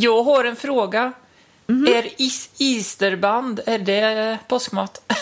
Jag 0.00 0.22
har 0.22 0.44
en 0.44 0.56
fråga. 0.56 1.12
Är 1.66 2.22
is 2.22 2.50
Easterband, 2.60 3.60
är 3.66 3.78
det 3.78 4.38
påskmat? 4.48 5.02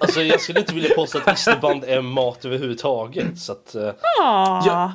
Alltså 0.00 0.22
jag 0.22 0.40
skulle 0.40 0.60
inte 0.60 0.74
vilja 0.74 0.94
påstå 0.94 1.18
att 1.18 1.38
isterband 1.38 1.84
är 1.84 2.00
mat 2.00 2.44
överhuvudtaget. 2.44 3.38
Så 3.38 3.52
att, 3.52 3.74
eh, 3.74 3.88
Ah, 4.22 4.62
Ja. 4.66 4.92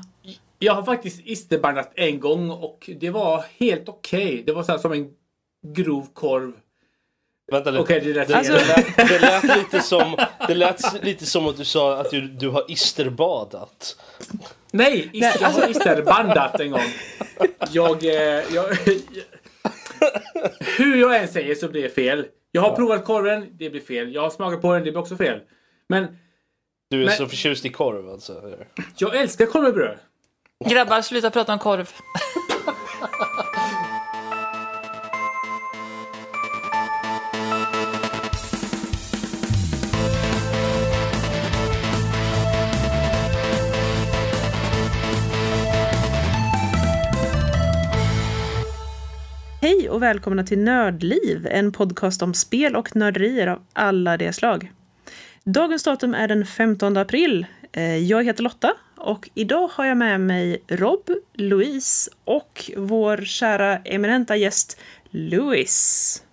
Jag 0.60 0.74
har 0.74 0.84
faktiskt 0.84 1.22
isterbandat 1.26 1.92
en 1.96 2.20
gång 2.20 2.50
och 2.52 2.90
det 3.00 3.10
var 3.10 3.46
helt 3.60 3.90
okej. 3.90 4.44
Det 4.46 4.52
var 4.52 4.64
så 4.64 4.72
här 4.72 4.80
som 4.80 4.92
en 4.92 5.10
grov 5.68 6.08
korv. 6.14 6.54
Vänta 7.52 7.72
lite. 7.72 7.82
Okej, 7.84 8.00
det 8.02 8.14
lät 8.14 8.28
fel. 8.32 8.44
det, 8.44 8.68
lät, 8.68 8.98
det 9.10 9.20
lät 9.20 9.58
lite 9.58 9.82
som 9.82 10.18
Det 10.48 10.54
lät 10.56 11.04
lite 11.04 11.26
som 11.26 11.48
att 11.48 11.58
du 11.58 11.66
sa 11.66 11.98
att 12.00 12.10
du, 12.12 12.22
du 12.22 12.50
har 12.50 12.72
isterbadat. 12.72 13.96
Nej, 14.72 15.10
ister, 15.14 15.42
jag 15.42 15.50
har 15.50 15.70
isterbandat 15.70 16.60
en 16.60 16.72
gång. 16.72 16.82
Jag, 17.72 18.04
eh, 18.06 18.14
jag, 18.54 18.66
Hur 20.78 20.96
jag 20.96 21.18
än 21.18 21.28
säger 21.28 21.56
så 21.56 21.68
blir 21.68 21.84
det 21.84 21.90
fel. 21.90 22.26
Jag 22.52 22.62
har 22.62 22.76
provat 22.76 23.06
korven, 23.06 23.48
det 23.52 23.70
blir 23.70 23.82
fel. 23.82 24.14
Jag 24.14 24.22
har 24.22 24.30
smakat 24.30 24.62
på 24.62 24.74
den, 24.74 24.84
det 24.84 24.92
blir 24.92 25.02
också 25.02 25.16
fel. 25.18 25.40
Men 25.90 26.18
Du 26.90 27.02
är 27.02 27.06
Men- 27.06 27.18
så 27.18 27.28
förtjust 27.28 27.66
i 27.66 27.70
korv 27.70 28.10
alltså. 28.10 28.42
jag 28.98 29.16
älskar 29.16 29.46
korv 29.46 29.64
med 29.64 29.74
bröd. 29.74 29.98
Grabbar, 30.70 31.02
sluta 31.02 31.30
prata 31.30 31.54
om 31.54 31.60
korv. 31.60 31.90
Och 49.94 50.04
välkomna 50.04 50.44
till 50.44 50.60
Nördliv, 50.60 51.48
en 51.52 51.72
podcast 51.72 52.22
om 52.22 52.34
spel 52.34 52.76
och 52.76 52.96
nörderier 52.96 53.48
av 53.48 53.62
alla 53.74 54.18
de 54.18 54.34
slag. 54.34 54.72
Dagens 55.44 55.84
datum 55.84 56.14
är 56.14 56.28
den 56.28 56.46
15 56.46 56.98
april. 56.98 57.46
Eh, 57.72 57.98
Jag 57.98 58.24
heter 58.24 58.44
Lotta 58.44 58.74
och 58.98 59.30
idag 59.34 59.68
har 59.74 59.86
jag 59.86 59.98
med 59.98 60.22
mig 60.22 60.64
Rob, 60.68 61.10
Louise 61.34 62.12
och 62.26 62.72
vår 62.78 63.18
kära 63.18 63.78
eminenta 63.78 64.36
gäst 64.36 64.80
Louis. 65.10 66.24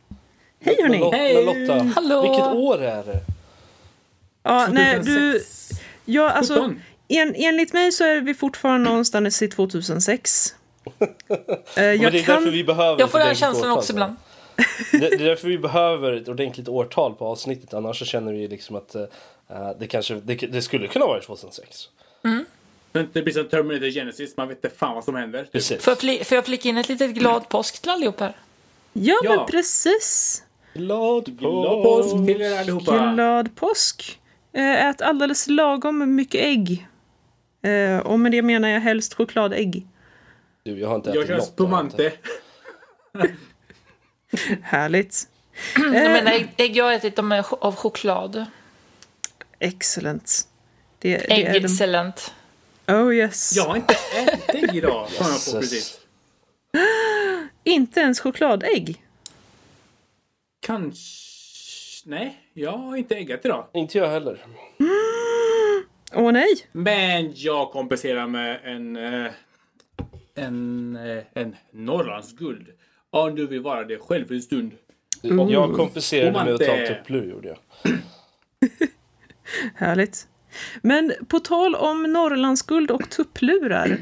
Hej 0.60 0.76
hörni! 0.82 0.98
Men 0.98 1.44
Lotta, 1.46 1.84
Hallå. 2.00 2.22
vilket 2.22 2.46
år 2.46 2.82
är 2.82 3.04
det? 3.04 3.20
Ja, 4.42 4.68
nej, 4.72 4.94
du, 5.04 5.32
2006. 5.32 5.70
ja, 6.04 6.30
alltså, 6.30 6.54
17. 6.54 6.80
en, 7.08 7.34
enligt 7.36 7.72
mig 7.72 7.92
så 7.92 8.04
är 8.04 8.20
vi 8.20 8.34
fortfarande 8.34 8.90
någonstans 8.90 9.42
i 9.42 9.48
2006. 9.48 10.54
Eh, 10.84 11.06
det 11.76 11.80
är 11.82 11.98
kan... 12.24 12.34
därför 12.34 12.50
vi 12.50 12.64
behöver 12.64 13.00
Jag 13.00 13.10
får 13.10 13.18
ett 13.18 13.24
den 13.26 13.34
känslan 13.34 13.64
årtal 13.70 13.78
också 13.78 13.92
på 13.92 13.96
ibland. 13.96 14.16
det. 14.92 14.98
Det, 14.98 15.06
är 15.14 15.18
därför 15.24 15.48
vi 15.48 15.58
behöver 15.58 16.12
ett 16.12 16.28
ordentligt 16.28 16.68
årtal 16.68 17.14
på 17.14 17.26
avsnittet. 17.26 17.74
Annars 17.74 17.98
så 17.98 18.04
känner 18.04 18.32
vi 18.32 18.48
liksom 18.48 18.76
att 18.76 18.94
eh, 18.94 19.02
det 19.78 19.86
kanske 19.86 20.14
det, 20.14 20.34
det 20.34 20.62
skulle 20.62 20.88
kunna 20.88 21.06
vara 21.06 21.20
2006. 21.20 21.88
Men 22.92 23.08
Det 23.12 23.22
blir 23.22 23.34
som 23.34 23.48
Terminator 23.48 23.86
Genesis, 23.90 24.36
man 24.36 24.48
vet 24.48 24.64
inte 24.64 24.76
fan 24.76 24.94
vad 24.94 25.04
som 25.04 25.14
händer. 25.14 25.42
Typ. 25.42 25.52
Precis. 25.52 25.84
Får 25.84 25.90
jag, 25.90 25.98
fli- 25.98 26.24
får 26.24 26.34
jag 26.36 26.44
flika 26.44 26.68
in 26.68 26.78
ett 26.78 26.88
litet 26.88 27.10
glad 27.14 27.48
påsk 27.48 27.80
till 27.82 27.90
allihop 27.90 28.20
här? 28.20 28.36
Ja, 28.92 29.20
Ja. 29.24 29.36
men 29.36 29.46
precis. 29.46 30.42
Glad 30.74 31.38
Glad 31.38 31.82
påsk 31.82 32.26
till 32.26 32.40
er 32.42 32.58
allihopa. 32.60 33.12
Glad 33.14 33.56
påsk. 33.56 34.18
Ät 34.52 35.02
alldeles 35.02 35.48
lagom 35.48 36.14
mycket 36.14 36.40
ägg. 36.44 36.86
Och 38.04 38.20
med 38.20 38.32
det 38.32 38.42
menar 38.42 38.68
jag 38.68 38.80
helst 38.80 39.14
chokladägg. 39.14 39.86
Du, 40.62 40.78
jag 40.80 40.88
har 40.88 40.96
inte 40.96 41.10
Jag 41.10 41.16
ätit 41.16 41.28
kör 41.28 41.36
något. 41.36 41.46
spumante. 41.46 42.12
Härligt. 44.62 45.28
Jag 45.76 45.94
Eh, 45.96 46.26
ägg, 46.32 46.54
ägg 46.56 46.76
jag 46.76 46.84
har 46.84 46.92
ätit 46.92 47.16
dem 47.16 47.32
är 47.32 47.44
av 47.64 47.76
choklad. 47.76 48.44
Excellent. 49.58 50.48
Det, 50.98 51.16
det 51.16 51.24
är 51.32 51.52
de... 51.52 51.58
Äggexcellent. 51.58 52.34
Oh 52.88 53.14
yes. 53.14 53.52
Jag 53.56 53.64
har 53.64 53.76
inte 53.76 53.94
ätit 54.16 54.54
ägg 54.54 54.76
idag. 54.76 55.08
Jag 55.18 55.26
Jösses. 55.28 55.52
precis. 55.54 56.00
Inte 57.64 58.00
ens 58.00 58.20
chokladägg. 58.20 59.04
Kanske... 60.60 62.08
Nej, 62.08 62.40
jag 62.52 62.72
har 62.72 62.96
inte 62.96 63.16
äggat 63.16 63.44
idag. 63.44 63.66
Inte 63.74 63.98
jag 63.98 64.08
heller. 64.08 64.46
Åh 66.14 66.32
nej. 66.32 66.66
Men 66.72 67.32
jag 67.36 67.70
kompenserar 67.72 68.26
med 68.26 68.60
en... 68.64 68.96
eh, 68.96 69.30
En... 70.40 70.96
eh, 70.96 71.42
En 71.42 71.56
Norrlandsguld. 71.72 72.66
Om 73.10 73.34
du 73.34 73.46
vill 73.46 73.60
vara 73.60 73.84
det 73.84 73.98
själv 73.98 74.26
för 74.26 74.34
en 74.34 74.42
stund. 74.42 74.72
Jag 75.22 75.72
kompenserade 75.74 76.32
med 76.44 76.54
att 76.54 76.58
ta 76.60 76.64
Spumante. 76.64 76.94
tupplur 76.94 77.30
gjorde 77.30 77.48
jag. 77.48 77.58
Härligt. 79.74 80.26
Men 80.82 81.12
på 81.28 81.40
tal 81.40 81.74
om 81.74 82.02
Norrlandsguld 82.02 82.90
och 82.90 83.10
tupplurar 83.10 83.96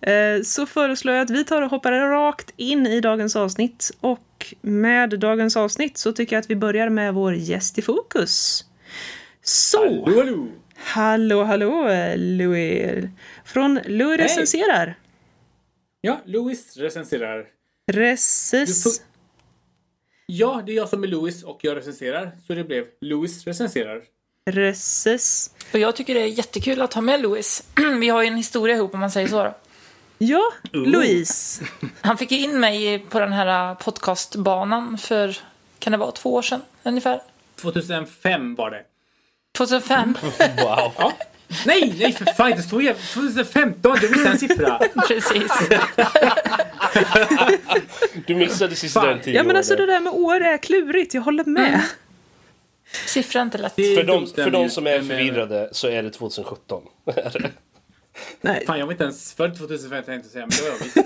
eh, 0.00 0.42
så 0.44 0.66
föreslår 0.66 1.14
jag 1.14 1.22
att 1.22 1.30
vi 1.30 1.44
tar 1.44 1.62
och 1.62 1.70
hoppar 1.70 1.92
rakt 1.92 2.52
in 2.56 2.86
i 2.86 3.00
dagens 3.00 3.36
avsnitt. 3.36 3.90
Och 4.00 4.54
med 4.60 5.18
dagens 5.18 5.56
avsnitt 5.56 5.98
så 5.98 6.12
tycker 6.12 6.36
jag 6.36 6.40
att 6.40 6.50
vi 6.50 6.56
börjar 6.56 6.88
med 6.88 7.14
vår 7.14 7.34
gäst 7.34 7.78
i 7.78 7.82
fokus. 7.82 8.64
Så, 9.42 9.78
Hallå, 10.04 10.04
hallå. 10.16 10.48
hallå, 10.74 11.44
hallå, 11.44 11.88
eh, 11.88 12.16
Louis. 12.18 13.04
Från 13.44 13.80
Louis 13.86 14.18
Hej. 14.18 14.24
recenserar. 14.28 14.94
Ja, 16.04 16.20
Louis 16.24 16.76
recenserar. 16.76 17.46
Får- 18.84 18.92
Ja, 20.26 20.62
det 20.66 20.72
är 20.72 20.76
jag 20.76 20.88
som 20.88 21.02
är 21.02 21.06
Louis 21.08 21.42
och 21.42 21.58
jag 21.62 21.76
recenserar. 21.76 22.30
Så 22.46 22.54
det 22.54 22.64
blev 22.64 22.84
Louis 23.00 23.44
recenserar. 23.46 24.02
Reces... 24.50 25.50
Och 25.72 25.78
jag 25.78 25.96
tycker 25.96 26.14
det 26.14 26.20
är 26.20 26.26
jättekul 26.26 26.80
att 26.82 26.94
ha 26.94 27.00
med 27.02 27.20
Louis. 27.22 27.64
Vi 28.00 28.08
har 28.08 28.22
ju 28.22 28.28
en 28.28 28.36
historia 28.36 28.76
ihop 28.76 28.94
om 28.94 29.00
man 29.00 29.10
säger 29.10 29.28
så. 29.28 29.44
Då. 29.44 29.54
Ja, 30.18 30.52
Oh. 30.72 30.86
Louise. 30.88 31.64
Han 32.00 32.18
fick 32.18 32.32
in 32.32 32.60
mig 32.60 32.98
på 32.98 33.20
den 33.20 33.32
här 33.32 33.74
podcastbanan 33.74 34.98
för, 34.98 35.36
kan 35.78 35.90
det 35.90 35.96
vara 35.96 36.10
två 36.12 36.34
år 36.34 36.42
sedan 36.42 36.60
ungefär? 36.82 37.20
2005 37.56 38.54
var 38.54 38.70
det. 38.70 38.84
2005, 39.58 40.14
Wow. 40.58 41.12
Nej, 41.66 41.94
nej 41.98 42.12
för 42.12 42.24
fan 42.24 42.62
så 42.62 42.80
jävla... 42.80 43.02
2015, 43.02 43.96
det 44.00 44.06
visste 44.06 44.28
en 44.28 44.38
siffra. 44.38 44.78
precis. 45.08 45.52
Du 48.26 48.34
missade 48.34 48.76
sista 48.76 49.00
Fan. 49.00 49.08
den 49.08 49.20
tio 49.20 49.34
Ja, 49.34 49.42
men 49.42 49.56
alltså 49.56 49.76
det 49.76 49.86
där 49.86 50.00
med 50.00 50.12
år 50.12 50.40
är 50.40 50.58
klurigt. 50.58 51.14
Jag 51.14 51.22
håller 51.22 51.44
med. 51.44 51.80
Siffra 53.06 53.40
är 53.40 53.42
inte 53.42 53.58
lätt. 53.58 53.72
Det 53.76 53.82
är 53.82 53.96
För 53.96 54.04
de, 54.04 54.26
för 54.26 54.50
de 54.50 54.70
som 54.70 54.86
är 54.86 55.02
förvirrade 55.02 55.68
så 55.72 55.88
är 55.88 56.02
det 56.02 56.10
2017. 56.10 56.82
Nej. 58.40 58.64
Fan, 58.66 58.78
jag 58.78 58.86
var 58.86 58.92
inte 58.92 59.04
ens 59.04 59.34
född 59.34 59.58
2005 59.58 60.04
tänkte 60.04 60.12
jag 60.12 60.24
säga, 60.32 60.46
men 60.46 60.50
det 60.50 60.62
var 60.62 60.70
jag 60.70 60.78
visst. 60.84 60.96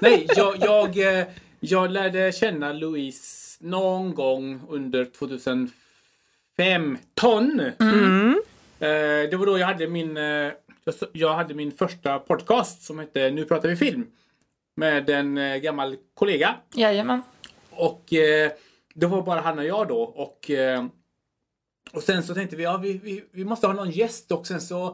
Nej, 0.00 0.26
jag, 0.36 0.56
jag, 0.60 0.98
eh, 1.18 1.24
jag 1.60 1.90
lärde 1.90 2.32
känna 2.32 2.72
Louise 2.72 3.56
någon 3.60 4.14
gång 4.14 4.60
under 4.68 5.04
2015. 5.04 7.60
Eh, 7.60 7.72
Det 8.78 9.36
var 9.36 9.46
då 9.46 9.58
jag 9.58 9.66
hade 9.66 9.88
min, 9.88 10.16
eh, 10.16 10.52
jag 11.12 11.34
hade 11.34 11.54
min 11.54 11.72
första 11.72 12.18
podcast 12.18 12.82
som 12.82 12.98
hette 12.98 13.30
Nu 13.30 13.44
pratar 13.44 13.68
vi 13.68 13.76
film. 13.76 14.06
Med 14.76 15.10
en 15.10 15.38
eh, 15.38 15.56
gammal 15.56 15.96
kollega. 16.14 16.56
Jajamän. 16.74 17.22
Och 17.70 18.12
eh, 18.12 18.52
det 18.94 19.06
var 19.06 19.22
bara 19.22 19.40
han 19.40 19.58
och 19.58 19.64
jag 19.64 19.88
då. 19.88 20.00
Och, 20.02 20.50
eh, 20.50 20.86
och 21.92 22.02
sen 22.02 22.22
så 22.22 22.34
tänkte 22.34 22.56
vi, 22.56 22.62
ja 22.62 22.76
vi, 22.76 23.00
vi, 23.02 23.24
vi 23.32 23.44
måste 23.44 23.66
ha 23.66 23.74
någon 23.74 23.90
gäst. 23.90 24.32
Och 24.32 24.46
sen 24.46 24.60
så 24.60 24.86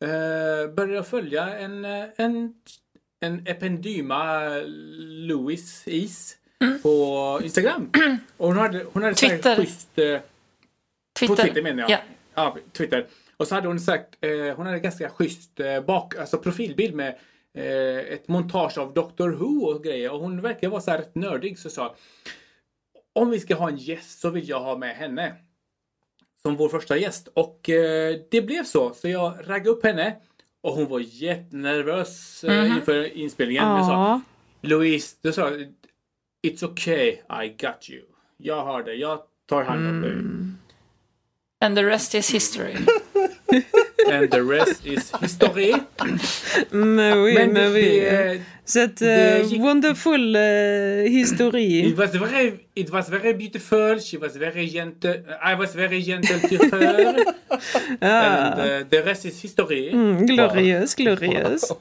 eh, 0.00 0.70
började 0.74 0.94
jag 0.94 1.06
följa 1.06 1.58
en, 1.58 1.84
eh, 1.84 2.04
en, 2.16 2.54
en 3.20 3.46
Ependyma 3.46 4.48
Louis 5.26 5.88
Is 5.88 6.36
på 6.82 7.40
Instagram. 7.42 7.90
Och 8.36 8.48
hon 8.48 8.56
hade, 8.56 8.86
hon 8.92 9.02
hade 9.02 9.14
så 9.14 9.26
här 9.26 9.32
Twitter. 9.34 9.56
schysst... 9.56 9.98
Eh, 9.98 10.20
Twitter. 11.18 11.36
På 11.36 11.42
Twitter 11.42 11.62
menar 11.62 11.80
jag. 11.82 11.90
Ja. 11.90 11.98
Ja, 12.34 12.56
Twitter. 12.72 13.06
Och 13.42 13.48
så 13.48 13.54
hade 13.54 13.68
hon 13.68 13.80
sagt, 13.80 14.24
eh, 14.24 14.56
hon 14.56 14.66
hade 14.66 14.78
ganska 14.78 15.08
schysst 15.08 15.60
eh, 15.60 15.80
bak, 15.80 16.16
alltså 16.16 16.38
profilbild 16.38 16.94
med 16.94 17.18
eh, 17.54 18.12
ett 18.14 18.28
montage 18.28 18.78
av 18.78 18.94
Doctor 18.94 19.30
Who 19.30 19.66
och 19.66 19.84
grejer. 19.84 20.12
Och 20.12 20.20
hon 20.20 20.40
verkar 20.40 20.68
vara 20.68 20.80
så 20.80 20.90
här 20.90 20.98
rätt 20.98 21.14
nördig 21.14 21.58
så 21.58 21.70
sa 21.70 21.94
om 23.12 23.30
vi 23.30 23.40
ska 23.40 23.54
ha 23.54 23.68
en 23.68 23.76
gäst 23.76 24.20
så 24.20 24.30
vill 24.30 24.48
jag 24.48 24.60
ha 24.60 24.76
med 24.76 24.96
henne. 24.96 25.34
Som 26.42 26.56
vår 26.56 26.68
första 26.68 26.96
gäst. 26.96 27.28
Och 27.34 27.70
eh, 27.70 28.16
det 28.30 28.42
blev 28.42 28.64
så. 28.64 28.94
Så 28.94 29.08
jag 29.08 29.34
raggade 29.44 29.70
upp 29.70 29.84
henne. 29.84 30.16
Och 30.60 30.72
hon 30.72 30.88
var 30.88 31.00
jättenervös 31.00 32.44
eh, 32.44 32.76
inför 32.76 33.16
inspelningen. 33.16 33.64
Jag 33.64 33.86
sa. 33.86 34.20
Louise, 34.60 35.16
du 35.20 35.32
sa 35.32 35.50
It's 36.46 36.64
okay, 36.64 37.08
I 37.44 37.48
got 37.48 37.90
you. 37.90 38.02
Jag 38.36 38.64
har 38.64 38.82
det, 38.82 38.94
jag 38.94 39.20
tar 39.46 39.64
hand 39.64 39.88
om 39.88 40.00
dig. 40.00 40.12
And 41.60 41.76
the 41.76 41.84
rest 41.84 42.14
is 42.14 42.30
history. 42.34 42.76
And 44.12 44.28
the 44.30 44.42
rest 44.42 44.86
is 44.86 45.12
history. 45.20 45.72
Men 46.72 47.18
oui, 47.18 47.34
Men 47.34 47.52
men 47.52 47.72
oui. 47.72 47.80
det, 47.80 48.40
Så 48.66 48.86
det 48.98 49.54
eh, 49.54 49.60
wonderful 49.60 50.36
uh, 50.36 51.10
history. 51.12 51.88
it 51.88 51.98
was 51.98 52.10
very, 52.14 52.50
it 52.76 52.90
was 52.92 53.10
very 53.10 53.32
beautiful. 53.32 53.98
She 54.00 54.16
was 54.18 54.36
very 54.36 54.66
gentle. 54.66 55.14
I 55.42 55.54
was 55.54 55.74
very 55.76 56.00
gentle 56.02 56.40
to 56.48 56.76
her. 56.76 57.24
And 58.00 58.54
uh, 58.60 58.88
the 58.90 59.02
rest 59.06 59.24
is 59.24 59.42
history. 59.42 59.90
Mm, 59.92 60.26
glorious, 60.26 60.94
glorious. 60.94 61.72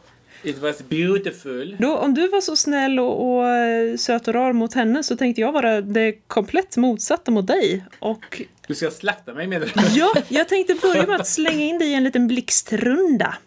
It 0.43 0.57
was 0.57 0.83
beautiful. 0.89 1.75
Då, 1.79 1.97
om 1.97 2.13
du 2.13 2.27
var 2.27 2.41
så 2.41 2.55
snäll 2.55 2.99
och, 2.99 3.35
och 3.37 3.47
eh, 3.49 3.95
söt 3.97 4.27
och 4.27 4.33
rar 4.33 4.53
mot 4.53 4.73
henne 4.73 5.03
så 5.03 5.15
tänkte 5.17 5.41
jag 5.41 5.51
vara 5.51 5.81
det 5.81 6.11
komplett 6.27 6.77
motsatta 6.77 7.31
mot 7.31 7.47
dig. 7.47 7.85
Och 7.99 8.41
Du 8.67 8.75
ska 8.75 8.91
slakta 8.91 9.33
mig 9.33 9.47
menar 9.47 9.65
du? 9.65 9.99
ja, 9.99 10.13
jag 10.29 10.49
tänkte 10.49 10.75
börja 10.81 11.07
med 11.07 11.21
att 11.21 11.27
slänga 11.27 11.63
in 11.65 11.79
dig 11.79 11.87
i 11.87 11.93
en 11.93 12.03
liten 12.03 12.27
blixtrunda. 12.27 13.37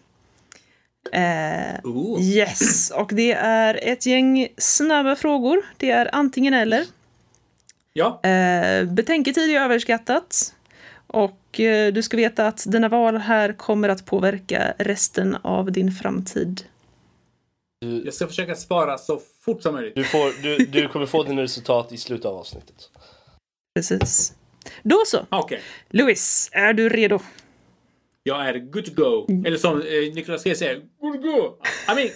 Eh, 1.11 1.79
Ooh. 1.83 2.21
yes, 2.21 2.91
och 2.91 3.11
det 3.13 3.31
är 3.31 3.79
ett 3.83 4.05
gäng 4.05 4.47
snabba 4.57 5.15
frågor. 5.15 5.61
Det 5.77 5.89
är 5.91 6.09
antingen 6.15 6.53
eller. 6.53 6.85
Ja, 7.93 8.19
Eh, 8.23 8.83
betänketid 8.85 9.49
är 9.55 9.61
överskattat. 9.61 10.53
Och 11.07 11.59
eh, 11.59 11.93
du 11.93 12.01
ska 12.03 12.17
veta 12.17 12.47
att 12.47 12.63
dina 12.67 12.89
val 12.89 13.17
här 13.17 13.53
kommer 13.53 13.89
att 13.89 14.05
påverka 14.05 14.73
resten 14.77 15.37
av 15.41 15.71
din 15.71 15.91
framtid. 15.91 16.61
Jag 18.05 18.13
ska 18.13 18.27
försöka 18.27 18.55
svara 18.55 18.97
så 18.97 19.21
fort 19.41 19.61
som 19.61 19.73
möjligt. 19.73 19.95
Du, 19.95 20.03
får, 20.03 20.41
du, 20.41 20.57
du 20.57 20.87
kommer 20.87 21.05
få 21.05 21.23
dina 21.23 21.41
resultat 21.41 21.91
i 21.91 21.97
slutet 21.97 22.25
av 22.25 22.35
avsnittet. 22.35 22.89
Precis. 23.75 24.33
Då 24.83 25.03
så. 25.05 25.25
Okej. 25.29 25.61
Louis, 25.89 26.49
är 26.51 26.73
du 26.73 26.89
redo? 26.89 27.19
Jag 28.23 28.47
är 28.49 28.59
good 28.59 28.85
to 28.85 28.91
go. 28.95 29.27
Eller 29.47 29.57
som 29.57 29.81
eh, 29.81 30.13
Nicolas 30.13 30.43
Cage 30.43 30.57
säger, 30.57 30.81
good 31.01 31.13
to 31.13 31.27
go. 31.27 31.57
I 31.91 31.95
mean, 31.95 32.09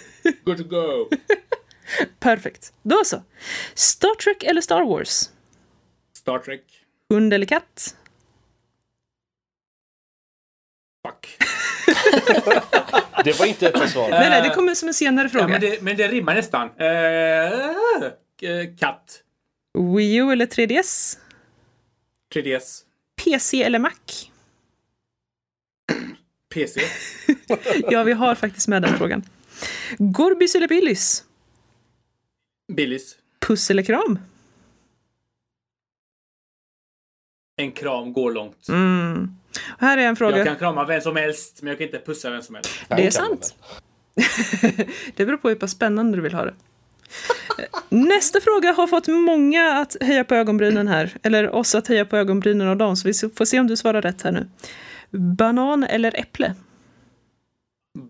good 0.44 0.56
to 0.58 0.64
go. 0.64 1.08
Perfekt. 2.20 2.72
Då 2.82 3.04
så. 3.04 3.22
Star 3.74 4.14
Trek 4.14 4.42
eller 4.42 4.60
Star 4.60 4.84
Wars? 4.84 5.30
Star 6.16 6.38
Trek. 6.38 6.62
Hund 7.08 7.34
eller 7.34 7.46
katt? 7.46 7.96
Fuck. 11.06 11.38
Det 13.24 13.38
var 13.38 13.46
inte 13.46 13.68
ett 13.68 13.90
svar. 13.90 14.10
Nej, 14.10 14.30
nej, 14.30 14.42
det 14.48 14.54
kommer 14.54 14.74
som 14.74 14.88
en 14.88 14.94
senare 14.94 15.24
Ja, 15.24 15.30
fråga. 15.30 15.48
men, 15.48 15.60
det, 15.60 15.82
men 15.82 15.96
det 15.96 16.08
rimmar 16.08 16.34
nästan. 16.34 16.70
Eh, 16.76 16.86
eh, 18.50 18.76
katt. 18.78 19.22
Wii 19.96 20.14
U 20.16 20.32
eller 20.32 20.46
3DS? 20.46 21.18
3DS. 22.34 22.82
PC 23.24 23.62
eller 23.62 23.78
Mac? 23.78 23.92
PC. 26.54 26.80
Ja, 27.90 28.02
vi 28.02 28.12
har 28.12 28.34
faktiskt 28.34 28.68
med 28.68 28.82
den 28.82 28.98
frågan. 28.98 29.22
Gorbis 29.98 30.54
eller 30.54 30.68
Billys? 30.68 31.24
Billys. 32.72 33.16
Puss 33.40 33.70
eller 33.70 33.82
kram? 33.82 34.18
En 37.56 37.72
kram 37.72 38.12
går 38.12 38.32
långt. 38.32 38.68
Mm. 38.68 39.36
Och 39.72 39.80
här 39.80 39.98
är 39.98 40.02
en 40.02 40.16
fråga. 40.16 40.36
Jag 40.36 40.46
kan 40.46 40.56
krama 40.56 40.84
vem 40.84 41.00
som 41.00 41.16
helst, 41.16 41.62
men 41.62 41.68
jag 41.68 41.78
kan 41.78 41.86
inte 41.86 41.98
pussa 41.98 42.30
vem 42.30 42.42
som 42.42 42.54
helst. 42.54 42.70
Det 42.88 43.06
är 43.06 43.10
sant. 43.10 43.54
det 45.16 45.26
beror 45.26 45.36
på 45.36 45.48
hur 45.48 45.56
pass 45.56 45.70
spännande 45.70 46.18
du 46.18 46.22
vill 46.22 46.34
ha 46.34 46.44
det. 46.44 46.54
Nästa 47.88 48.40
fråga 48.40 48.72
har 48.72 48.86
fått 48.86 49.08
många 49.08 49.72
att 49.72 49.96
höja 50.00 50.24
på 50.24 50.34
ögonbrynen 50.34 50.88
här. 50.88 51.16
Eller 51.22 51.54
oss 51.54 51.74
att 51.74 51.88
höja 51.88 52.04
på 52.04 52.16
ögonbrynen 52.16 52.68
av 52.68 52.76
dem. 52.76 52.96
Så 52.96 53.08
vi 53.08 53.14
får 53.14 53.44
se 53.44 53.60
om 53.60 53.66
du 53.66 53.76
svarar 53.76 54.02
rätt 54.02 54.22
här 54.22 54.32
nu. 54.32 54.48
Banan 55.10 55.84
eller 55.84 56.20
äpple? 56.20 56.54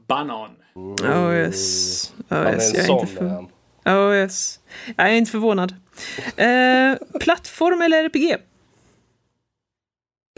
Banan. 0.06 0.50
Oh 0.74 1.34
yes. 1.34 2.12
Oh, 2.18 2.24
Han 2.28 2.46
är 2.46 2.52
yes. 2.52 2.74
en 2.74 2.76
Jag, 2.76 2.84
är 2.84 2.86
sån. 2.86 3.00
inte 3.00 3.12
för... 3.14 3.46
oh, 3.84 4.14
yes. 4.14 4.60
jag 4.96 5.08
är 5.08 5.12
inte 5.12 5.30
förvånad. 5.30 5.74
Eh, 6.36 7.18
plattform 7.20 7.82
eller 7.82 8.04
RPG? 8.04 8.36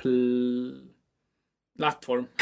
Pl... 0.02 0.91
Plattform. 1.78 2.26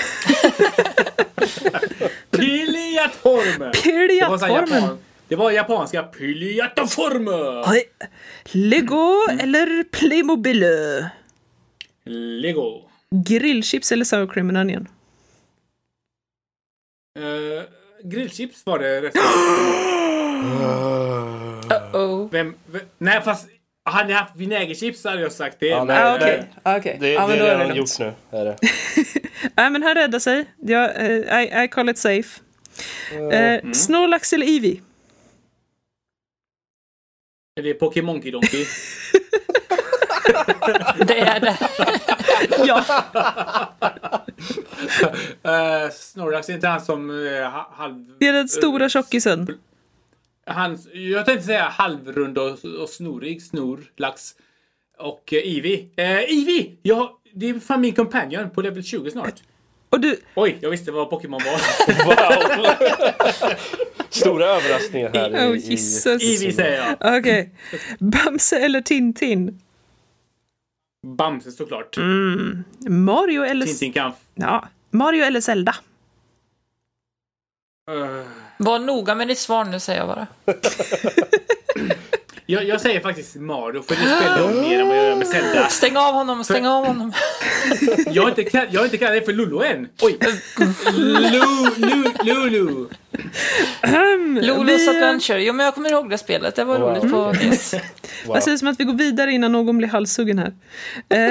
Piljatorm! 2.30 3.58
Det 3.58 4.28
var, 4.28 4.38
så 4.38 4.46
här 4.46 4.52
Piljatormen. 4.66 4.82
japan... 4.82 4.98
det 5.28 5.36
var 5.36 5.50
japanska 5.50 6.02
piljatorm! 6.02 7.28
Oj. 7.72 7.84
Lego 8.44 9.26
eller 9.40 9.84
Playmobil? 9.84 10.64
Lego. 12.04 12.82
Grillchips 13.10 13.92
eller 13.92 14.04
sour 14.04 14.26
cream 14.26 14.48
and 14.48 14.58
onion? 14.58 14.88
Uh, 17.18 17.62
grillchips 18.04 18.66
var 18.66 18.78
det 18.78 19.00
rätt. 19.02 19.14
Uh-oh. 21.70 22.28
Vem, 22.32 22.54
vem, 22.66 22.82
nej 22.98 23.22
fast 23.22 23.48
hade 23.90 24.12
jag 24.12 24.18
haft 24.18 24.36
vinägerchips 24.36 25.04
hade 25.04 25.20
jag 25.22 25.32
sagt 25.32 25.56
det. 25.60 25.66
Ja, 25.66 25.84
nej, 25.84 26.02
Ah, 26.02 26.16
nej. 26.20 26.48
okej. 26.62 26.76
Okej. 26.76 26.96
Det, 27.00 27.12
Ja, 27.12 27.26
men 27.26 27.38
det 27.38 27.38
då 27.38 27.44
är 27.44 27.50
är 27.54 27.58
det 27.58 27.64
redan 27.64 27.76
gjort 27.76 27.98
nu. 27.98 28.12
Är 28.30 28.44
det. 28.44 28.56
Nej, 29.56 29.70
men 29.70 29.82
han 29.82 29.94
räddar 29.94 30.18
sig. 30.18 30.44
Jag, 30.56 30.96
eh, 30.96 31.40
I, 31.42 31.64
I 31.64 31.68
call 31.68 31.88
it 31.88 31.98
safe. 31.98 32.40
Eh, 33.32 33.72
Snorlax 33.72 34.32
eller 34.32 34.46
Eevee? 34.46 34.80
Är 37.60 37.62
det 37.62 37.74
Pokémon 37.74 38.20
Donkey? 38.32 38.66
Det 41.06 41.20
är 41.20 41.40
det. 41.40 41.56
Ja. 42.66 42.84
uh, 45.46 45.90
Snorlax 45.92 46.48
är 46.48 46.52
inte 46.54 46.68
han 46.68 46.80
som 46.80 47.10
uh, 47.10 47.42
halv... 47.72 47.94
Det 48.20 48.26
är 48.28 48.32
den 48.32 48.48
stora 48.48 48.88
tjockisen. 48.88 49.58
Han, 50.46 50.78
jag 50.92 51.26
tänkte 51.26 51.46
säga 51.46 51.68
halvrund 51.68 52.38
och, 52.38 52.64
och 52.64 52.88
snorig. 52.88 53.42
Snor, 53.42 53.80
lax. 53.96 54.34
Och 54.98 55.32
uh, 55.32 55.38
Eevee. 55.38 55.80
Uh, 55.98 56.04
Eevee! 56.04 56.78
Ja, 56.82 57.20
det 57.32 57.48
är 57.48 57.60
fan 57.60 57.80
min 57.80 57.94
companion 57.94 58.50
på 58.50 58.62
level 58.62 58.84
20 58.84 59.10
snart. 59.10 59.42
Och 59.90 60.00
du, 60.00 60.20
Oj, 60.34 60.58
jag 60.60 60.70
visste 60.70 60.92
vad 60.92 61.10
Pokémon 61.10 61.40
var. 61.44 61.60
Wow! 62.06 62.74
Stora 64.08 64.46
överraskningar 64.46 65.10
här 65.14 65.30
oh 65.30 65.56
i, 65.56 65.60
i 65.60 65.70
Jesus. 65.70 66.22
Eevee 66.22 66.52
säger 66.52 66.96
jag. 67.00 67.18
Okej. 67.18 67.54
Bamse 67.98 68.58
eller 68.58 68.80
Tintin? 68.80 69.60
Bamse 71.06 71.50
såklart. 71.50 71.96
Mario 72.88 73.42
eller... 73.42 73.66
Tintin 73.66 73.92
kan... 73.92 74.12
Ja. 74.34 74.68
Mario 74.90 75.24
eller 75.24 75.40
Zelda? 75.40 75.74
Uh, 77.90 78.26
Var 78.62 78.78
noga 78.78 79.14
med 79.14 79.28
ditt 79.28 79.38
svar 79.38 79.64
nu, 79.64 79.80
säger 79.80 79.98
jag 80.00 80.08
bara. 80.08 80.26
jag, 82.46 82.64
jag 82.64 82.80
säger 82.80 83.00
faktiskt 83.00 83.36
Mario, 83.36 83.82
för 83.82 83.94
det 83.94 84.00
spelar 84.00 84.38
jag 84.38 84.54
mer 84.62 84.80
än 84.80 84.88
vad 84.88 84.96
jag 84.96 85.04
gör 85.04 85.16
med 85.16 85.26
Zelda. 85.26 85.68
Stäng 85.68 85.96
av 85.96 86.14
honom, 86.14 86.44
stäng 86.44 86.66
av 86.66 86.86
honom. 86.86 87.12
Jag 88.12 88.22
har 88.22 88.28
inte, 88.28 88.42
kall- 88.42 88.66
jag 88.70 88.80
har 88.80 88.84
inte 88.84 88.98
kallat 88.98 89.12
dig 89.12 89.24
för 89.24 89.32
Lulu 89.32 89.64
än. 89.64 89.88
Oj! 90.02 90.18
Lu, 90.92 91.70
lu, 91.76 92.04
Lulu. 92.24 92.86
Lolus 94.42 94.88
eh, 94.88 94.94
Adventure. 94.94 95.42
Jo, 95.44 95.52
men 95.52 95.64
jag 95.64 95.74
kommer 95.74 95.90
ihåg 95.90 96.10
det 96.10 96.18
spelet. 96.18 96.54
Det 96.56 96.64
var 96.64 96.78
Wow. 96.78 96.88
roligt 96.90 97.12
på 97.12 97.32
NES. 97.32 97.72
wow. 97.74 97.80
Vad 98.26 98.42
sägs 98.42 98.62
om 98.62 98.68
att 98.68 98.80
vi 98.80 98.84
går 98.84 98.94
vidare 98.94 99.32
innan 99.32 99.52
någon 99.52 99.78
blir 99.78 99.88
halshuggen 99.88 100.38
här? 100.38 100.52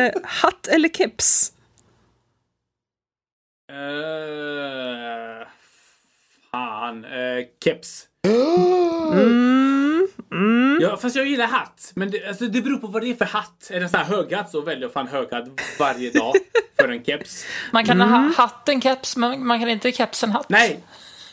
Eh, 0.06 0.12
hatt 0.24 0.68
eller 0.68 0.90
keps? 0.90 1.52
Uh, 3.72 3.78
fan. 6.60 7.06
Uh, 7.06 7.46
keps. 7.64 8.06
Mm, 9.14 10.08
mm. 10.32 10.78
Ja, 10.82 10.98
fast 10.98 11.16
jag 11.16 11.26
gillar 11.26 11.48
hatt. 11.48 11.92
Men 11.96 12.12
det, 12.12 12.28
alltså, 12.28 12.48
det 12.48 12.62
beror 12.62 12.78
på 12.78 12.88
vad 12.88 13.02
det 13.02 13.10
är 13.10 13.16
för 13.16 13.26
hatt. 13.26 13.70
Är 13.70 13.80
det 13.80 13.86
en 13.86 13.90
sån 13.90 14.00
här 14.00 14.06
höghatt 14.06 14.50
så 14.50 14.62
väljer 14.62 14.82
jag 14.82 14.94
fan 14.94 15.08
höghatt 15.08 15.48
varje 15.80 16.12
dag 16.12 16.34
för 16.80 16.90
en 16.90 17.04
keps. 17.04 17.46
Man 17.72 17.86
kan 17.86 18.02
ha 18.02 18.34
hatten 18.38 18.82
keps, 18.82 19.18
men 19.18 19.48
man 19.48 19.60
kan 19.60 19.70
inte 19.70 19.92
kepsen 19.92 20.32
hatt. 20.32 20.50
Nej! 20.50 20.84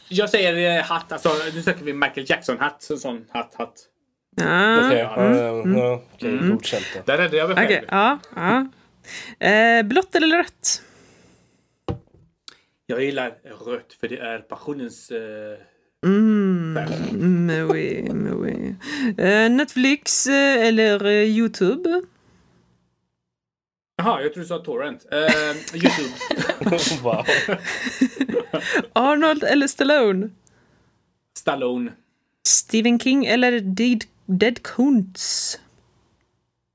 Jag 0.09 0.31
säger 0.31 0.79
eh, 0.79 0.85
hatt, 0.85 1.13
alltså 1.13 1.31
nu 1.55 1.63
söker 1.63 1.85
vi 1.85 1.93
Michael 1.93 2.27
Jackson-hatt. 2.31 2.91
En 2.91 2.99
sån 2.99 3.25
hatt, 3.33 3.55
hatt. 3.59 3.75
Ja. 4.37 4.87
Okej, 4.87 6.39
godkänt 6.39 6.87
då. 6.95 7.01
Där 7.05 7.19
räddade 7.19 7.37
jag 7.37 7.49
mig 7.49 7.57
själv. 7.57 7.69
Okej, 7.69 7.85
ja. 7.91 8.19
ja. 8.35 8.67
Eh, 9.47 9.83
blått 9.83 10.15
eller 10.15 10.37
rött? 10.37 10.83
Jag 12.87 13.05
gillar 13.05 13.39
rött 13.67 13.93
för 14.01 14.09
det 14.09 14.19
är 14.19 14.39
passionens 14.39 15.11
eh, 15.11 15.59
färg. 16.75 17.11
Mm, 17.11 17.71
oui, 17.71 18.09
oui. 18.33 18.75
Eh, 19.19 19.51
Netflix 19.51 20.27
eh, 20.27 20.67
eller 20.67 21.05
eh, 21.05 21.13
Youtube? 21.13 22.03
Jaha, 23.97 24.23
jag 24.23 24.33
tror 24.35 24.43
du 24.43 24.49
sa 24.49 24.59
torrent. 24.59 25.07
Eh, 25.13 25.57
Youtube. 25.75 26.15
wow. 27.03 27.25
Arnold 28.93 29.45
eller 29.45 29.67
Stallone? 29.67 30.31
Stallone. 31.39 31.93
Stephen 32.49 32.99
King 33.01 33.27
eller 33.27 33.61
Dead, 33.61 34.05
Dead 34.27 34.63
Kuntz? 34.63 35.59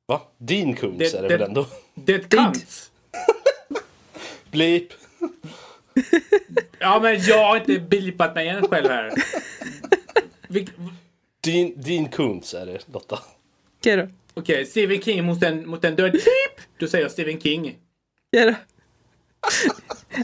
Va? 0.06 0.22
Dean 0.38 0.76
Det- 0.98 1.14
är 1.14 1.22
det 1.22 1.28
väl 1.38 1.42
ändå? 1.42 1.66
Dead 1.96 2.30
cunt. 2.30 2.92
Bleep. 4.52 4.94
Ja, 6.80 7.00
men 7.02 7.20
jag 7.24 7.46
har 7.46 7.58
inte 7.58 7.80
blipat 7.80 8.36
mig 8.36 8.48
än 8.48 8.68
själv 8.68 8.90
här. 8.90 9.12
Vilk- 10.48 10.72
Dean, 11.44 11.74
Dean 11.76 12.10
Koontz 12.10 12.54
är 12.54 12.66
det, 12.66 12.80
Lotta. 12.94 13.20
Okej 13.80 13.98
då. 13.98 14.08
Okej, 14.34 14.66
Stephen 14.66 15.02
King 15.02 15.24
mot 15.26 15.44
en, 15.44 15.68
mot 15.70 15.84
en 15.86 15.96
död. 15.96 16.12
Pip! 16.12 16.66
Då 16.80 16.88
säger 16.88 17.06
jag 17.06 17.12
Stephen 17.12 17.40
King. 17.42 17.78
Okej 18.34 18.46
då. 18.46 18.56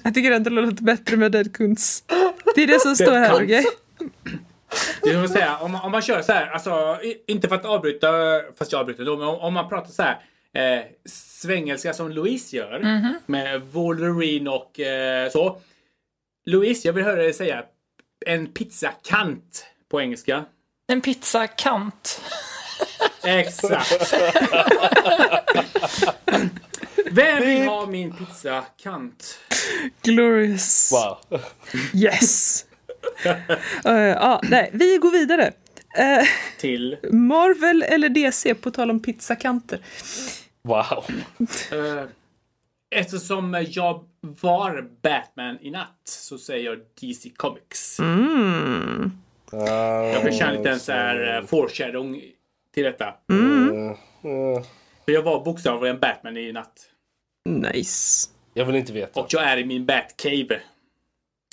Jag 0.03 0.13
tycker 0.13 0.31
ändå 0.31 0.49
det 0.49 0.61
låter 0.61 0.83
bättre 0.83 1.17
med 1.17 1.31
Dead 1.31 1.53
Kunz. 1.53 2.03
Det 2.55 2.63
är 2.63 2.67
det 2.67 2.79
som 2.79 2.95
står 2.95 3.11
här, 3.15 3.33
okej? 3.43 3.65
Det 5.03 5.09
är 5.09 5.13
som 5.13 5.23
att 5.23 5.31
säga, 5.31 5.57
om 5.57 5.71
man, 5.71 5.81
om 5.85 5.91
man 5.91 6.01
kör 6.01 6.21
så 6.21 6.31
här, 6.33 6.47
alltså 6.49 6.99
inte 7.27 7.47
för 7.47 7.55
att 7.55 7.65
avbryta, 7.65 8.07
fast 8.57 8.71
jag 8.71 8.79
avbryter 8.81 9.05
då, 9.05 9.17
men 9.17 9.27
om, 9.27 9.35
om 9.39 9.53
man 9.53 9.69
pratar 9.69 9.91
så 9.91 10.01
här 10.03 10.19
eh, 10.57 10.81
svengelska 11.05 11.93
som 11.93 12.11
Louise 12.11 12.55
gör 12.55 12.79
med 13.25 13.61
Wolverine 13.61 14.49
och 14.49 14.79
eh, 14.79 15.29
så. 15.31 15.61
Louise, 16.45 16.87
jag 16.87 16.93
vill 16.93 17.03
höra 17.03 17.15
dig 17.15 17.33
säga 17.33 17.63
en 18.25 18.47
pizzakant 18.47 19.65
på 19.89 20.01
engelska. 20.01 20.45
En 20.87 21.01
pizzakant. 21.01 22.21
Exakt. 23.23 24.13
Vem 27.11 27.41
vill 27.45 27.67
ha 27.67 27.85
min 27.85 28.13
pizzakant? 28.17 29.39
Glorious. 30.01 30.91
Wow. 30.91 31.41
Yes! 31.93 32.63
Eh, 33.85 33.93
ja, 33.93 34.41
nej, 34.43 34.69
vi 34.73 34.97
går 34.97 35.11
vidare. 35.11 35.51
Eh, 35.97 36.27
Till 36.59 36.97
Marvel 37.11 37.83
eller 37.83 38.09
DC, 38.09 38.53
på 38.55 38.71
tal 38.71 38.89
om 38.91 38.99
pizzakanter. 38.99 39.79
Wow. 40.67 41.05
Eh, 41.71 42.03
eftersom 42.89 43.65
jag 43.69 44.03
var 44.21 44.89
Batman 45.01 45.57
i 45.61 45.71
natt 45.71 46.01
så 46.03 46.37
säger 46.37 46.65
jag 46.65 46.79
DC 47.01 47.29
Comics. 47.29 47.99
Mm. 47.99 49.11
Jag 49.51 50.23
vill 50.23 50.37
köra 50.37 50.49
en 50.49 50.57
liten 50.57 50.79
så 50.79 50.91
här 50.91 51.37
uh, 51.37 51.45
foreshadowing 51.45 52.21
till 52.73 52.83
detta. 52.83 53.13
Uh, 53.31 53.37
uh, 53.37 53.95
För 55.05 55.11
jag 55.11 55.21
var 55.21 55.43
bokstavligen 55.43 55.99
Batman 55.99 56.37
i 56.37 56.51
natt. 56.51 56.89
Nice. 57.45 58.29
jag 58.53 58.65
vill 58.65 58.75
inte 58.75 58.93
veta. 58.93 59.19
Och 59.19 59.27
jag 59.29 59.43
är 59.43 59.57
i 59.57 59.65
min 59.65 59.85
Batcave. 59.85 60.61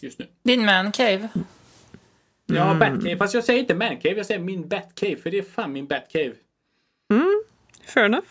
Just 0.03 0.19
nu. 0.19 0.27
Din 0.43 0.65
mancave. 0.65 1.29
Ja, 2.47 2.75
Batcave. 2.75 3.17
Fast 3.17 3.35
jag 3.35 3.45
säger 3.45 3.61
inte 3.61 3.75
Mancave, 3.75 4.17
jag 4.17 4.27
säger 4.27 4.41
min 4.41 4.69
Batcave. 4.69 5.17
För 5.17 5.31
det 5.31 5.39
är 5.39 5.43
fan 5.43 5.73
min 5.73 5.87
Batcave. 5.87 6.33
Fair 7.87 8.05
enough. 8.05 8.27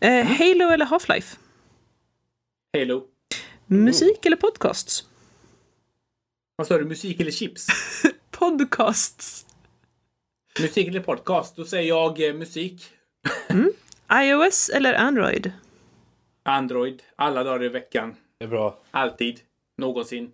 Eh, 0.00 0.24
Halo 0.26 0.70
eller 0.70 0.86
Half-Life? 0.86 1.36
Halo. 2.78 3.04
Musik 3.66 4.26
eller 4.26 4.36
podcasts? 4.36 5.04
Vad 6.56 6.66
sa 6.66 6.78
du? 6.78 6.84
Musik 6.84 7.20
eller 7.20 7.30
chips? 7.30 7.66
Podcasts. 8.30 9.46
musik 10.60 10.88
eller 10.88 11.00
podcast? 11.00 11.56
Då 11.56 11.64
säger 11.64 11.88
jag 11.88 12.28
eh, 12.28 12.34
musik. 12.34 12.90
iOS 14.12 14.68
eller 14.68 14.94
Android? 14.94 15.52
Android. 16.42 17.02
Alla 17.16 17.44
dagar 17.44 17.64
i 17.64 17.68
veckan. 17.68 18.16
Det 18.38 18.44
är 18.44 18.48
bra. 18.48 18.78
Alltid. 18.90 19.40
Någonsin. 19.78 20.32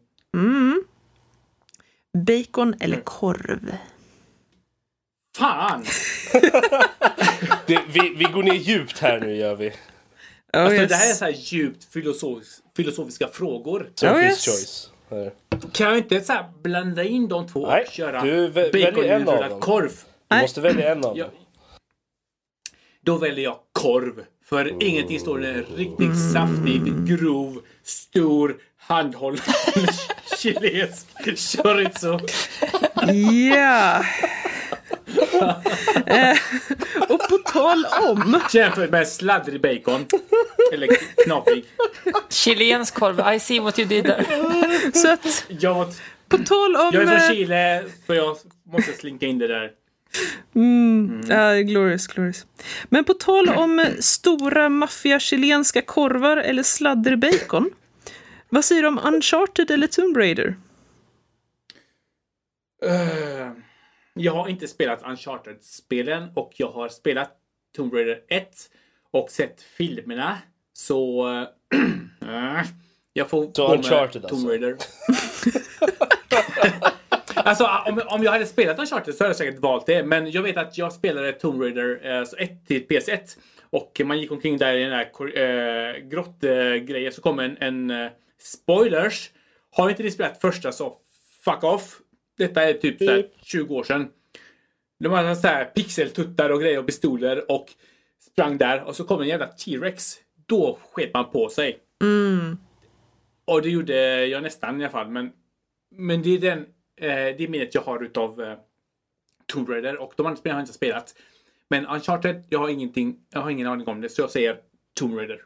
Bacon 2.27 2.75
eller 2.81 3.01
korv? 3.01 3.77
Fan! 5.37 5.85
Det, 7.71 7.81
vi, 7.89 8.15
vi 8.17 8.25
går 8.25 8.43
ner 8.43 8.55
djupt 8.55 8.99
här 8.99 9.21
nu 9.21 9.37
gör 9.37 9.55
vi. 9.55 9.69
Oh, 9.69 9.75
Alltså, 10.61 10.75
yes. 10.77 10.89
Det 10.89 10.95
här 10.95 11.11
är 11.11 11.15
så 11.15 11.25
här 11.25 11.33
djupt 11.37 11.95
filosofis- 11.95 12.61
filosofiska 12.77 13.29
frågor. 13.29 13.91
Oh, 14.03 14.23
yes. 14.25 14.45
choice. 14.45 14.91
Här. 15.11 15.33
Kan 15.73 15.87
jag 15.89 15.99
inte 15.99 16.21
så 16.21 16.33
här 16.33 16.45
blanda 16.63 17.05
in 17.05 17.29
de 17.29 17.49
två 17.49 17.67
Nej, 17.67 17.85
och 17.87 17.93
köra 17.93 18.23
du 18.23 18.49
vä- 18.49 18.73
väljer 18.73 19.03
en 19.05 19.21
av 19.21 19.25
baconrullad 19.25 19.51
dem. 19.51 19.61
korv? 19.61 19.89
Du 19.91 20.35
Nej. 20.37 20.43
måste 20.43 20.61
välja 20.61 20.93
en 20.93 21.05
av 21.05 21.17
dem. 21.17 21.29
Då 23.05 23.17
väljer 23.17 23.45
jag 23.45 23.59
korv. 23.73 24.25
För 24.45 24.83
ingenting 24.83 25.21
står 25.21 25.45
en 25.45 25.65
riktigt 25.77 26.33
saftig, 26.33 27.07
grov, 27.07 27.63
stor, 27.83 28.57
handhållen 28.77 29.41
chilensk 30.39 31.07
chorizo. 31.63 32.19
Ja. 33.53 34.05
eh, 36.07 36.37
och 37.09 37.29
på 37.29 37.39
tal 37.39 37.87
om... 38.09 38.41
Jämfört 38.53 38.91
med 38.91 39.09
sladdrig 39.09 39.61
bacon. 39.61 40.07
Eller 40.73 40.89
knaprig. 41.25 41.65
Chilensk 42.29 42.95
korv. 42.95 43.35
I 43.35 43.41
see 43.41 43.61
what 43.61 43.79
you 43.79 43.89
did 43.89 44.05
there. 44.05 44.25
Så 44.93 45.13
att, 45.13 45.45
Jag, 45.49 45.95
på 46.29 46.39
tal 46.39 46.77
om... 46.77 46.91
jag 46.93 47.03
är 47.03 47.13
eh, 47.13 47.19
från 47.19 47.37
Chile 47.37 47.85
så 48.07 48.15
jag 48.15 48.37
måste 48.73 48.93
slinka 48.93 49.27
in 49.27 49.39
det 49.39 49.47
där. 49.47 49.71
Ja, 51.29 51.55
glorious, 51.55 52.07
glorious. 52.07 52.47
Men 52.89 53.05
på 53.05 53.15
tal 53.15 53.49
om 53.49 53.79
eh, 53.79 53.89
stora 54.01 54.69
maffiga 54.69 55.21
chilenska 55.21 55.83
korvar 55.83 56.37
eller 56.37 56.63
sladderbacon. 56.63 57.71
Vad 58.49 58.65
säger 58.65 58.83
du 58.83 58.89
om 58.89 59.01
Uncharted 59.05 59.71
eller 59.71 59.87
Tomb 59.87 60.17
Raider? 60.17 60.57
Eh, 62.85 63.51
jag 64.23 64.33
har 64.33 64.49
inte 64.49 64.69
spelat 64.69 65.03
Uncharted-spelen 65.03 66.29
och 66.35 66.53
jag 66.57 66.71
har 66.71 66.89
spelat 66.89 67.37
Tomb 67.77 67.95
Raider 67.95 68.21
1 68.29 68.51
och 69.11 69.31
sett 69.31 69.63
filmerna. 69.63 70.39
Så... 70.73 71.29
eh, 72.23 72.63
jag 73.13 73.29
får 73.31 73.51
Så 73.55 73.75
Uncharted 73.75 74.23
Tomb 74.23 74.33
alltså? 74.33 74.49
Raider. 74.49 74.77
alltså 77.35 77.69
om, 77.87 78.01
om 78.07 78.23
jag 78.25 78.33
hade 78.33 78.47
spelat 78.47 78.79
Uncharted 78.79 79.15
så 79.15 79.25
hade 79.25 79.29
jag 79.29 79.37
säkert 79.37 79.59
valt 79.61 79.87
det. 79.87 80.05
Men 80.05 80.31
jag 80.31 80.43
vet 80.43 80.57
att 80.57 80.79
jag 80.79 80.93
spelade 80.93 81.33
Tomb 81.33 81.63
Raider 81.63 82.19
eh, 82.19 82.25
så 82.25 82.37
1 82.37 82.67
till 82.67 82.87
PS1. 82.87 83.39
Och 83.71 84.01
man 84.05 84.19
gick 84.21 84.33
omkring 84.33 84.59
där 84.59 84.75
i 84.75 84.83
den 84.83 84.93
här 84.93 85.13
kor- 85.13 85.39
eh, 85.39 85.95
grottgrejen 85.97 87.13
så 87.13 87.23
kom 87.23 87.39
en, 87.39 87.57
en 87.61 87.91
eh, 87.91 88.11
spoilers. 88.39 89.31
Har 89.71 89.91
inte 89.91 90.03
ni 90.03 90.11
spelat 90.11 90.41
första 90.41 90.73
så 90.73 90.97
fuck 91.45 91.65
off. 91.65 92.01
Detta 92.41 92.63
är 92.63 92.75
typ 92.75 92.99
så 92.99 93.11
här 93.11 93.27
20 93.43 93.75
år 93.75 93.85
sedan. 93.85 94.09
De 94.99 95.13
hade 95.13 95.37
så 95.37 95.49
här 95.49 95.65
pixeltuttar 95.65 96.51
och 96.51 96.61
grejer 96.61 96.79
och 96.79 96.87
pistoler 96.87 97.51
och 97.51 97.67
sprang 98.21 98.59
där 98.59 98.83
och 98.83 98.97
så 98.97 99.05
kom 99.05 99.21
en 99.21 99.29
jävla 99.29 99.47
T-Rex. 99.47 100.15
Då 100.47 100.79
sket 100.93 101.15
man 101.15 101.31
på 101.31 101.49
sig. 101.49 101.79
Och 103.45 103.63
det 103.63 103.71
gjorde 103.71 104.27
jag 104.27 104.43
nästan 104.43 104.81
i 104.81 104.85
alla 104.85 104.93
fall. 104.93 105.09
Men, 105.09 105.33
men 105.91 106.23
det 106.23 106.31
är 106.31 106.39
den 106.39 106.59
eh, 107.01 107.37
det 107.39 107.51
minnet 107.51 107.75
jag 107.75 107.83
har 107.83 108.05
utav 108.05 108.43
eh, 108.43 108.59
Tomb 109.47 109.69
Raider 109.69 109.97
och 109.97 110.13
de 110.17 110.27
andra 110.27 110.37
spelen 110.37 110.55
har 110.55 110.61
jag 110.61 110.65
inte 110.65 110.73
spelat. 110.73 111.15
Men 111.69 111.87
Uncharted, 111.87 112.45
jag 112.49 112.59
har 112.59 112.69
ingenting, 112.69 113.17
jag 113.31 113.41
har 113.41 113.51
ingen 113.51 113.67
aning 113.67 113.89
om 113.89 114.01
det 114.01 114.09
så 114.09 114.23
jag 114.23 114.31
säger 114.31 114.57
Tomb 114.95 115.15
Raider. 115.19 115.43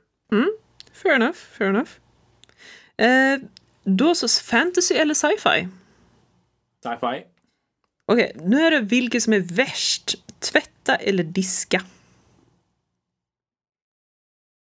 Fair 0.93 1.15
enough, 1.15 1.37
fair 1.37 1.71
enough. 1.71 1.91
Eh, 2.97 3.39
då 3.85 4.15
så, 4.15 4.29
fantasy 4.29 4.95
eller 4.95 5.15
sci-fi? 5.15 5.69
Sci-fi. 6.85 7.27
Okej, 8.07 8.33
nu 8.35 8.61
är 8.61 8.71
det 8.71 8.81
vilket 8.81 9.23
som 9.23 9.33
är 9.33 9.41
värst. 9.41 10.15
Tvätta 10.39 10.97
eller 10.97 11.25
diska? 11.25 11.83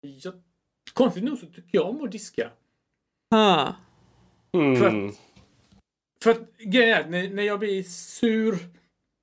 Jag, 0.00 0.34
konstigt 0.92 1.24
nog 1.24 1.38
så 1.38 1.46
tycker 1.46 1.68
jag 1.70 1.88
om 1.88 2.04
att 2.04 2.12
diska. 2.12 2.50
Ah. 3.30 3.72
Mm. 4.52 5.12
För 6.22 6.30
att 6.30 6.56
grejen 6.58 6.96
är 6.96 7.00
att 7.00 7.10
när, 7.10 7.30
när 7.30 7.42
jag 7.42 7.58
blir 7.58 7.82
sur, 7.82 8.58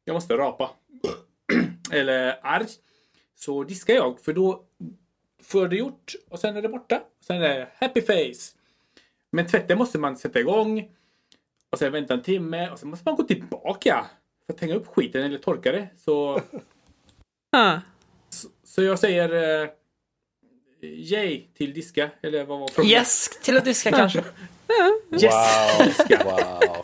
jag 0.04 0.14
måste 0.14 0.38
rapa, 0.38 0.72
eller 1.92 2.40
arg, 2.44 2.68
så 3.36 3.64
diskar 3.64 3.94
jag 3.94 4.20
för 4.20 4.34
då 4.34 4.64
får 5.42 5.62
jag 5.62 5.70
det 5.70 5.78
gjort 5.78 6.16
och 6.30 6.40
sen 6.40 6.58
är 6.58 6.62
det 6.62 6.70
borta. 6.70 7.04
Sen 7.20 7.36
är 7.36 7.42
det 7.42 7.70
happy 7.76 8.02
face. 8.02 8.58
Men 9.32 9.48
tvätten 9.48 9.78
måste 9.78 10.00
man 10.00 10.18
sätta 10.18 10.40
igång 10.40 10.92
och 11.72 11.80
sen 11.80 11.92
vänta 11.92 12.14
en 12.14 12.22
timme 12.22 12.70
och 12.70 12.80
sen 12.80 12.90
måste 12.90 13.10
man 13.10 13.16
gå 13.16 13.24
tillbaka 13.24 14.06
för 14.46 14.54
att 14.54 14.60
hänga 14.60 14.76
upp 14.76 14.88
skiten 14.88 15.24
eller 15.24 15.38
torka 15.38 15.72
det. 15.72 15.88
Så, 15.98 16.42
Ah. 17.52 17.80
så 18.64 18.84
jag 18.84 19.00
säger 19.00 19.34
uh, 19.64 19.70
yay 20.82 21.44
till 21.58 21.74
diska. 21.74 22.10
Eller 22.22 22.44
vad 22.46 22.60
var 22.60 22.68
frågan? 22.68 22.92
Yes, 22.92 23.30
till 23.44 23.58
att 23.58 23.66
diska 23.66 23.92
kanske. 23.92 24.24
Yes! 25.12 25.34
Wow. 26.10 26.24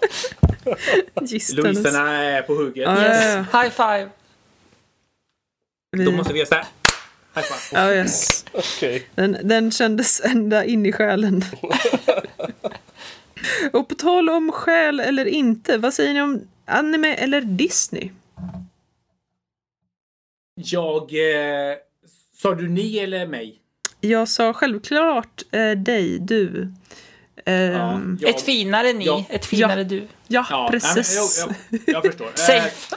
wow. 0.66 1.28
Gistandes. 1.28 1.76
Louiserna 1.76 2.24
är 2.24 2.42
på 2.42 2.54
hugget. 2.54 2.84
Ja, 2.84 3.02
Yes. 3.02 3.36
High 3.54 3.70
five. 3.70 4.10
Då 6.06 6.12
måste 6.12 6.34
vi 6.34 6.40
göra 6.40 6.48
såhär. 6.50 6.66
High 7.36 7.46
five. 7.46 7.82
Ja, 7.82 7.94
yes. 7.94 8.46
Okej. 8.52 9.08
Den, 9.16 9.38
den 9.44 9.72
kändes 9.72 10.22
ända 10.26 10.66
in 10.66 10.86
i 10.86 10.92
själen. 10.92 11.46
Och 13.74 13.88
på 13.90 13.96
tal 13.96 14.30
om 14.30 14.52
själ 14.52 15.00
eller 15.00 15.26
inte, 15.26 15.78
vad 15.78 15.94
säger 15.94 16.14
ni 16.14 16.22
om 16.22 16.42
anime 16.66 17.14
eller 17.16 17.42
Disney? 17.42 18.12
Jag... 20.56 21.02
Eh, 21.72 21.76
sa 22.42 22.56
du 22.56 22.70
ni 22.70 22.98
eller 22.98 23.28
mig? 23.28 23.60
Jag 24.02 24.28
sa 24.30 24.54
självklart 24.54 25.42
eh, 25.52 25.72
dig, 25.72 26.20
du. 26.20 26.72
Ehm, 27.46 28.18
jag- 28.22 28.30
Ett 28.30 28.42
finare 28.42 28.94
ni, 28.94 29.06
Ja. 29.06 29.26
ett 29.30 29.46
finare 29.46 29.84
du. 29.84 30.08
ja, 30.28 30.46
Ja, 30.50 30.68
precis. 30.72 31.18
nej, 31.38 31.56
jag, 31.80 31.86
jag, 31.86 31.96
jag 31.96 32.04
förstår. 32.12 32.26
Eh, 32.30 32.34
Safe. 32.36 32.96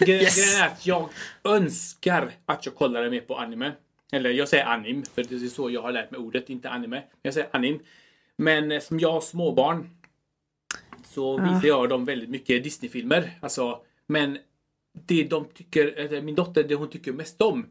Gre- 0.00 0.10
Yes. 0.22 0.36
Grejen 0.36 0.62
är 0.62 0.66
att 0.66 0.86
jag 0.86 1.08
önskar 1.44 2.30
att 2.46 2.66
jag 2.66 2.74
kollade 2.74 3.10
mer 3.10 3.20
på 3.20 3.36
anime. 3.38 3.72
Eller 4.12 4.30
jag 4.30 4.48
säger 4.48 4.64
anim, 4.64 5.02
för 5.14 5.24
det 5.24 5.34
är 5.34 5.48
så 5.48 5.70
jag 5.70 5.82
har 5.82 5.92
lärt 5.92 6.10
mig 6.10 6.20
ordet, 6.20 6.50
inte 6.50 6.70
anime. 6.70 7.02
Jag 7.22 7.34
säger 7.34 7.48
anim. 7.52 7.78
Men 8.38 8.72
eh, 8.72 8.80
som 8.80 9.00
jag 9.00 9.12
har 9.12 9.20
småbarn 9.20 9.90
så 11.04 11.36
visar 11.36 11.68
jag 11.68 11.88
dem 11.88 12.04
väldigt 12.04 12.30
mycket 12.30 12.64
Disney-filmer. 12.64 13.30
Alltså, 13.40 13.80
men 14.06 14.38
det 15.06 15.24
de 15.24 15.44
tycker, 15.54 16.22
min 16.22 16.34
dotter, 16.34 16.64
det 16.64 16.74
hon 16.74 16.90
tycker 16.90 17.12
mest 17.12 17.42
om 17.42 17.66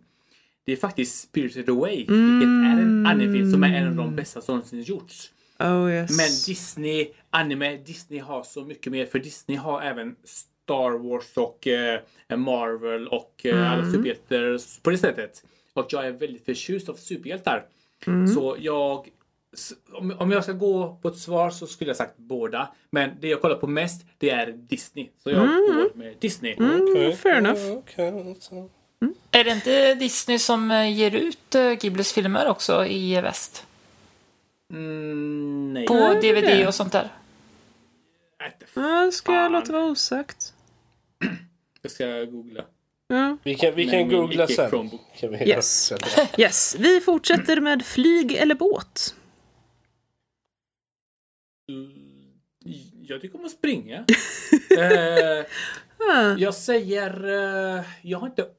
det 0.65 0.71
är 0.71 0.75
faktiskt 0.75 1.21
Spirited 1.21 1.69
Away. 1.69 1.97
Vilket 1.97 2.47
är 2.47 2.81
en 2.81 3.05
animefilm 3.05 3.51
som 3.51 3.63
är 3.63 3.77
en 3.77 3.87
av 3.87 3.95
de 3.95 4.15
bästa 4.15 4.41
som 4.41 4.55
någonsin 4.55 4.81
gjorts. 4.81 5.31
Oh 5.59 5.91
yes. 5.91 6.17
Men 6.17 6.53
Disney, 6.53 7.07
anime, 7.29 7.77
Disney 7.77 8.19
har 8.19 8.43
så 8.43 8.65
mycket 8.65 8.91
mer. 8.91 9.05
För 9.05 9.19
Disney 9.19 9.57
har 9.57 9.81
även 9.81 10.15
Star 10.23 11.09
Wars 11.09 11.37
och 11.37 11.67
eh, 11.67 11.99
Marvel 12.37 13.07
och 13.07 13.45
eh, 13.45 13.71
alla 13.71 13.91
superhjältar 13.91 14.81
på 14.83 14.89
det 14.89 14.97
sättet. 14.97 15.45
Och 15.73 15.85
jag 15.89 16.07
är 16.07 16.11
väldigt 16.11 16.45
förtjust 16.45 16.89
av 16.89 16.93
superhjältar. 16.93 17.65
Så 18.35 18.57
jag... 18.59 19.09
Om, 19.93 20.15
om 20.19 20.31
jag 20.31 20.43
ska 20.43 20.53
gå 20.53 20.99
på 21.01 21.07
ett 21.07 21.17
svar 21.17 21.49
så 21.49 21.67
skulle 21.67 21.89
jag 21.89 21.97
sagt 21.97 22.17
båda. 22.17 22.73
Men 22.89 23.09
det 23.19 23.27
jag 23.27 23.41
kollar 23.41 23.55
på 23.55 23.67
mest, 23.67 24.05
det 24.17 24.29
är 24.29 24.51
Disney. 24.51 25.09
Så 25.23 25.29
jag 25.29 25.47
går 25.47 25.97
med 25.97 26.15
Disney. 26.19 26.53
Mm, 26.53 27.17
fair 27.17 27.35
enough. 27.35 27.71
Okej, 27.71 28.37
så. 28.39 28.69
Är 29.31 29.43
det 29.43 29.51
inte 29.51 29.95
Disney 29.95 30.39
som 30.39 30.71
eh, 30.71 30.97
ger 30.97 31.15
ut 31.15 31.55
eh, 31.55 31.71
Ghiblis 31.71 32.13
filmer 32.13 32.47
också 32.47 32.85
i 32.85 33.21
väst? 33.21 33.65
Mm, 34.71 35.73
nej. 35.73 35.87
På 35.87 35.93
det 35.93 36.13
DVD 36.13 36.45
det? 36.45 36.67
och 36.67 36.75
sånt 36.75 36.91
där? 36.91 37.11
Äh, 38.39 38.67
Ja, 38.73 39.11
ska 39.11 39.33
jag 39.33 39.51
låta 39.51 39.71
vara 39.73 39.85
osagt. 39.85 40.53
Jag 41.81 41.91
ska 41.91 42.05
googla. 42.23 42.63
Ja. 43.07 43.37
Vi 43.43 43.55
kan, 43.55 43.75
vi 43.75 43.85
Nej, 43.85 43.99
kan 43.99 44.09
googla 44.09 44.47
sen. 44.47 44.89
Kan 45.19 45.31
vi 45.31 45.49
Yes. 45.49 45.93
Yes, 46.37 46.75
vi 46.79 47.01
fortsätter 47.01 47.61
med 47.61 47.85
flyg 47.85 48.31
eller 48.31 48.55
båt. 48.55 49.15
Mm, 51.73 52.33
Jag 53.01 53.21
tycker 53.21 53.39
om 53.39 53.45
att 53.45 53.51
springa. 53.51 53.95
eh, 54.79 55.45
Ah, 56.09 56.35
jag 56.37 56.55
säger... 56.55 57.23
Eh, 57.77 57.85
jag 58.01 58.19
har 58.19 58.27
inte 58.27 58.49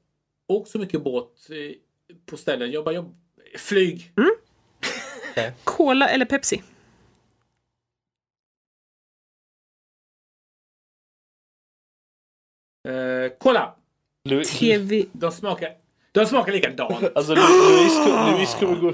åkt 0.49 0.71
så 0.71 0.79
mycket 0.79 1.05
båt 1.05 1.51
eh, 1.51 1.77
på 2.27 2.37
ställen. 2.37 2.71
Jag 2.71 2.85
bara... 2.85 2.95
Jag, 2.95 3.15
flyg. 3.59 4.13
Cola 5.65 6.09
eller 6.09 6.25
Pepsi? 6.27 6.63
Eh! 12.89 13.31
Lu- 14.29 14.45
TV... 14.45 15.05
De 15.13 15.33
smakar, 15.33 15.77
de 16.15 16.27
smakar 16.27 16.53
likadant. 16.53 17.05
Alltså 17.15 17.35
Louis, 17.35 17.99
Louis, 18.07 18.55
kommer 18.55 18.77
gå, 18.81 18.93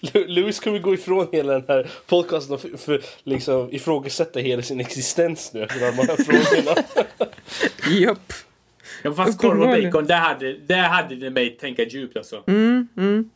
Lu- 0.00 0.26
Louis 0.26 0.60
kommer 0.60 0.78
gå 0.78 0.94
ifrån 0.94 1.28
hela 1.32 1.52
den 1.52 1.64
här 1.68 1.90
podcasten 2.06 2.54
och 2.54 2.60
för, 2.60 2.76
för, 2.76 3.02
liksom 3.22 3.72
ifrågasätta 3.72 4.40
hela 4.40 4.62
sin 4.62 4.80
existens 4.80 5.52
nu 5.52 5.62
efter 5.62 5.80
de 5.80 5.92
här 5.92 6.16
frågorna. 6.16 6.82
Japp. 8.00 8.32
Ja, 9.02 9.12
fast 9.12 9.38
korv 9.40 9.60
och 9.60 9.66
bacon, 9.68 10.06
där 10.06 10.16
hade, 10.16 10.52
där 10.52 10.82
hade 10.82 11.14
det 11.16 11.30
mig 11.30 11.50
tänka 11.56 11.82
djupt 11.82 12.16
alltså. 12.16 12.44
Mm, 12.46 12.88
mm. 12.96 13.30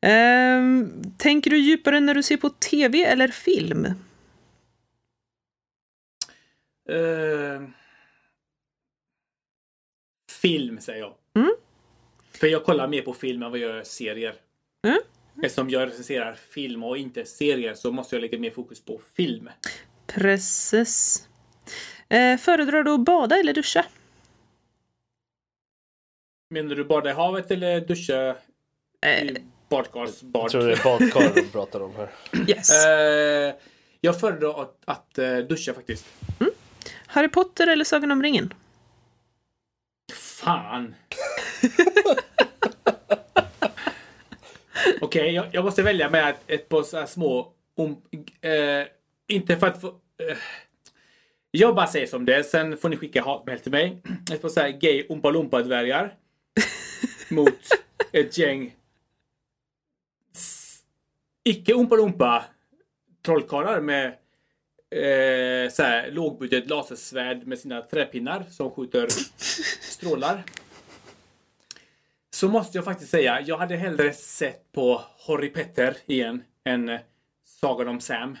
Ehm, 0.00 1.02
tänker 1.18 1.50
du 1.50 1.58
djupare 1.58 2.00
när 2.00 2.14
du 2.14 2.22
ser 2.22 2.36
på 2.36 2.48
TV 2.50 3.04
eller 3.04 3.28
film? 3.28 3.84
Eh, 6.88 7.62
film 10.40 10.80
säger 10.80 11.00
jag. 11.00 11.14
Mm. 11.36 11.52
För 12.42 12.46
jag 12.46 12.64
kollar 12.64 12.88
mer 12.88 13.02
på 13.02 13.14
film 13.14 13.42
än 13.42 13.50
vad 13.50 13.60
jag 13.60 13.70
gör 13.70 13.82
serier. 13.82 14.34
Mm. 14.86 14.98
Eftersom 15.42 15.70
jag 15.70 15.88
recenserar 15.88 16.34
film 16.34 16.84
och 16.84 16.98
inte 16.98 17.24
serier 17.24 17.74
så 17.74 17.92
måste 17.92 18.16
jag 18.16 18.20
lägga 18.20 18.38
mer 18.38 18.50
fokus 18.50 18.84
på 18.84 19.00
film. 19.16 19.50
Precis. 20.06 21.28
Eh, 22.08 22.36
föredrar 22.36 22.82
du 22.82 22.90
att 22.90 23.00
bada 23.00 23.36
eller 23.36 23.54
duscha? 23.54 23.84
Menar 26.50 26.74
du 26.74 26.84
bada 26.84 27.10
i 27.10 27.12
havet 27.12 27.50
eller 27.50 27.80
duscha 27.80 28.36
Eh, 29.02 29.24
i 29.24 29.44
badkarsbad? 29.68 30.42
Jag 30.42 30.50
tror 30.50 30.62
det 30.62 30.72
är 30.72 30.84
badkar 30.84 31.34
de 31.34 31.42
pratar 31.42 31.80
om 31.80 31.92
här. 31.96 32.10
yes. 32.48 32.86
Eh, 32.86 33.54
jag 34.00 34.20
föredrar 34.20 34.62
att, 34.62 34.78
att 34.84 35.18
eh, 35.18 35.36
duscha 35.38 35.74
faktiskt. 35.74 36.06
Harry 37.06 37.28
Potter 37.28 37.66
eller 37.66 37.84
Sagan 37.84 38.12
om 38.12 38.22
ringen? 38.22 38.54
Fan! 40.12 40.94
Okej, 45.02 45.34
jag, 45.34 45.46
jag 45.52 45.64
måste 45.64 45.82
välja 45.82 46.10
med 46.10 46.30
ett, 46.30 46.40
ett 46.46 46.68
par 46.68 46.82
så 46.82 46.96
här 46.96 47.06
små... 47.06 47.52
Om, 47.74 48.02
eh, 48.40 48.86
inte 49.28 49.56
för 49.56 49.66
att 49.66 49.80
få... 49.80 49.86
Eh, 49.88 50.36
jag 51.50 51.74
bara 51.74 51.86
säger 51.86 52.06
som 52.06 52.24
det 52.24 52.34
är, 52.34 52.42
sen 52.42 52.76
får 52.76 52.88
ni 52.88 52.96
skicka 52.96 53.22
hatmejl 53.22 53.60
till 53.60 53.72
mig. 53.72 54.02
Ett 54.32 54.42
par 54.42 54.48
så 54.48 54.60
här 54.60 54.68
gay 54.68 55.06
Oompa 55.08 55.30
Loompa-dvärgar. 55.30 56.14
mot 57.30 57.58
ett 58.12 58.38
gäng 58.38 58.74
icke 61.44 61.74
Oompa 61.74 61.96
Loompa 61.96 62.44
trollkarlar 63.22 63.80
med 63.80 64.06
eh, 64.90 65.70
så 65.70 65.82
här, 65.82 66.10
lågbudget 66.10 66.70
lasersvärd 66.70 67.46
med 67.46 67.58
sina 67.58 67.82
träpinnar 67.82 68.44
som 68.50 68.70
skjuter 68.70 69.08
strålar. 69.80 70.44
Så 72.42 72.48
måste 72.48 72.78
jag 72.78 72.84
faktiskt 72.84 73.10
säga, 73.10 73.40
jag 73.40 73.58
hade 73.58 73.76
hellre 73.76 74.12
sett 74.12 74.72
på 74.72 75.02
Harry 75.26 75.48
Petter 75.48 75.96
igen 76.06 76.42
än 76.64 76.88
eh, 76.88 77.00
Sagan 77.60 77.88
om 77.88 78.00
Sam. 78.00 78.38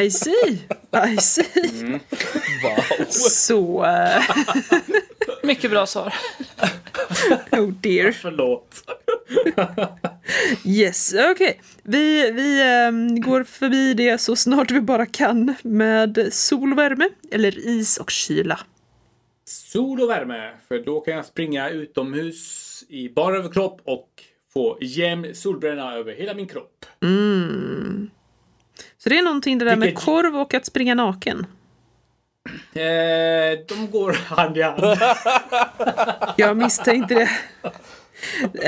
I 0.00 0.10
see. 0.10 0.58
I 1.12 1.16
see. 1.16 2.00
Wow. 2.62 3.04
Så... 3.10 3.84
eh, 3.84 4.22
Mycket 5.42 5.70
bra 5.70 5.86
svar. 5.86 6.14
oh 7.52 7.68
dear. 7.68 8.12
Förlåt. 8.22 8.84
Yes, 10.64 11.14
okej. 11.30 11.60
Vi, 11.82 12.30
vi 12.30 12.62
ehm, 12.62 13.20
går 13.20 13.44
förbi 13.44 13.94
det 13.94 14.18
så 14.18 14.36
snart 14.36 14.70
vi 14.70 14.80
bara 14.80 15.06
kan 15.06 15.54
med 15.62 16.28
sol 16.32 16.72
och 16.72 16.78
värme 16.78 17.08
eller 17.30 17.58
is 17.58 17.96
och 17.96 18.10
kyla. 18.10 18.60
Sol 19.44 20.00
och 20.00 20.10
värme, 20.10 20.52
för 20.68 20.78
då 20.78 21.00
kan 21.00 21.14
jag 21.14 21.24
springa 21.24 21.68
utomhus 21.68 22.67
i 22.88 23.08
bara 23.08 23.36
överkropp 23.36 23.80
och 23.84 24.08
få 24.52 24.78
jämn 24.80 25.34
solbränna 25.34 25.94
över 25.94 26.12
hela 26.14 26.34
min 26.34 26.46
kropp. 26.48 26.86
Mm. 27.02 28.10
Så 28.98 29.08
det 29.08 29.18
är 29.18 29.22
någonting 29.22 29.58
det 29.58 29.64
där 29.64 29.76
med 29.76 29.86
Vilket- 29.86 30.04
korv 30.04 30.36
och 30.36 30.54
att 30.54 30.66
springa 30.66 30.94
naken. 30.94 31.46
Eh, 32.72 33.58
de 33.68 33.88
går 33.92 34.12
hand 34.12 34.56
i 34.58 34.62
hand. 34.62 34.80
Jag 36.36 36.56
misstänkte 36.56 37.14
det. 37.14 37.28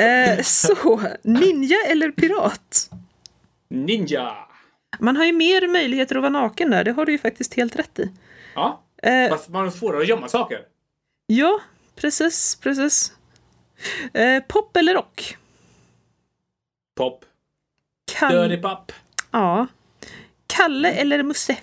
Eh, 0.03 0.43
så, 0.43 1.01
ninja 1.23 1.77
eller 1.89 2.11
pirat? 2.11 2.91
Ninja! 3.69 4.35
Man 4.99 5.17
har 5.17 5.25
ju 5.25 5.33
mer 5.33 5.69
möjligheter 5.69 6.17
att 6.17 6.23
vara 6.23 6.33
naken 6.33 6.71
där, 6.71 6.85
det 6.85 6.93
har 6.93 7.07
du 7.07 7.13
ju 7.13 7.19
faktiskt 7.19 7.55
helt 7.55 7.77
rätt 7.77 7.99
i. 7.99 8.11
Ja, 8.55 8.83
Eh, 9.03 9.29
fast 9.31 9.49
man 9.49 9.65
har 9.65 9.71
svårare 9.71 10.01
att 10.03 10.09
gömma 10.09 10.29
saker. 10.29 10.59
ja, 11.27 11.61
precis, 11.97 12.57
precis. 12.63 13.13
Eh, 14.15 14.43
pop 14.49 14.77
eller 14.77 14.95
rock? 14.95 15.37
Pop. 16.97 17.25
Kall- 18.13 18.49
Dirty 18.49 18.63
pop. 18.63 18.93
ja. 19.31 19.67
Kalle 20.47 20.93
eller 20.93 21.23
Musse? 21.23 21.57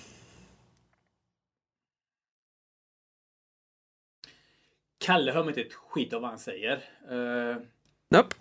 Kalle 4.98 5.32
hör 5.32 5.44
mig 5.44 5.48
inte 5.48 5.60
ett 5.60 5.72
skit 5.74 6.12
av 6.12 6.20
vad 6.20 6.30
han 6.30 6.38
säger. 6.38 6.76
Uh, 7.12 7.56
Nope. 8.10 8.36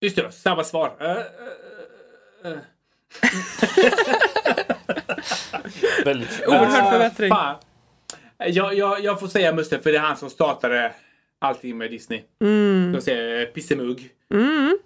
just 0.00 0.16
det, 0.16 0.32
samma 0.32 0.64
svar. 0.64 0.96
Eh, 1.00 1.16
eh, 2.52 2.58
Väldigt, 6.04 6.42
Oerhört 6.46 6.82
Ah, 6.82 6.90
förbättring. 6.90 7.30
fan. 7.30 7.56
Jag, 8.38 8.74
jag, 8.74 9.04
jag 9.04 9.20
får 9.20 9.28
säga 9.28 9.52
Musse 9.54 9.78
för 9.80 9.92
det 9.92 9.98
är 9.98 10.02
han 10.02 10.16
som 10.16 10.30
startade 10.30 10.94
allting 11.42 11.78
med 11.78 11.90
Disney. 11.90 12.22
Mm. 12.40 12.90
Jag 12.94 13.02
säger 13.02 13.46
pissemugg. 13.46 14.10
Mm. 14.34 14.78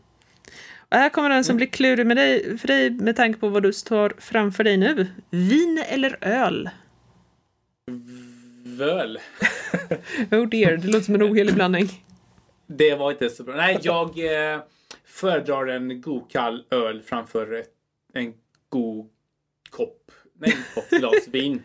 Och 0.89 0.97
här 0.97 1.09
kommer 1.09 1.29
den 1.31 1.45
som 1.45 1.57
blir 1.57 1.67
klurig 1.67 2.07
med 2.07 2.17
dig, 2.17 2.59
för 2.59 2.69
dig 2.69 2.91
med 2.91 3.17
tanke 3.17 3.41
på 3.41 3.49
vad 3.49 3.63
du 3.63 3.73
står 3.73 4.15
framför 4.19 4.65
dig 4.65 4.77
nu. 4.77 5.07
Vin 5.31 5.85
eller 5.89 6.19
öl? 6.21 6.71
Völ. 8.65 9.19
Oh 10.31 10.49
dear, 10.49 10.77
det 10.77 10.87
låter 10.87 11.01
som 11.01 11.15
en 11.15 11.23
ohelig 11.23 11.55
blandning. 11.55 12.05
Det 12.67 12.95
var 12.95 13.11
inte 13.11 13.31
så 13.31 13.43
bra. 13.43 13.57
Nej, 13.57 13.79
jag 13.83 14.09
eh, 14.55 14.61
föredrar 15.05 15.67
en 15.67 16.01
god 16.01 16.31
kall 16.31 16.65
öl 16.71 17.03
framför 17.03 17.65
en 18.15 18.33
god 18.69 19.09
kopp, 19.71 20.11
nej 20.41 20.53
en 20.57 20.63
kopp 20.75 20.91
glas 20.91 21.29
vin. 21.31 21.63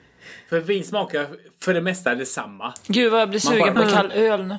För 0.50 0.60
vin 0.60 0.84
smakar 0.84 1.28
för 1.60 1.74
det 1.74 1.82
mesta 1.82 2.16
detsamma. 2.16 2.74
Gud 2.88 3.12
vad 3.12 3.22
jag 3.22 3.30
blir 3.30 3.40
sugen 3.40 3.74
bara- 3.74 3.86
på 3.86 3.92
kall 3.92 4.12
öl 4.12 4.44
nu. 4.48 4.58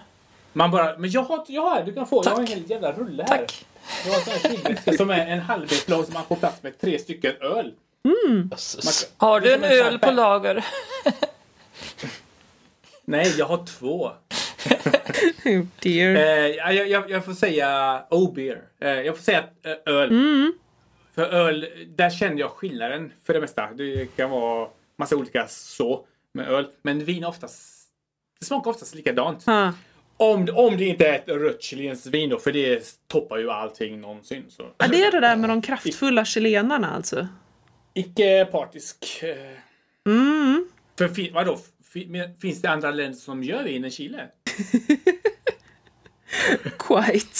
Man 0.52 0.70
bara, 0.70 0.98
men 0.98 1.10
jag 1.10 1.22
har, 1.22 1.44
jag 1.48 1.62
har, 1.62 1.82
du 1.82 1.94
kan 1.94 2.06
få, 2.06 2.22
jag 2.24 2.30
har 2.30 2.40
en 2.40 2.46
Tack. 2.46 2.56
hel 2.56 2.70
jävla 2.70 2.92
rulle 2.92 3.22
här. 3.28 3.38
Tack. 3.38 3.66
Jag 4.04 4.12
har 4.12 4.18
en 4.18 4.24
sån 4.24 4.32
här 4.32 4.56
kylväska 4.56 4.92
som 4.92 5.10
är 5.10 5.26
en 5.26 5.40
halvlek 5.40 5.88
lång 5.88 6.04
så 6.04 6.12
man 6.12 6.24
får 6.24 6.36
plats 6.36 6.62
med 6.62 6.80
tre 6.80 6.98
stycken 6.98 7.32
öl. 7.40 7.72
Jösses. 8.50 8.84
Man- 9.18 9.28
Har 9.28 9.40
du 9.40 9.52
en 9.54 9.60
som 9.60 9.68
här 9.68 9.84
öl 9.84 9.98
på 9.98 10.10
lager? 10.10 10.64
Nej, 13.04 13.34
jag 13.38 13.46
har 13.46 13.66
två. 13.66 14.10
Oh 15.44 15.64
dear. 15.82 16.16
Eh, 16.16 16.46
jag, 16.74 16.88
jag, 16.88 17.10
jag 17.10 17.24
får 17.24 17.32
säga 17.34 18.02
oh 18.10 18.34
beer. 18.34 18.62
Eh, 18.80 18.88
jag 18.90 19.16
får 19.16 19.22
säga 19.22 19.44
eh, 19.62 19.94
öl. 19.94 20.10
För 21.14 21.22
öl, 21.22 21.66
där 21.96 22.10
känner 22.10 22.38
jag 22.40 22.50
skillnaden 22.50 23.12
för 23.26 23.34
det 23.34 23.40
mesta. 23.40 23.68
Det 23.74 24.16
kan 24.16 24.30
vara 24.30 24.68
massa 24.98 25.16
olika 25.16 25.46
så 25.48 26.04
med 26.34 26.48
öl. 26.48 26.66
Men 26.82 27.04
vin 27.04 27.24
oftast, 27.24 27.86
det 28.40 28.46
smakar 28.46 28.70
oftast 28.70 28.94
likadant. 28.94 29.48
Ah. 29.48 29.72
Om, 30.22 30.48
om 30.54 30.76
det 30.76 30.84
inte 30.84 31.06
är 31.08 31.14
ett 31.14 31.28
rött 31.28 31.62
chilenskt 31.62 32.06
vin 32.06 32.30
då, 32.30 32.38
för 32.38 32.52
det 32.52 32.84
toppar 33.08 33.38
ju 33.38 33.50
allting 33.50 34.00
någonsin. 34.00 34.44
Så. 34.48 34.66
Ja, 34.78 34.86
det 34.86 35.04
är 35.04 35.12
det 35.12 35.20
där 35.20 35.36
med 35.36 35.50
de 35.50 35.62
kraftfulla 35.62 36.24
chilenarna 36.24 36.94
alltså. 36.96 37.28
Icke 37.94 38.44
partisk. 38.52 39.22
eh, 39.22 39.36
Mm. 40.06 40.68
För 40.98 41.08
fi, 41.08 41.30
vadå? 41.30 41.58
Finns 42.40 42.62
det 42.62 42.70
andra 42.70 42.90
länder 42.90 43.18
som 43.18 43.42
gör 43.42 43.64
vin 43.64 43.84
än 43.84 43.90
Chile? 43.90 44.28
Quite. 46.78 47.38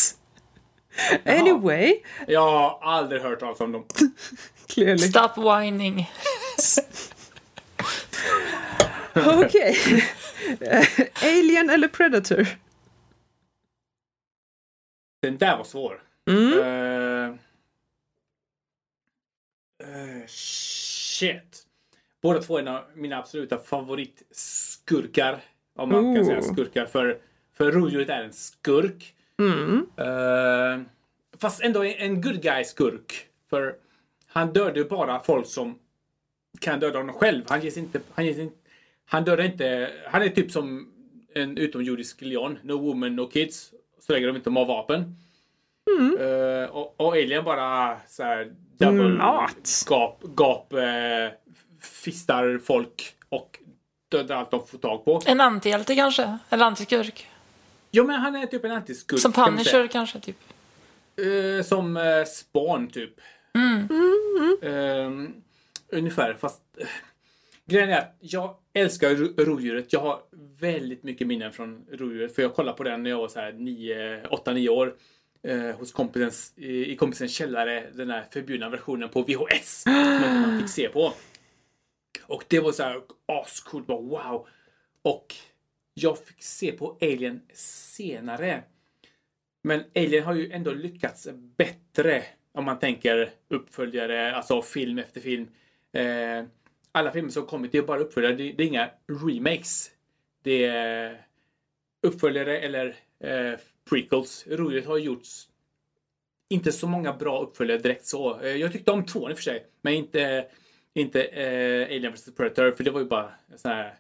Anyway, 1.25 1.95
Jag 2.27 2.40
har 2.51 2.79
aldrig 2.83 3.23
hört 3.23 3.40
talas 3.40 3.61
om 3.61 3.73
dem. 3.73 3.85
clearly. 4.68 4.99
Stop 4.99 5.31
whining. 5.61 6.11
Okej. 9.14 9.77
Eh, 10.61 10.87
Alien 11.23 11.71
eller 11.71 11.88
Predator? 11.88 12.47
Den 15.23 15.39
där 15.39 15.57
var 15.57 15.65
svår. 15.65 16.03
Mm. 16.31 16.59
Eh, 16.59 17.27
eh, 19.89 20.27
shit. 20.27 21.67
Båda 22.23 22.43
två 22.43 22.57
är 22.57 22.63
en 22.63 22.69
av 22.69 22.85
mina 22.95 23.19
absoluta 23.19 23.59
favoritskurkar. 23.59 25.41
Om 25.77 25.89
man 25.89 26.15
kan 26.15 26.23
Ooh. 26.23 26.27
säga 26.27 26.43
skurkar. 26.43 26.87
För, 26.87 27.19
för 27.53 27.73
rovdjuret 27.73 28.09
är 28.09 28.23
en 28.23 28.33
skurk. 28.33 29.15
Mm. 29.39 29.87
Eh, 29.97 30.87
fast 31.39 31.63
ändå 31.63 31.85
en, 31.85 32.21
good 32.21 32.43
guy 32.43 32.65
skurk. 32.65 33.27
För 33.51 33.75
han 34.27 34.53
dödar 34.53 34.85
bara 34.85 35.21
folk 35.21 35.47
som 35.47 35.79
kan 36.61 36.81
döda 36.81 36.99
honom 36.99 37.15
själv. 37.15 37.45
Han 37.49 37.61
ges 37.61 37.77
inte... 37.77 38.01
Han, 38.15 38.27
ges 38.27 38.39
inte, 38.39 38.57
han 39.05 39.25
dödar 39.25 39.45
inte... 39.45 39.93
Han 40.07 40.23
är 40.23 40.29
typ 40.29 40.51
som 40.51 40.93
en 41.35 41.59
utomjordisk 41.59 42.21
leon. 42.21 42.59
No 42.63 42.73
woman, 42.73 43.17
no 43.17 43.27
kids. 43.31 43.75
Så 44.07 44.12
länge 44.12 44.27
de 44.27 44.37
inte 44.37 44.51
har 44.51 44.67
vapen. 44.67 45.17
Eh, 46.21 46.71
och, 46.71 47.01
och 47.01 47.12
Alien 47.12 47.45
bara 47.45 47.97
så 48.09 48.23
här 48.23 48.53
double 48.79 49.09
Mat. 49.09 49.85
gap, 49.88 50.23
gap 50.37 50.73
eh, 50.73 50.79
fistar 51.81 52.61
folk 52.65 53.15
och 53.29 53.59
dödar 54.11 54.37
allt 54.37 54.51
de 54.51 54.67
får 54.67 54.79
tag 54.79 55.05
på. 55.05 55.21
En 55.27 55.41
antihjälte 55.41 55.95
kanske? 55.95 56.38
Eller 56.51 56.65
antiskurk? 56.65 57.27
Ja 57.91 58.05
men 58.05 58.21
han 58.21 58.37
är 58.37 58.47
typ 58.47 58.65
en 58.65 58.73
antiskurk. 58.73 59.21
Som 59.21 59.33
kan. 59.33 59.45
Punisher 59.45 59.87
kanske, 59.87 60.21
typ. 60.21 60.37
Eh, 61.17 61.65
som 61.65 61.97
eh, 61.97 62.25
Spawn 62.25 62.88
typ. 62.88 63.15
Eh, 64.62 65.11
ungefär 65.88 66.35
fast 66.35 66.62
grejen 67.73 67.91
är 67.91 67.99
att 67.99 68.17
jag 68.21 68.57
älskar 68.73 69.15
ro- 69.15 69.35
rovdjuret. 69.45 69.93
Jag 69.93 70.01
har 70.01 70.23
väldigt 70.61 71.03
mycket 71.03 71.27
minnen 71.27 71.53
från 71.53 71.87
rovdjuret 71.93 72.35
för 72.35 72.43
jag 72.43 72.55
kollade 72.55 72.77
på 72.77 72.83
den 72.85 73.03
när 73.03 73.11
jag 73.11 73.19
var 73.19 73.29
så 73.29 73.41
här 73.41 73.53
8-9 73.53 74.69
år. 74.69 74.97
Eh, 75.43 75.77
hos 75.77 75.93
kompisens, 75.93 76.53
i, 76.57 76.93
i 76.93 76.97
kompisens 76.97 77.35
källare, 77.35 77.91
den 77.95 78.11
här 78.11 78.25
förbjudna 78.33 78.69
versionen 78.69 79.09
på 79.09 79.23
VHS. 79.23 79.83
som 79.83 80.41
man 80.43 80.59
fick 80.61 80.71
se 80.71 80.89
på. 80.89 81.13
Och 82.23 82.45
det 82.49 82.61
var 82.61 82.73
så 82.73 82.83
här 82.83 83.01
ascoolt, 83.27 83.87
bara 83.87 84.01
wow. 84.01 84.49
Och 85.03 85.35
jag 85.95 86.19
fick 86.19 86.43
se 86.43 86.73
på 86.73 86.99
Alien 87.01 87.41
senare. 87.55 88.63
Men 89.65 89.85
Alien 89.95 90.25
har 90.25 90.35
ju 90.35 90.53
ändå 90.53 90.73
lyckats 90.73 91.29
bättre 91.57 92.25
om 92.53 92.65
man 92.65 92.79
tänker 92.79 93.31
uppföljare, 93.49 94.35
alltså 94.37 94.63
film 94.63 94.99
efter 94.99 95.21
film. 95.21 95.49
Eh, 95.93 96.45
alla 96.93 97.13
filmer 97.13 97.31
som 97.31 97.47
kommit, 97.47 97.73
det 97.73 97.79
är 97.79 97.83
bara 97.83 98.01
uppföljare, 98.01 98.33
det, 98.35 98.53
det 98.53 98.63
är 98.63 98.67
inga 98.67 98.91
remakes. 99.27 99.91
Det 100.43 100.65
är 100.65 101.23
uppföljare 102.03 102.59
eller 102.59 102.87
eh, 103.21 103.59
prequels. 103.91 104.45
Roligt 104.49 104.87
har 104.87 104.99
gjorts 104.99 105.49
inte 106.49 106.73
så 106.73 106.87
många 106.87 107.13
bra 107.13 107.41
uppföljare 107.43 107.79
direkt 107.79 108.07
så. 108.07 108.41
Eh, 108.41 108.57
jag 108.57 108.73
tyckte 108.73 108.91
om 108.91 109.07
tvåan 109.07 109.31
i 109.31 109.35
och 109.35 109.39
för 109.39 109.43
sig, 109.45 109.67
men 109.83 109.95
inte, 109.95 110.45
inte 110.95 111.23
eh, 111.25 111.87
Alien 111.97 112.13
vs 112.13 112.35
Predator, 112.37 112.73
för 112.77 112.85
det 112.85 112.91
var 112.91 113.01
ju 113.01 113.07
bara 113.07 113.31
en 113.53 113.59
sån 113.59 113.71
här 113.71 113.95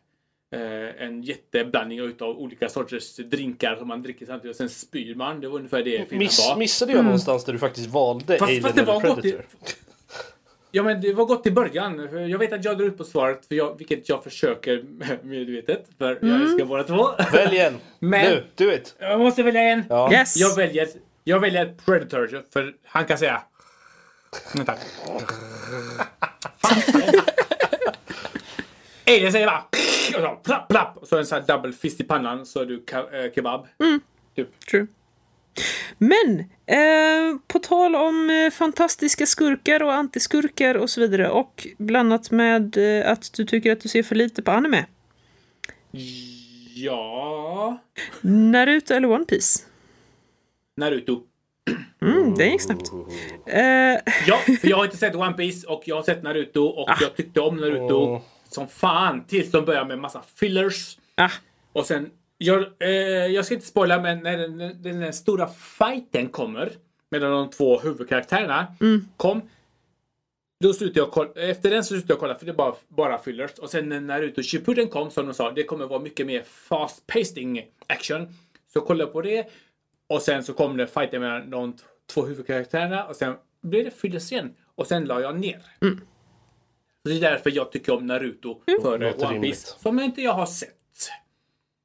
eh, 0.50 1.06
en 1.06 1.22
jätteblandning 1.22 1.98
utav 1.98 2.38
olika 2.38 2.68
sorters 2.68 3.16
drinkar 3.16 3.76
som 3.76 3.88
man 3.88 4.02
dricker 4.02 4.26
samtidigt 4.26 4.54
och 4.54 4.56
sen 4.56 4.68
spyr 4.68 5.14
man. 5.14 5.40
Det 5.40 5.48
var 5.48 5.56
ungefär 5.58 5.82
det 5.82 5.90
filmen 6.08 6.18
Miss, 6.18 6.48
var. 6.48 6.56
missade 6.56 6.92
jag 6.92 7.04
någonstans 7.04 7.44
där 7.44 7.52
du 7.52 7.58
faktiskt 7.58 7.86
valde 7.90 8.38
Fast- 8.38 8.42
Alien 8.50 8.66
eller 8.66 8.84
var 8.84 9.00
gott 9.02 9.24
i- 9.24 9.30
Predator? 9.32 9.46
Ja 10.74 10.82
men 10.82 11.00
det 11.00 11.12
var 11.12 11.24
gott 11.24 11.46
i 11.46 11.50
början. 11.50 12.08
Jag 12.30 12.38
vet 12.38 12.52
att 12.52 12.64
jag 12.64 12.78
drar 12.78 12.84
ut 12.86 12.98
på 12.98 13.04
svaret, 13.04 13.46
för 13.48 13.54
jag, 13.54 13.78
vilket 13.78 14.08
jag 14.08 14.24
försöker 14.24 14.84
medvetet. 15.22 15.86
För 15.98 16.18
jag 16.22 16.42
älskar 16.42 16.64
båda 16.64 16.82
två. 16.84 17.08
Välj 17.32 17.58
en! 17.58 17.74
Men- 17.98 18.30
Nu, 18.30 18.44
do 18.54 18.72
it! 18.72 18.94
Jag 18.98 19.20
måste 19.20 19.42
välja 19.42 19.60
en. 19.62 19.84
Ja. 19.88 20.12
Yes. 20.12 20.36
Jag 20.36 20.56
väljer, 20.56 20.88
jag 21.24 21.40
väljer 21.40 21.74
Predator, 21.84 22.42
för 22.52 22.74
han 22.84 23.04
kan 23.04 23.18
säga... 23.18 23.42
Vänta. 24.54 24.74
Alien 29.06 29.32
säger 29.32 29.46
bara... 29.46 29.64
Och 30.16 30.22
så 30.22 30.36
plapp, 30.44 30.68
plapp. 30.68 30.96
Och 30.96 31.08
så 31.08 31.18
en 31.18 31.26
sån 31.26 31.38
här 31.40 31.46
double 31.56 31.72
fist 31.72 32.00
i 32.00 32.04
pannan 32.04 32.46
så 32.46 32.60
är 32.60 32.66
du 32.66 32.84
eh, 32.92 33.32
kebab. 33.34 33.66
Typ. 34.36 34.60
True. 34.70 34.86
Men, 35.98 36.38
eh, 36.66 37.38
på 37.46 37.58
tal 37.58 37.96
om 37.96 38.30
eh, 38.30 38.50
fantastiska 38.50 39.26
skurkar 39.26 39.82
och 39.82 39.92
antiskurkar 39.94 40.74
och 40.74 40.90
så 40.90 41.00
vidare 41.00 41.30
och 41.30 41.66
blandat 41.78 42.30
med 42.30 42.76
eh, 42.76 43.10
att 43.12 43.32
du 43.32 43.44
tycker 43.44 43.72
att 43.72 43.80
du 43.80 43.88
ser 43.88 44.02
för 44.02 44.14
lite 44.14 44.42
på 44.42 44.50
anime. 44.50 44.86
Ja... 46.74 47.78
Naruto 48.20 48.94
eller 48.94 49.10
One 49.10 49.24
Piece? 49.24 49.66
Naruto. 50.76 51.22
Mm, 52.02 52.34
det 52.34 52.46
gick 52.46 52.60
snabbt. 52.60 52.90
Eh, 53.46 53.62
Ja, 54.26 54.38
för 54.60 54.68
jag 54.68 54.76
har 54.76 54.84
inte 54.84 54.96
sett 54.96 55.14
One 55.14 55.32
Piece 55.32 55.66
och 55.66 55.82
jag 55.86 55.96
har 55.96 56.02
sett 56.02 56.22
Naruto 56.22 56.64
och 56.64 56.90
jag 57.00 57.16
tyckte 57.16 57.40
om 57.40 57.56
Naruto 57.56 57.94
Åh. 57.94 58.20
som 58.48 58.68
fan 58.68 59.24
tills 59.26 59.50
de 59.50 59.64
började 59.64 59.88
med 59.88 59.98
massa 59.98 60.22
fillers. 60.34 60.98
ah, 61.14 61.30
Och 61.72 61.86
sen, 61.86 62.10
jag, 62.42 62.66
eh, 62.78 62.88
jag 63.26 63.44
ska 63.44 63.54
inte 63.54 63.66
spoila 63.66 64.00
men 64.00 64.18
när 64.18 64.38
den, 64.38 64.58
den, 64.58 65.00
den 65.00 65.12
stora 65.12 65.48
fighten 65.48 66.28
kommer 66.28 66.72
mellan 67.10 67.30
de 67.30 67.50
två 67.50 67.78
huvudkaraktärerna 67.78 68.66
kom. 69.16 69.42
Då 70.60 70.72
slutade 70.72 71.00
jag 71.00 71.10
kolla, 71.10 71.30
efter 71.34 71.70
den 71.70 71.84
så 71.84 71.88
slutade 71.88 72.12
jag 72.12 72.20
kolla 72.20 72.34
för 72.34 72.46
det 72.46 72.52
var 72.52 72.76
bara 72.88 73.18
fillers. 73.18 73.50
Och 73.58 73.70
sen 73.70 73.88
när 73.88 74.00
Naruto 74.00 74.42
Shippuden 74.42 74.88
kom 74.88 75.10
som 75.10 75.26
de 75.26 75.34
sa, 75.34 75.50
det 75.50 75.62
kommer 75.62 75.86
vara 75.86 76.00
mycket 76.00 76.26
mer 76.26 76.42
fast 76.42 77.06
pacing 77.06 77.66
action. 77.86 78.28
Så 78.72 78.80
kollade 78.80 79.04
jag 79.04 79.12
på 79.12 79.22
det. 79.22 79.46
Och 80.08 80.22
sen 80.22 80.44
så 80.44 80.52
kom 80.52 80.76
det 80.76 80.86
fighten 80.86 81.20
mellan 81.20 81.50
de 81.50 81.76
två 82.14 82.22
huvudkaraktärerna 82.22 83.04
och 83.04 83.16
sen 83.16 83.34
blev 83.62 83.84
det 83.84 83.90
fillers 83.90 84.32
igen. 84.32 84.54
Och 84.74 84.86
sen 84.86 85.04
la 85.04 85.20
jag 85.20 85.40
ner. 85.40 85.62
Så 87.02 87.08
det 87.08 87.16
är 87.16 87.20
därför 87.20 87.50
jag 87.50 87.72
tycker 87.72 87.94
om 87.94 88.06
Naruto 88.06 88.62
före 88.82 89.10
Låter 89.10 89.26
One. 89.26 89.40
Piece. 89.40 89.74
Som 89.78 90.00
inte 90.00 90.22
jag 90.22 90.32
har 90.32 90.46
sett. 90.46 90.81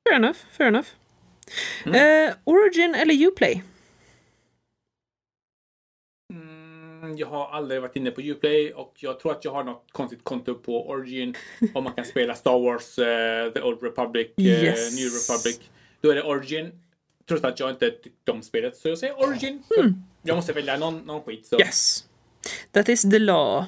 Fair 0.09 0.15
enough, 0.15 0.37
fair 0.51 0.67
enough. 0.67 0.87
Eh, 1.95 2.33
Origin 2.43 2.95
eller 2.95 3.27
Uplay? 3.27 3.63
Mm, 6.33 7.17
jag 7.17 7.27
har 7.27 7.47
aldrig 7.49 7.81
varit 7.81 7.95
inne 7.95 8.11
på 8.11 8.21
Uplay 8.21 8.73
och 8.73 8.93
jag 8.99 9.19
tror 9.19 9.31
att 9.31 9.45
jag 9.45 9.51
har 9.51 9.63
något 9.63 9.85
konstigt 9.91 10.23
konto 10.23 10.55
på 10.55 10.89
Origin. 10.89 11.35
Om 11.73 11.83
man 11.83 11.93
kan 11.93 12.05
spela 12.13 12.35
Star 12.35 12.59
Wars, 12.59 12.99
eh, 12.99 13.51
The 13.53 13.61
Old 13.61 13.83
Republic, 13.83 14.27
eh, 14.37 14.45
Yes. 14.45 14.95
New 14.99 15.05
Republic. 15.09 15.69
Då 16.01 16.09
är 16.11 16.15
det 16.15 16.23
Origin. 16.23 16.71
Trots 17.27 17.43
att 17.43 17.59
jag 17.59 17.69
inte 17.69 17.91
tyckte 17.91 18.31
om 18.31 18.41
spelet. 18.43 18.77
Så 18.77 18.89
jag 18.89 18.97
säger 18.97 19.19
Origin. 19.19 19.63
För 19.67 19.93
Jag 20.21 20.35
måste 20.35 20.53
välja 20.53 20.77
någon, 20.77 20.97
någon 20.99 21.23
skit. 21.23 21.45
Så. 21.45 21.59
Yes. 21.59 22.05
That 22.71 22.89
is 22.89 23.01
the 23.01 23.19
law. 23.19 23.65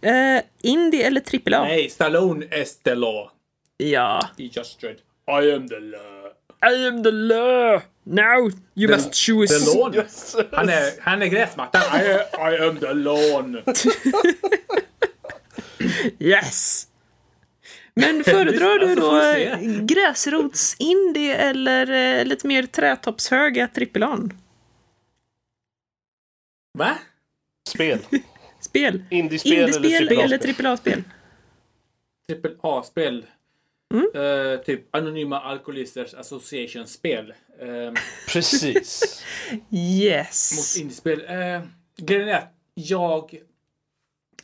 Eh, 0.00 0.42
indie 0.62 1.06
eller 1.06 1.20
AAA? 1.20 1.62
Nej, 1.64 1.90
Stallone 1.90 2.60
is 2.62 2.76
the 2.78 2.94
law. 2.94 3.30
Ja. 3.76 4.20
I 4.36 4.50
Just 4.54 4.80
Dread. 4.80 4.96
I 5.40 5.52
am 5.54 5.68
the 5.68 5.80
law. 5.80 6.28
I 6.64 6.86
am 6.86 7.02
the 7.02 7.10
law! 7.12 7.82
No, 8.04 8.50
you 8.74 8.88
The- 8.88 8.96
must 8.96 9.14
choose. 9.26 9.48
The 9.48 9.76
lawn. 9.78 9.94
Yes. 9.98 10.36
Han 10.52 10.68
är, 10.68 11.00
han 11.00 11.22
är 11.22 11.26
gräsmattan. 11.26 11.82
I, 12.00 12.04
I 12.52 12.58
am 12.68 12.80
the 12.80 12.94
lawn. 12.94 13.62
Yes! 16.18 16.86
Men 17.94 18.24
föredrar 18.24 18.78
du 18.78 18.94
då 18.94 19.20
eh, 19.20 19.60
gräsrotsindie 19.84 21.36
eller 21.36 21.90
eh, 22.20 22.24
lite 22.24 22.46
mer 22.46 22.62
trätoppshöga 22.62 23.68
trippelan? 23.68 24.32
Va? 26.78 26.98
Spel. 27.68 27.98
Spel? 28.60 29.02
Indiespel 29.10 29.52
Indiespel 29.52 30.18
eller 30.18 30.38
trippel 30.38 30.66
A-spel? 30.66 31.02
Trippel 32.26 32.56
A-spel. 32.62 33.26
Mm. 33.92 34.10
Eh, 34.14 34.60
typ 34.60 34.96
Anonyma 34.96 35.40
Alkoholisters 35.40 36.14
Association-spel. 36.14 37.34
Uh, 37.62 37.94
Yes! 39.70 40.52
mot 40.56 40.82
indiespel. 40.82 41.20
Uh, 41.20 41.62
grejen 41.96 42.28
är 42.28 42.34
att 42.38 42.52
jag 42.74 43.38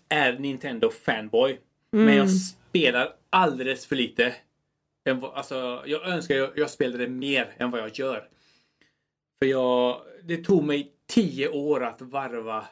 är 0.09 0.33
Nintendo-fanboy. 0.33 1.59
Men 1.93 2.03
Mm. 2.03 2.17
jag 2.17 2.31
spelar 2.31 3.13
alldeles 3.31 3.87
för 3.87 3.97
lite. 3.97 4.35
Än 5.09 5.21
vad- 5.21 5.35
Alltså, 5.35 5.83
jag 5.87 6.09
önskar 6.09 6.35
jag, 6.35 6.51
jag 6.59 6.71
spelade 6.71 7.09
mer 7.09 7.55
än 7.59 7.71
vad 7.71 7.81
jag 7.81 7.99
gör. 7.99 8.29
För 9.43 9.47
jag, 9.49 10.01
det 10.23 10.37
tog 10.45 10.65
mig 10.65 10.93
tio 11.07 11.49
år 11.49 11.85
att 11.85 12.01
varva 12.03 12.65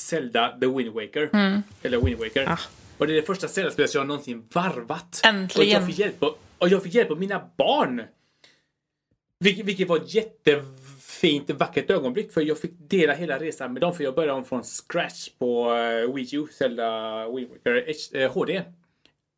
Zelda 0.00 0.58
The 0.60 0.66
Wind 0.66 0.92
Waker. 0.94 1.30
Eller 1.82 2.00
Wind 2.00 2.18
Waker. 2.18 2.48
Ah. 2.48 2.58
Och 3.00 3.06
det 3.06 3.12
är 3.12 3.16
det 3.16 3.22
första 3.22 3.48
Zelda-spelet 3.48 3.94
jag 3.94 4.06
någonsin 4.06 4.48
varvat. 4.52 5.20
Äntligen. 5.24 5.76
Och 5.76 5.82
jag 5.82 5.86
fick 5.86 5.98
hjälp 5.98 6.22
av, 6.22 6.36
och 6.58 6.68
jag 6.68 6.82
fick 6.82 6.94
hjälp 6.94 7.10
av 7.10 7.20
mina 7.20 7.50
barn. 7.56 8.02
Vilket, 9.38 9.66
vilket 9.66 9.88
var 9.88 9.96
ett 9.96 10.14
jättefint, 10.14 11.50
vackert 11.50 11.90
ögonblick. 11.90 12.32
För 12.32 12.40
jag 12.40 12.58
fick 12.58 12.72
dela 12.78 13.14
hela 13.14 13.38
resan 13.38 13.72
med 13.72 13.82
dem. 13.82 13.94
För 13.94 14.04
jag 14.04 14.14
började 14.14 14.32
om 14.32 14.44
från 14.44 14.64
scratch 14.64 15.28
på 15.38 15.70
uh, 15.72 16.14
Wii 16.14 16.36
U, 16.36 16.46
Zelda 16.52 17.28
Wind 17.30 17.50
Waker 17.50 17.86
H- 17.86 18.18
eh, 18.18 18.32
HD. 18.32 18.62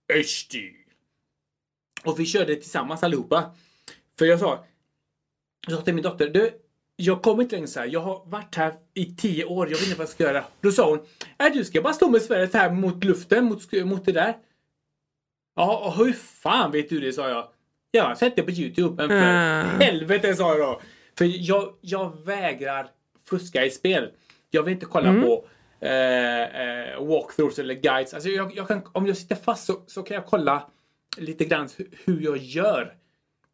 HD. 0.08 0.70
Och 2.04 2.20
vi 2.20 2.26
körde 2.26 2.54
tillsammans 2.56 3.02
allihopa. 3.02 3.54
För 4.18 4.24
jag 4.24 4.40
sa, 4.40 4.64
jag 5.66 5.78
sa 5.78 5.82
till 5.84 5.94
min 5.94 6.02
dotter, 6.02 6.28
du, 6.28 6.50
jag 7.02 7.22
kommer 7.22 7.42
inte 7.42 7.54
längre 7.54 7.68
så 7.68 7.80
här. 7.80 7.86
Jag 7.86 8.00
har 8.00 8.22
varit 8.26 8.54
här 8.54 8.74
i 8.94 9.04
tio 9.16 9.44
år, 9.44 9.66
jag 9.70 9.76
vet 9.78 9.86
inte 9.86 9.98
vad 9.98 10.02
jag 10.04 10.08
ska 10.10 10.24
göra. 10.24 10.44
Då 10.60 10.72
sa 10.72 10.88
hon, 10.90 10.98
äh, 11.38 11.52
du 11.52 11.64
ska 11.64 11.82
bara 11.82 11.92
stå 11.92 12.08
med 12.10 12.22
svärdet 12.22 12.54
här 12.54 12.70
mot 12.70 13.04
luften, 13.04 13.44
mot, 13.44 13.72
mot 13.84 14.04
det 14.04 14.12
där. 14.12 14.36
Ja, 15.56 15.78
och 15.86 16.04
hur 16.04 16.12
fan 16.12 16.70
vet 16.72 16.88
du 16.88 17.00
det, 17.00 17.12
sa 17.12 17.28
jag. 17.28 17.48
Jag 17.90 18.04
har 18.04 18.14
sett 18.14 18.36
det 18.36 18.42
på 18.42 18.50
Youtube, 18.50 18.94
men 18.96 19.08
för 19.08 19.28
Ah. 19.28 19.84
helvete, 19.84 20.34
sa 20.34 20.48
jag 20.58 20.68
då. 20.68 20.80
För 21.18 21.24
jag, 21.48 21.74
jag 21.80 22.24
vägrar 22.24 22.88
fuska 23.28 23.64
i 23.64 23.70
spel. 23.70 24.10
Jag 24.50 24.62
vill 24.62 24.72
inte 24.74 24.86
kolla 24.86 25.08
Mm. 25.08 25.22
på 25.22 25.44
eh, 25.80 26.42
eh, 26.42 27.04
walkthroughs 27.04 27.58
eller 27.58 27.74
guides. 27.74 28.14
Alltså 28.14 28.28
jag, 28.28 28.56
jag 28.56 28.68
kan, 28.68 28.82
om 28.92 29.06
jag 29.06 29.16
sitter 29.16 29.36
fast 29.36 29.64
så, 29.66 29.82
så 29.86 30.02
kan 30.02 30.14
jag 30.14 30.26
kolla 30.26 30.70
lite 31.16 31.44
grann 31.44 31.66
hu- 31.66 31.94
hur 32.04 32.20
jag 32.20 32.36
gör. 32.36 32.94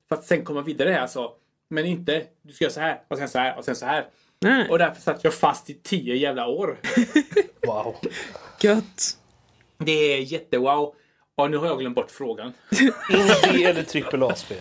För 0.09 0.17
att 0.17 0.25
sen 0.25 0.45
komma 0.45 0.63
vidare 0.63 1.01
alltså. 1.01 1.33
Men 1.71 1.87
inte, 1.87 2.25
du 2.43 2.53
ska 2.53 2.65
göra 2.65 2.73
så 2.73 2.81
här 2.81 3.01
och 3.09 3.19
sen 3.19 3.29
så 3.29 3.39
här 3.39 3.59
och 3.59 3.65
sen 3.65 3.77
så 3.77 3.87
här. 3.87 4.07
Nej, 4.41 4.69
Och 4.69 4.79
därför 4.79 5.01
satt 5.03 5.25
jag 5.25 5.35
fast 5.35 5.71
i 5.71 5.75
tio 5.75 6.15
jävla 6.15 6.47
år. 6.47 6.79
Wow. 7.67 7.97
gött. 8.61 9.19
Det 9.79 9.93
är 9.93 10.19
jättewow. 10.21 10.95
Och 11.35 11.51
nu 11.51 11.57
har 11.57 11.67
jag 11.67 11.79
glömt 11.79 11.97
bort 11.97 12.11
frågan. 12.11 12.53
Indie 13.53 13.69
eller 13.71 13.83
trippel 13.83 14.23
A-spel? 14.23 14.59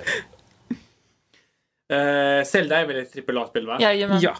Uh, 1.93 2.43
Zelda 2.46 2.78
är 2.78 2.88
väl 2.88 2.96
ett 2.96 3.30
AAA-spel 3.30 3.67
va? 3.67 3.78
Jajamän. 3.82 4.20
Ja. 4.22 4.38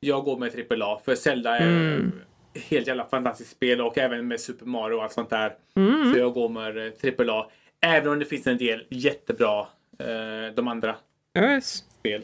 Jag 0.00 0.24
går 0.24 0.38
med 0.38 0.72
AAA 0.82 0.98
för 1.04 1.14
Zelda 1.14 1.56
är 1.56 1.66
Mm. 1.66 2.12
helt 2.54 2.86
jävla 2.86 3.04
fantastiskt 3.04 3.50
spel 3.50 3.80
och 3.80 3.98
även 3.98 4.28
med 4.28 4.40
Super 4.40 4.66
Mario 4.66 4.94
och 4.94 5.02
allt 5.02 5.12
sånt 5.12 5.30
där. 5.30 5.54
Mm. 5.76 6.12
Så 6.12 6.18
jag 6.18 6.32
går 6.34 6.48
med 6.48 6.86
eh, 6.86 7.28
AAA. 7.28 7.46
Även 7.80 8.12
om 8.12 8.18
det 8.18 8.24
finns 8.24 8.46
en 8.46 8.58
del 8.58 8.86
jättebra 8.90 9.66
eh, 9.98 10.54
de 10.54 10.68
andra 10.68 10.96
Yes. 11.38 11.84
spel. 11.98 12.22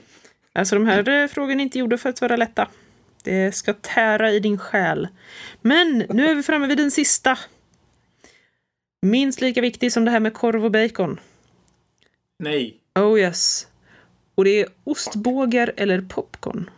Alltså 0.52 0.74
de 0.74 0.86
här 0.86 1.08
eh, 1.08 1.28
frågorna 1.28 1.60
är 1.60 1.64
inte 1.64 1.78
gjorda 1.78 1.98
för 1.98 2.08
att 2.08 2.20
vara 2.20 2.36
lätta. 2.36 2.68
Det 3.24 3.52
ska 3.52 3.74
tära 3.74 4.30
i 4.30 4.40
din 4.40 4.58
själ. 4.58 5.08
Men 5.60 5.98
nu 6.08 6.26
är 6.26 6.34
vi 6.34 6.42
framme 6.42 6.66
vid 6.66 6.78
den 6.78 6.90
sista. 6.90 7.38
Minst 9.02 9.40
lika 9.40 9.60
viktig 9.60 9.92
som 9.92 10.04
det 10.04 10.10
här 10.10 10.20
med 10.20 10.34
korv 10.34 10.64
och 10.64 10.70
bacon. 10.70 11.20
Nej. 12.38 12.80
Oh 12.94 13.20
yes. 13.20 13.68
Och 14.34 14.44
det 14.44 14.60
är 14.60 14.68
ostbågar 14.84 15.72
eller 15.76 16.00
popcorn. 16.00 16.70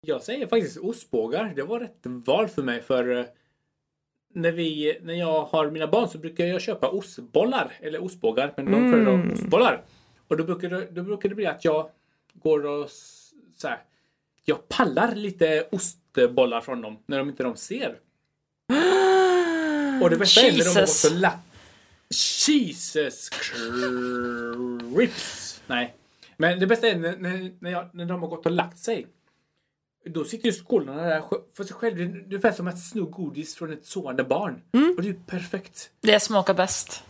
Jag 0.00 0.22
säger 0.22 0.46
faktiskt 0.46 0.76
ostbågar. 0.76 1.52
Det 1.56 1.62
var 1.62 1.80
rätt 1.80 2.00
val 2.02 2.48
för 2.48 2.62
mig 2.62 2.82
för 2.82 3.18
eh, 3.18 3.24
när, 4.34 4.52
vi, 4.52 4.98
när 5.02 5.14
jag 5.14 5.44
har 5.44 5.70
mina 5.70 5.86
barn 5.86 6.08
så 6.08 6.18
brukar 6.18 6.44
jag 6.46 6.60
köpa 6.60 6.88
ostbollar. 6.88 7.72
Eller 7.80 8.02
ostbågar, 8.04 8.52
men 8.56 8.64
de 8.66 8.74
Mm. 8.74 8.90
föredrar 8.92 9.32
ostbollar. 9.32 9.82
Och 10.28 10.36
då 10.36 10.44
brukar, 10.44 10.68
det, 10.70 10.86
då 10.90 11.02
brukar 11.02 11.28
det 11.28 11.34
bli 11.34 11.46
att 11.46 11.64
jag 11.64 11.88
går 12.32 12.66
och 12.66 12.90
så 13.56 13.68
här, 13.68 13.78
jag 14.44 14.68
pallar 14.68 15.14
lite 15.14 15.66
ostbollar 15.72 16.60
från 16.60 16.80
dem 16.80 16.98
när 17.06 17.18
de 17.18 17.28
inte 17.28 17.42
de 17.42 17.56
ser. 17.56 17.98
Och 20.02 20.10
det 20.10 20.16
bästa 20.16 20.40
är 20.40 20.52
när 20.52 20.74
de 20.74 20.80
Jesus. 20.80 21.04
och 21.04 21.12
lagt... 21.18 21.38
Jesus 22.48 23.28
Crips! 24.94 25.60
Nej. 25.66 25.94
Men 26.36 26.60
det 26.60 26.66
bästa 26.66 26.88
är 26.88 26.96
när, 26.96 27.16
när, 27.16 27.50
när, 27.58 27.70
jag, 27.70 27.94
när 27.94 28.04
de 28.04 28.22
har 28.22 28.28
gått 28.28 28.46
och 28.46 28.52
lagt 28.52 28.78
sig. 28.78 29.06
Då 30.04 30.24
sitter 30.24 30.46
ju 30.46 30.52
skolorna 30.52 31.02
där 31.02 31.22
för 31.56 31.64
sig 31.64 31.76
själv. 31.76 31.96
Det 31.96 32.02
är 32.02 32.24
ungefär 32.24 32.52
som 32.52 32.66
att 32.66 32.78
sno 32.78 33.04
godis 33.06 33.54
från 33.54 33.72
ett 33.72 33.86
sovande 33.86 34.24
barn. 34.24 34.62
Och 34.96 35.02
det 35.02 35.08
är 35.08 35.12
ju 35.12 35.18
perfekt. 35.26 35.90
Det 36.00 36.20
smakar 36.20 36.54
bäst. 36.54 37.02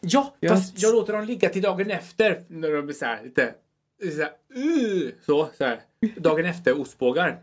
Ja, 0.00 0.34
Ja. 0.40 0.48
fast 0.48 0.82
jag 0.82 0.94
låter 0.94 1.12
dem 1.12 1.24
ligga 1.24 1.48
till 1.48 1.62
dagen 1.62 1.90
efter. 1.90 2.44
När 2.48 2.70
de 2.72 2.86
blir 2.86 2.94
så 2.96 3.04
här 3.04 3.22
lite... 3.24 3.54
Så, 4.02 4.22
här, 4.22 4.32
uh, 4.56 5.10
så, 5.26 5.48
så 5.58 5.64
här. 5.64 5.80
Dagen 6.16 6.44
efter 6.46 6.80
ostbågar. 6.80 7.42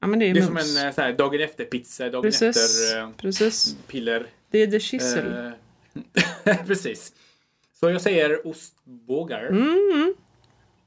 Ja, 0.00 0.06
men 0.06 0.18
det 0.18 0.26
är, 0.26 0.34
Det 0.34 0.40
är 0.40 0.44
som 0.46 0.56
en 0.56 0.86
eh, 0.86 0.94
så 0.94 1.00
här, 1.00 1.12
dagen 1.12 1.40
efter 1.40 1.64
pizza, 1.64 2.08
dagen 2.10 2.22
Precis. 2.22 2.56
efter 2.56 2.98
eh, 3.00 3.10
Precis. 3.16 3.76
piller. 3.86 4.26
Det 4.50 4.58
är 4.58 4.66
the 4.66 4.80
shizzle. 4.80 5.52
Eh, 6.44 6.56
Precis. 6.66 7.12
Så 7.80 7.90
jag 7.90 8.00
säger 8.00 8.46
ostbågar. 8.46 9.46
Mm. 9.46 10.14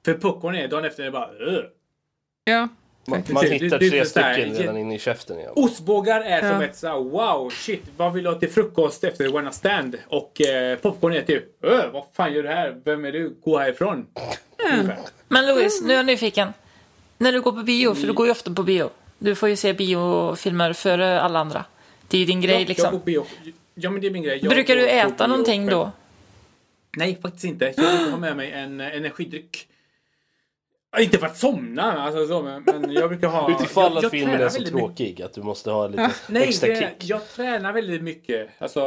För 0.06 0.14
popcorn 0.14 0.56
är 0.56 0.68
dagen 0.68 0.86
efter 0.86 1.04
är 1.04 1.12
bara 1.12 1.32
"Ugh." 1.40 1.66
Ja. 2.44 2.68
Man, 3.08 3.24
man 3.30 3.46
hittar 3.46 3.78
tre 3.80 4.06
stycken 4.06 4.54
redan 4.54 4.78
inne 4.78 4.96
i 4.96 5.00
käften 5.00 5.40
igen. 5.40 5.52
Ostbågar 5.56 6.22
är 6.22 6.40
som 6.40 6.50
Ja. 6.50 6.64
ett 6.64 6.76
så 6.78 6.88
här, 6.88 6.96
wow, 6.98 7.50
shit, 7.50 7.84
vad 7.98 8.14
vill 8.14 8.24
du 8.24 8.30
ha 8.30 8.40
till 8.40 8.50
frukost 8.50 9.04
efter 9.04 9.36
one 9.36 9.52
stand? 9.52 9.98
Och 10.08 10.42
eh, 10.42 10.78
popcorn 10.78 11.14
är 11.14 11.22
typ, 11.22 11.66
"Öh, 11.66 11.86
vad 11.94 12.04
fan 12.14 12.34
gör 12.34 12.44
du 12.44 12.50
här? 12.50 12.82
Vem 12.86 13.06
är 13.06 13.12
du? 13.12 13.36
Gå 13.44 13.58
härifrån. 13.58 14.08
Ungefär. 14.74 14.98
Men 15.28 15.46
Louise, 15.48 15.86
nu 15.86 15.94
är 15.94 15.98
jag 15.98 16.06
nyfiken. 16.06 16.54
När 17.18 17.32
du 17.32 17.42
går 17.42 17.52
på 17.52 17.64
bio, 17.64 17.94
för 17.96 18.08
du 18.08 18.14
går 18.14 18.26
ju 18.26 18.32
ofta 18.32 18.54
på 18.54 18.64
bio. 18.64 18.90
Du 19.20 19.36
får 19.36 19.50
ju 19.50 19.56
se 19.56 19.74
biofilmer 19.74 20.74
före 20.74 21.22
alla 21.22 21.40
andra. 21.40 21.66
Det 22.08 22.18
är 22.18 22.20
ju 22.20 22.26
din 22.26 22.42
grej 22.42 22.52
Ja, 22.54 22.60
jag 22.60 22.66
går 22.68 22.70
liksom. 22.70 22.92
på 22.92 22.98
bio. 22.98 23.26
Ja, 23.76 23.90
men 23.90 24.02
det 24.02 24.08
är 24.08 24.12
min 24.12 24.24
grej. 24.24 24.40
Jag 24.42 24.50
Brukar 24.54 24.76
du 24.76 24.88
äta 24.90 25.28
någonting 25.28 25.66
då? 25.68 25.92
Nej, 26.98 27.20
faktiskt 27.22 27.44
inte. 27.46 27.66
Jag 27.66 27.76
brukar 27.76 28.12
ha 28.12 28.18
med 28.18 28.38
mig 28.38 28.52
en 28.52 28.80
energidryck. 28.82 29.68
Ja, 30.92 31.02
Inte 31.02 31.18
för 31.18 31.26
att 31.26 31.38
somna, 31.38 31.82
alltså 32.02 32.28
så, 32.28 32.42
men, 32.42 32.64
men 32.66 32.92
jag 32.94 33.10
brukar 33.10 33.28
ha... 33.28 33.52
Utifall 33.60 33.98
att 33.98 34.04
jag 34.04 34.12
filmen 34.12 34.42
är 34.42 34.50
så 34.50 34.60
mycket. 34.60 34.74
tråkig 34.74 35.22
att 35.22 35.34
du 35.34 35.42
måste 35.44 35.72
ha 35.72 35.88
lite 35.88 36.12
Nej, 36.30 36.44
extra 36.44 36.68
det, 36.70 36.76
kick. 37.00 37.10
jag 37.10 37.28
tränar 37.30 37.74
väldigt 37.74 38.02
mycket. 38.04 38.50
Alltså, 38.58 38.82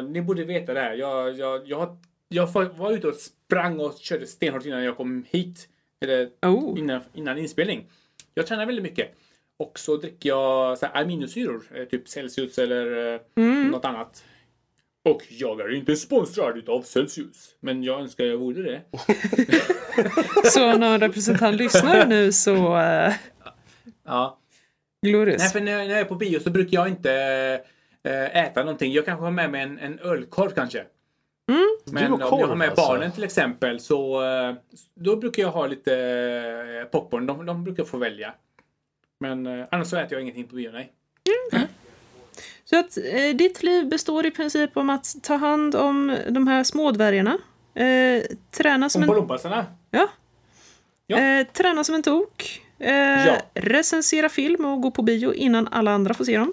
ni 0.00 0.22
borde 0.22 0.44
veta 0.44 0.74
det 0.74 0.80
här. 0.80 0.94
Jag, 0.94 1.36
jag, 1.38 1.68
jag, 1.68 1.96
jag 2.28 2.46
var- 2.52 2.92
ute 2.92 3.08
och 3.08 3.14
sprang 3.14 3.80
och 3.80 3.94
körde 3.98 4.26
stenhårt 4.26 4.66
innan 4.66 4.84
jag 4.84 4.96
kom 4.96 5.24
hit. 5.30 5.68
Eller 6.04 6.28
Oh. 6.46 6.78
innan, 6.78 7.00
innan 7.14 7.38
inspelning. 7.38 7.86
Jag 8.34 8.46
tränar 8.46 8.66
väldigt 8.66 8.82
mycket. 8.82 9.14
Och 9.58 9.78
så 9.78 9.96
dricker 9.96 10.28
jag 10.28 10.78
så 10.78 10.86
här, 10.86 11.02
aminosyror. 11.02 11.62
eh, 11.74 11.84
Typ 11.84 12.08
Celsius 12.08 12.58
eller 12.58 13.14
eh, 13.14 13.20
något 13.70 13.84
annat. 13.84 14.24
Och 15.04 15.22
jag 15.28 15.60
är 15.60 15.74
inte 15.74 15.96
sponsrad 15.96 16.58
utav 16.58 16.82
Celsius. 16.82 17.56
Men 17.60 17.82
jag 17.82 18.00
önskar 18.00 18.24
jag 18.24 18.36
vore 18.36 18.62
det. 18.62 18.82
Så 20.44 20.72
om 20.72 20.80
någon 20.80 21.00
representant 21.00 21.56
lyssnar 21.56 22.06
nu 22.06 22.32
så... 22.32 22.76
Uh, 22.76 23.12
Ja. 24.04 24.38
glorious. 25.06 25.38
Nej, 25.38 25.50
för 25.50 25.60
när 25.60 25.72
jag, 25.72 25.78
när 25.86 25.90
jag 25.94 26.00
är 26.00 26.04
på 26.04 26.14
bio 26.14 26.40
så 26.40 26.50
brukar 26.50 26.78
jag 26.78 26.88
inte 26.88 27.12
eh, 28.04 28.36
äta 28.36 28.60
någonting. 28.60 28.92
Jag 28.92 29.04
kanske 29.04 29.24
har 29.24 29.30
med 29.30 29.50
mig 29.50 29.62
en, 29.62 29.78
en 29.78 29.98
ölkorv 29.98 30.50
kanske. 30.50 30.84
Men 31.92 32.02
Du 32.06 32.06
om 32.06 32.12
har 32.12 32.18
jag 32.20 32.26
har 32.30 32.46
korv, 32.46 32.56
med 32.56 32.68
alltså. 32.68 32.86
barnen 32.86 33.12
till 33.12 33.24
exempel 33.24 33.80
så 33.80 34.24
eh, 34.24 34.54
då 34.94 35.16
brukar 35.16 35.42
jag 35.42 35.50
ha 35.50 35.66
lite 35.66 36.88
popcorn. 36.92 37.26
De, 37.26 37.46
de 37.46 37.64
brukar 37.64 37.84
få 37.84 37.98
välja. 37.98 38.34
Men 39.20 39.46
annars 39.70 39.88
så 39.88 39.96
äter 39.96 40.12
jag 40.12 40.22
ingenting 40.22 40.48
på 40.48 40.56
bio, 40.56 40.70
nej. 40.70 40.92
Så 42.70 42.78
att 42.78 42.96
eh, 42.96 43.36
ditt 43.36 43.62
liv 43.62 43.88
består 43.88 44.26
i 44.26 44.30
princip 44.30 44.76
om 44.76 44.90
att 44.90 45.14
ta 45.22 45.34
hand 45.36 45.74
om 45.74 46.16
de 46.30 46.46
här 46.48 46.64
smådvärgarna. 46.64 47.38
Eh, 47.74 48.22
träna 48.50 48.88
som 48.88 49.02
en... 49.02 49.08
Ompalompasarna. 49.08 49.66
Ja. 49.90 50.08
Ja. 51.06 51.18
Eh, 51.18 51.46
träna 51.46 51.84
som 51.84 51.94
en 51.94 52.02
tok. 52.02 52.62
Eh, 52.78 53.26
Ja. 53.26 53.36
Recensera 53.54 54.28
film 54.28 54.64
och 54.64 54.80
gå 54.82 54.90
på 54.90 55.02
bio 55.02 55.34
innan 55.34 55.68
alla 55.68 55.90
andra 55.90 56.14
får 56.14 56.24
se 56.24 56.38
dem. 56.38 56.52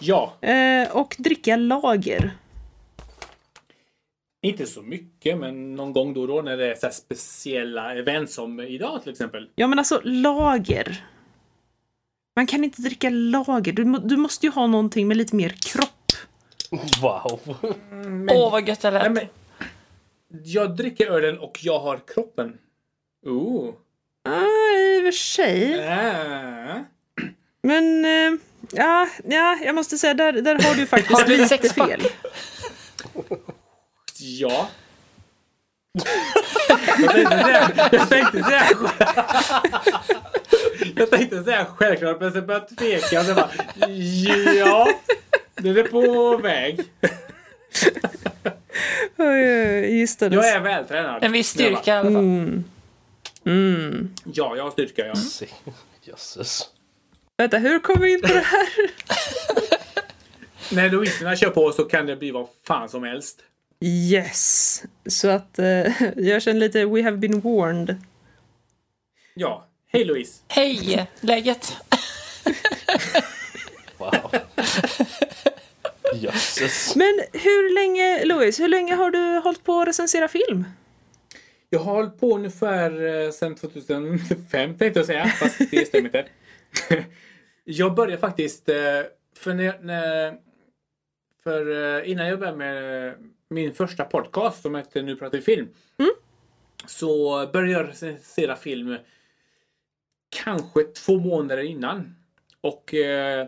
Ja, 0.00 0.36
Eh, 0.40 0.96
och 0.96 1.16
dricka 1.18 1.56
lager. 1.56 2.30
inte 4.42 4.66
så 4.66 4.82
mycket 4.82 5.38
men 5.38 5.74
någon 5.74 5.92
gång 5.92 6.14
då 6.14 6.20
och 6.20 6.28
då 6.28 6.42
när 6.42 6.56
det 6.56 6.70
är 6.70 6.74
så 6.74 6.88
speciella 6.92 7.94
event 7.94 8.30
som 8.30 8.60
idag 8.60 9.02
till 9.02 9.12
exempel. 9.12 9.48
Ja 9.54 9.66
men 9.66 9.78
alltså 9.78 10.00
lager. 10.04 11.04
Man 12.36 12.46
kan 12.46 12.64
inte 12.64 12.82
dricka 12.82 13.10
lager. 13.10 13.72
Du, 13.72 13.84
du 13.98 14.16
måste 14.16 14.46
ju 14.46 14.52
ha 14.52 14.66
någonting 14.66 15.08
med 15.08 15.16
lite 15.16 15.36
mer 15.36 15.48
kropp. 15.48 16.12
Wow. 17.02 17.40
Åh, 18.30 18.52
vad 18.52 18.68
gött 18.68 18.80
det 18.80 18.90
lät. 18.90 19.02
Nej, 19.02 19.10
men, 19.10 19.26
jag 20.44 20.76
dricker 20.76 21.06
ölen 21.06 21.38
och 21.38 21.58
jag 21.62 21.78
har 21.78 22.00
kroppen. 22.14 22.58
Ooh. 23.26 23.74
Ah, 24.28 24.40
I 24.78 24.98
och 25.00 25.04
för 25.04 25.12
sig. 25.12 25.74
Äh. 25.80 26.76
Men 27.62 28.04
eh, 28.04 28.38
ja, 28.70 29.08
ja, 29.24 29.58
jag 29.64 29.74
måste 29.74 29.98
säga 29.98 30.14
där, 30.14 30.32
där 30.32 30.54
har 30.62 30.74
du 30.74 30.86
faktiskt 30.96 31.12
Har 31.20 31.24
du 31.24 31.36
lite 31.36 31.48
sexpack? 31.48 31.88
fel. 31.88 32.02
Ja. 34.18 34.68
Jag 36.98 37.10
tänkte 37.10 37.38
säga, 37.44 37.88
jag 37.92 38.08
tänkte 38.08 38.42
säga, 38.42 38.66
jag 40.96 41.10
tänkte 41.10 41.44
säga 41.44 41.66
självklart 41.76 42.20
men 42.20 42.32
sen 42.32 42.46
började 42.46 42.66
jag 42.68 42.78
tveka 42.78 43.20
och 43.20 43.36
bara 43.36 43.50
ja, 44.56 44.88
det 45.54 45.68
är 45.68 45.84
på 45.88 46.36
väg. 46.36 46.80
Oj, 49.16 49.96
gissades. 49.98 50.34
Jag 50.34 50.48
är 50.48 50.60
vältränad. 50.60 51.24
En 51.24 51.32
viss 51.32 51.48
styrka 51.48 51.94
i 51.94 51.98
alla 51.98 52.10
fall. 52.10 52.16
Mm. 52.16 52.64
Mm. 53.44 54.14
Ja, 54.24 54.56
jag 54.56 54.64
har 54.64 54.70
styrka 54.70 55.06
ja. 55.06 55.14
Se. 55.14 55.46
Jösses. 56.02 56.62
Vänta, 57.36 57.58
hur 57.58 57.78
kom 57.78 58.00
vi 58.00 58.12
in 58.12 58.20
på 58.20 58.26
det 58.26 58.40
här? 58.40 58.68
När 60.74 60.90
Louiserna 60.90 61.36
kör 61.36 61.50
på 61.50 61.72
så 61.72 61.84
kan 61.84 62.06
det 62.06 62.16
bli 62.16 62.30
vad 62.30 62.46
fan 62.66 62.88
som 62.88 63.02
helst. 63.02 63.42
Yes. 63.80 64.82
Så 65.06 65.28
att 65.28 65.58
eh, 65.58 66.02
jag 66.16 66.42
känner 66.42 66.60
lite 66.60 66.84
we 66.84 67.02
have 67.02 67.16
been 67.16 67.40
warned. 67.40 67.96
Ja. 69.34 69.66
Hej 69.96 70.04
Louise. 70.04 70.42
Hej, 70.48 71.08
läget? 71.20 71.76
Wow. 73.98 74.30
Jösses. 76.14 76.96
Men 76.96 77.20
hur 77.32 77.74
länge, 77.74 78.24
Louise, 78.24 78.62
hur 78.62 78.68
länge 78.68 78.94
har 78.94 79.10
du 79.10 79.38
hållit 79.38 79.64
på 79.64 79.80
att 79.80 79.88
recensera 79.88 80.28
film? 80.28 80.64
Jag 81.70 81.80
har 81.80 81.94
hållit 81.94 82.20
på 82.20 82.34
ungefär 82.34 83.24
eh, 83.24 83.30
sedan 83.30 83.54
2005 83.54 84.78
tänkte 84.78 85.00
jag 85.00 85.06
säga, 85.06 85.26
fast 85.26 85.58
det 85.70 85.86
stämmer 85.86 86.06
inte. 86.06 86.26
jag 87.64 87.94
började 87.94 88.18
faktiskt, 88.18 88.68
eh, 88.68 88.76
för, 89.36 89.54
när, 89.54 89.78
när, 89.82 90.34
för 91.44 91.96
eh, 91.98 92.10
innan 92.10 92.26
jag 92.26 92.38
började 92.38 92.58
med 92.58 93.14
min 93.50 93.74
första 93.74 94.04
podcast 94.04 94.62
som 94.62 94.74
hette 94.74 95.02
Nu 95.02 95.16
pratar 95.16 95.38
vi 95.38 95.44
film. 95.44 95.68
Så 96.86 97.46
började 97.52 97.72
jag 97.72 97.88
recensera 97.88 98.56
film 98.56 98.98
kanske 100.28 100.82
två 100.82 101.18
månader 101.18 101.62
innan. 101.62 102.14
Och 102.60 102.94
eh, 102.94 103.46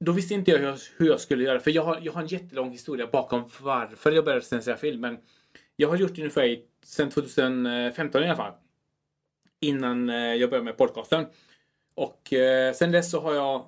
då 0.00 0.12
visste 0.12 0.34
inte 0.34 0.50
jag 0.50 0.58
hur, 0.58 0.66
jag 0.66 0.78
hur 0.96 1.06
jag 1.06 1.20
skulle 1.20 1.44
göra. 1.44 1.60
För 1.60 1.70
jag 1.70 1.82
har, 1.82 2.00
jag 2.02 2.12
har 2.12 2.22
en 2.22 2.26
jättelång 2.26 2.70
historia 2.70 3.06
bakom 3.06 3.50
varför 3.60 4.12
jag 4.12 4.24
började 4.24 4.40
recensera 4.40 4.76
film. 4.76 5.00
Men 5.00 5.18
jag 5.76 5.88
har 5.88 5.96
gjort 5.96 6.14
det 6.14 6.22
ungefär 6.22 6.58
sedan 6.84 7.10
2015 7.10 8.22
i 8.22 8.26
alla 8.26 8.36
fall. 8.36 8.52
Innan 9.60 10.10
eh, 10.10 10.16
jag 10.16 10.50
började 10.50 10.64
med 10.64 10.76
podcasten. 10.76 11.26
Och 11.94 12.32
eh, 12.32 12.72
sen 12.74 12.92
dess 12.92 13.10
så 13.10 13.20
har 13.20 13.34
jag 13.34 13.66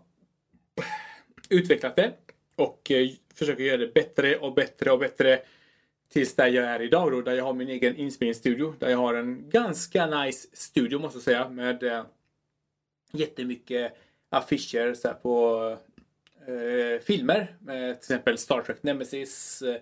utvecklat 1.51 1.97
det. 1.97 2.13
Och 2.57 2.91
eh, 2.91 3.11
försöker 3.35 3.65
göra 3.65 3.77
det 3.77 3.95
bättre 3.95 4.37
och 4.37 4.55
bättre 4.55 4.91
och 4.91 4.99
bättre. 4.99 5.41
Tills 6.09 6.35
där 6.35 6.47
jag 6.47 6.65
är 6.65 6.83
idag 6.83 7.13
då, 7.13 7.21
där 7.23 7.33
jag 7.35 7.45
har 7.45 7.53
min 7.53 7.69
egen 7.69 7.97
inspelningsstudio. 7.97 8.75
Där 8.79 8.89
jag 8.89 8.99
har 8.99 9.15
en 9.15 9.51
ganska 9.51 10.07
nice 10.07 10.49
studio 10.53 10.99
måste 10.99 11.17
jag 11.17 11.23
säga. 11.25 11.49
Med 11.49 11.83
eh, 11.83 12.05
jättemycket 13.13 13.93
affischer 14.31 14.95
så 14.95 15.15
på 15.15 15.77
eh, 16.47 17.01
filmer. 17.03 17.57
Med 17.61 18.01
till 18.01 18.13
exempel 18.15 18.39
Star 18.39 18.63
Trek 18.63 18.83
Nemesis. 18.83 19.63
Eh, 19.63 19.77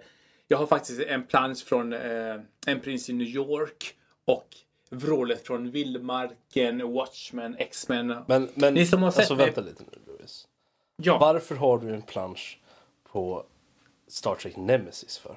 jag 0.49 0.59
har 0.59 0.67
faktiskt 0.67 1.01
en 1.01 1.27
plansch 1.27 1.65
från 1.65 1.93
eh, 1.93 2.41
En 2.67 2.81
prins 2.81 3.09
i 3.11 3.13
New 3.13 3.27
York. 3.29 3.95
Och 4.25 4.49
vrålet 4.91 5.47
från 5.47 5.71
Vildmarken, 5.71 6.93
Watchmen, 6.93 7.57
X-Men. 7.59 8.07
Men, 8.29 8.49
men 8.55 8.75
Ni 8.75 8.87
som 8.87 9.03
har 9.03 9.11
sett 9.11 9.19
alltså 9.19 9.35
det- 9.35 9.45
vänta 9.45 9.61
lite 9.61 9.83
nu 9.83 9.99
Louis. 10.07 10.49
Ja, 10.97 11.19
Varför 11.19 11.55
har 11.55 11.79
du 11.79 11.95
en 11.95 12.03
plansch 12.03 12.61
på 13.13 13.45
Star 14.09 14.35
Trek 14.35 14.57
Nemesis 14.57 15.19
för? 15.19 15.37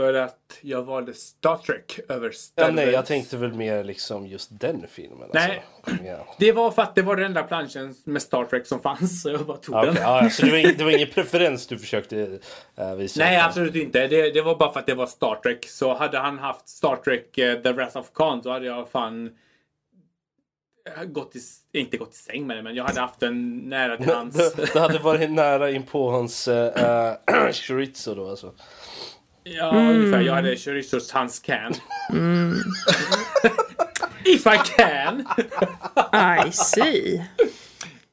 För 0.00 0.14
att 0.14 0.58
jag 0.60 0.82
valde 0.82 1.14
Star 1.14 1.56
Trek 1.56 2.00
över 2.08 2.30
Star 2.30 2.62
Ja, 2.64 2.70
nej, 2.70 2.86
jag 2.86 2.92
Wars. 2.98 3.08
tänkte 3.08 3.36
väl 3.36 3.52
mer 3.52 3.84
liksom 3.84 4.26
just 4.26 4.60
den 4.60 4.86
filmen. 4.88 5.28
Nej. 5.34 5.64
Alltså. 5.82 6.04
Igen. 6.04 6.18
Det 6.38 6.52
var 6.52 6.70
för 6.70 6.82
att 6.82 6.94
det 6.94 7.02
var 7.02 7.16
den 7.16 7.24
enda 7.26 7.42
planschen 7.42 7.94
med 8.04 8.22
Star 8.22 8.44
Trek 8.44 8.66
som 8.66 8.80
fanns. 8.80 9.22
Så 9.22 9.30
jag 9.30 9.46
bara 9.46 9.56
tog 9.56 9.74
Ja, 9.74 9.80
den. 9.80 9.90
okej, 9.90 10.02
ja, 10.02 10.30
så 10.30 10.46
det 10.46 10.50
var, 10.50 10.58
ing, 10.58 10.74
det 10.78 10.84
var 10.84 10.90
ingen 10.90 11.08
preferens 11.14 11.66
du 11.66 11.78
försökte 11.78 12.16
uh, 12.80 12.94
visa? 12.96 13.20
Nej, 13.20 13.40
absolut 13.40 13.74
inte. 13.74 14.06
Det, 14.06 14.30
det 14.30 14.42
var 14.42 14.56
bara 14.56 14.72
för 14.72 14.80
att 14.80 14.86
det 14.86 14.94
var 14.94 15.06
Star 15.06 15.34
Trek. 15.42 15.66
Så 15.68 15.94
hade 15.94 16.18
han 16.18 16.38
haft 16.38 16.68
Star 16.68 16.96
Trek 16.96 17.38
eh, 17.38 17.62
The 17.62 17.72
Wrath 17.72 17.96
of 17.98 18.06
Khan 18.14 18.42
så 18.42 18.50
hade 18.50 18.66
jag 18.66 18.88
fan 18.90 19.26
eh, 20.96 21.04
gått 21.04 21.36
i, 21.36 21.40
inte 21.78 21.96
gått 21.96 22.14
i 22.14 22.16
säng 22.16 22.46
med 22.46 22.56
det, 22.56 22.62
men 22.62 22.74
jag 22.74 22.84
hade 22.84 23.00
haft 23.00 23.20
den 23.20 23.56
nära 23.58 23.96
till 23.96 24.10
hans. 24.14 24.54
Det, 24.54 24.72
det 24.72 24.80
hade 24.80 24.98
varit 24.98 25.30
nära 25.30 25.70
in 25.70 25.82
på 25.82 26.10
hans 26.10 26.48
uh, 26.48 26.70
chorizo 27.52 28.14
då 28.14 28.28
alltså. 28.30 28.52
Ja, 29.44 29.90
ungefär. 29.90 30.20
Jag 30.20 30.34
hade 30.34 30.56
Chorizos 30.56 31.12
hans 31.12 31.38
can. 31.38 31.72
If 34.24 34.46
I 34.46 34.58
can! 34.76 35.26
I 36.46 36.52
see. 36.52 37.24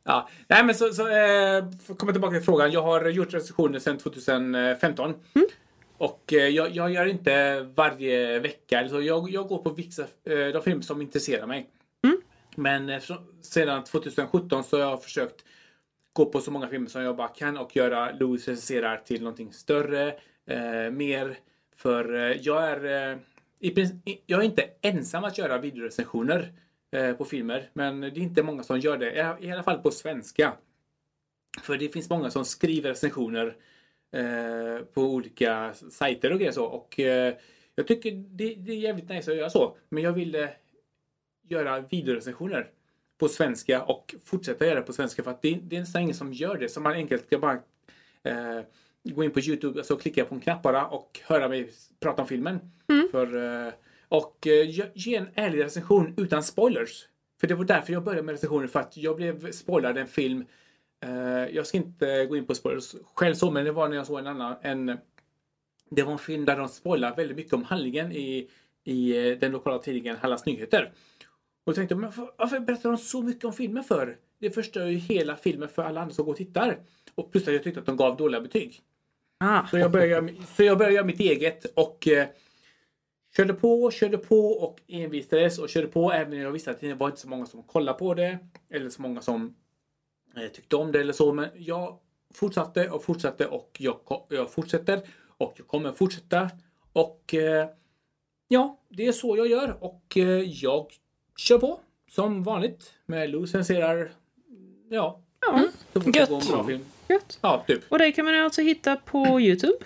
Ja, 0.04 0.30
nej 0.48 0.64
men 0.64 0.76
så, 0.76 0.94
så 0.94 1.08
eh, 1.08 1.66
komma 1.98 2.12
tillbaka 2.12 2.36
till 2.36 2.46
frågan. 2.46 2.72
Jag 2.72 2.82
har 2.82 3.10
gjort 3.10 3.34
recensioner 3.34 3.80
sedan 3.80 3.98
2015. 3.98 5.14
Och 5.98 6.34
eh, 6.34 6.48
jag, 6.48 6.76
jag 6.76 6.92
gör 6.92 7.06
inte 7.06 7.62
varje 7.76 8.40
vecka. 8.40 8.90
Så 8.90 9.02
jag, 9.02 9.30
jag 9.30 9.48
går 9.48 9.58
på 9.58 9.70
vissa 9.70 10.02
eh, 10.02 10.48
de 10.54 10.62
filmer 10.64 10.82
som 10.82 11.02
intresserar 11.02 11.48
mig. 11.48 11.70
Men 12.56 12.90
eh, 12.90 13.00
så, 13.00 13.18
sedan 13.42 13.84
2017 13.84 14.64
så 14.64 14.78
har 14.78 14.84
jag 14.84 15.04
försökt 15.04 15.46
gå 16.14 16.26
på 16.26 16.42
så 16.42 16.52
många 16.52 16.68
filmer 16.68 16.90
som 16.90 17.02
jag 17.02 17.16
bara 17.16 17.28
kan 17.28 17.58
och 17.58 17.76
göra 17.76 18.12
Louis 18.12 18.48
recenserar 18.48 18.98
till 18.98 19.22
någonting 19.22 19.54
större. 19.54 20.14
Eh, 20.48 20.92
mer. 20.92 21.38
För 21.76 22.16
eh, 22.16 22.38
jag 22.42 22.64
är 22.64 23.12
eh, 23.12 23.18
i, 23.60 23.72
princip- 23.76 24.24
jag 24.26 24.40
är 24.40 24.46
inte 24.46 24.70
ensam 24.82 25.24
att 25.24 25.38
göra 25.38 25.58
videorecensioner 25.58 26.54
eh, 26.92 27.14
på 27.14 27.26
filmer. 27.26 27.70
Men 27.74 28.02
det 28.02 28.08
är 28.08 28.18
inte 28.18 28.44
många 28.44 28.64
som 28.64 28.80
gör 28.80 28.98
det. 28.98 29.12
I, 29.12 29.48
I 29.48 29.52
alla 29.52 29.64
fall 29.64 29.82
på 29.82 29.92
svenska. 29.92 30.54
För 31.62 31.78
det 31.78 31.90
finns 31.90 32.10
många 32.10 32.30
som 32.30 32.46
skriver 32.46 32.90
recensioner 32.90 33.56
eh, 34.12 34.86
på 34.94 35.02
olika 35.02 35.74
sajter 35.74 36.32
och 36.32 36.38
grejer 36.40 36.52
så. 36.52 36.66
Och 36.66 37.00
eh, 37.00 37.34
jag 37.76 37.88
tycker 37.88 38.12
det, 38.12 38.56
det 38.56 38.72
är 38.72 38.78
jävligt 38.78 39.10
nice 39.10 39.32
att 39.32 39.38
göra 39.38 39.50
så. 39.50 39.78
Men 39.90 40.04
jag 40.04 40.12
ville 40.12 40.50
göra 41.50 41.80
videorecensioner 41.80 42.70
på 43.18 43.28
svenska 43.28 43.84
och 43.84 44.16
fortsätta 44.26 44.66
göra 44.66 44.76
det 44.76 44.82
på 44.82 44.94
svenska 44.94 45.24
för 45.24 45.32
att 45.32 45.42
det, 45.42 45.60
det 45.64 45.76
är 45.76 45.80
nästan 45.80 46.02
ingen 46.02 46.16
som 46.16 46.34
gör 46.34 46.58
det. 46.58 46.70
Så 46.70 46.82
man 46.82 46.94
enkelt 46.94 47.26
ska 47.26 47.40
bara 47.40 47.60
eh, 48.24 48.62
gå 49.16 49.24
in 49.24 49.32
på 49.32 49.40
Youtube 49.40 49.80
och 49.80 49.86
så 49.86 49.96
klicka 49.98 50.26
på 50.26 50.36
en 50.36 50.42
knapp 50.42 50.64
bara 50.64 50.88
och 50.88 51.20
höra 51.24 51.50
mig 51.50 51.70
prata 52.00 52.22
om 52.22 52.28
filmen. 52.28 52.60
För, 53.12 53.36
eh, 53.68 53.74
och 54.08 54.48
eh, 54.48 54.70
ge- 54.96 55.16
en 55.16 55.28
ärlig 55.36 55.64
recension 55.64 56.14
utan 56.18 56.44
spoilers. 56.44 57.08
För 57.40 57.48
det 57.48 57.56
var 57.56 57.66
därför 57.66 57.94
jag 57.94 58.04
började 58.04 58.24
med 58.24 58.34
recensioner 58.34 58.68
för 58.68 58.80
att 58.80 58.98
jag 58.98 59.16
blev 59.16 59.52
spoilad 59.52 59.98
en 59.98 60.08
film. 60.08 60.46
Eh, 61.06 61.56
jag 61.56 61.68
ska 61.68 61.78
inte 61.78 62.26
gå 62.26 62.38
in 62.38 62.46
på 62.46 62.56
spoilers 62.56 62.96
själv 63.14 63.34
så 63.34 63.52
men 63.52 63.66
det 63.66 63.72
var 63.72 63.88
när 63.90 63.96
jag 63.98 64.08
såg 64.08 64.20
en 64.20 64.28
annan. 64.28 64.56
En, 64.62 64.98
det 65.90 66.04
var 66.04 66.12
en 66.12 66.18
film 66.20 66.46
där 66.46 66.58
de 66.58 66.68
spoilade 66.68 67.16
väldigt 67.16 67.38
mycket 67.38 67.54
om 67.54 67.64
handlingen 67.64 68.12
i, 68.12 68.50
i 68.84 69.14
den 69.42 69.52
lokala 69.52 69.80
tidningen 69.80 70.18
Hallands 70.18 70.46
Nyheter. 70.46 70.92
Och 71.66 71.74
då 71.74 71.76
tänkte 71.76 71.94
jag, 71.96 72.00
men 72.02 72.12
varför 72.38 72.60
berättar 72.60 72.90
de 72.90 72.98
så 72.98 73.22
mycket 73.22 73.46
om 73.46 73.54
filmen 73.54 73.84
för? 73.84 74.18
Det 74.40 74.52
förstör 74.52 74.86
ju 74.88 74.98
hela 74.98 75.36
filmen 75.36 75.70
för 75.70 75.84
alla 75.84 76.02
andra 76.02 76.14
som 76.16 76.26
går 76.26 76.32
och 76.32 76.38
tittar. 76.38 76.78
Och 77.16 77.32
plus 77.32 77.48
att 77.48 77.54
jag 77.54 77.64
tyckte 77.64 77.80
att 77.80 77.86
de 77.86 77.98
gav 77.98 78.18
dåliga 78.18 78.42
betyg. 78.42 78.82
Ah. 79.40 79.68
Så 79.68 79.78
jag 79.78 79.92
började, 79.92 80.32
göra- 80.32 80.44
så 80.56 80.64
jag 80.64 80.78
började 80.78 81.08
mitt 81.08 81.20
eget 81.20 81.66
och 81.66 82.08
eh, 82.08 82.28
körde 83.36 83.54
på, 83.54 83.92
körde 83.92 84.18
på 84.18 84.48
och 84.52 84.82
envisades 84.88 85.60
och 85.60 85.70
körde 85.70 85.88
på 85.88 86.12
även 86.12 86.30
när 86.30 86.44
jag 86.44 86.52
visste 86.52 86.72
att 86.72 86.80
det 86.80 86.94
var 86.94 87.08
inte 87.08 87.22
så 87.22 87.30
många 87.30 87.46
som 87.46 87.64
kollade 87.64 88.00
på 88.00 88.14
det. 88.14 88.38
Eller 88.70 88.90
så 88.90 89.02
många 89.02 89.22
som 89.22 89.56
eh, 90.38 90.48
tyckte 90.48 90.76
om 90.76 90.92
det 90.92 91.00
eller 91.02 91.14
så. 91.14 91.34
Men 91.34 91.50
jag 91.56 92.00
fortsatte 92.34 92.90
och 92.90 93.04
fortsatte 93.04 93.48
och 93.48 93.78
jag, 93.80 94.00
jag 94.30 94.52
fortsätter 94.52 95.02
och 95.38 95.54
jag 95.58 95.68
kommer 95.68 95.92
fortsätta. 95.92 96.50
Och 96.94 97.34
eh, 97.34 97.70
ja, 98.48 98.80
det 98.90 99.08
är 99.08 99.12
så 99.12 99.38
jag 99.38 99.48
gör 99.48 99.84
och 99.84 100.18
eh, 100.18 100.24
jag 100.64 100.88
kör 101.38 101.58
på 101.58 101.80
som 102.10 102.44
vanligt 102.44 102.94
med 103.06 103.30
Lou 103.30 103.48
senserar. 103.48 104.12
Ja, 104.90 105.22
Ja, 105.52 105.64
det 105.94 106.18
Gött. 106.20 106.30
gött. 107.10 107.40
Ja, 107.42 107.64
typ. 107.68 107.82
Och 107.90 108.00
dig 108.00 108.12
kan 108.14 108.26
man 108.26 108.36
alltså 108.36 108.62
hitta 108.62 108.96
på 108.96 109.42
Youtube. 109.42 109.78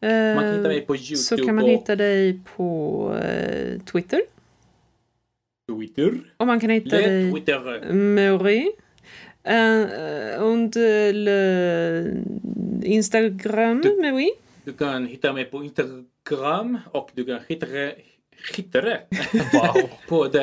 Man 0.00 0.10
kan 0.42 0.46
hitta 0.56 0.58
Eh, 0.58 0.68
mig 0.68 0.80
på 0.86 0.96
Youtube 0.96 1.16
Så 1.16 1.36
kan 1.36 1.54
man 1.54 1.64
och 1.64 1.70
hitta 1.70 1.96
dig 1.96 2.40
på 2.56 3.18
eh, 3.22 3.80
Twitter. 3.80 4.20
Twitter. 5.68 6.20
Och 6.36 6.46
man 6.46 6.60
kan 6.60 6.70
hitta 6.70 6.96
Le 6.96 7.06
dig 7.08 7.32
Twitter. 7.32 7.92
Mori. 7.92 8.72
Uh, 9.48 10.42
und 10.42 10.76
eh, 10.76 11.12
le 11.14 12.24
Instagram, 12.82 13.80
Du- 13.80 14.02
Mori. 14.02 14.30
Du 14.64 14.72
kan 14.72 15.06
hitta 15.06 15.32
mig 15.32 15.44
på 15.44 15.64
Instagram 15.64 16.78
och 16.92 17.10
du 17.14 17.24
kan 17.24 17.38
hitta 17.48 17.66
hitta 18.56 18.80
det 18.80 19.00
Wow. 19.52 19.90
på 20.08 20.28
the, 20.28 20.38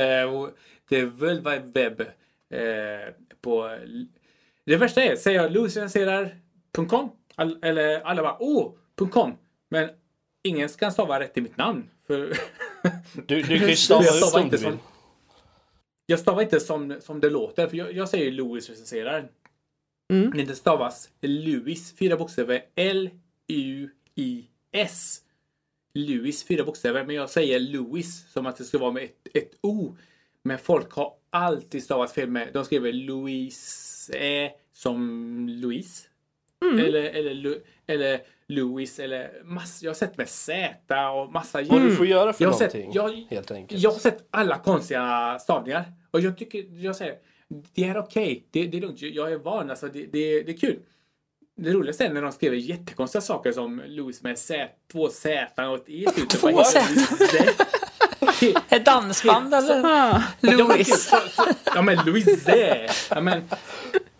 the 0.89 1.05
World 1.05 1.43
Wide 1.47 1.71
Web. 1.73 2.01
Eh, 2.01 3.13
på, 3.41 3.69
det 4.65 4.77
värsta 4.77 5.03
är, 5.03 5.15
säger 5.15 5.41
jag 5.41 5.51
lucianserar.com 5.51 7.11
all, 7.35 7.59
eller 7.61 8.01
alla 8.01 8.21
bara 8.21 8.37
åh, 8.39 8.73
.com. 9.11 9.37
Men 9.69 9.89
ingen 10.43 10.69
kan 10.69 10.91
stava 10.91 11.19
rätt 11.19 11.37
i 11.37 11.41
mitt 11.41 11.57
namn. 11.57 11.89
För 12.07 12.17
Du, 13.27 13.41
du 13.41 13.59
kan 13.59 13.69
ju 13.69 13.75
stava 13.75 14.03
Jag 14.03 14.15
ut 14.15 14.23
stavar 14.23 14.39
om 14.39 14.45
inte 14.45 14.57
du 14.57 14.63
vill. 14.63 14.71
som- 14.71 14.79
jag 16.07 16.19
stavar 16.19 16.41
inte 16.41 16.59
som, 16.59 16.97
som 17.01 17.19
det 17.19 17.29
låter. 17.29 17.67
För 17.67 17.77
jag, 17.77 17.93
jag 17.93 18.09
säger 18.09 18.31
Louis 18.31 18.69
recenserar. 18.69 19.31
Mm. 20.13 20.29
Men 20.35 20.45
det 20.47 20.55
stavas 20.55 21.09
Louis, 21.21 21.93
fyra 21.97 22.17
bokstäver. 22.17 22.61
L-U-I-S. 23.95 25.21
Louis, 25.93 26.43
fyra 26.43 26.63
bokstäver. 26.63 27.05
Men 27.05 27.15
jag 27.15 27.29
säger 27.29 27.59
Louis 27.59 28.31
som 28.31 28.45
att 28.45 28.57
det 28.57 28.63
ska 28.63 28.77
vara 28.77 28.91
med 28.91 29.03
ett, 29.03 29.27
ett 29.33 29.51
O. 29.61 29.95
Men 30.43 30.57
folk 30.59 30.91
har 30.91 31.13
alltid 31.29 31.83
stavat 31.83 32.11
fel 32.11 32.29
med. 32.29 32.49
De 32.53 32.65
skriver 32.65 32.93
Louise 32.93 33.94
eh, 34.09 34.51
som 34.73 35.49
Louise. 35.49 36.07
Eller, 36.79 37.03
eller, 37.03 37.33
Lu- 37.33 37.61
eller 37.87 38.21
Louis 38.47 38.99
eller 38.99 39.41
mass, 39.43 39.83
Jag 39.83 39.89
har 39.89 39.95
sett 39.95 40.17
med 40.17 40.29
Z 40.29 40.75
och 41.11 41.31
massa 41.31 41.61
Vad 41.61 41.81
du 41.81 41.95
får 41.95 42.05
göra 42.05 42.33
för 42.33 42.43
Jag 42.43 42.55
sett- 42.55 42.73
någonting. 42.73 42.91
jag- 42.93 43.25
helt 43.35 43.51
enkelt. 43.51 43.81
jag 43.81 43.91
har 43.91 43.99
sett 43.99 44.27
alla 44.29 44.57
konstiga 44.59 45.37
stavningar. 45.39 45.83
Och 46.11 46.21
jag 46.21 46.37
tycker, 46.37 46.65
jag 46.83 46.95
säger, 46.95 47.15
det 47.73 47.83
är 47.83 47.97
okej. 47.97 48.47
Det, 48.51 48.67
det 48.67 48.77
är 48.77 48.81
lugnt. 48.81 49.01
Jag 49.01 49.31
är 49.31 49.37
van. 49.37 49.69
Alltså, 49.69 49.87
det, 49.87 49.99
det, 50.05 50.41
det 50.43 50.51
är 50.51 50.57
kul. 50.57 50.79
Det 51.57 51.71
roligaste 51.73 52.05
är 52.05 52.13
när 52.13 52.21
de 52.21 52.31
skriver 52.31 52.57
jättekonstiga 52.57 53.21
saker 53.21 53.51
som 53.51 53.81
Louis 53.87 54.23
med 54.23 54.37
Z, 54.39 54.69
två 54.91 55.09
Z 55.09 55.69
och 55.69 55.75
ett 55.75 55.89
E 55.89 55.93
i 55.93 56.05
slutet. 56.07 56.39
Två 56.39 56.63
Z? 56.63 56.79
Ett 58.69 58.85
dansband 58.85 59.53
eller? 59.53 59.89
Ja, 59.89 60.23
men 60.41 60.57
Louis. 60.57 61.11
Ja 61.65 61.81
men 61.81 62.05
Louise. 62.05 62.87
Ja, 63.09 63.21
men, 63.21 63.43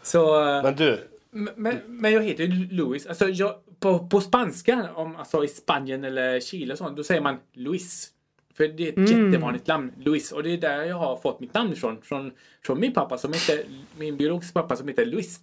så, 0.03 0.41
Men 0.63 0.76
du, 0.76 1.07
men, 1.55 1.80
men 1.88 2.13
jag 2.13 2.23
heter 2.23 2.43
ju 2.43 2.67
Louis. 2.71 3.05
Alltså 3.05 3.30
jag, 3.30 3.55
på, 3.80 4.07
på 4.07 4.21
spanska, 4.21 4.89
om, 4.95 5.15
alltså 5.15 5.43
i 5.43 5.47
Spanien 5.47 6.03
eller 6.03 6.39
Chile 6.39 6.73
och 6.73 6.78
sånt, 6.78 6.97
då 6.97 7.03
säger 7.03 7.21
man 7.21 7.38
Luis. 7.53 8.11
För 8.57 8.67
det 8.67 8.88
är 8.88 9.03
ett 9.03 9.09
jättevanligt 9.09 9.67
namn, 9.67 9.91
Luis. 9.97 10.32
Och 10.32 10.43
det 10.43 10.53
är 10.53 10.57
där 10.57 10.84
jag 10.84 10.95
har 10.95 11.17
fått 11.17 11.39
mitt 11.39 11.53
namn 11.53 11.73
ifrån. 11.73 11.97
Från, 12.01 12.32
från 12.65 12.80
min 12.80 12.93
pappa, 12.93 13.17
som 13.17 13.34
heter, 13.34 13.63
min 13.97 14.17
biologiska 14.17 14.61
pappa 14.61 14.76
som 14.76 14.88
heter 14.88 15.05
Luis. 15.05 15.39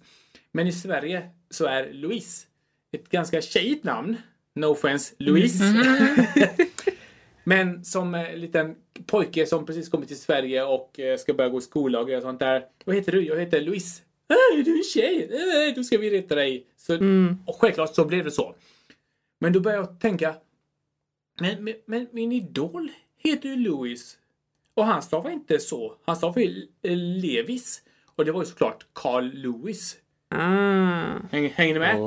Men 0.51 0.67
i 0.67 0.71
Sverige 0.71 1.29
så 1.49 1.65
är 1.65 1.93
Louise 1.93 2.45
ett 2.91 3.09
ganska 3.09 3.41
tjejigt 3.41 3.83
namn. 3.83 4.17
No 4.55 4.65
offense, 4.65 5.13
Louise. 5.17 5.63
Men 7.43 7.85
som 7.85 8.15
eh, 8.15 8.35
liten 8.35 8.75
pojke 9.05 9.45
som 9.45 9.65
precis 9.65 9.89
kommit 9.89 10.07
till 10.07 10.19
Sverige 10.19 10.63
och 10.63 10.99
eh, 10.99 11.17
ska 11.17 11.33
börja 11.33 11.49
gå 11.49 11.57
i 11.57 11.61
skola 11.61 11.99
och 11.99 12.21
sånt 12.21 12.39
där. 12.39 12.65
Vad 12.85 12.95
heter 12.95 13.11
du? 13.11 13.21
Jag 13.21 13.39
heter 13.39 13.61
Louise. 13.61 14.01
Äh, 14.29 14.59
är 14.59 14.63
du 14.63 14.77
en 14.77 14.83
tjej? 14.83 15.29
Äh, 15.69 15.75
då 15.75 15.83
ska 15.83 15.97
vi 15.97 16.09
reta 16.09 16.35
dig. 16.35 16.67
Så, 16.77 16.93
Och 17.45 17.55
självklart 17.55 17.95
så 17.95 18.05
blev 18.05 18.25
det 18.25 18.31
så. 18.31 18.55
Men 19.39 19.53
då 19.53 19.59
började 19.59 19.83
jag 19.83 19.99
tänka. 19.99 20.35
Men, 21.39 21.63
men, 21.63 21.75
men 21.85 22.07
min 22.11 22.31
idol 22.31 22.91
heter 23.23 23.49
ju 23.49 23.55
Louis. 23.55 24.17
Och 24.73 24.85
han 24.85 25.01
stavar 25.01 25.31
inte 25.31 25.59
så. 25.59 25.95
Han 26.05 26.15
stavar 26.15 26.41
ju 26.41 26.67
eh, 26.81 26.97
Levis. 26.97 27.83
Och 28.15 28.25
det 28.25 28.31
var 28.31 28.41
ju 28.41 28.45
såklart 28.45 28.85
Carl 28.93 29.31
Lewis. 29.33 29.97
ah. 30.29 31.19
Häng, 31.31 31.49
hänger 31.49 31.73
ni 31.73 31.79
med? 31.79 31.99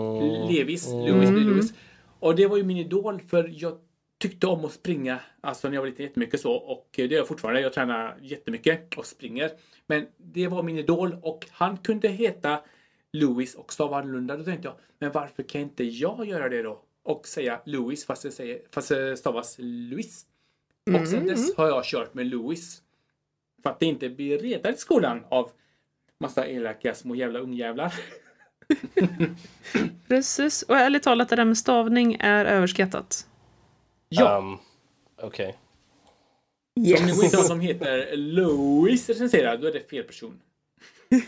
Levis, 0.52 0.88
Lewis 0.88 1.30
blir 1.30 1.44
Lewis. 1.44 1.72
Och 2.20 2.36
det 2.36 2.46
var 2.46 2.56
ju 2.56 2.62
min 2.62 2.76
idol 2.76 3.20
för 3.20 3.54
jag 3.56 3.78
tyckte 4.18 4.46
om 4.46 4.64
att 4.64 4.72
springa. 4.72 5.20
Alltså 5.40 5.68
när 5.68 5.74
jag 5.74 5.82
var 5.82 5.88
liten 5.88 6.06
jättemycket 6.06 6.40
så. 6.40 6.52
Och 6.52 6.88
det 6.96 7.06
gör 7.06 7.18
jag 7.18 7.28
fortfarande. 7.28 7.60
Jag 7.60 7.72
tränar 7.72 8.16
jättemycket 8.20 8.98
och 8.98 9.06
springer. 9.06 9.50
Men 9.86 10.06
det 10.16 10.48
var 10.48 10.62
min 10.62 10.78
idol 10.78 11.16
och 11.22 11.46
han 11.50 11.76
kunde 11.76 12.08
heta 12.08 12.60
Louis 13.12 13.54
och 13.54 13.72
stava 13.72 13.98
annorlunda. 13.98 14.36
Då 14.36 14.44
tänkte 14.44 14.68
jag, 14.68 14.76
men 14.98 15.12
varför 15.12 15.42
kan 15.42 15.60
inte 15.60 15.84
jag 15.84 16.26
göra 16.26 16.48
det 16.48 16.62
då? 16.62 16.82
Och 17.02 17.26
säga 17.26 17.60
Louis 17.64 18.06
fast 18.06 18.22
det, 18.22 18.30
säger, 18.30 18.60
fast 18.70 18.88
det 18.88 19.16
stavas 19.16 19.56
Louis. 19.58 20.26
Och 21.00 21.08
sen 21.08 21.26
dess 21.26 21.56
har 21.56 21.68
jag 21.68 21.84
kört 21.84 22.14
med 22.14 22.26
Louis. 22.26 22.82
För 23.62 23.70
att 23.70 23.80
det 23.80 23.86
inte 23.86 24.08
blir 24.08 24.38
retad 24.38 24.74
i 24.74 24.76
skolan 24.76 25.24
av 25.28 25.50
massa 26.20 26.46
elaka 26.46 26.94
små 26.94 27.14
jävla 27.14 27.38
ungjävlar. 27.38 27.94
Precis. 30.08 30.62
Och 30.62 30.76
ärligt 30.76 31.02
talat, 31.02 31.28
det 31.28 31.36
där 31.36 31.44
med 31.44 31.58
stavning 31.58 32.16
är 32.20 32.44
överskattat. 32.44 33.26
Ja, 34.16 34.38
um, 34.38 34.58
okej. 35.22 35.56
Om 36.76 36.82
det 36.82 36.90
Yes. 36.90 37.22
inte 37.24 37.36
någon 37.36 37.46
som 37.46 37.60
heter 37.60 38.16
Louis 38.16 39.08
recenserar, 39.08 39.56
då 39.56 39.66
är 39.66 39.72
det 39.72 39.90
fel 39.90 40.02
person. 40.04 40.40
Du, 41.08 41.20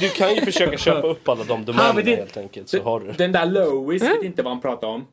du 0.00 0.08
kan 0.08 0.34
ju 0.34 0.40
försöka 0.40 0.78
köpa 0.78 1.06
upp 1.06 1.28
alla 1.28 1.44
de 1.44 1.64
domänerna 1.64 2.00
helt 2.16 2.36
enkelt. 2.36 2.68
Så 2.68 2.82
har 2.82 3.00
du. 3.00 3.12
Den 3.12 3.32
där 3.32 3.46
Louis 3.46 4.02
vet 4.02 4.22
inte 4.22 4.42
vad 4.42 4.52
han 4.52 4.62
pratar 4.62 4.88
om. 4.88 5.06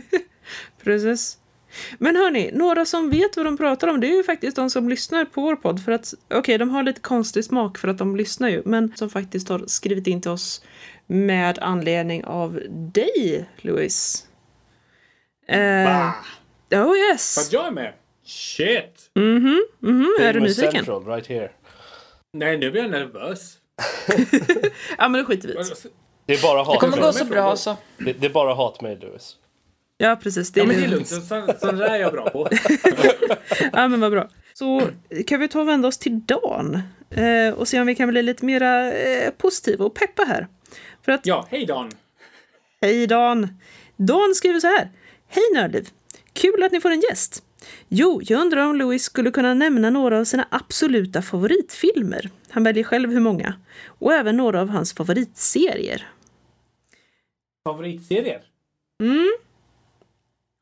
Precis. 0.82 1.38
Men 1.98 2.16
hörni, 2.16 2.50
några 2.52 2.84
som 2.84 3.10
vet 3.10 3.36
vad 3.36 3.46
de 3.46 3.56
pratar 3.56 3.88
om, 3.88 4.00
det 4.00 4.06
är 4.06 4.16
ju 4.16 4.22
faktiskt 4.22 4.56
de 4.56 4.70
som 4.70 4.88
lyssnar 4.88 5.24
på 5.24 5.40
vår 5.40 5.56
podd. 5.56 5.84
För 5.84 5.92
att, 5.92 6.14
okej, 6.34 6.58
de 6.58 6.70
har 6.70 6.82
lite 6.82 7.00
konstig 7.00 7.44
smak 7.44 7.78
för 7.78 7.88
att 7.88 7.98
de 7.98 8.16
lyssnar 8.16 8.48
ju, 8.48 8.62
men 8.64 8.92
som 8.96 9.10
faktiskt 9.10 9.48
har 9.48 9.64
skrivit 9.66 10.06
in 10.06 10.20
till 10.20 10.30
oss 10.30 10.62
med 11.06 11.58
anledning 11.58 12.24
av 12.24 12.60
dig, 12.70 13.48
Louis. 13.56 14.26
Eh? 15.48 16.10
Oh 16.76 16.84
För 16.92 16.96
yes! 17.10 17.38
att 17.46 17.52
jag 17.52 17.66
är 17.66 17.70
med? 17.70 17.92
Shit! 18.24 19.10
Mhm, 19.14 19.64
mhm, 19.80 20.16
är 20.20 20.32
du 20.32 20.40
nyfiken? 20.40 20.72
Central, 20.72 21.04
right 21.06 21.26
here. 21.26 21.50
Nej, 22.32 22.58
nu 22.58 22.70
blir 22.70 22.82
jag 22.82 22.90
nervös. 22.90 23.56
Ja, 24.98 25.08
men 25.08 25.20
då 25.20 25.24
skiter 25.26 25.48
vi 25.48 25.54
i 25.54 25.56
det. 25.56 25.74
Det 26.26 26.32
är 26.34 26.42
bara 26.42 26.58
Det 26.58 26.64
hat 26.64 26.80
kommer 26.80 26.96
med 26.96 27.04
gå 27.06 27.12
så 27.12 27.24
bra 27.24 27.56
så. 27.56 27.76
Det, 27.98 28.12
det 28.12 28.26
är 28.26 28.30
bara 28.30 28.54
hat 28.54 28.80
med 28.80 29.00
Louis. 29.02 29.36
Ja, 29.98 30.16
precis. 30.22 30.52
Det 30.52 30.60
är 30.60 30.64
Ja, 30.64 30.68
men 30.68 30.76
det 30.80 30.84
är 30.84 30.88
lugnt. 30.88 31.10
lugnt. 31.10 31.26
Så- 31.28 31.54
Sånt 31.66 31.78
där 31.78 31.88
är 31.90 31.96
jag 31.96 32.12
bra 32.12 32.30
på. 32.30 32.48
Ja, 33.72 33.88
men 33.88 34.00
vad 34.00 34.10
bra. 34.10 34.28
Så 34.54 34.82
kan 35.26 35.40
vi 35.40 35.48
ta 35.48 35.60
och 35.60 35.68
vända 35.68 35.88
oss 35.88 35.98
till 35.98 36.20
Dan 36.26 36.82
eh, 37.10 37.54
och 37.54 37.68
se 37.68 37.80
om 37.80 37.86
vi 37.86 37.94
kan 37.94 38.08
bli 38.08 38.22
lite 38.22 38.44
mera 38.44 38.92
eh, 38.92 39.30
positiva 39.30 39.84
och 39.84 39.94
peppa 39.94 40.24
här. 40.24 40.46
För 41.04 41.12
att 41.12 41.26
Ja, 41.26 41.46
hej 41.50 41.66
Dan! 41.66 41.90
Hej 42.80 43.06
Dan! 43.06 43.48
Dan 43.96 44.34
skriver 44.34 44.60
så 44.60 44.66
här. 44.66 44.90
Hej 45.28 45.44
Nördliv! 45.54 45.88
Kul 46.40 46.62
att 46.62 46.72
ni 46.72 46.80
får 46.80 46.90
en 46.90 47.00
gäst. 47.10 47.42
Jo, 47.88 48.20
jag 48.24 48.40
undrar 48.40 48.66
om 48.66 48.76
Louis 48.76 49.02
skulle 49.04 49.30
kunna 49.30 49.54
nämna 49.54 49.90
några 49.90 50.18
av 50.18 50.24
sina 50.24 50.48
absoluta 50.50 51.22
favoritfilmer. 51.22 52.30
Han 52.50 52.64
väljer 52.64 52.84
själv 52.84 53.10
hur 53.10 53.20
många. 53.20 53.54
Och 53.86 54.12
även 54.12 54.36
några 54.36 54.60
av 54.60 54.68
hans 54.68 54.92
favoritserier. 54.94 56.06
Favoritserier? 57.64 58.42
Mm. 59.02 59.30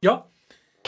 Ja. 0.01 0.27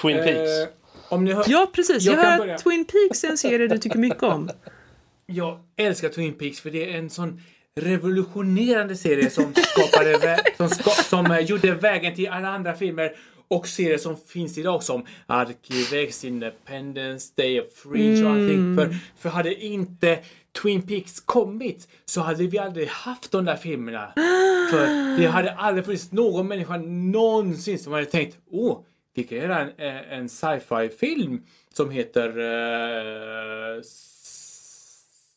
Twin 0.02 0.16
Peaks. 0.16 0.50
Eh, 0.50 0.68
om 1.08 1.24
ni 1.24 1.32
hör... 1.32 1.44
Ja, 1.48 1.70
precis. 1.72 2.02
Jag, 2.02 2.14
Jag 2.18 2.22
hör 2.22 2.38
börja. 2.38 2.54
att 2.54 2.62
Twin 2.62 2.84
Peaks 2.84 3.24
är 3.24 3.28
en 3.28 3.38
serie 3.38 3.68
du 3.68 3.78
tycker 3.78 3.98
mycket 3.98 4.22
om. 4.22 4.50
Jag 5.26 5.60
älskar 5.76 6.08
Twin 6.08 6.34
Peaks 6.34 6.60
för 6.60 6.70
det 6.70 6.92
är 6.94 6.98
en 6.98 7.10
sån 7.10 7.40
revolutionerande 7.80 8.96
serie 8.96 9.30
som 9.30 9.54
skapade 9.54 10.16
vä- 10.18 10.40
som, 10.56 10.68
ska, 10.68 10.90
som 10.90 11.26
eh, 11.30 11.38
gjorde 11.38 11.74
vägen 11.74 12.14
till 12.14 12.28
alla 12.28 12.48
andra 12.48 12.74
filmer 12.74 13.16
och 13.50 13.68
serier 13.68 13.98
som 13.98 14.16
finns 14.16 14.58
idag 14.58 14.82
som 14.82 15.06
Arkivex, 15.26 16.24
Independence 16.24 17.32
Day, 17.36 17.62
Fringe 17.74 18.24
och 18.24 18.30
allting. 18.30 18.76
För, 18.76 18.96
för 19.18 19.28
hade 19.28 19.54
inte 19.54 20.18
Twin 20.62 20.82
Peaks 20.82 21.20
kommit 21.20 21.88
så 22.04 22.20
hade 22.20 22.46
vi 22.46 22.58
aldrig 22.58 22.88
haft 22.88 23.32
de 23.32 23.44
där 23.44 23.56
filmerna. 23.56 24.12
För 24.70 25.18
det 25.18 25.26
hade 25.26 25.52
aldrig 25.52 25.84
funnits 25.84 26.12
någon 26.12 26.48
människa 26.48 26.76
någonsin 26.76 27.78
som 27.78 27.92
hade 27.92 28.06
tänkt 28.06 28.38
åh, 28.50 28.78
vi 29.14 29.24
kan 29.24 29.38
göra 29.38 29.58
en, 29.58 29.68
eh, 29.78 30.12
en 30.12 30.28
sci-fi 30.28 30.88
film 31.00 31.42
som 31.74 31.90
heter 31.90 32.38
uh, 32.38 33.82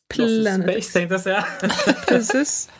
Planet. 0.08 0.62
Space 0.62 0.92
tänkte 0.92 1.14
jag 1.14 1.20
säga. 1.20 1.44
Precis. 2.08 2.70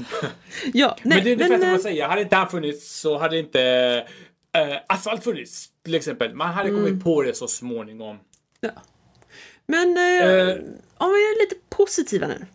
Ja, 0.72 0.96
nej, 1.02 1.16
men 1.16 1.24
det 1.24 1.30
är 1.30 1.32
ungefär 1.32 1.58
som 1.58 1.68
eh, 1.68 1.74
att 1.74 1.82
säga, 1.82 2.08
hade 2.08 2.22
inte 2.22 2.36
han 2.36 2.48
funnits 2.48 3.00
så 3.00 3.18
hade 3.18 3.38
inte 3.38 4.06
eh, 4.54 4.76
Asfalt 4.88 5.24
funnits 5.24 5.68
till 5.82 5.94
exempel. 5.94 6.34
Man 6.34 6.54
hade 6.54 6.70
kommit 6.70 7.04
på 7.04 7.22
det 7.22 7.34
så 7.34 7.48
småningom. 7.48 8.18
Ja. 8.60 8.70
Men 9.66 9.96
eh, 9.96 10.28
Eh. 10.28 10.56
om 10.96 11.10
vi 11.12 11.18
är 11.18 11.40
lite 11.44 11.56
positiva 11.68 12.26
nu. 12.26 12.46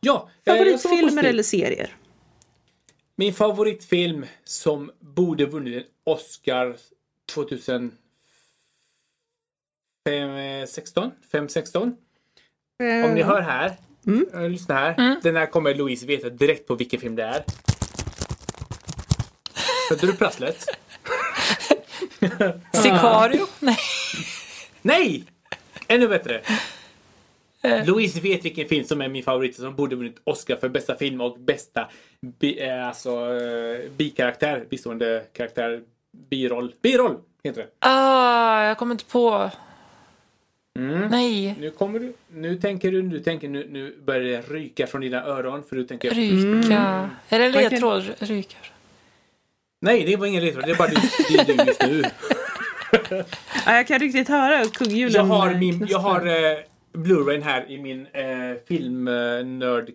Ja, 0.00 0.28
eh, 0.44 0.54
Favoritfilmer 0.54 1.24
eller 1.24 1.42
serier? 1.42 1.96
Min 3.16 3.34
favoritfilm 3.34 4.26
som 4.44 4.90
borde 5.00 5.46
vunnit 5.46 5.76
en 5.76 5.84
Oscar 6.04 6.76
2016? 7.34 7.98
5, 11.32 11.48
16? 11.48 11.96
Om 13.04 13.14
ni 13.14 13.22
hör 13.22 13.40
här, 13.40 13.76
eh, 14.34 14.48
lyssna 14.50 14.74
här. 14.74 15.16
Den 15.22 15.36
här 15.36 15.46
kommer 15.46 15.74
Louise 15.74 16.06
veta 16.06 16.28
direkt 16.30 16.66
på 16.66 16.74
vilken 16.74 17.00
film 17.00 17.16
det 17.16 17.22
är. 17.24 17.44
Hörde 19.90 20.06
du 20.06 20.16
prasslet? 20.16 20.64
Sicario? 22.72 23.46
Nej. 23.60 23.76
Nej! 24.82 25.24
Ännu 25.88 26.08
bättre. 26.08 26.40
Louise 27.86 28.20
vet 28.20 28.44
vilken 28.44 28.68
film 28.68 28.84
som 28.84 29.00
är 29.00 29.08
min 29.08 29.22
favorit 29.22 29.56
som 29.56 29.74
borde 29.76 29.96
vunnit 29.96 30.20
Oscar 30.24 30.56
för 30.56 30.68
bästa 30.68 30.96
film 30.96 31.20
och 31.20 31.38
bästa 31.38 31.88
bi, 32.20 32.60
eh, 32.60 32.88
alltså, 32.88 33.10
eh, 33.10 33.90
bikaraktär, 33.96 34.66
bistående 34.70 35.24
karaktär, 35.32 35.82
biroll. 36.30 36.74
Biroll 36.82 37.18
heter 37.44 37.60
det. 37.62 37.68
Ah, 37.78 38.64
jag 38.64 38.78
kommer 38.78 38.94
inte 38.94 39.04
på. 39.04 39.50
Nej. 41.10 41.56
Nu 41.60 41.70
kommer 41.70 41.98
du, 41.98 42.14
nu 42.28 42.56
tänker 42.56 42.92
du, 42.92 43.02
nu 43.02 43.20
tänker 43.20 43.48
nu, 43.48 43.68
nu 43.70 43.96
börjar 44.04 44.22
det 44.22 44.54
ryka 44.54 44.86
från 44.86 45.00
dina 45.00 45.24
öron 45.24 45.62
för 45.68 45.76
du 45.76 45.84
tänker 45.84 46.10
Ryka. 46.10 47.10
Är 47.28 47.38
det 47.38 47.44
en 47.44 47.52
ledtråd? 47.52 48.14
Rykar. 48.18 48.70
Nej, 49.84 50.04
det 50.04 50.16
var 50.16 50.26
ingen 50.26 50.44
ledtråd, 50.44 50.64
det 50.66 50.70
är 50.70 50.76
bara 50.76 50.88
du, 50.88 50.94
det 51.28 51.40
är 51.52 51.56
du 51.56 51.64
just 51.64 51.82
nu. 51.82 52.02
Ja, 53.66 53.74
jag 53.76 53.86
kan 53.86 53.98
riktigt 53.98 54.28
höra 54.28 54.64
kugghjulen. 54.64 55.12
Jag 55.14 55.24
har, 55.24 55.50
eh, 55.50 55.58
min, 55.58 55.86
jag 55.90 55.98
har 55.98 56.26
eh, 56.26 56.58
Blu-rayn 56.92 57.42
här 57.42 57.70
i 57.70 57.78
min 57.78 58.06
eh, 58.12 58.24
filmnörd 58.68 59.90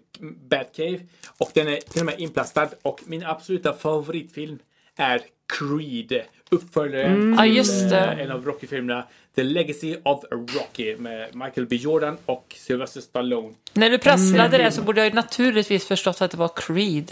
Batcave. 0.49 0.99
Och 1.38 1.51
den 1.53 1.67
är 1.67 1.75
till 1.77 1.99
och 2.01 2.05
med 2.05 2.19
inplastad. 2.19 2.69
Och 2.81 2.99
min 3.05 3.23
absoluta 3.25 3.73
favoritfilm 3.73 4.59
är 4.95 5.21
Creed. 5.59 6.21
Uppföljaren 6.49 7.33
Ja, 7.38 7.43
till 7.43 7.55
just 7.57 7.89
det. 7.89 7.97
eh, 7.99 8.19
en 8.19 8.31
av 8.31 8.45
Rocky-filmerna. 8.45 9.03
The 9.35 9.43
Legacy 9.43 9.95
of 10.03 10.23
Rocky 10.31 10.95
med 10.97 11.35
Michael 11.35 11.67
B 11.67 11.75
Jordan 11.75 12.17
och 12.25 12.55
Sylvester 12.57 13.01
Stallone. 13.01 13.53
När 13.73 13.89
du 13.89 13.97
prasslade 13.97 14.57
det 14.57 14.71
så 14.71 14.81
borde 14.81 15.01
jag 15.01 15.07
ju 15.09 15.13
naturligtvis 15.15 15.85
förstått 15.88 16.21
att 16.21 16.31
det 16.31 16.38
var 16.38 16.51
Creed. 16.55 17.11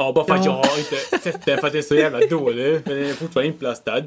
Ja, 0.00 0.12
bara 0.12 0.24
för 0.24 0.34
att 0.34 0.44
Ja. 0.44 0.62
jag 0.64 0.70
har 0.70 0.78
inte 0.78 1.18
sett 1.18 1.44
den 1.44 1.58
för 1.58 1.66
att 1.66 1.72
den 1.72 1.78
är 1.78 1.82
så 1.82 1.94
jävla 1.94 2.26
dålig. 2.26 2.72
Men 2.84 2.96
den 2.96 3.06
är 3.06 3.12
fortfarande 3.12 3.46
inplastad. 3.52 4.02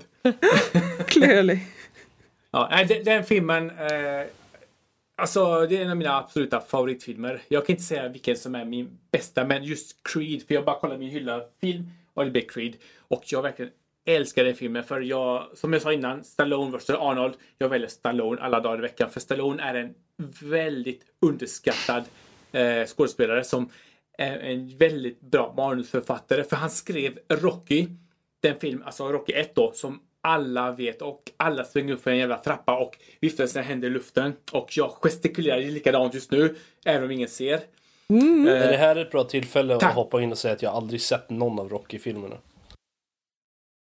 Clearly. 1.08 1.60
Ja, 2.52 2.86
den, 2.88 3.04
den 3.04 3.24
filmen. 3.24 3.70
Eh, 3.70 4.28
alltså, 5.16 5.68
det 5.68 5.78
är 5.78 5.82
en 5.82 5.89
av 5.91 5.98
mina 5.98 6.18
absoluta 6.18 6.62
favoritfilmer. 6.62 7.41
Jag 7.48 7.66
kan 7.66 7.74
inte 7.74 7.84
säga 7.84 8.08
vilken 8.10 8.38
som 8.38 8.56
är 8.56 8.66
min 8.66 8.98
bästa, 9.12 9.46
men 9.46 9.64
just 9.64 9.98
Creed. 10.04 10.48
För 10.48 10.54
jag 10.54 10.66
bara 10.66 10.80
kollar 10.80 10.98
min 10.98 11.10
hylla 11.10 11.41
film 11.62 11.89
och 12.14 12.26
det 12.26 12.32
blir 12.32 12.48
Creed. 12.50 12.76
Och 12.98 13.24
jag 13.26 13.41
verkligen 13.41 13.72
älskar 14.06 14.44
den 14.44 14.56
filmen. 14.56 14.84
För 14.84 15.02
jag, 15.02 15.48
som 15.56 15.74
jag 15.74 15.82
sa 15.82 15.94
innan, 15.94 16.24
Stallone 16.24 16.78
vs 16.78 16.89
Arnold. 16.89 17.34
Jag 17.58 17.70
väljer 17.70 17.88
Stallone 17.88 18.41
alla 18.41 18.60
dagar 18.60 18.78
i 18.78 18.82
veckan. 18.82 19.10
För 19.10 19.20
Stallone 19.20 19.64
är 19.64 19.74
en 19.76 19.94
väldigt 20.41 21.02
underskattad 21.22 22.04
eh, 22.52 22.86
skådespelare 22.86 23.44
som 23.44 23.70
en 24.18 24.78
väldigt 24.78 25.22
bra 25.22 25.53
manusförfattare. 25.57 26.43
För 26.43 26.55
han 26.55 26.70
skrev 26.70 27.20
Rocky 27.30 27.88
den 28.41 28.59
film, 28.59 28.84
alltså 28.86 29.11
Rocky 29.11 29.34
1 29.34 29.55
då, 29.55 29.72
som 29.76 29.99
alla 30.22 30.72
vet 30.72 31.01
och 31.01 31.32
alla 31.38 31.64
springer 31.64 31.93
upp 31.93 32.03
för 32.03 32.11
en 32.11 32.18
jävla 32.18 32.38
trappa 32.38 32.78
och 32.78 32.97
viftar 33.20 33.47
sina 33.47 33.64
händer 33.64 33.88
i 33.88 33.91
luften. 33.91 34.34
Och 34.51 34.78
jag 34.78 34.91
gestikulerar 35.01 35.61
likadant 35.61 36.14
just 36.14 36.32
nu, 36.32 36.55
även 36.86 37.03
om 37.03 37.11
ingen 37.11 37.30
ser. 37.30 37.61
Är 38.07 38.72
det 38.72 38.78
här 38.78 38.95
ett 38.95 39.11
bra 39.11 39.24
tillfälle 39.24 39.80
Tack. 39.80 39.89
att 39.89 39.95
hoppa 39.95 40.22
in 40.22 40.32
och 40.32 40.38
säga 40.38 40.53
att 40.53 40.61
jag 40.61 40.74
aldrig 40.74 41.01
sett 41.01 41.30
någon 41.30 41.59
av 41.59 41.70
Rocky-filmerna? 41.70 42.36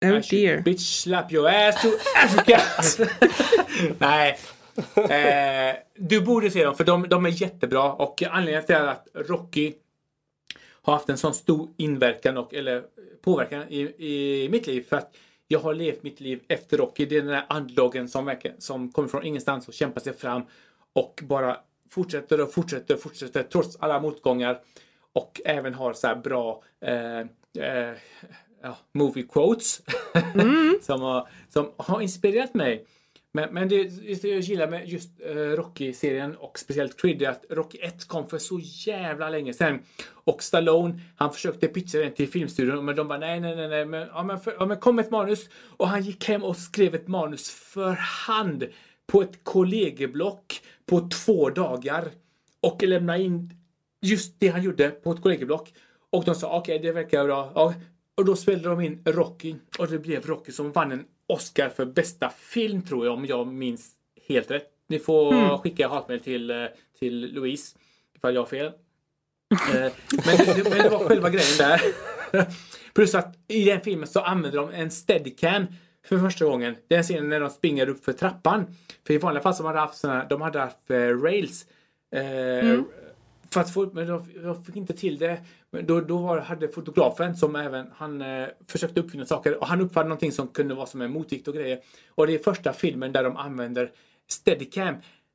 Oh 0.05 0.21
dear. 0.31 0.61
Bitch 0.63 1.03
slap 1.03 1.33
your 1.33 1.49
ass 1.49 1.83
to 1.83 1.89
Africa! 2.25 2.61
Nej. 3.99 4.39
Eh, 4.97 5.77
du 5.97 6.21
borde 6.21 6.51
se 6.51 6.65
dem 6.65 6.75
för 6.75 6.85
de, 6.85 7.09
de 7.09 7.27
är 7.27 7.43
jättebra 7.43 7.93
och 7.93 8.23
anledningen 8.23 8.67
till 8.67 8.77
att 8.77 9.09
Rocky 9.15 9.73
har 10.89 10.97
haft 10.97 11.09
en 11.09 11.19
sån 11.19 11.35
stor 11.35 11.69
inverkan 11.77 12.37
och 12.37 12.55
eller 12.55 12.85
påverkan 13.23 13.69
i, 13.69 13.81
i 13.81 14.49
mitt 14.49 14.67
liv 14.67 14.87
för 14.89 14.97
att 14.97 15.17
jag 15.49 15.59
har 15.59 15.75
levt 15.75 16.03
mitt 16.03 16.21
liv 16.21 16.41
efter 16.49 16.79
Rocky. 16.79 17.07
Det 17.07 17.17
är 17.17 17.21
den 17.21 17.31
där 17.31 17.47
andlogen 17.49 18.09
som, 18.09 18.25
verkar, 18.25 18.55
som 18.59 18.93
kommer 18.93 19.09
från 19.09 19.25
ingenstans 19.25 19.69
och 19.69 19.75
kämpar 19.75 20.01
sig 20.01 20.13
fram 20.13 20.43
och 20.93 21.21
bara 21.23 21.57
fortsätter 21.91 22.41
och 22.41 22.53
fortsätter 22.53 22.95
och 22.95 23.01
fortsätter 23.01 23.43
trots 23.43 23.77
alla 23.77 24.01
motgångar 24.01 24.61
och 25.13 25.41
även 25.45 25.75
har 25.75 25.93
så 25.93 26.07
här 26.07 26.17
bra 26.17 26.63
eh, 26.81 27.19
eh, 27.65 27.97
ja, 28.63 28.77
movie 28.95 29.23
quotes 29.23 29.81
som, 30.83 31.03
har, 31.03 31.29
som 31.49 31.73
har 31.77 32.01
inspirerat 32.01 32.55
mig. 32.55 32.87
Men, 33.33 33.55
men 33.55 33.69
det, 33.69 33.85
det 34.23 34.29
jag 34.29 34.41
gillar 34.41 34.69
med 34.69 34.89
just 34.89 35.11
eh, 35.21 35.35
Rocky-serien 35.35 36.37
och 36.37 36.59
speciellt 36.59 37.01
Creed 37.01 37.23
är 37.23 37.29
att 37.29 37.45
Rocky 37.51 37.79
1 37.79 38.05
kom 38.05 38.29
för 38.29 38.39
så 38.39 38.61
jävla 38.63 39.31
länge 39.31 39.53
sedan. 39.53 39.81
Och 40.11 40.43
Stallone, 40.43 41.01
han 41.17 41.33
försökte 41.33 41.69
pitcha 41.69 41.99
den 41.99 42.15
till 42.15 42.29
filmstudion 42.29 42.85
men 42.85 42.97
de 42.97 43.09
bara 43.09 43.19
nej, 43.19 43.41
nej, 43.41 43.57
nej, 43.57 43.69
nej, 43.69 43.85
men, 43.85 44.09
ja, 44.09 44.23
men, 44.23 44.41
för, 44.41 44.57
ja, 44.59 44.67
men 44.67 44.77
kom 44.77 44.97
med 44.97 45.05
ett 45.05 45.11
manus. 45.11 45.49
Och 45.77 45.89
han 45.89 46.03
gick 46.03 46.29
hem 46.29 46.45
och 46.45 46.57
skrev 46.57 46.95
ett 46.95 47.09
manus 47.09 47.51
för 47.51 47.93
hand 47.93 48.65
på 49.07 49.23
ett 49.23 49.45
kollegieblock 49.45 50.61
på 50.87 51.09
två 51.09 51.51
dagar. 51.51 52.09
Och 52.61 52.83
lämnade 52.83 53.23
in 53.23 53.55
just 54.01 54.41
det 54.41 54.49
han 54.49 54.63
gjorde 54.63 54.91
på 54.91 55.13
ett 55.13 55.23
kollegieblock. 55.23 55.73
Och 56.11 56.25
de 56.25 56.35
sa 56.35 56.59
okej, 56.59 56.79
det 56.79 56.93
verkar 56.93 57.25
bra. 57.25 57.53
Ja. 57.55 57.75
Och 58.15 58.25
då 58.25 58.37
spelade 58.37 58.69
de 58.69 58.81
in 58.81 59.03
Rocky 59.05 59.55
och 59.79 59.89
det 59.89 59.99
blev 59.99 60.27
Rocky 60.27 60.53
som 60.53 60.73
vann 60.73 60.93
en 60.93 61.05
Oscar 61.29 61.69
för 61.69 61.85
bästa 61.85 62.31
film 62.31 62.83
tror 62.83 63.07
jag 63.07 63.15
om 63.15 63.27
jag 63.27 63.47
minns 63.47 63.91
helt 64.29 64.51
rätt. 64.51 64.67
Ni 64.89 64.99
får 64.99 65.59
skicka 65.59 65.89
hatmejl 65.89 66.21
till, 66.21 66.51
eh, 66.51 66.67
till 66.99 67.35
Louise 67.35 67.77
ifall 68.17 68.35
jag 68.35 68.41
har 68.41 68.47
fel. 68.47 68.73
Eh, 69.75 69.93
men, 70.27 70.37
det, 70.37 70.71
men 70.71 70.79
det 70.79 70.89
var 70.89 71.09
själva 71.09 71.31
grejen 71.31 71.59
där. 71.59 71.81
Plus 72.95 73.15
att 73.15 73.37
i 73.49 73.65
den 73.65 73.81
filmen 73.81 74.09
så 74.09 74.21
använder 74.21 74.59
de 74.59 74.71
en 74.71 74.91
steadicam 74.91 75.67
för 76.07 76.19
första 76.19 76.45
gången. 76.45 76.77
Den 76.89 77.03
scenen 77.03 77.29
när 77.29 77.41
de 77.41 77.51
springer 77.51 77.89
upp 77.89 78.05
för 78.05 78.13
trappan. 78.13 78.67
För 79.07 79.15
i 79.15 79.19
vanliga 79.19 79.43
fall 79.43 79.55
så 79.55 79.63
hade 79.63 79.79
de 79.79 79.81
haft 79.81 79.99
såna, 79.99 80.25
de 80.25 80.41
hade 80.41 80.59
haft 80.59 80.91
eh, 80.91 80.97
rails. 80.97 81.67
Eh, 82.13 82.21
För 82.21 82.85
att 83.57 83.75
få, 83.75 83.91
men 83.93 84.09
jag 84.43 84.67
fick 84.67 84.77
inte 84.77 84.93
till 84.93 85.19
det. 85.19 85.41
Men 85.71 85.87
då, 85.87 86.01
då 86.01 86.19
var, 86.19 86.39
hade 86.39 86.69
fotografen 86.69 87.37
som 87.37 87.57
även, 87.57 87.87
han 87.95 88.23
eh, 88.23 88.49
försökte 88.67 89.01
uppfinna 89.01 89.25
saker 89.25 89.61
och 89.61 89.67
han 89.67 89.81
uppfann 89.81 90.07
någonting 90.07 90.33
som 90.33 90.49
kunde 90.49 90.75
vara 90.75 90.87
som 90.87 91.01
en 91.01 91.11
motvikt 91.11 91.49
och 91.49 91.55
grejer. 91.55 91.81
Och 92.09 92.27
det 92.27 92.35
är 92.35 92.39
första 92.39 92.73
filmen 92.73 93.13
där 93.13 93.25
de 93.25 93.37
använder 93.37 93.91
steadicam 94.29 94.95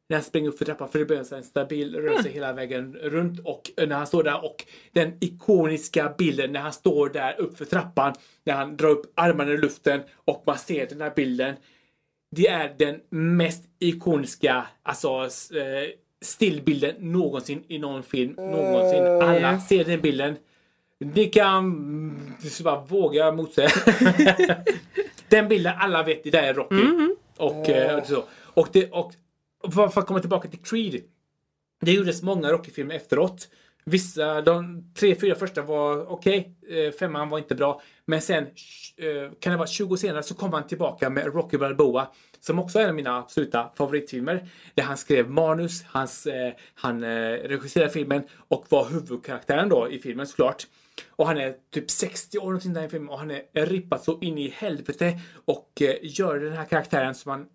när 0.10 0.18
han 0.18 0.24
springer 0.24 0.50
upp 0.50 0.58
för 0.58 0.66
trappan 0.66 0.90
för 0.90 1.00
det 1.00 1.06
blir 1.06 1.34
en 1.34 1.44
stabil 1.44 1.96
rörelse 1.96 2.30
hela 2.30 2.54
vägen 2.54 2.96
runt 2.96 3.40
och 3.40 3.72
eh, 3.78 3.88
när 3.88 3.96
han 3.96 4.08
står 4.08 4.24
där 4.24 4.46
och 4.46 4.66
den 4.92 5.18
ikoniska 5.22 6.14
bilden 6.18 6.54
när 6.54 6.60
han 6.60 6.74
står 6.74 7.10
där 7.10 7.40
upp 7.40 7.58
för 7.58 7.66
trappan 7.66 8.14
när 8.44 8.54
han 8.54 8.78
drar 8.78 8.90
upp 8.90 9.14
armarna 9.16 9.52
i 9.52 9.58
luften 9.58 10.02
och 10.16 10.44
man 10.46 10.58
ser 10.58 10.88
den 10.88 11.02
här 11.02 11.14
bilden. 11.16 11.56
Det 12.32 12.48
är 12.48 12.76
den 12.78 13.02
mest 13.10 13.64
ikoniska 13.80 14.68
alltså, 14.84 15.08
eh, 15.58 15.90
stillbilden 16.24 16.96
någonsin 17.00 17.64
i 17.68 17.80
någon 17.80 18.04
film. 18.04 18.34
Någonsin. 18.38 19.04
Alla 19.04 19.60
ser 19.60 19.86
den 19.86 20.02
bilden. 20.02 20.36
Ni 21.00 21.26
kan 21.26 22.36
bara 22.64 22.82
våga 22.82 23.32
motsäga. 23.32 23.72
den 25.30 25.48
bilden 25.48 25.74
alla 25.78 26.04
vet, 26.04 26.24
det 26.24 26.30
där 26.30 26.44
är 26.44 26.54
Rocky. 26.54 26.76
Och, 27.38 27.70
eh, 27.70 28.00
och 28.00 28.06
så. 28.06 28.24
Och, 28.54 28.68
det, 28.72 28.92
och 28.92 29.14
för, 29.74 29.88
för 29.88 30.02
att 30.02 30.08
komma 30.08 30.20
tillbaka 30.20 30.48
till 30.48 30.60
Creed. 30.60 31.02
Det 31.82 31.92
gjordes 31.92 32.22
många 32.22 32.52
Rocky-filmer 32.52 32.96
efteråt. 32.96 33.50
Vissa, 33.86 34.42
de 34.42 34.84
tre, 34.94 35.16
fyra 35.16 35.36
första 35.36 35.62
var 35.62 36.12
okej. 36.12 36.56
Eh, 36.70 36.92
femman 36.92 37.30
var 37.30 37.38
inte 37.38 37.56
bra. 37.56 37.82
Men 38.06 38.22
sen, 38.22 38.44
eh, 38.98 39.32
kan 39.40 39.52
det 39.52 39.58
vara 39.58 39.68
20 39.68 39.94
år 39.94 39.98
senare, 39.98 40.24
så 40.24 40.36
kom 40.36 40.54
han 40.54 40.68
tillbaka 40.68 41.10
med 41.10 41.26
Rocky 41.26 41.58
Balboa. 41.58 42.08
Som 42.46 42.60
också 42.60 42.80
är 42.80 42.84
en 42.84 42.90
av 42.90 42.96
mina 42.96 43.18
absoluta 43.18 43.70
favoritfilmer. 43.76 44.50
Där 44.74 44.84
han 44.84 44.98
skrev 44.98 45.30
manus, 45.30 45.84
hans, 45.84 46.26
eh, 46.26 46.54
han 46.76 47.04
eh, 47.04 47.08
regisserade 47.30 47.90
filmen 47.90 48.24
och 48.48 48.66
var 48.70 48.90
huvudkaraktären 48.90 49.70
då 49.70 49.90
i 49.90 50.00
filmen 50.00 50.28
såklart. 50.28 50.68
Och 51.10 51.28
han 51.28 51.38
är 51.38 51.56
typ 51.74 51.92
60 51.92 52.38
år 52.38 52.46
någonting 52.46 52.74
där 52.74 52.86
i 52.86 52.90
filmen 52.90 53.10
och 53.10 53.20
han 53.20 53.32
är 53.32 53.66
rippad 53.66 54.02
så 54.02 54.20
in 54.20 54.38
i 54.38 54.48
helvete 54.50 55.20
och 55.46 55.82
eh, 55.82 55.96
gör 56.02 56.40
den 56.40 56.54
här 56.54 56.66
karaktären 56.66 57.16
som 57.16 57.32
han, 57.32 57.46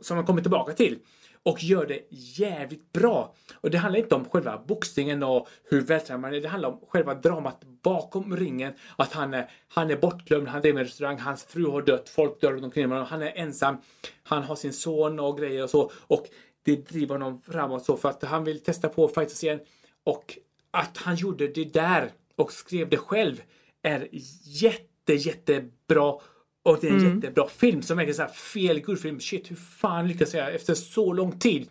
som 0.00 0.16
han 0.16 0.26
kommer 0.26 0.42
tillbaka 0.42 0.72
till 0.72 0.98
och 1.42 1.64
gör 1.64 1.86
det 1.86 2.06
jävligt 2.10 2.92
bra. 2.92 3.34
Och 3.54 3.70
det 3.70 3.78
handlar 3.78 4.00
inte 4.00 4.14
om 4.14 4.24
själva 4.24 4.62
boxningen 4.66 5.22
och 5.22 5.48
hur 5.64 5.80
vältränad 5.80 6.20
man 6.20 6.34
är. 6.34 6.40
Det 6.40 6.48
handlar 6.48 6.68
om 6.68 6.80
själva 6.88 7.14
dramat 7.14 7.64
bakom 7.82 8.36
ringen. 8.36 8.72
Att 8.96 9.12
han 9.12 9.34
är, 9.34 9.50
han 9.68 9.90
är 9.90 9.96
bortglömd, 9.96 10.48
han 10.48 10.60
driver 10.60 10.80
en 10.80 10.86
restaurang, 10.86 11.18
hans 11.18 11.44
fru 11.44 11.66
har 11.66 11.82
dött, 11.82 12.08
folk 12.08 12.40
dör 12.40 12.52
runt 12.52 12.64
omkring 12.64 12.88
honom. 12.88 13.06
Han 13.06 13.22
är 13.22 13.32
ensam. 13.36 13.76
Han 14.22 14.42
har 14.42 14.56
sin 14.56 14.72
son 14.72 15.20
och 15.20 15.38
grejer 15.38 15.62
och 15.62 15.70
så. 15.70 15.90
Och 15.96 16.26
det 16.62 16.88
driver 16.88 17.14
honom 17.14 17.40
framåt 17.40 17.84
så 17.84 17.96
för 17.96 18.08
att 18.08 18.22
han 18.22 18.44
vill 18.44 18.60
testa 18.60 18.88
på 18.88 19.08
fightas 19.08 19.44
igen. 19.44 19.60
Och 20.04 20.38
att 20.70 20.96
han 20.96 21.16
gjorde 21.16 21.48
det 21.48 21.64
där 21.64 22.10
och 22.36 22.52
skrev 22.52 22.88
det 22.88 22.96
själv 22.96 23.42
är 23.82 24.08
jätte, 24.42 25.14
jättebra. 25.14 26.14
Och 26.62 26.78
det 26.80 26.88
är 26.88 26.92
en 26.92 27.14
jättebra 27.14 27.48
film 27.48 27.82
som 27.82 27.98
är 27.98 28.06
en 28.06 28.14
sån 28.14 28.26
här 28.26 28.32
fel 28.32 28.80
good 28.80 29.00
film. 29.00 29.20
Shit, 29.20 29.50
hur 29.50 29.56
fan 29.56 30.08
lyckas 30.08 30.34
jag 30.34 30.54
efter 30.54 30.74
så 30.74 31.12
lång 31.12 31.38
tid? 31.38 31.68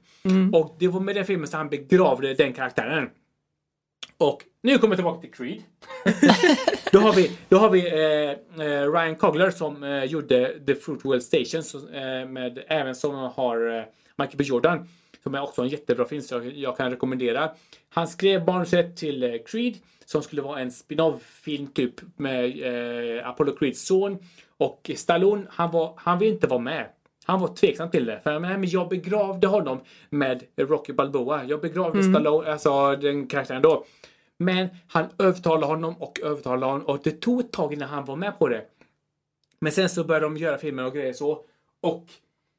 Och 0.54 0.76
det 0.80 0.88
var 0.88 1.00
med 1.00 1.16
den 1.16 1.26
filmen 1.26 1.48
som 1.48 1.58
han 1.58 1.70
begravde 1.70 2.34
den 2.34 2.54
karaktären. 2.54 3.10
Och 4.18 4.44
nu 4.62 4.78
kommer 4.78 4.92
jag 4.92 4.98
tillbaka 4.98 5.22
till 5.22 5.32
Creed. 5.32 5.64
då 6.92 7.00
har 7.00 7.14
vi, 7.14 7.32
då 7.50 7.58
har 7.58 7.70
vi 7.70 7.88
eh, 7.88 8.66
eh, 8.68 8.92
Ryan 8.92 9.16
Coogler 9.16 9.52
som 9.52 9.84
eh, 9.84 10.04
gjorde 10.04 10.60
The 10.66 10.76
Fruitwell 10.76 11.22
Station. 11.22 11.64
Så, 11.64 11.78
eh, 11.78 12.28
med, 12.28 12.64
även 12.68 12.96
som 12.96 13.16
har 13.16 13.78
eh, 13.78 13.84
Michael 14.16 14.38
B 14.38 14.44
Jordan. 14.44 14.88
Som 15.24 15.36
är 15.36 15.42
också 15.42 15.62
en 15.62 15.68
jättebra 15.68 16.06
film 16.06 16.22
som 16.22 16.44
jag, 16.44 16.58
jag 16.58 16.78
kan 16.78 16.92
rekommendera. 16.92 17.52
Han 17.90 18.08
skrev 18.08 18.46
manuset 18.46 18.98
till 18.98 19.24
eh, 19.24 19.32
Creed. 19.46 19.76
Som 20.06 20.22
skulle 20.22 20.42
vara 20.42 20.60
en 20.60 20.72
spin-off-film 20.72 21.68
typ 21.68 21.94
med 22.16 22.46
eh, 23.18 23.28
Apollo 23.28 23.56
Creeds 23.56 23.88
son. 23.88 24.18
Och 24.58 24.92
Stallone, 24.96 25.46
han, 25.50 25.72
var, 25.72 25.94
han 25.98 26.20
vill 26.20 26.34
inte 26.34 26.48
vara 26.48 26.60
med. 26.60 26.90
Han 27.28 27.40
var 27.40 27.48
tveksam 27.48 27.92
till 27.92 28.06
det. 28.06 28.20
För 28.24 28.40
men, 28.40 28.64
jag 28.68 28.90
begravde 28.90 29.48
honom 29.48 29.80
med 30.10 30.44
Rocky 30.58 30.94
Balboa. 30.94 31.44
Jag 31.44 31.62
begravde 31.62 32.04
Stallone, 32.04 32.52
alltså 32.52 32.96
den 32.96 33.28
karaktären 33.28 33.62
då. 33.62 33.86
Men 34.38 34.68
han 34.88 35.06
övertalade 35.20 35.66
honom 35.66 35.96
och 36.02 36.20
övertalade 36.24 36.66
honom 36.72 36.88
och 36.88 37.00
det 37.04 37.12
tog 37.12 37.40
ett 37.40 37.52
tag 37.52 37.74
innan 37.74 37.90
han 37.90 38.06
var 38.06 38.16
med 38.16 38.40
på 38.40 38.48
det. 38.48 38.66
Men 39.60 39.72
sen 39.72 39.90
så 39.90 40.04
började 40.04 40.26
de 40.26 40.38
göra 40.38 40.58
filmer 40.58 40.86
och 40.86 40.94
grejer 40.94 41.14
så. 41.14 41.44
Och 41.82 42.06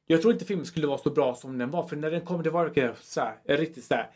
jag 0.07 0.21
tror 0.21 0.33
inte 0.33 0.45
filmen 0.45 0.65
skulle 0.65 0.87
vara 0.87 0.97
så 0.97 1.09
bra 1.09 1.35
som 1.35 1.57
den 1.57 1.71
var. 1.71 1.87
För 1.87 1.95
när 1.95 2.11
den 2.11 2.21
kom 2.21 2.43
det 2.43 2.49
var 2.49 2.93
så 3.01 3.21
här, 3.21 3.57
riktigt 3.57 3.83
så 3.83 3.93
här 3.93 4.09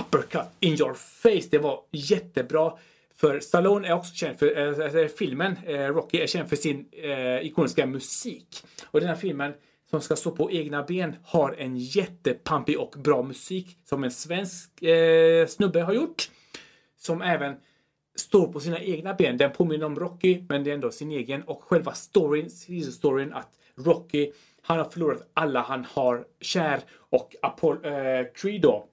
uppercut 0.00 0.48
in 0.60 0.74
your 0.80 0.94
face. 0.94 1.48
Det 1.50 1.58
var 1.58 1.80
jättebra. 1.90 2.72
För 3.16 3.40
Stallone 3.40 3.88
är 3.88 3.92
också 3.92 4.14
känd 4.14 4.38
för, 4.38 4.96
äh, 4.96 5.08
filmen 5.08 5.56
äh, 5.66 5.78
Rocky 5.78 6.18
är 6.18 6.26
känd 6.26 6.48
för 6.48 6.56
sin 6.56 6.88
äh, 6.92 7.46
ikoniska 7.46 7.86
musik. 7.86 8.62
Och 8.84 9.00
den 9.00 9.08
här 9.08 9.16
filmen 9.16 9.52
som 9.90 10.00
ska 10.00 10.16
stå 10.16 10.30
på 10.30 10.50
egna 10.50 10.82
ben 10.82 11.16
har 11.24 11.54
en 11.58 11.76
jättepampig 11.76 12.78
och 12.78 12.94
bra 12.98 13.22
musik 13.22 13.78
som 13.84 14.04
en 14.04 14.10
svensk 14.10 14.82
äh, 14.82 15.46
snubbe 15.46 15.80
har 15.80 15.92
gjort. 15.92 16.30
Som 16.96 17.22
även 17.22 17.56
står 18.14 18.52
på 18.52 18.60
sina 18.60 18.78
egna 18.78 19.14
ben. 19.14 19.36
Den 19.36 19.52
påminner 19.52 19.86
om 19.86 19.98
Rocky, 19.98 20.44
men 20.48 20.64
det 20.64 20.70
är 20.70 20.74
ändå 20.74 20.90
sin 20.90 21.10
egen. 21.10 21.42
Och 21.42 21.64
själva 21.64 21.92
storyn, 21.92 22.50
storyn 22.92 23.32
att 23.32 23.50
Rocky, 23.76 24.32
han 24.62 24.78
har 24.78 24.84
förlorat 24.84 25.30
alla 25.34 25.60
han 25.60 25.86
har 25.90 26.24
kär 26.40 26.80
och 26.96 27.36
Apollo, 27.42 27.84
eh, 27.84 28.26
Creed 28.34 28.60
då. 28.60 28.88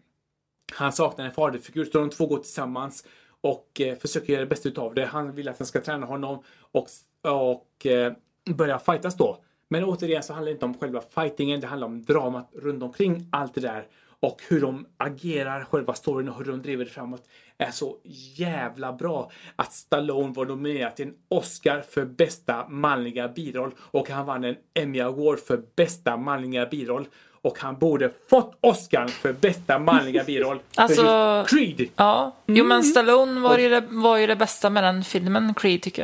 Han 0.73 0.93
saknar 0.93 1.25
en 1.25 1.31
faderfigur, 1.31 1.85
så 1.85 1.97
de 1.97 2.09
två 2.09 2.27
går 2.27 2.37
tillsammans 2.37 3.05
och 3.41 3.81
eh, 3.81 3.97
försöker 3.97 4.33
göra 4.33 4.43
det 4.43 4.49
bästa 4.49 4.69
utav 4.69 4.93
det. 4.93 5.05
Han 5.05 5.35
vill 5.35 5.49
att 5.49 5.57
den 5.57 5.67
ska 5.67 5.81
träna 5.81 6.05
honom 6.05 6.43
och, 6.71 6.87
och 7.21 7.85
eh, 7.85 8.13
börja 8.49 8.79
fightas 8.79 9.17
då. 9.17 9.43
Men 9.69 9.83
återigen 9.83 10.23
så 10.23 10.33
handlar 10.33 10.49
det 10.49 10.53
inte 10.53 10.65
om 10.65 10.77
själva 10.77 11.01
fightingen, 11.01 11.59
det 11.59 11.67
handlar 11.67 11.87
om 11.87 12.03
dramat 12.03 12.49
runt 12.53 12.83
omkring 12.83 13.27
allt 13.31 13.53
det 13.53 13.61
där. 13.61 13.87
Och 14.19 14.41
hur 14.49 14.61
de 14.61 14.85
agerar, 14.97 15.63
själva 15.63 15.93
storyn 15.93 16.29
och 16.29 16.37
hur 16.37 16.45
de 16.45 16.61
driver 16.61 16.85
det 16.85 16.91
framåt 16.91 17.27
är 17.57 17.71
så 17.71 17.97
jävla 18.35 18.93
bra. 18.93 19.31
Att 19.55 19.73
Stallone 19.73 20.33
var 20.33 20.45
nominerad 20.45 20.95
till 20.95 21.07
en 21.07 21.13
Oscar 21.27 21.81
för 21.81 22.05
bästa 22.05 22.67
manliga 22.69 23.27
biroll 23.27 23.71
och 23.77 24.09
han 24.09 24.25
vann 24.25 24.43
en 24.43 24.55
Emmy 24.73 24.99
Award 24.99 25.39
för 25.39 25.63
bästa 25.75 26.17
manliga 26.17 26.65
biroll. 26.65 27.07
Och 27.43 27.59
han 27.59 27.77
borde 27.77 28.11
fått 28.29 28.57
Oscar 28.61 29.07
för 29.07 29.33
bästa 29.33 29.79
manliga 29.79 30.23
biroll 30.23 30.59
Alltså- 30.75 31.01
för 31.03 31.39
just 31.39 31.49
Creed. 31.77 31.89
Ja, 31.95 32.35
jo 32.45 32.65
men 32.65 32.83
Stallone 32.83 33.39
var 33.41 33.57
ju, 33.57 33.69
det, 33.69 33.83
var 33.89 34.17
ju 34.17 34.27
det 34.27 34.35
bästa 34.35 34.69
med 34.69 34.83
den 34.83 35.03
filmen, 35.03 35.53
Creed 35.53 35.81
tycker 35.81 36.01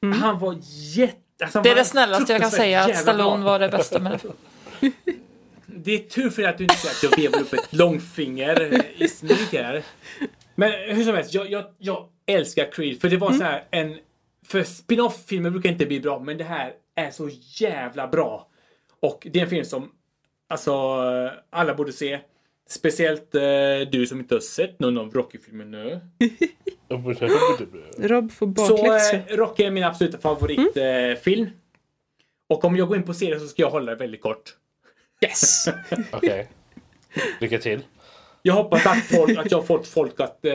jag. 0.00 0.12
Han 0.14 0.38
var 0.38 0.56
jätte... 0.96 1.18
Alltså, 1.44 1.62
Det 1.62 1.70
är 1.70 1.74
det 1.74 1.84
snällaste 1.84 2.32
jag 2.32 2.42
kan 2.42 2.50
säga, 2.50 2.80
att 2.84 2.96
Stallone 2.98 3.42
bra. 3.42 3.52
var 3.52 3.58
det 3.58 3.68
bästa 3.68 3.98
med 3.98 4.12
den 4.12 4.18
filmen. 4.18 4.36
Det 5.66 5.94
är 5.94 5.98
tur 5.98 6.30
för 6.30 6.42
att 6.42 6.58
du 6.58 6.64
inte 6.64 6.76
säger 6.76 6.94
att 6.94 7.02
jag 7.02 7.22
vevar 7.22 7.40
upp 7.40 7.52
ett 7.52 7.72
långfinger 7.72 8.82
i 9.02 9.08
smyg 9.08 9.48
här. 9.52 9.82
Men 10.54 10.72
hur 10.96 11.04
som 11.04 11.14
helst, 11.14 11.34
jag, 11.34 11.50
jag, 11.50 11.64
jag 11.78 12.08
älskar 12.26 12.72
Creed. 12.72 13.00
För 13.00 13.08
det 13.08 13.16
var 13.16 13.32
så 13.32 13.44
här 13.44 13.64
en... 13.70 13.98
För 14.46 14.62
spin-off-filmer 14.62 15.50
brukar 15.50 15.70
inte 15.70 15.86
bli 15.86 16.00
bra, 16.00 16.18
men 16.18 16.38
det 16.38 16.44
här 16.44 16.72
är 16.94 17.10
så 17.10 17.30
jävla 17.60 18.06
bra. 18.08 18.48
Och 19.00 19.26
det 19.32 19.38
är 19.38 19.42
en 19.42 19.50
film 19.50 19.64
som 19.64 19.90
alltså 20.52 20.72
alla 21.50 21.74
borde 21.74 21.92
se. 21.92 22.20
Speciellt 22.68 23.34
eh, 23.34 23.42
du 23.92 24.06
som 24.06 24.20
inte 24.20 24.34
har 24.34 24.40
sett 24.40 24.78
någon 24.80 24.98
av 24.98 25.10
Rocky-filmerna 25.14 25.78
nu. 25.78 26.00
Rob 27.98 28.32
får 28.32 28.46
Så 28.66 28.76
bakläxa. 28.76 29.16
eh, 29.16 29.36
Rocky 29.36 29.62
är 29.64 29.70
min 29.70 29.84
absoluta 29.84 30.18
favoritfilm. 30.18 30.86
Eh, 31.10 31.16
film. 31.16 31.50
och 32.48 32.64
om 32.64 32.76
jag 32.76 32.88
går 32.88 32.96
in 32.96 33.02
på 33.02 33.14
serien 33.14 33.40
så 33.40 33.46
ska 33.46 33.62
jag 33.62 33.70
hålla 33.70 33.90
det 33.92 33.96
väldigt 33.98 34.22
kort. 34.22 34.56
Yes! 35.24 35.68
Okej. 36.12 36.48
Lycka 37.40 37.58
till. 37.58 37.82
Jag 38.42 38.54
hoppas 38.54 38.86
att, 38.86 39.04
folk, 39.04 39.38
att 39.38 39.50
jag 39.50 39.58
har 39.58 39.64
fått 39.66 39.86
folk 39.86 40.20
att 40.20 40.44
eh, 40.44 40.54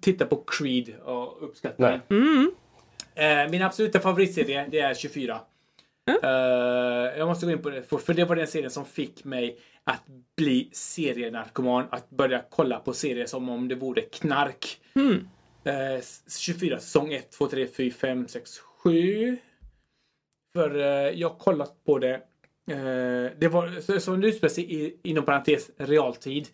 titta 0.00 0.26
på 0.26 0.36
Creed 0.46 0.94
och 1.04 1.44
uppskatta 1.44 1.74
Nej. 1.78 2.00
den. 2.08 2.50
Eh, 3.14 3.50
min 3.50 3.62
absoluta 3.62 4.00
favoritserie 4.00 4.66
det 4.70 4.80
är 4.80 4.94
24. 4.94 5.40
Eh, 6.08 7.18
jag 7.18 7.28
måste 7.28 7.46
gå 7.46 7.52
in 7.52 7.62
på 7.62 7.70
det, 7.70 7.82
för, 7.82 7.98
för 7.98 8.14
det 8.14 8.24
var 8.24 8.36
den 8.36 8.46
serien 8.46 8.70
som 8.70 8.84
fick 8.84 9.24
mig 9.24 9.58
att 9.84 10.02
bli 10.36 10.70
serienarkoman. 10.72 11.86
Att 11.90 12.10
börja 12.10 12.42
kolla 12.50 12.78
på 12.78 12.92
serier 12.92 13.26
som 13.26 13.48
om 13.48 13.68
det 13.68 13.74
vore 13.74 14.00
knark. 14.02 14.80
Eh, 15.64 16.04
24 16.38 16.80
säsong 16.80 17.12
1, 17.12 17.30
2, 17.30 17.46
3, 17.46 17.66
4, 17.66 17.90
5, 17.90 18.28
6, 18.28 18.58
7. 18.58 19.36
För 20.54 20.76
eh, 20.76 21.20
jag 21.20 21.28
har 21.28 21.38
kollat 21.38 21.84
på 21.84 21.98
det. 21.98 22.22
Det 23.38 23.48
var 23.48 23.98
så 23.98 24.16
det 24.16 24.28
utspelar 24.28 24.48
sig 24.50 24.96
inom 25.02 25.24
parentes 25.24 25.70
realtid. 25.76 26.48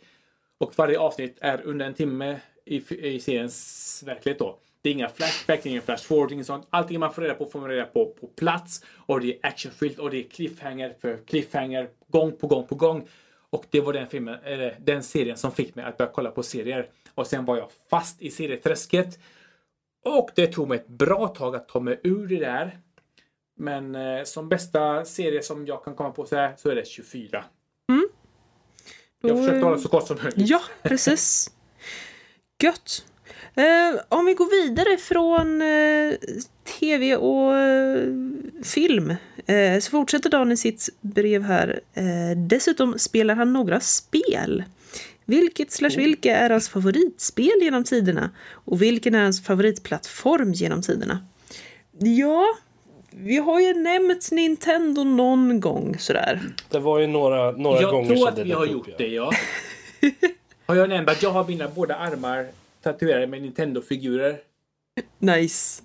Och 0.59 0.79
varje 0.79 0.99
avsnitt 0.99 1.39
är 1.41 1.63
under 1.63 1.87
en 1.87 1.95
timme 1.95 2.41
i, 2.65 2.77
i 3.15 3.21
seriens 3.21 4.03
verklighet 4.07 4.39
då. 4.39 4.59
Det 4.87 4.91
är 4.91 4.95
inga 4.95 5.09
flashback, 5.09 5.63
det 5.63 5.69
är 5.69 5.71
inga 5.71 5.81
flash 5.81 6.05
forward, 6.05 6.33
inget 6.33 6.47
sånt. 6.47 6.67
Allting 6.71 7.01
man 7.01 7.13
får 7.13 7.23
reda 7.23 7.35
på 7.35 7.47
får 7.47 7.61
man 7.61 7.69
reda 7.69 7.85
på 7.85 8.07
på 8.07 8.27
plats. 8.27 8.85
Och 8.97 9.21
det 9.21 9.35
är 9.35 9.39
actionfyllt 9.47 9.99
och 9.99 10.11
det 10.11 10.19
är 10.19 10.29
cliffhanger 10.29 10.95
för 11.01 11.17
cliffhanger 11.27 11.89
gång 12.09 12.33
på 12.33 12.47
gång 12.47 12.67
på 12.67 12.75
gång. 12.75 13.09
Och 13.51 13.65
det 13.71 13.81
var 13.81 13.93
den 13.93 14.07
filmen, 14.07 14.39
eller 14.45 14.77
den 14.81 15.03
serien 15.03 15.37
som 15.37 15.53
fick 15.53 15.75
mig 15.75 15.85
att 15.85 15.97
börja 15.97 16.11
kolla 16.15 16.31
på 16.31 16.43
serier. 16.43 16.89
Och 17.15 17.27
sen 17.27 17.45
var 17.45 17.57
jag 17.57 17.69
fast 17.91 18.23
i 18.23 18.31
serieträsket. 18.31 19.19
Och 20.05 20.31
det 20.35 20.47
tog 20.47 20.69
mig 20.69 20.79
ett 20.79 20.89
bra 20.89 21.29
tag 21.29 21.57
att 21.57 21.69
ta 21.69 21.81
mig 21.81 22.01
ur 22.03 22.27
det 22.27 22.39
där. 22.39 22.79
Men 23.57 23.95
eh, 23.95 24.25
som 24.25 24.49
bästa 24.49 25.05
serie 25.05 25.43
som 25.43 25.67
jag 25.67 25.85
kan 25.85 25.95
komma 25.95 26.11
på 26.11 26.27
så, 26.27 26.37
här, 26.37 26.55
så 26.57 26.71
är 26.71 26.75
det 26.75 26.87
24. 26.87 27.45
Jag 29.21 29.31
Då, 29.31 29.37
försökte 29.37 29.59
eh, 29.59 29.65
hålla 29.65 29.79
så 29.79 29.89
kort 29.89 30.07
som 30.07 30.17
möjligt. 30.23 30.51
Ja, 30.51 30.61
precis. 30.83 31.51
Gött. 32.63 33.05
Eh, 33.57 34.01
om 34.09 34.27
vi 34.27 34.35
går 34.35 34.51
vidare 34.51 34.97
från 34.97 35.63
eh, 35.63 36.15
tv 36.79 37.17
och 37.17 37.57
eh, 37.57 38.09
film 38.65 39.15
eh, 39.47 39.81
så 39.81 39.91
fortsätter 39.91 40.31
Dan 40.31 40.53
i 40.53 40.57
sitt 40.57 40.89
brev 41.01 41.43
här. 41.43 41.81
Eh, 41.95 42.37
dessutom 42.37 42.99
spelar 42.99 43.35
han 43.35 43.53
några 43.53 43.81
spel. 43.81 44.65
Vilket 45.25 45.73
slash 45.73 45.97
vilka 45.97 46.37
är 46.37 46.51
hans 46.51 46.69
favoritspel 46.69 47.63
genom 47.63 47.85
tiderna? 47.85 48.31
Och 48.51 48.83
vilken 48.83 49.15
är 49.15 49.23
hans 49.23 49.45
favoritplattform 49.45 50.53
genom 50.53 50.83
tiderna? 50.83 51.27
Ja, 51.99 52.45
vi 53.11 53.37
har 53.37 53.61
ju 53.61 53.75
nämnt 53.75 54.31
Nintendo 54.31 55.05
någon 55.05 55.61
gång 55.61 55.99
sådär. 55.99 56.41
Det 56.71 56.79
var 56.79 56.99
ju 56.99 57.07
några, 57.07 57.51
några 57.51 57.81
jag 57.81 57.91
gånger 57.91 58.07
tror 58.07 58.17
sedan 58.17 58.29
att 58.29 58.37
det 58.37 58.45
vi 58.45 58.53
har 58.53 58.67
gjort 58.67 58.99
det, 58.99 59.07
ja. 59.07 59.33
har 60.67 60.75
jag 60.75 60.89
nämnt 60.89 61.09
att 61.09 61.23
jag 61.23 61.31
har 61.31 61.45
mina 61.45 61.69
båda 61.69 61.97
armar 61.97 62.47
tatuerade 62.93 63.27
med 63.27 63.43
Nintendo-figurer? 63.43 64.37
Nice. 65.19 65.83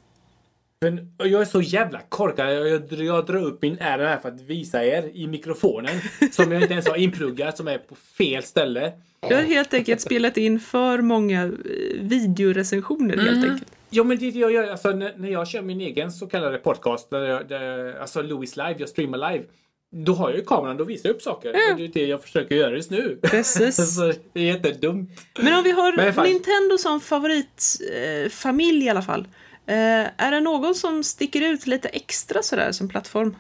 Men 0.82 1.14
jag 1.18 1.42
är 1.42 1.46
så 1.46 1.62
jävla 1.62 2.02
korkad. 2.10 2.54
Jag, 2.54 2.68
jag, 2.68 2.92
jag 2.92 3.26
drar 3.26 3.44
upp 3.44 3.62
min 3.62 3.78
ärm 3.80 4.02
här 4.02 4.18
för 4.18 4.30
att 4.30 4.42
visa 4.42 4.86
er 4.86 5.12
i 5.14 5.28
mikrofonen. 5.28 6.02
Som 6.32 6.52
jag 6.52 6.62
inte 6.62 6.74
ens 6.74 6.88
har 6.88 6.96
inpluggat, 6.96 7.58
som 7.58 7.68
är 7.68 7.78
på 7.78 7.96
fel 7.96 8.44
ställe. 8.44 8.92
Jag 9.22 9.38
har 9.38 9.44
helt 9.44 9.74
enkelt 9.74 10.02
spelat 10.02 10.38
in 10.38 10.60
för 10.60 11.02
många 11.02 11.44
eh, 11.44 11.52
videorecensioner 12.00 13.18
helt 13.18 13.46
enkelt. 13.46 13.72
Jo 13.90 14.04
men 14.04 14.18
det 14.18 14.30
jag 14.30 14.52
gör, 14.52 14.68
alltså 14.68 14.90
när, 14.90 15.14
när 15.18 15.30
jag 15.30 15.48
kör 15.48 15.62
min 15.62 15.82
egen 15.82 16.12
så 16.12 16.28
kallade 16.28 16.58
podcast, 16.58 17.10
där 17.10 17.26
jag, 17.26 17.48
där, 17.48 18.00
alltså 18.00 18.22
Louis 18.22 18.56
Live, 18.56 18.76
jag 18.78 18.90
streamar 18.90 19.32
live. 19.32 19.46
Då 19.94 20.14
har 20.14 20.30
jag 20.30 20.38
ju 20.38 20.46
kameran, 20.46 20.78
då 20.78 20.84
visar 20.84 21.10
jag 21.10 21.16
upp 21.16 21.22
saker. 21.22 21.50
Och 21.50 21.78
det 21.78 21.84
är 21.84 21.88
det 21.88 22.06
jag 22.08 22.22
försöker 22.24 22.56
göra 22.56 22.76
just 22.76 22.92
nu. 22.92 23.20
Precis. 23.24 23.76
så 23.96 24.14
det 24.34 24.40
är 24.40 24.44
jättedumt. 24.46 25.10
Men 25.40 25.54
om 25.54 25.64
vi 25.64 25.72
har 25.72 26.24
Nintendo 26.24 26.78
som 26.78 27.02
favoritfamilj 27.02 28.82
eh, 28.82 28.86
i 28.86 28.90
alla 28.90 29.02
fall. 29.02 29.28
Eh, 29.66 29.76
är 30.18 30.32
det 30.32 30.40
någon 30.40 30.76
som 30.76 31.04
sticker 31.04 31.42
ut 31.42 31.68
lite 31.68 31.90
extra 31.90 32.44
sådär 32.44 32.72
som 32.72 32.90
plattform? 32.90 33.36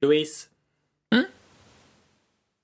Louise. 0.00 0.46
Mm? 1.14 1.24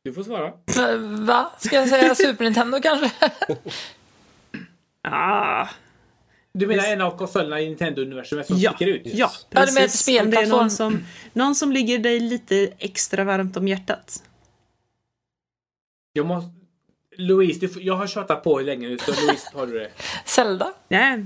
Du 0.05 0.13
får 0.13 0.23
svara. 0.23 0.53
Va- 0.77 0.97
Va? 1.27 1.53
Ska 1.59 1.77
jag 1.77 1.89
säga 1.89 2.15
Super 2.15 2.45
Nintendo 2.45 2.81
kanske? 2.83 3.11
Ah, 5.07 5.69
Du 6.59 6.67
menar 6.67 6.85
en 6.85 7.01
av 7.01 7.17
konsolerna 7.19 7.61
i 7.61 7.69
Nintendo-universumet 7.69 8.47
som 8.47 8.57
ja, 8.59 8.73
sticker 8.75 8.93
ut? 8.93 9.03
ja, 9.05 9.31
Ja, 9.51 9.61
du 9.67 9.67
precis. 9.75 10.09
ett 10.09 10.23
Om 10.23 10.31
det 10.31 10.37
är 10.37 10.47
någon 10.47 10.71
som, 10.71 11.05
någon 11.33 11.55
som 11.55 11.73
ligger 11.73 11.99
dig 11.99 12.21
lite 12.21 12.73
extra 12.79 13.25
varmt 13.25 13.57
om 13.57 13.69
hjärtat. 13.69 14.23
Jag 16.13 16.27
måste... 16.27 16.51
Louise, 17.17 17.61
du 17.61 17.69
får... 17.69 17.83
jag 17.83 17.95
har 17.97 18.07
tjatat 18.07 18.45
på 18.45 18.61
länge 18.61 18.89
nu 18.89 18.99
så 18.99 19.11
Louise 19.27 19.51
tar 19.53 19.67
du 19.67 19.79
det. 19.79 19.91
Zelda? 20.25 20.73
Nej. 20.89 21.25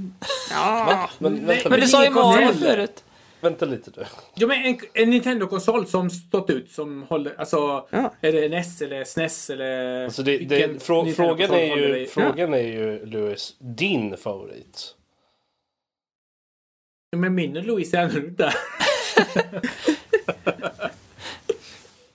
Ja. 0.50 1.10
Men 1.18 1.32
Nej, 1.32 1.44
vänta, 1.44 1.68
Men 1.68 1.80
du 1.80 1.86
sa 1.88 2.04
ju. 2.04 2.10
Mario 2.10 2.52
förut. 2.52 3.04
vänta 3.40 3.64
lite 3.66 3.90
nu. 3.96 4.04
Ja, 4.34 4.46
men 4.46 4.64
en, 4.64 4.78
en 4.94 5.10
Nintendo-konsol 5.10 5.86
som 5.86 6.10
stått 6.10 6.50
ut 6.50 6.70
som 6.70 7.02
håller... 7.02 7.34
Alltså, 7.38 7.86
Ja. 7.90 8.14
är 8.20 8.32
det 8.32 8.48
NES 8.48 8.82
eller 8.82 9.04
SNES 9.04 9.50
eller... 9.50 10.04
Alltså 10.04 10.22
det, 10.22 10.38
det, 10.38 10.82
frå, 10.82 11.06
frågan, 11.06 11.50
är 11.50 11.76
ju, 11.76 12.06
frågan 12.06 12.54
är 12.54 12.58
ju, 12.58 13.06
Louis, 13.06 13.56
din 13.58 14.16
favorit. 14.16 14.94
Men 17.16 17.34
min 17.34 17.56
och 17.56 17.64
Louise 17.64 17.96
är 17.98 18.02
annorlunda. 18.02 18.54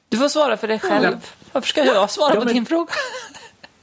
Du 0.09 0.17
får 0.17 0.27
svara 0.29 0.57
för 0.57 0.67
dig 0.67 0.79
själv. 0.79 1.17
Varför 1.51 1.67
ska 1.67 1.85
jag 1.85 2.09
svara 2.09 2.33
Ja, 2.33 2.39
på 2.39 2.45
men- 2.45 2.53
din 2.53 2.65
fråga? 2.65 2.91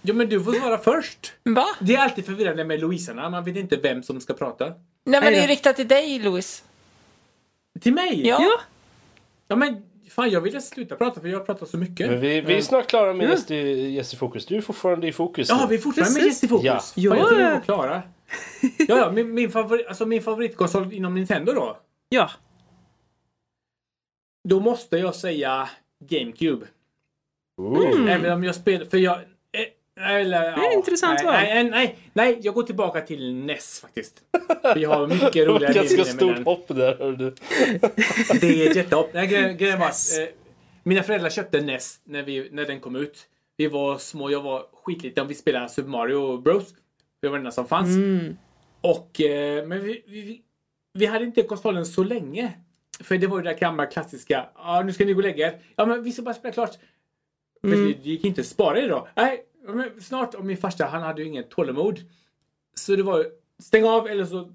Ja, 0.02 0.14
men 0.14 0.28
du 0.28 0.44
får 0.44 0.52
svara 0.52 0.78
först. 0.78 1.32
Va? 1.42 1.66
Det 1.80 1.94
är 1.94 1.98
alltid 1.98 2.26
förvirrande 2.26 2.64
med 2.64 2.80
Louisarna. 2.80 3.30
Man 3.30 3.44
vet 3.44 3.56
inte 3.56 3.76
vem 3.76 4.02
som 4.02 4.20
ska 4.20 4.34
prata. 4.34 4.64
Nej 5.04 5.20
men 5.20 5.32
det 5.32 5.38
är 5.38 5.48
riktat 5.48 5.76
till 5.76 5.88
dig 5.88 6.18
Louis. 6.18 6.62
Till 7.80 7.92
mig? 7.94 8.26
Ja. 8.26 8.38
Ja. 8.42 8.60
Ja, 9.48 9.56
men 9.56 9.82
fan, 10.10 10.30
jag 10.30 10.40
ville 10.40 10.60
sluta 10.60 10.96
prata 10.96 11.20
för 11.20 11.28
jag 11.28 11.46
pratar 11.46 11.66
så 11.66 11.76
mycket. 11.78 12.10
Men 12.10 12.20
vi, 12.20 12.28
vi 12.28 12.38
är 12.38 12.42
Men- 12.56 12.62
snart 12.62 12.86
klara 12.86 13.12
med 13.14 13.26
Ja. 13.26 13.30
gäst, 13.30 13.50
i, 13.50 13.90
gäst 13.90 14.14
i 14.14 14.16
fokus. 14.16 14.46
Du 14.46 14.56
är 14.56 14.60
fortfarande 14.60 15.06
i 15.08 15.12
fokus. 15.12 15.48
Ja, 15.48 15.66
vi 15.70 15.74
är 15.74 15.78
fortfarande 15.80 16.12
med 16.14 16.22
Precis. 16.22 16.32
gäst 16.42 16.44
i 16.44 16.48
fokus. 16.48 16.64
Ja. 16.64 17.10
Fan, 17.10 17.18
jag 17.18 17.28
trodde 17.28 17.42
vi 17.44 17.48
Ja. 17.48 17.54
var 17.54 17.60
klara. 17.60 18.02
Ja, 18.78 18.96
ja, 18.98 19.12
min, 19.12 19.34
min, 19.34 19.50
favorit, 19.50 19.86
alltså 19.86 20.06
min 20.06 20.22
favoritkonsol 20.22 20.92
inom 20.92 21.14
Nintendo 21.14 21.52
då. 21.52 21.76
Ja. 22.08 22.30
Då 24.48 24.60
måste 24.60 24.96
jag 24.98 25.14
säga 25.14 25.68
GameCube. 26.04 26.66
Ooh. 27.62 28.10
Även 28.12 28.32
om 28.32 28.44
jag 28.44 28.54
spelar, 28.54 28.84
för 28.86 28.98
jag... 28.98 29.20
Eller, 30.00 30.42
är 30.42 30.68
ett 30.68 30.74
intressant 30.76 31.20
nej, 31.24 31.26
val. 31.26 31.34
nej, 31.34 31.64
nej, 31.70 31.96
nej, 32.12 32.38
jag 32.42 32.54
går 32.54 32.62
tillbaka 32.62 33.00
till 33.00 33.34
NES 33.34 33.80
faktiskt. 33.80 34.22
Vi 34.74 34.84
har 34.84 35.06
mycket 35.06 35.48
roliga 35.48 35.72
Ganska 35.72 35.96
minnen 35.96 36.06
med 36.06 36.06
stort 36.06 36.34
den. 36.34 36.44
hopp 36.44 36.68
där. 36.68 36.96
hör 36.98 37.12
du. 37.12 37.34
Det 38.40 38.66
är 38.66 38.70
ett 38.70 38.76
jättehopp. 38.76 39.10
Nej, 39.14 39.26
grejen, 39.26 39.56
grejen 39.58 39.78
var 39.80 39.86
att 39.86 40.18
eh, 40.20 40.26
mina 40.82 41.02
föräldrar 41.02 41.30
köpte 41.30 41.60
NES 41.60 42.00
när, 42.04 42.22
vi, 42.22 42.48
när 42.52 42.64
den 42.64 42.80
kom 42.80 42.96
ut. 42.96 43.26
Vi 43.56 43.66
var 43.66 43.98
små, 43.98 44.30
jag 44.30 44.42
var 44.42 44.66
skitliten. 44.84 45.28
Vi 45.28 45.34
spelade 45.34 45.68
Super 45.68 45.90
Mario 45.90 46.36
Bros. 46.38 46.74
Det 47.22 47.28
var 47.28 47.36
det 47.36 47.40
enda 47.40 47.50
som 47.50 47.66
fanns. 47.66 47.96
Mm. 47.96 48.36
Och, 48.80 49.20
eh, 49.20 49.66
men 49.66 49.82
vi, 49.84 50.04
vi, 50.06 50.40
vi, 50.92 51.06
hade 51.06 51.24
inte 51.24 51.42
konsolen 51.42 51.86
så 51.86 52.04
länge. 52.04 52.52
För 53.00 53.18
det 53.18 53.26
var 53.26 53.38
ju 53.38 53.42
det 53.44 53.50
där 53.50 53.58
gamla 53.58 53.86
klassiska. 53.86 54.46
Ja, 54.56 54.82
nu 54.82 54.92
ska 54.92 55.04
ni 55.04 55.12
gå 55.12 55.18
och 55.18 55.22
lägga 55.22 55.46
er. 55.46 55.58
Ja, 55.76 55.86
men 55.86 56.02
vi 56.02 56.12
ska 56.12 56.22
bara 56.22 56.34
spela 56.34 56.52
klart. 56.54 56.70
För 57.60 57.68
Mm. 57.68 57.84
det, 57.86 57.92
det 57.92 58.10
gick 58.10 58.24
inte 58.24 58.40
att 58.40 58.46
spara 58.46 58.80
idag. 58.80 59.08
Nej, 59.16 59.44
snart. 60.00 60.34
Och 60.34 60.44
min 60.44 60.56
farsa, 60.56 60.86
han 60.86 61.02
hade 61.02 61.22
ju 61.22 61.28
inget 61.28 61.50
tålamod. 61.50 61.98
Så 62.74 62.96
det 62.96 63.02
var 63.02 63.18
ju, 63.18 63.24
stäng 63.58 63.84
av 63.84 64.08
eller 64.08 64.24
så 64.24 64.52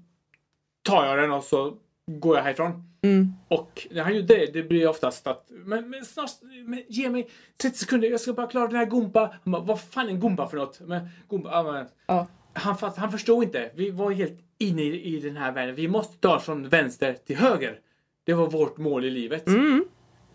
tar 0.82 1.06
jag 1.06 1.18
den 1.18 1.32
och 1.32 1.44
så 1.44 1.76
går 2.06 2.36
jag 2.36 2.44
härifrån. 2.44 2.82
Mm. 3.02 3.32
Och 3.48 3.86
när 3.90 4.02
han 4.02 4.16
gjorde 4.16 4.26
det, 4.26 4.52
det 4.52 4.62
blir 4.62 4.88
oftast 4.88 5.26
att 5.26 5.46
men, 5.50 5.90
men 5.90 6.04
snart, 6.04 6.30
men, 6.64 6.82
ge 6.88 7.10
mig 7.10 7.28
30 7.62 7.78
sekunder, 7.78 8.10
jag 8.10 8.20
ska 8.20 8.32
bara 8.32 8.46
klara 8.46 8.66
den 8.66 8.76
här 8.76 8.86
Gumpa. 8.86 9.34
Han 9.44 9.52
bara, 9.52 9.62
vad 9.62 9.80
fan 9.80 10.06
är 10.06 10.10
en 10.10 10.20
Gumpa 10.20 10.48
för 10.48 10.56
något? 10.56 10.80
Men, 10.80 11.08
Gumpa, 11.28 11.48
ja, 11.52 11.72
men, 11.72 11.86
Ja. 12.06 12.26
han, 12.52 12.78
fatt, 12.78 12.96
han 12.96 13.12
förstod 13.12 13.44
inte. 13.44 13.70
Vi 13.74 13.90
var 13.90 14.10
helt 14.10 14.40
inne 14.58 14.82
i, 14.82 15.16
i 15.16 15.20
den 15.20 15.36
här 15.36 15.52
världen. 15.52 15.74
Vi 15.74 15.88
måste 15.88 16.18
ta 16.18 16.40
från 16.40 16.68
vänster 16.68 17.12
till 17.26 17.36
höger. 17.36 17.80
Det 18.24 18.34
var 18.34 18.50
vårt 18.50 18.76
mål 18.76 19.04
i 19.04 19.10
livet. 19.10 19.46
Mm. 19.46 19.84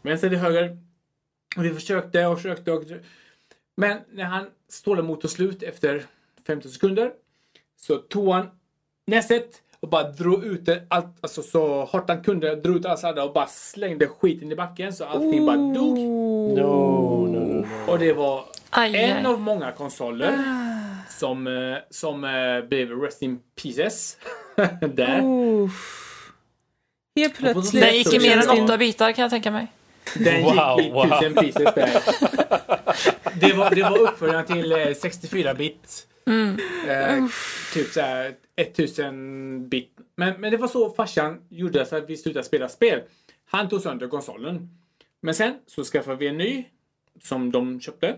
Vänster 0.02 0.30
till 0.30 0.38
höger. 0.38 0.78
Och 1.58 1.66
vi 1.66 1.74
försökte 1.74 2.26
och 2.26 2.38
försökte. 2.38 2.72
Och... 2.72 2.84
Men 3.78 3.98
när 4.12 4.24
han 4.24 4.46
stålade 4.70 5.08
mot 5.08 5.24
och 5.24 5.30
slut 5.30 5.64
efter 5.64 6.06
15 6.48 6.72
sekunder 6.72 7.12
så 7.82 7.98
tog 7.98 8.32
han 8.34 8.48
näset 9.08 9.62
och 9.80 9.90
bara 9.90 10.04
drog 10.04 10.44
ut 10.46 10.66
det 10.66 10.84
allt, 10.90 11.18
alltså 11.22 11.42
så 11.44 11.86
hårt 11.86 12.10
han 12.10 12.24
kunde. 12.24 12.56
Drog 12.56 12.76
ut 12.78 12.86
allt 12.86 13.00
sladdar 13.00 13.24
och 13.24 13.34
bara 13.34 13.48
slängde 13.48 14.08
skiten 14.08 14.52
i 14.52 14.56
backen 14.56 14.94
så 14.94 15.06
allting 15.06 15.46
bara 15.46 15.58
dog. 15.58 15.98
No, 15.98 16.56
no, 16.56 17.28
no, 17.28 17.66
no. 17.86 17.92
Och 17.92 18.00
det 18.00 18.14
var 18.14 18.46
Aj, 18.70 18.96
en 18.96 19.18
aj. 19.18 19.32
av 19.34 19.40
många 19.42 19.72
konsoler 19.72 20.38
som, 21.10 21.48
eh, 21.48 21.78
som 21.90 22.24
eh, 22.24 22.62
blev 22.70 23.02
Rest 23.02 23.22
in 23.22 23.40
Pieces. 23.62 24.18
Där. 24.82 25.22
Helt 27.16 27.38
plötsligt. 27.38 27.84
Den 27.84 27.96
gick 27.96 28.14
i 28.14 28.20
mer 28.20 28.38
än 28.38 28.64
åtta 28.64 28.78
bitar 28.78 29.12
kan 29.12 29.22
jag 29.22 29.32
tänka 29.32 29.52
mig. 29.52 29.68
Den 30.16 30.44
Wow, 30.44 30.80
gick 30.80 30.88
i 30.88 30.92
wow. 30.92 31.04
tusen 31.04 31.34
pieces 31.34 31.74
där. 31.76 32.02
Det 33.40 33.54
var, 33.54 33.76
det 33.76 33.82
var 33.82 34.00
uppföljaren 34.00 34.46
till 34.46 34.72
eh, 34.72 34.76
64-bit. 34.78 36.08
Eh, 36.88 37.26
typ 37.74 37.88
såhär 37.88 38.36
1000 38.56 39.70
bit. 39.70 39.92
Men, 40.16 40.42
men 40.42 40.52
det 40.52 40.58
var 40.58 40.68
så 40.68 40.90
farsan 40.90 41.42
gjorde 41.50 41.86
så 41.86 41.96
att 41.96 42.10
vi 42.10 42.18
slutade 42.18 42.46
spela 42.46 42.70
spel. 42.70 43.02
Han 43.46 43.70
tog 43.70 43.82
sönder 43.82 44.08
konsolen. 44.08 44.70
Men 45.22 45.36
sen 45.36 45.54
så 45.68 45.84
skaffade 45.84 46.18
vi 46.18 46.28
en 46.28 46.38
ny 46.38 46.66
som 47.24 47.52
de 47.52 47.82
köpte. 47.82 48.16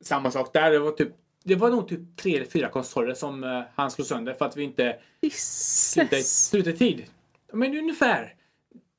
Samma 0.00 0.30
sak 0.30 0.52
där. 0.52 0.70
Det 0.70 0.78
var, 0.78 0.90
typ, 0.90 1.12
det 1.44 1.54
var 1.54 1.70
nog 1.70 1.88
typ 1.88 2.16
tre 2.16 2.36
eller 2.36 2.46
fyra 2.46 2.68
konsoler 2.68 3.14
som 3.14 3.44
eh, 3.44 3.62
han 3.74 3.90
slog 3.90 4.06
sönder 4.06 4.34
för 4.34 4.44
att 4.44 4.56
vi 4.56 4.62
inte 4.62 4.96
slutade, 5.32 6.22
slutade 6.22 6.76
tid. 6.76 7.04
Men 7.52 7.78
ungefär. 7.78 8.34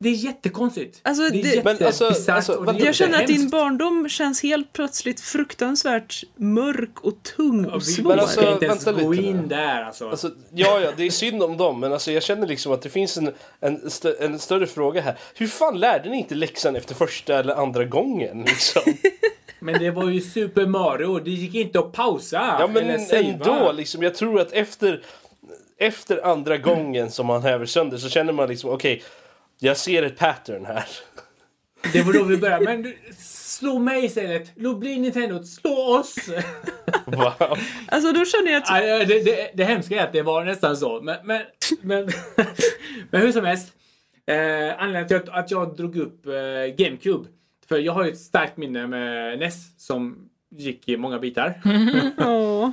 Det 0.04 0.10
är 0.10 0.14
jättekonstigt. 0.14 1.00
Alltså, 1.04 1.30
det 1.30 1.58
är 1.58 1.64
Men 1.64 1.86
alltså- 1.86 2.06
alltså, 2.32 2.54
och 2.54 2.66
det 2.66 2.72
är 2.72 2.74
vad- 2.74 2.82
Jag 2.82 2.96
känner 2.96 3.22
att 3.22 3.28
din 3.28 3.50
barndom 3.50 4.10
känns 4.10 4.44
helt 4.44 4.74
plötsligt 4.74 5.20
fruktansvärt 5.22 6.24
mörk 6.36 7.00
och 7.02 7.24
tung 7.38 7.66
och 7.66 7.84
svår. 7.84 8.10
Men 8.10 8.20
alltså- 8.20 8.52
inte 8.54 8.66
ens 8.66 8.88
vänta 8.88 9.02
gå 9.04 9.12
lite 9.12 9.28
in 9.28 9.48
där 9.48 9.84
alltså. 9.84 10.10
Alltså, 10.10 10.32
ja, 10.54 10.80
ja, 10.80 10.92
det 10.98 11.04
är 11.04 11.10
synd 11.10 11.44
om 11.44 11.58
dem, 11.58 11.80
men 11.80 11.94
alltså, 11.94 12.12
jag 12.12 12.24
känner 12.24 12.48
liksom 12.48 12.72
att 12.72 12.82
det 12.82 12.90
finns 12.90 13.18
en, 13.18 13.32
en, 13.60 13.90
stö, 13.90 14.14
en 14.20 14.40
större 14.40 14.68
fråga 14.68 15.02
här. 15.02 15.18
Hur 15.36 15.48
fan 15.48 15.80
lärde 15.80 16.10
ni 16.10 16.18
inte 16.18 16.36
läxan 16.36 16.76
efter 16.76 16.96
första 16.96 17.40
eller 17.40 17.54
andra 17.56 17.86
gången? 17.86 18.42
Liksom? 18.42 18.82
Men 19.60 19.80
det 19.80 19.92
var 19.92 20.10
ju 20.10 20.22
Super 20.22 20.66
Mario. 20.66 21.20
Det 21.20 21.32
gick 21.32 21.56
inte 21.56 21.80
att 21.80 21.92
pausa. 21.94 22.58
Ja, 22.60 22.68
men 22.68 22.90
eller 22.90 23.16
ändå, 23.16 23.72
liksom, 23.72 24.04
jag 24.04 24.16
tror 24.16 24.40
att 24.42 24.52
efter, 24.52 25.02
efter 25.78 26.26
andra 26.26 26.58
gången 26.58 27.12
som 27.12 27.26
man 27.26 27.42
häver 27.44 27.66
sönder 27.66 27.98
så 27.98 28.10
känner 28.10 28.34
man 28.34 28.50
liksom, 28.50 28.70
okej, 28.70 29.04
jag 29.60 29.78
ser 29.78 30.04
ett 30.04 30.18
pattern 30.18 30.66
här. 30.66 30.86
Det 31.94 32.02
var 32.02 32.14
då 32.14 32.24
vi 32.24 32.38
började. 32.38 32.66
Men 32.66 32.82
du, 32.82 32.98
slå 33.20 33.80
mig 33.80 34.06
istället. 34.06 34.52
Låt 34.56 34.80
bli 34.80 35.00
Nintendo. 35.00 35.44
Slå 35.44 35.72
oss. 35.72 36.16
Wow. 37.06 37.58
Alltså 37.88 38.12
då 38.12 38.26
känner 38.26 38.52
jag 38.52 38.64
att 38.64 39.08
det, 39.08 39.24
det, 39.24 39.52
det 39.54 39.64
hemska 39.64 40.02
är 40.02 40.04
att 40.04 40.14
det 40.14 40.22
var 40.22 40.44
nästan 40.44 40.78
så. 40.78 41.02
Men, 41.02 41.18
men, 41.24 41.42
men, 41.82 42.10
men 43.12 43.22
hur 43.22 43.32
som 43.32 43.46
helst. 43.46 43.74
Eh, 44.26 44.82
anledningen 44.82 45.08
till 45.08 45.18
att, 45.18 45.30
att 45.30 45.52
jag 45.52 45.76
drog 45.76 45.98
upp 45.98 46.26
eh, 46.26 46.34
GameCube. 46.78 47.30
För 47.68 47.78
jag 47.78 47.94
har 47.94 48.06
ju 48.06 48.12
ett 48.12 48.20
starkt 48.20 48.58
minne 48.58 48.88
med 48.88 49.40
NES 49.40 49.86
som 49.86 50.30
gick 50.50 50.90
i 50.90 50.98
många 50.98 51.20
bitar. 51.20 51.62
Åh. 52.18 52.70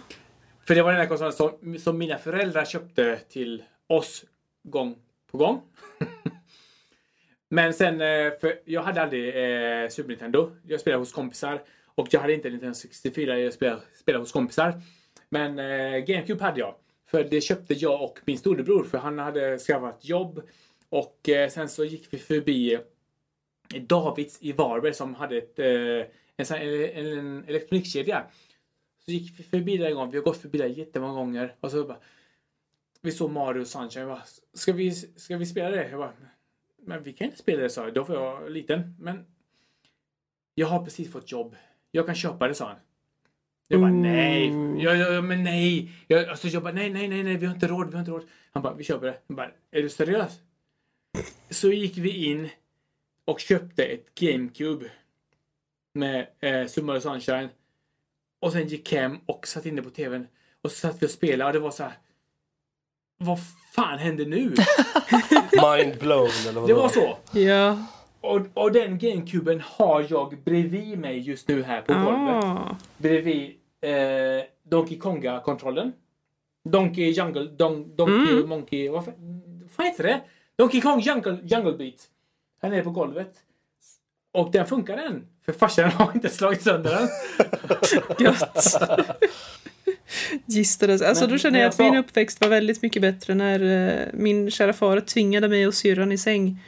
För 0.67 0.75
det 0.75 0.83
var 0.83 0.93
den 0.93 1.01
här 1.01 1.09
konsolen 1.09 1.33
som, 1.33 1.79
som 1.79 1.99
mina 1.99 2.19
föräldrar 2.19 2.65
köpte 2.65 3.19
till 3.29 3.63
oss 3.87 4.25
gång 4.63 4.95
på 5.31 5.39
gång. 5.39 5.61
Men 7.49 7.75
sen, 7.75 8.01
eh, 8.01 8.33
för 8.41 8.61
jag 8.65 8.83
hade 8.83 9.03
aldrig 9.03 9.29
eh, 9.29 9.89
Super 9.89 10.09
Nintendo. 10.09 10.51
Jag 10.67 10.81
spelade 10.81 11.01
hos 11.01 11.13
kompisar. 11.13 11.63
Och 11.87 12.09
jag 12.11 12.21
hade 12.21 12.35
inte 12.35 12.51
Nintendo 12.51 12.75
64, 12.75 13.39
jag 13.39 13.53
spelade, 13.53 13.83
spelade 13.95 14.23
hos 14.23 14.33
kompisar. 14.33 14.81
Men 15.29 15.59
eh, 15.59 15.99
GameCube 15.99 16.45
hade 16.45 16.61
jag. 16.61 16.75
För 17.11 17.25
det 17.25 17.41
köpte 17.41 17.75
jag 17.75 18.03
och 18.03 18.19
min 18.25 18.39
storebror 18.39 18.85
för 18.85 18.99
han 18.99 19.19
hade 19.19 19.59
skaffat 19.59 20.05
jobb. 20.05 20.43
Och 20.89 21.29
eh, 21.29 21.49
sen 21.51 21.69
så 21.69 21.85
gick 21.85 22.09
vi 22.11 22.19
förbi 22.19 22.75
eh, 22.75 23.83
Davids 23.83 24.39
i 24.43 24.53
Varberg 24.53 24.95
som 24.95 25.15
hade 25.15 25.37
ett, 25.37 25.59
eh, 25.59 25.67
en, 26.37 26.47
en, 26.51 27.19
en 27.19 27.45
elektronikkedja. 27.49 28.27
Så 29.05 29.11
gick 29.11 29.41
vi 29.41 29.43
förbi 29.45 29.77
där 29.77 29.87
en 29.87 29.95
gång. 29.95 30.11
Vi 30.11 30.17
har 30.17 30.25
gått 30.25 30.37
förbi 30.37 30.59
där 30.59 30.67
jättemånga 30.67 31.15
gånger. 31.15 31.55
Och 31.61 31.71
så 31.71 31.85
bara, 31.85 31.99
vi 33.01 33.13
såg 33.13 33.31
Mario 33.31 33.65
Sunshine. 33.65 34.09
Jag 34.09 34.09
bara, 34.09 34.23
ska, 34.53 34.73
vi, 34.73 34.91
ska 34.95 35.37
vi 35.37 35.47
spela 35.47 35.71
det? 35.71 35.89
Jag 35.91 35.99
bara, 35.99 36.13
men 36.87 37.03
vi 37.03 37.13
kan 37.13 37.25
inte 37.25 37.39
spela 37.39 37.63
det, 37.63 37.71
sa 37.71 37.85
jag. 37.85 37.95
Då 37.95 38.03
var 38.03 38.15
jag 38.15 38.51
liten. 38.51 38.97
Men 38.99 39.27
jag 40.55 40.67
har 40.67 40.85
precis 40.85 41.13
fått 41.13 41.33
jobb. 41.33 41.57
Jag 41.91 42.07
kan 42.07 42.15
köpa 42.15 42.49
det, 42.49 42.55
sa 42.55 42.67
han. 42.69 42.77
Jag 43.69 43.81
bara 43.81 43.91
nej, 43.91 44.47
jag, 44.83 44.97
jag, 44.97 45.25
men 45.25 45.45
nej. 45.45 45.93
Jag, 46.07 46.29
alltså, 46.29 46.49
jag 46.49 46.63
bara 46.63 46.73
nej, 46.73 46.91
nej, 46.91 47.09
nej, 47.09 47.23
nej, 47.23 47.37
vi 47.37 47.47
har 47.47 47.55
inte 47.55 47.67
råd, 47.67 47.87
vi 47.87 47.93
har 47.93 48.01
inte 48.01 48.11
råd. 48.11 48.25
Han 48.51 48.63
bara, 48.63 48.75
vi 48.75 48.85
köper 48.85 49.07
det. 49.07 49.19
Jag 49.27 49.37
bara, 49.37 49.51
är 49.71 49.83
du 49.83 49.89
seriös? 49.89 50.41
Så 51.51 51.73
gick 51.73 51.99
vi 51.99 52.25
in 52.27 52.49
och 53.25 53.41
köpte 53.41 53.85
ett 53.85 54.15
GameCube 54.15 54.91
med 55.93 56.27
eh, 56.41 56.67
Summer 56.67 57.01
Sunshine. 57.01 57.49
Och 58.41 58.53
sen 58.53 58.69
gick 58.69 58.93
hem 58.93 59.19
och 59.27 59.47
satt 59.47 59.67
inne 59.67 59.83
på 59.83 59.91
TVn. 59.91 60.27
Och 60.63 60.71
så 60.71 60.77
satt 60.77 61.03
vi 61.03 61.07
och 61.07 61.11
spelade 61.11 61.47
och 61.47 61.53
det 61.53 61.59
var 61.59 61.71
så 61.71 61.83
här. 61.83 61.99
Vad 63.19 63.39
fan 63.75 63.99
händer 63.99 64.27
nu? 64.27 64.39
Mind 65.79 65.99
blown 65.99 66.29
eller 66.49 66.61
vad 66.61 66.69
Det 66.69 66.75
var 66.75 66.89
så. 66.89 67.17
Ja. 67.39 67.79
Och, 68.21 68.41
och 68.55 68.73
den 68.73 68.99
GameCuben 68.99 69.61
har 69.65 70.07
jag 70.09 70.39
bredvid 70.45 70.99
mig 70.99 71.19
just 71.19 71.49
nu 71.49 71.63
här 71.63 71.81
på 71.83 71.95
golvet. 71.95 72.45
Ah. 72.45 72.77
Bredvid 72.97 73.51
eh, 73.81 74.45
Donkey 74.63 74.99
Konga-kontrollen. 74.99 75.93
Donkey 76.69 77.11
Jungle... 77.11 77.45
Don, 77.45 77.97
donkey 77.97 78.37
Mm. 78.37 78.49
Monkey... 78.49 78.89
Vad 78.89 79.05
fan 79.05 79.87
heter 79.87 80.05
det? 80.05 80.21
Donkey 80.59 80.81
Kong 80.81 81.01
Jungle, 81.01 81.39
Jungle 81.43 81.73
Beat. 81.73 82.09
Här 82.63 82.71
nere 82.71 82.83
på 82.83 82.91
golvet. 82.91 83.33
Och 84.33 84.51
den 84.53 84.67
funkar 84.67 84.97
än. 84.99 85.27
För 85.45 85.53
farsan 85.53 85.91
har 85.91 86.13
inte 86.15 86.29
slagit 86.29 86.63
sönder 86.63 86.91
den. 86.99 87.09
Gött. 88.27 88.77
Gistades. 90.47 91.03
Alltså 91.03 91.25
Men- 91.25 91.31
då 91.33 91.39
känner 91.39 91.59
jag 91.59 91.65
jag 91.67 91.71
att 91.71 91.79
min 91.79 91.97
uppväxt 91.97 92.41
var 92.41 92.49
väldigt 92.49 92.83
mycket 92.83 93.03
bättre 93.03 93.35
när 93.35 93.63
eh, 93.63 94.07
min 94.13 94.51
kära 94.51 94.73
far 94.73 95.01
tvingade 95.01 95.49
mig 95.49 95.67
och 95.67 95.75
syrran 95.75 96.13
i 96.13 96.19
säng. 96.19 96.59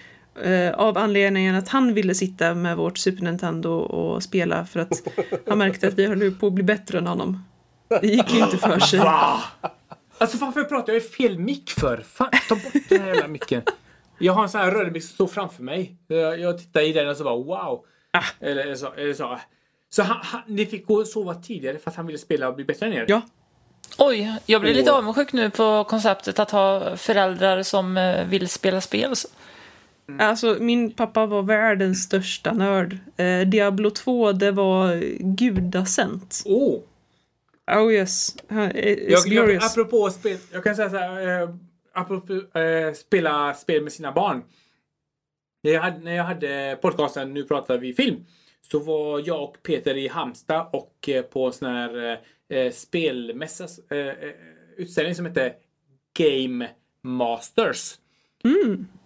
Eh, 0.45 0.74
av 0.74 0.99
anledningen 0.99 1.55
att 1.55 1.68
han 1.68 1.95
ville 1.95 2.14
sitta 2.14 2.55
med 2.55 2.76
vårt 2.76 2.99
Super 2.99 3.22
Nintendo 3.22 3.70
och 3.70 4.22
spela 4.22 4.66
för 4.66 4.80
att 4.80 4.93
han 5.49 5.59
märkte 5.59 5.89
att 5.89 5.95
vi 5.95 6.07
höll 6.07 6.34
på 6.34 6.47
att 6.47 6.53
bli 6.53 6.64
bättre 6.64 6.99
än 6.99 7.07
honom. 7.07 7.45
Det 8.01 8.07
gick 8.07 8.34
ju 8.34 8.39
inte 8.39 8.57
för 8.59 8.78
sig. 8.78 9.01
Alltså 10.18 10.39
varför 10.39 10.64
pratar 10.64 10.93
jag 10.93 11.03
i 11.03 11.05
fel 11.05 11.39
mick 11.39 11.70
för? 11.70 12.05
Fan, 12.12 12.30
ta 12.49 12.55
bort 12.55 12.89
den 12.89 13.01
här 13.01 13.09
jävla 13.09 13.28
micken. 13.28 13.62
Jag 14.18 14.32
har 14.32 14.43
en 14.43 14.49
sån 14.49 14.61
här 14.61 14.70
röd 14.70 14.93
mick 14.93 15.03
som 15.05 15.14
står 15.14 15.26
framför 15.26 15.62
mig. 15.62 15.97
Jag, 16.07 16.41
jag 16.41 16.59
tittar 16.59 16.80
i 16.80 16.93
den 16.93 17.09
och 17.09 17.16
så 17.16 17.24
bara 17.24 17.36
wow. 17.36 17.84
Ah. 18.11 18.24
Eller, 18.41 18.62
eller 18.62 18.74
så. 18.74 18.93
Eller 18.93 19.14
så. 19.14 19.39
Så 19.91 20.03
han, 20.03 20.16
han, 20.22 20.41
ni 20.47 20.66
fick 20.66 20.86
gå 20.86 20.95
och 20.95 21.07
sova 21.07 21.34
tidigare 21.34 21.78
för 21.78 21.91
att 21.91 21.97
han 21.97 22.07
ville 22.07 22.18
spela 22.18 22.49
och 22.49 22.55
bli 22.55 22.64
bättre 22.64 22.86
än 22.86 22.93
er? 22.93 23.05
Ja. 23.09 23.20
Oj, 23.99 24.32
jag 24.47 24.61
blir 24.61 24.74
lite 24.74 24.91
Åh. 24.93 24.99
avundsjuk 24.99 25.32
nu 25.32 25.51
på 25.51 25.84
konceptet 25.84 26.39
att 26.39 26.51
ha 26.51 26.97
föräldrar 26.97 27.62
som 27.62 27.97
eh, 27.97 28.26
vill 28.26 28.49
spela 28.49 28.80
spel. 28.80 29.16
Så- 29.16 29.28
Alltså 30.20 30.57
min 30.61 30.91
pappa 30.93 31.26
var 31.26 31.43
världens 31.43 32.03
största 32.03 32.53
nörd. 32.53 32.99
Eh, 33.16 33.41
Diablo 33.41 33.91
2 33.91 34.32
det 34.32 34.51
var 34.51 34.97
gudasänt. 35.36 36.43
Oh. 36.45 36.80
Oh 37.76 37.93
yes. 37.93 38.36
Uh, 38.53 38.59
It's 38.59 38.74
Jag, 38.84 39.11
jag, 39.11 39.24
glorious. 39.24 39.64
apropå 39.72 40.11
spel, 40.11 40.39
jag 40.53 40.64
kan 40.64 40.76
säga 40.76 40.91
så 40.91 40.97
här. 40.97 41.43
Eh, 41.43 41.49
apropå 41.95 42.32
eh, 42.59 42.93
spela 42.95 43.55
spel 43.55 43.82
med 43.82 43.93
sina 43.93 44.12
barn. 44.12 44.43
När 45.62 45.72
jag, 45.72 45.80
hade, 45.82 45.99
när 45.99 46.14
jag 46.14 46.24
hade 46.24 46.78
podcasten 46.82 47.34
Nu 47.34 47.45
pratar 47.45 47.78
vi 47.78 47.95
film. 47.95 48.24
Så 48.62 48.78
var 48.78 49.22
jag 49.26 49.42
och 49.42 49.62
Peter 49.62 49.96
i 49.96 50.09
Halmstad 50.09 50.66
och 50.72 51.09
eh, 51.09 51.22
på 51.22 51.46
en 51.46 51.52
sån 51.52 51.68
här 51.68 52.18
eh, 52.48 52.70
spelmässa. 52.72 53.64
Eh, 53.90 53.98
eh, 53.98 54.14
utställning 54.76 55.14
som 55.14 55.26
heter 55.26 55.52
Game 56.18 56.68
Masters. 57.02 57.94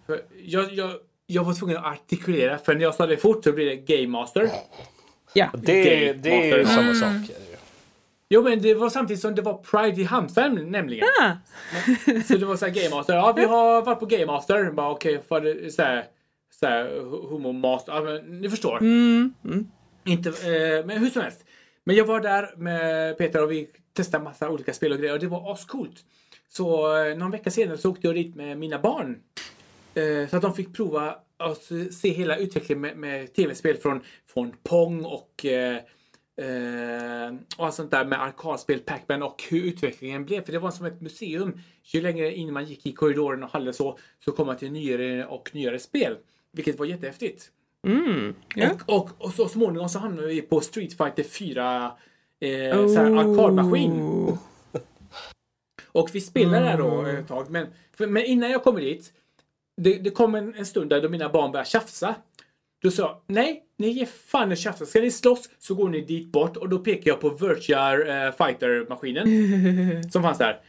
För 0.05 0.21
jag, 0.43 0.73
jag, 0.73 0.91
jag 1.25 1.43
var 1.43 1.53
tvungen 1.53 1.77
att 1.77 1.85
artikulera 1.85 2.57
för 2.57 2.73
när 2.75 2.81
jag 2.81 2.95
sa 2.95 3.05
det 3.05 3.17
fort 3.17 3.43
så 3.43 3.51
blir 3.51 3.65
det 3.65 3.75
Game 3.75 4.07
Master. 4.07 4.49
Ja. 5.33 5.49
Det, 5.57 5.83
Game 5.83 6.13
det 6.13 6.51
är 6.51 6.57
ju 6.57 6.63
Master. 6.63 6.75
samma 6.75 6.93
sak. 6.93 7.35
Jo 8.29 8.43
men 8.43 8.61
det 8.61 8.73
var 8.73 8.89
samtidigt 8.89 9.21
som 9.21 9.35
det 9.35 9.41
var 9.41 9.53
Pride 9.57 10.01
i 10.01 10.03
Halmstad 10.03 10.53
nämligen. 10.53 11.07
Ah, 11.21 11.31
Så 12.27 12.37
det 12.37 12.45
var 12.45 12.55
så 12.55 12.65
här 12.65 12.73
Game 12.73 12.95
Master. 12.95 13.13
Ja, 13.13 13.33
vi 13.37 13.43
har 13.43 13.81
varit 13.81 13.99
på 13.99 14.05
Game 14.05 14.25
Master. 14.25 14.71
Bara 14.71 14.91
okej, 14.91 15.21
för 15.27 15.41
det 15.41 15.71
så 15.71 15.81
här, 15.81 16.05
så 16.59 16.65
här 16.65 16.99
homo 17.29 17.51
master. 17.51 17.93
Ja, 17.93 18.01
men 18.01 18.41
ni 18.41 18.49
förstår. 18.49 18.77
mm, 18.81 19.33
mm. 19.45 19.67
Inte, 20.05 20.29
eh, 20.29 20.85
men 20.85 20.97
hur 20.97 21.09
som 21.09 21.21
helst. 21.21 21.45
Men 21.83 21.95
jag 21.95 22.05
var 22.05 22.19
där 22.19 22.53
med 22.57 23.17
Peter 23.17 23.43
och 23.43 23.51
vi 23.51 23.69
testade 23.93 24.23
massa 24.23 24.49
olika 24.49 24.73
spel 24.73 24.91
och 24.91 24.97
grejer 24.97 25.13
och 25.13 25.19
det 25.19 25.27
var 25.27 25.53
ascoolt. 25.53 26.05
Så 26.49 26.97
eh, 27.05 27.17
någon 27.17 27.31
vecka 27.31 27.51
senare 27.51 27.77
så 27.77 27.91
åkte 27.91 28.07
jag 28.07 28.15
dit 28.15 28.35
med 28.35 28.57
mina 28.57 28.79
barn. 28.79 29.19
Eh, 29.93 30.29
så 30.29 30.35
att 30.35 30.41
de 30.41 30.53
fick 30.55 30.75
prova 30.75 31.15
att 31.37 31.63
se- 31.93 32.09
hela 32.09 32.37
utvecklingen 32.37 32.81
med, 32.81 32.97
med 32.97 33.33
tv-spel 33.33 33.77
från, 33.77 34.01
från 34.33 34.51
Pong 34.63 35.05
och 35.05 35.45
eh, 35.45 35.77
eh, 36.37 37.33
och 37.57 37.65
allt 37.65 37.75
sånt 37.75 37.91
där 37.91 38.05
med 38.05 38.21
arkadspel, 38.23 38.79
Pac-Man 38.79 39.23
och 39.23 39.43
hur 39.49 39.63
utvecklingen 39.63 40.25
blev. 40.25 40.45
För 40.45 40.51
det 40.51 40.59
var 40.59 40.71
som 40.71 40.85
ett 40.85 41.01
museum. 41.01 41.59
Ju 41.83 42.01
längre 42.01 42.35
in 42.35 42.53
man 42.53 42.65
gick 42.65 42.85
i 42.85 42.91
korridoren 42.91 43.43
och 43.43 43.49
hallen 43.49 43.73
så, 43.73 43.97
så 44.25 44.31
kom 44.31 44.47
man 44.47 44.57
till 44.57 44.71
nyare 44.71 45.25
och 45.25 45.49
nyare 45.53 45.79
spel. 45.79 46.17
Vilket 46.53 46.79
var 46.79 46.85
jättehäftigt. 46.85 47.51
Mm. 47.87 48.35
Ja. 48.55 48.69
Och, 48.85 48.95
och, 48.95 49.09
och 49.17 49.33
så 49.33 49.47
småningom 49.47 49.89
så 49.89 49.99
hamnade 49.99 50.27
vi 50.27 50.41
på 50.41 50.61
Street 50.61 50.97
Fighter 50.97 51.23
4 51.23 51.91
eh, 52.39 52.87
så 52.87 52.95
här 52.95 53.17
arkadmaskin. 53.17 53.91
Oh. 53.91 54.37
Och 55.87 56.09
vi 56.13 56.21
spelade 56.21 56.65
där 56.65 56.77
då 56.77 57.05
ett 57.05 57.27
tag. 57.27 57.49
Men, 57.49 57.67
för, 57.93 58.07
men 58.07 58.25
innan 58.25 58.51
jag 58.51 58.63
kommer 58.63 58.81
dit. 58.81 59.13
Det, 59.81 59.93
det 59.93 60.09
kom 60.09 60.35
en, 60.35 60.55
en 60.55 60.65
stund 60.65 60.89
där 60.89 61.01
då 61.01 61.09
mina 61.09 61.29
barn 61.29 61.51
började 61.51 61.69
tjafsa. 61.69 62.15
Då 62.81 62.91
sa 62.91 63.01
jag, 63.01 63.21
nej, 63.27 63.63
ni 63.77 63.89
ger 63.89 64.05
fan 64.05 64.51
i 64.51 64.55
tjafsa. 64.55 64.85
Ska 64.85 65.01
ni 65.01 65.11
slåss 65.11 65.49
så 65.59 65.75
går 65.75 65.89
ni 65.89 66.01
dit 66.01 66.31
bort. 66.31 66.57
Och 66.57 66.69
då 66.69 66.79
pekar 66.79 67.11
jag 67.11 67.19
på 67.19 67.29
Virtual 67.29 68.09
eh, 68.09 68.31
Fighter-maskinen. 68.31 69.27
som 70.11 70.23
fanns 70.23 70.37
där. 70.37 70.61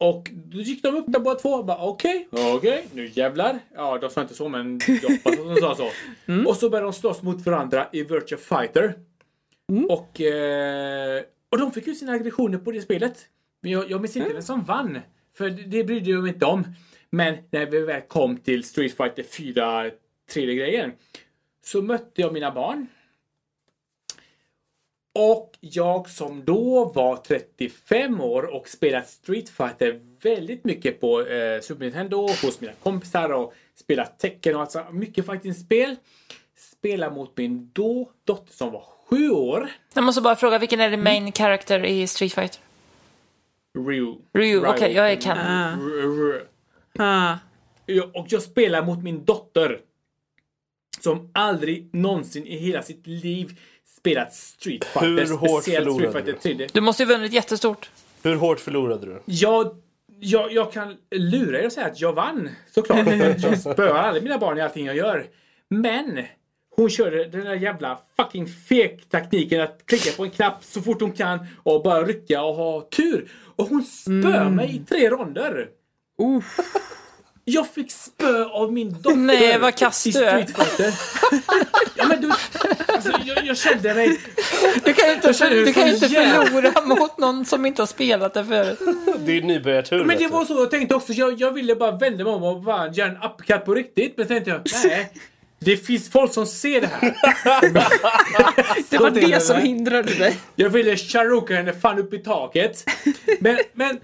Och 0.00 0.30
då 0.32 0.60
gick 0.60 0.82
de 0.82 0.96
upp 0.96 1.04
där 1.08 1.20
båda 1.20 1.40
två 1.40 1.64
okej, 1.78 2.28
okej, 2.30 2.86
nu 2.94 3.10
jävlar. 3.14 3.58
Ja, 3.74 3.98
de 3.98 4.10
sa 4.10 4.20
inte 4.20 4.34
så 4.34 4.48
men 4.48 4.80
jag 5.02 5.10
hoppas 5.10 5.32
att 5.32 5.54
de 5.54 5.56
sa 5.56 5.74
så. 5.74 5.90
Och 6.48 6.56
så 6.56 6.70
började 6.70 6.86
de 6.86 6.92
slåss 6.92 7.22
mot 7.22 7.46
varandra 7.46 7.88
i 7.92 8.02
Virtual 8.02 8.40
Fighter. 8.40 8.94
Och, 9.88 10.20
eh, 10.20 11.22
och 11.50 11.58
de 11.58 11.72
fick 11.72 11.86
ju 11.86 11.94
sina 11.94 12.12
aggressioner 12.12 12.58
på 12.58 12.70
det 12.70 12.80
spelet. 12.80 13.26
Men 13.62 13.72
jag, 13.72 13.90
jag 13.90 14.00
minns 14.00 14.16
inte 14.16 14.32
vem 14.32 14.42
som 14.42 14.64
vann. 14.64 14.98
För 15.36 15.50
det, 15.50 15.62
det 15.62 15.84
brydde 15.84 16.10
jag 16.10 16.22
mig 16.22 16.32
inte 16.32 16.46
om. 16.46 16.64
Men 17.10 17.36
när 17.50 17.66
vi 17.66 17.80
väl 17.80 18.00
kom 18.00 18.36
till 18.36 18.64
Street 18.64 18.96
Fighter 18.96 19.22
4 19.22 19.90
3D-grejen. 20.34 20.92
Så 21.64 21.82
mötte 21.82 22.20
jag 22.20 22.32
mina 22.32 22.50
barn. 22.50 22.86
Och 25.12 25.58
jag 25.60 26.08
som 26.08 26.44
då 26.44 26.84
var 26.84 27.16
35 27.16 28.20
år 28.20 28.54
och 28.54 28.68
spelat 28.68 29.08
Street 29.08 29.48
Fighter 29.48 30.00
väldigt 30.22 30.64
mycket 30.64 31.00
på 31.00 31.26
eh, 31.26 31.60
Super 31.60 31.84
Nintendo 31.84 32.20
hos 32.20 32.60
mina 32.60 32.72
kompisar 32.82 33.32
och 33.32 33.54
spelat 33.74 34.18
Tekken 34.18 34.54
och 34.54 34.60
alltså 34.60 34.86
mycket 34.92 35.26
fighting-spel. 35.26 35.96
Spelar 36.56 37.10
mot 37.10 37.36
min 37.36 37.70
då 37.72 38.10
dotter 38.24 38.52
som 38.52 38.72
var 38.72 38.84
sju 39.08 39.30
år. 39.30 39.70
Jag 39.94 40.04
måste 40.04 40.22
bara 40.22 40.36
fråga, 40.36 40.58
vilken 40.58 40.80
är 40.80 40.90
din 40.90 41.02
main 41.02 41.32
character 41.32 41.84
i 41.84 42.06
Street 42.06 42.32
Fighter? 42.32 42.60
Ryu. 43.78 44.14
Ryu, 44.32 44.66
okej, 44.66 44.92
jag 44.92 45.12
är 45.12 45.16
Ken. 45.16 45.38
Ah. 45.38 45.76
Ah. 46.98 47.38
Och 48.14 48.26
jag 48.28 48.42
spelar 48.42 48.82
mot 48.82 49.02
min 49.02 49.24
dotter. 49.24 49.80
Som 51.00 51.30
aldrig 51.34 51.94
någonsin 51.94 52.46
i 52.46 52.56
hela 52.56 52.82
sitt 52.82 53.06
liv 53.06 53.58
spelat 54.00 54.34
Street 54.34 54.84
Fighter. 54.84 55.08
Hur 55.08 55.36
hårt 55.36 55.64
förlorade 55.64 56.10
Street 56.10 56.42
Fighter 56.42 56.64
3D. 56.64 56.70
Du 56.72 56.80
måste 56.80 57.02
ju 57.02 57.08
vunnit 57.08 57.32
jättestort. 57.32 57.90
Hur 58.22 58.34
hårt 58.36 58.60
förlorade 58.60 59.06
du? 59.06 59.22
Jag, 59.24 59.76
jag, 60.20 60.52
jag 60.52 60.72
kan 60.72 60.96
lura 61.10 61.60
er 61.60 61.66
och 61.66 61.72
säga 61.72 61.86
att 61.86 62.00
jag 62.00 62.12
vann. 62.12 62.48
Såklart. 62.74 63.06
Jag 63.38 63.58
spöar 63.60 63.94
alla 63.94 64.20
mina 64.20 64.38
barn 64.38 64.58
i 64.58 64.60
allting 64.60 64.86
jag 64.86 64.96
gör. 64.96 65.26
Men 65.68 66.24
hon 66.76 66.90
körde 66.90 67.24
den 67.24 67.44
där 67.44 67.54
jävla 67.54 67.98
fucking 68.16 68.46
fek 68.46 69.08
taktiken 69.08 69.60
att 69.60 69.82
klicka 69.86 70.10
på 70.16 70.24
en 70.24 70.30
knapp 70.30 70.64
så 70.64 70.82
fort 70.82 71.00
hon 71.00 71.12
kan 71.12 71.46
och 71.62 71.82
bara 71.82 72.04
rycka 72.04 72.42
och 72.42 72.54
ha 72.54 72.80
tur. 72.80 73.30
Och 73.56 73.66
hon 73.68 73.82
spöar 73.82 74.50
mig 74.50 74.76
i 74.76 74.78
tre 74.78 75.10
ronder. 75.10 75.68
Uff. 76.22 76.56
Jag 77.44 77.68
fick 77.68 77.92
spö 77.92 78.44
av 78.44 78.72
min 78.72 78.92
dotter. 78.92 79.16
Nej, 79.16 79.58
vad 79.58 79.74
kass 79.74 80.06
i 80.06 80.10
du 80.10 80.24
är. 80.24 80.46
Ja, 81.96 82.06
men 82.08 82.19
du, 82.19 82.19
alltså, 83.06 83.22
jag, 83.26 83.46
jag 83.46 83.56
kände 83.56 83.94
mig... 83.94 84.20
Du 84.84 84.92
kan 84.92 85.08
ju 85.08 85.14
inte, 85.14 85.48
du 85.50 85.64
det 85.64 85.72
kan 85.72 85.88
inte 85.88 86.08
förlora 86.08 86.86
mot 86.86 87.18
någon 87.18 87.44
som 87.44 87.66
inte 87.66 87.82
har 87.82 87.86
spelat 87.86 88.34
det 88.34 88.44
förut. 88.44 88.78
Det 89.18 89.32
är 89.32 89.42
nybörjartur. 89.42 90.04
Men 90.04 90.18
det 90.18 90.26
var 90.26 90.44
så 90.44 90.54
jag 90.54 90.70
tänkte 90.70 90.94
också. 90.94 91.12
Jag, 91.12 91.40
jag 91.40 91.52
ville 91.52 91.76
bara 91.76 91.90
vända 91.96 92.24
mig 92.24 92.32
om 92.32 92.42
och 92.42 92.62
bara 92.62 92.88
göra 92.88 93.08
en 93.08 93.16
uppercut 93.16 93.64
på 93.64 93.74
riktigt. 93.74 94.14
Men 94.16 94.26
tänkte 94.26 94.50
jag, 94.50 94.60
nej. 94.84 95.12
Det 95.58 95.76
finns 95.76 96.10
folk 96.10 96.32
som 96.32 96.46
ser 96.46 96.80
det 96.80 96.86
här. 96.86 97.14
Det 98.90 98.98
var 98.98 99.10
till 99.10 99.30
det 99.30 99.40
som 99.40 99.56
henne. 99.56 99.68
hindrade 99.68 100.14
dig. 100.14 100.36
Jag 100.56 100.70
ville 100.70 100.96
charuka 100.96 101.54
henne 101.54 101.72
fan 101.72 101.98
upp 101.98 102.14
i 102.14 102.18
taket. 102.18 102.84
Men, 103.40 103.58
men, 103.72 104.00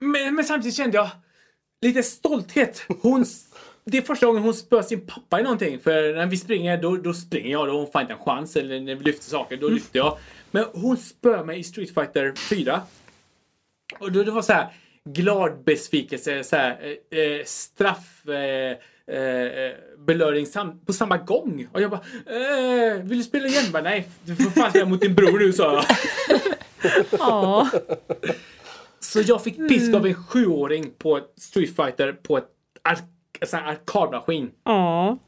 men, 0.00 0.34
men 0.34 0.44
samtidigt 0.44 0.76
kände 0.76 0.96
jag 0.96 1.08
lite 1.82 2.02
stolthet. 2.02 2.82
Hon, 3.02 3.26
det 3.90 3.98
är 3.98 4.02
första 4.02 4.26
gången 4.26 4.42
hon 4.42 4.54
spöar 4.54 4.82
sin 4.82 5.06
pappa 5.06 5.40
i 5.40 5.42
någonting. 5.42 5.80
För 5.80 6.14
när 6.14 6.26
vi 6.26 6.36
springer, 6.36 6.82
då, 6.82 6.96
då 6.96 7.14
springer 7.14 7.50
jag. 7.50 7.68
Då 7.68 7.78
hon 7.78 7.92
får 7.92 8.00
inte 8.00 8.12
en 8.12 8.18
chans. 8.18 8.56
Eller 8.56 8.80
när 8.80 8.94
vi 8.94 9.04
lyfter 9.04 9.24
saker, 9.24 9.56
då 9.56 9.68
lyfter 9.68 9.98
jag. 9.98 10.18
Men 10.50 10.64
hon 10.72 10.96
spöar 10.96 11.44
mig 11.44 11.58
i 11.58 11.64
Street 11.64 11.94
Fighter 11.94 12.34
4. 12.36 12.80
Och 13.98 14.12
då 14.12 14.22
det 14.22 14.30
var 14.30 14.42
så 14.42 14.52
här 14.52 14.68
glad 15.04 15.64
besvikelse, 15.64 16.44
så 16.44 16.56
här, 16.56 16.96
eh, 17.10 17.18
eh, 17.18 17.44
straff, 17.44 18.28
eh, 18.28 18.76
eh, 19.16 19.72
belöning 19.98 20.46
sam 20.46 20.80
på 20.86 20.92
samma 20.92 21.16
gång. 21.16 21.68
Och 21.72 21.80
jag 21.80 21.90
bara, 21.90 22.00
eh, 22.26 23.02
vill 23.02 23.18
du 23.18 23.24
spela 23.24 23.46
igen? 23.46 23.72
Bara, 23.72 23.82
Nej, 23.82 24.08
du 24.24 24.36
får 24.36 24.50
fan 24.50 24.70
spela 24.70 24.86
mot 24.86 25.00
din 25.00 25.14
bror 25.14 25.38
nu, 25.38 25.52
sa 25.52 25.74
jag. 25.74 25.84
Ja. 27.18 27.70
Så 29.00 29.20
jag 29.20 29.44
fick 29.44 29.68
pisk 29.68 29.94
av 29.94 30.06
en 30.06 30.14
sjuåring 30.14 30.90
på 30.98 31.20
Street 31.36 31.76
Fighter 31.76 32.12
på 32.12 32.38
ett 32.38 32.48
sån 33.42 33.60
här 33.60 33.70
arkadmaskin. 33.72 34.50
Ja. 34.64 35.18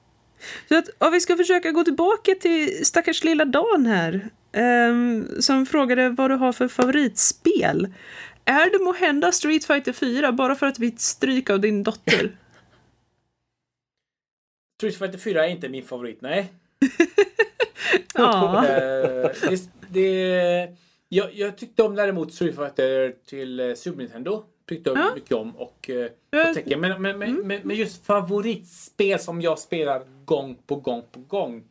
Så 0.68 0.78
att, 0.78 0.88
ja, 0.98 1.11
vi 1.11 1.20
ska 1.20 1.36
försöka 1.36 1.70
gå 1.70 1.84
tillbaka 1.84 2.34
till 2.40 2.86
stackars 2.86 3.24
lilla 3.24 3.44
Dan 3.44 3.86
här. 3.86 4.30
ehm, 4.52 5.26
som 5.40 5.66
frågade 5.66 6.09
vad 6.09 6.30
du 6.30 6.34
har 6.34 6.52
för 6.52 6.68
favoritspel. 6.68 7.88
Är 8.44 8.78
det 8.78 8.84
måhända 8.84 9.32
Street 9.32 9.64
Fighter 9.64 9.92
4 9.92 10.32
bara 10.32 10.54
för 10.54 10.66
att 10.66 10.78
vi 10.78 10.90
stryk 10.96 11.50
av 11.50 11.61
din 11.61 11.82
dotter? 11.82 12.36
Street 14.78 14.98
Fighter 14.98 15.18
4 15.18 15.46
är 15.46 15.50
inte 15.50 15.68
min 15.68 15.84
favorit, 15.84 16.20
nej. 16.20 16.52
ja. 18.14 18.66
Eh, 18.66 19.30
det, 19.48 19.68
det, 19.88 20.76
jag, 21.09 21.34
jag 21.34 21.59
tyckte 21.59 21.82
om 21.82 21.94
däremot 21.94 22.34
Street 22.34 22.56
Fighter 22.56 23.14
till 23.26 23.61
eh, 23.61 23.74
Super 23.74 23.98
Nintendo. 23.98 24.44
Tyckte 24.68 24.90
jag 24.90 24.98
Ja. 24.98 25.14
mycket 25.14 25.32
om. 25.32 25.56
Och, 25.56 25.90
eh, 25.90 26.04
och 26.06 26.78
men, 26.78 27.02
men, 27.02 27.18
men, 27.18 27.34
men, 27.34 27.60
men 27.64 27.76
just 27.76 28.06
favoritspel 28.06 29.18
som 29.18 29.40
jag 29.40 29.58
spelar 29.58 30.02
gång 30.24 30.54
på 30.66 30.76
gång 30.76 31.02
på 31.12 31.20
gång. 31.20 31.64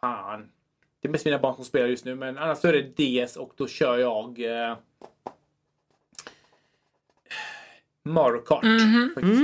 Fan. 0.00 0.48
Det 1.00 1.08
är 1.08 1.12
mest 1.12 1.24
mina 1.24 1.38
barn 1.38 1.54
som 1.54 1.64
spelar 1.64 1.86
just 1.86 2.04
nu 2.04 2.14
men 2.14 2.38
annars 2.38 2.64
är 2.64 2.72
det 2.72 3.22
DS 3.24 3.36
och 3.36 3.52
då 3.56 3.66
kör 3.66 3.98
jag 3.98 4.40
eh, 4.40 4.76
Mario 8.02 8.38
Kart. 8.40 8.64
faktiskt. 9.14 9.42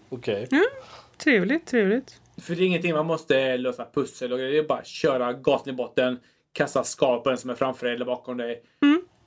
Okej. 0.08 0.48
Trevligt, 1.16 1.66
trevligt. 1.66 2.20
För 2.42 2.54
det 2.54 2.62
är 2.62 2.66
ingenting 2.66 2.94
man 2.94 3.06
måste 3.06 3.56
lösa 3.56 3.86
pussel 3.94 4.32
och 4.32 4.38
grejer. 4.38 4.52
Det 4.52 4.58
är 4.58 4.68
bara 4.68 4.78
att 4.78 4.86
köra 4.86 5.32
gasen 5.32 5.74
i 5.74 5.76
botten, 5.76 6.20
kasta 6.52 6.84
skal 6.84 7.20
på 7.20 7.28
den 7.28 7.38
som 7.38 7.50
är 7.50 7.54
framför 7.54 7.86
dig 7.86 7.94
eller 7.94 8.04
bakom 8.04 8.36
dig. 8.36 8.62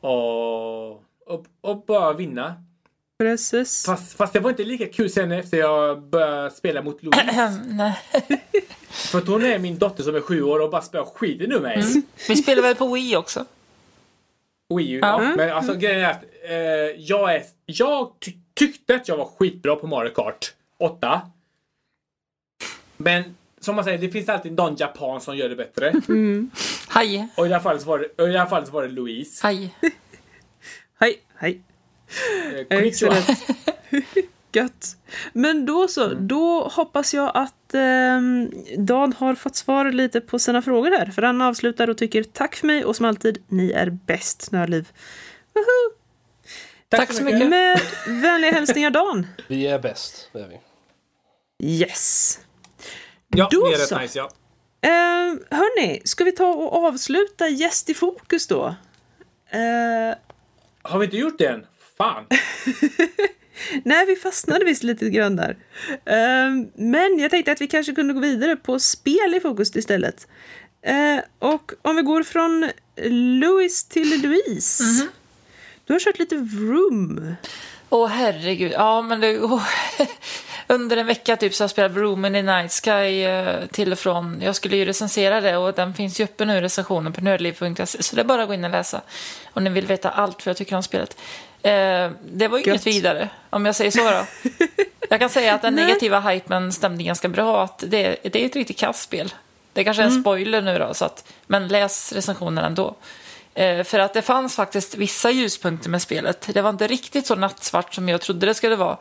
Och, 0.02 0.92
och, 1.26 1.46
och 1.62 1.86
bara 1.88 2.14
vinna. 2.14 2.64
Precis. 3.20 3.86
Fast, 3.86 4.18
fast 4.18 4.34
det 4.34 4.40
var 4.40 4.50
inte 4.50 4.64
lika 4.64 4.86
kul 4.86 5.10
sen 5.10 5.32
efter 5.32 5.58
jag 5.58 6.02
började 6.02 6.52
spela 6.52 6.82
mot 6.82 7.04
Louise. 7.04 7.62
Nej. 7.68 8.00
För 8.90 9.18
att 9.18 9.28
hon 9.28 9.44
är 9.44 9.60
min 9.60 9.78
dotter 9.78 10.04
som 10.04 10.16
är 10.16 10.22
sju 10.22 10.44
år 10.44 10.60
och 10.60 10.70
bara 10.70 10.82
spelar 10.82 11.06
skiten 11.06 11.52
ur 11.52 11.60
mig. 11.60 12.04
Vi 12.28 12.36
spelar 12.36 12.62
väl 12.62 12.76
på 12.76 12.94
Wii 12.94 13.16
också? 13.16 13.46
Wii 14.76 14.92
U. 14.92 15.00
Ja. 15.02 15.24
Ja. 15.24 15.36
Men 15.36 15.50
alltså 15.52 15.74
grejen 15.76 16.02
är 16.02 16.10
att 16.10 16.24
eh, 16.50 16.56
jag, 16.98 17.36
är, 17.36 17.44
jag 17.66 18.12
ty 18.20 18.32
tyckte 18.54 18.96
att 18.96 19.08
jag 19.08 19.18
var 19.18 19.26
skitbra 19.26 19.76
på 19.76 19.88
Mario 19.88 20.10
Kart 20.10 20.54
8. 20.78 21.22
Men 22.98 23.24
som 23.60 23.76
man 23.76 23.84
säger, 23.84 23.98
det 23.98 24.10
finns 24.10 24.30
alltid 24.30 24.52
någon 24.52 24.76
japan 24.76 25.22
som 25.22 25.38
gör 25.38 25.50
det 25.50 25.56
bättre. 25.56 25.94
Hej. 26.98 27.28
Och 27.36 27.46
i 27.46 27.50
det 27.50 27.56
här 27.56 27.62
fallet 27.62 27.82
så 27.82 27.88
var 27.88 28.00
det, 28.00 28.24
i 28.24 28.32
det 28.32 28.40
här 28.40 28.46
fallet 28.46 28.68
så 28.68 28.74
var 28.74 28.84
det 28.84 28.90
Louise. 28.90 29.48
Hej. 29.48 29.76
Hej, 31.00 31.22
hej. 31.36 31.62
Eh. 32.70 32.78
Excellent. 32.78 33.28
Gött. 34.52 34.98
Men 35.34 35.66
då 35.66 35.88
så, 35.88 36.14
då 36.14 36.68
hoppas 36.68 37.14
jag 37.14 37.32
att 37.34 37.74
ehm, 37.74 38.52
Dan 38.78 39.14
har 39.14 39.36
fått 39.36 39.56
svar 39.56 39.92
lite 39.92 40.22
på 40.22 40.40
sina 40.40 40.62
frågor 40.62 40.92
här. 40.92 41.06
För 41.06 41.22
han 41.22 41.42
avslutar 41.42 41.90
och 41.90 41.98
tycker 41.98 42.24
tack 42.24 42.56
för 42.56 42.68
mig 42.68 42.86
och 42.86 42.96
som 42.96 43.06
alltid, 43.06 43.44
ni 43.48 43.72
är 43.72 43.90
bäst, 43.90 44.52
Nördliv. 44.52 44.88
Woho! 45.54 45.98
Tack 46.90 47.14
så 47.14 47.24
mycket. 47.24 47.50
Med 47.50 47.82
vänliga 48.08 48.52
hälsningar 48.52 48.92
Dan. 48.92 49.28
Vi 49.48 49.68
är 49.68 49.80
bäst, 49.80 50.30
det 50.34 50.40
är 50.40 50.48
vi. 50.48 50.60
Yes. 51.80 52.40
Ja, 53.28 53.50
Då 53.52 53.68
det 53.68 53.74
är 53.74 53.78
rätt 53.78 53.88
så. 53.88 54.00
nice 54.00 54.20
ja. 54.20 54.30
Uh, 54.86 55.40
hörni, 55.52 56.02
ska 56.06 56.24
vi 56.24 56.32
ta 56.32 56.48
och 56.48 56.86
avsluta 56.86 57.48
Gäst 57.50 57.90
i 57.90 57.94
fokus 57.94 58.48
då? 58.48 58.76
Eh, 59.50 60.16
Har 60.82 61.00
vi 61.00 61.06
inte 61.06 61.18
gjort 61.18 61.38
det 61.38 61.48
än? 61.48 61.66
Fan. 61.98 62.26
Nej, 63.84 64.06
vi 64.06 64.16
fastnade 64.16 64.66
visst 64.66 64.84
lite 64.84 65.10
grann 65.10 65.36
där. 65.36 65.58
Ehm, 66.06 66.68
men 66.76 67.20
jag 67.20 67.32
tänkte 67.32 67.52
att 67.52 67.62
vi 67.62 67.68
kanske 67.68 67.94
kunde 67.96 68.14
gå 68.14 68.20
vidare 68.20 68.56
på 68.56 68.80
spel 68.80 69.34
i 69.36 69.40
fokus 69.40 69.76
istället. 69.76 70.28
Eh, 70.82 71.20
och 71.40 71.72
om 71.82 71.96
vi 71.96 72.02
går 72.02 72.24
från 72.24 72.70
Louis 73.40 73.84
till 73.84 74.22
Louise. 74.22 74.84
Du 75.86 75.94
har 75.94 76.00
kört 76.00 76.20
lite 76.20 76.36
Vroom. 76.36 77.36
Åh 77.90 78.08
herregud. 78.08 78.72
Ja, 78.72 79.02
men 79.02 79.20
det... 79.22 79.40
åh. 79.40 79.68
Under 80.70 80.98
en 80.98 81.08
vecka 81.08 81.36
typ 81.36 81.54
så 81.54 81.62
har 81.62 81.66
jag 81.66 81.72
spelat 81.72 81.96
Room 81.96 82.26
in 82.26 82.34
the 82.34 82.42
Night 82.42 82.72
Sky 82.72 83.24
eh, 83.24 83.66
till 83.66 83.92
och 83.92 84.00
från. 84.00 84.42
Jag 84.42 84.56
skulle 84.56 84.78
ju 84.78 84.86
recensera 84.86 85.42
det 85.42 85.58
och 85.58 85.74
den 85.74 85.94
finns 85.94 86.20
ju 86.20 86.24
uppe 86.24 86.46
nu 86.46 86.58
i 86.58 86.62
recensionen 86.62 87.14
på 87.14 87.22
nördliv.se. 87.22 88.04
Så 88.04 88.16
det 88.16 88.22
är 88.22 88.26
bara 88.26 88.42
att 88.42 88.48
gå 88.48 88.54
in 88.54 88.64
och 88.64 88.72
läsa. 88.72 89.02
Om 89.54 89.64
ni 89.64 89.70
vill 89.70 89.86
veta 89.86 90.10
allt 90.10 90.42
för 90.42 90.50
jag 90.50 90.58
tycker 90.58 90.76
om 90.76 90.84
spelet. 90.84 91.18
Eh, 91.62 92.12
det 92.32 92.48
var 92.48 92.58
ju 92.58 92.64
inget 92.64 92.88
vidare, 92.88 93.30
om 93.50 93.66
jag 93.66 93.76
säger 93.76 93.92
så 93.92 94.12
då. 94.12 94.26
Jag 95.10 95.20
kan 95.20 95.30
säga 95.30 95.54
att 95.54 95.62
den 95.62 95.76
negativa 95.76 96.20
hypen 96.20 96.74
stämde 96.74 97.04
ganska 97.04 97.28
bra. 97.28 97.64
Att 97.64 97.84
det, 97.88 98.18
det 98.24 98.42
är 98.42 98.46
ett 98.46 98.56
riktigt 98.56 98.78
kastspel. 98.78 99.34
Det 99.74 99.84
kanske 99.84 100.04
är 100.04 100.08
en 100.08 100.22
spoiler 100.22 100.62
nu 100.62 100.78
då, 100.78 100.94
så 100.94 101.06
att, 101.06 101.34
men 101.48 101.68
läs 101.68 102.14
recensionen 102.14 102.66
ändå. 102.66 102.96
Eh, 103.54 103.84
för 103.84 104.00
att 104.00 104.14
det 104.14 104.22
fanns 104.22 104.56
faktiskt 104.56 104.96
vissa 104.96 105.32
ljuspunkter 105.32 105.90
med 105.90 106.02
spelet. 106.02 106.50
Det 106.54 106.62
var 106.62 106.70
inte 106.70 106.88
riktigt 106.88 107.28
så 107.28 107.36
nattsvart 107.36 107.94
som 107.94 108.10
jag 108.10 108.22
trodde 108.22 108.46
det 108.46 108.54
skulle 108.54 108.76
vara. 108.76 108.98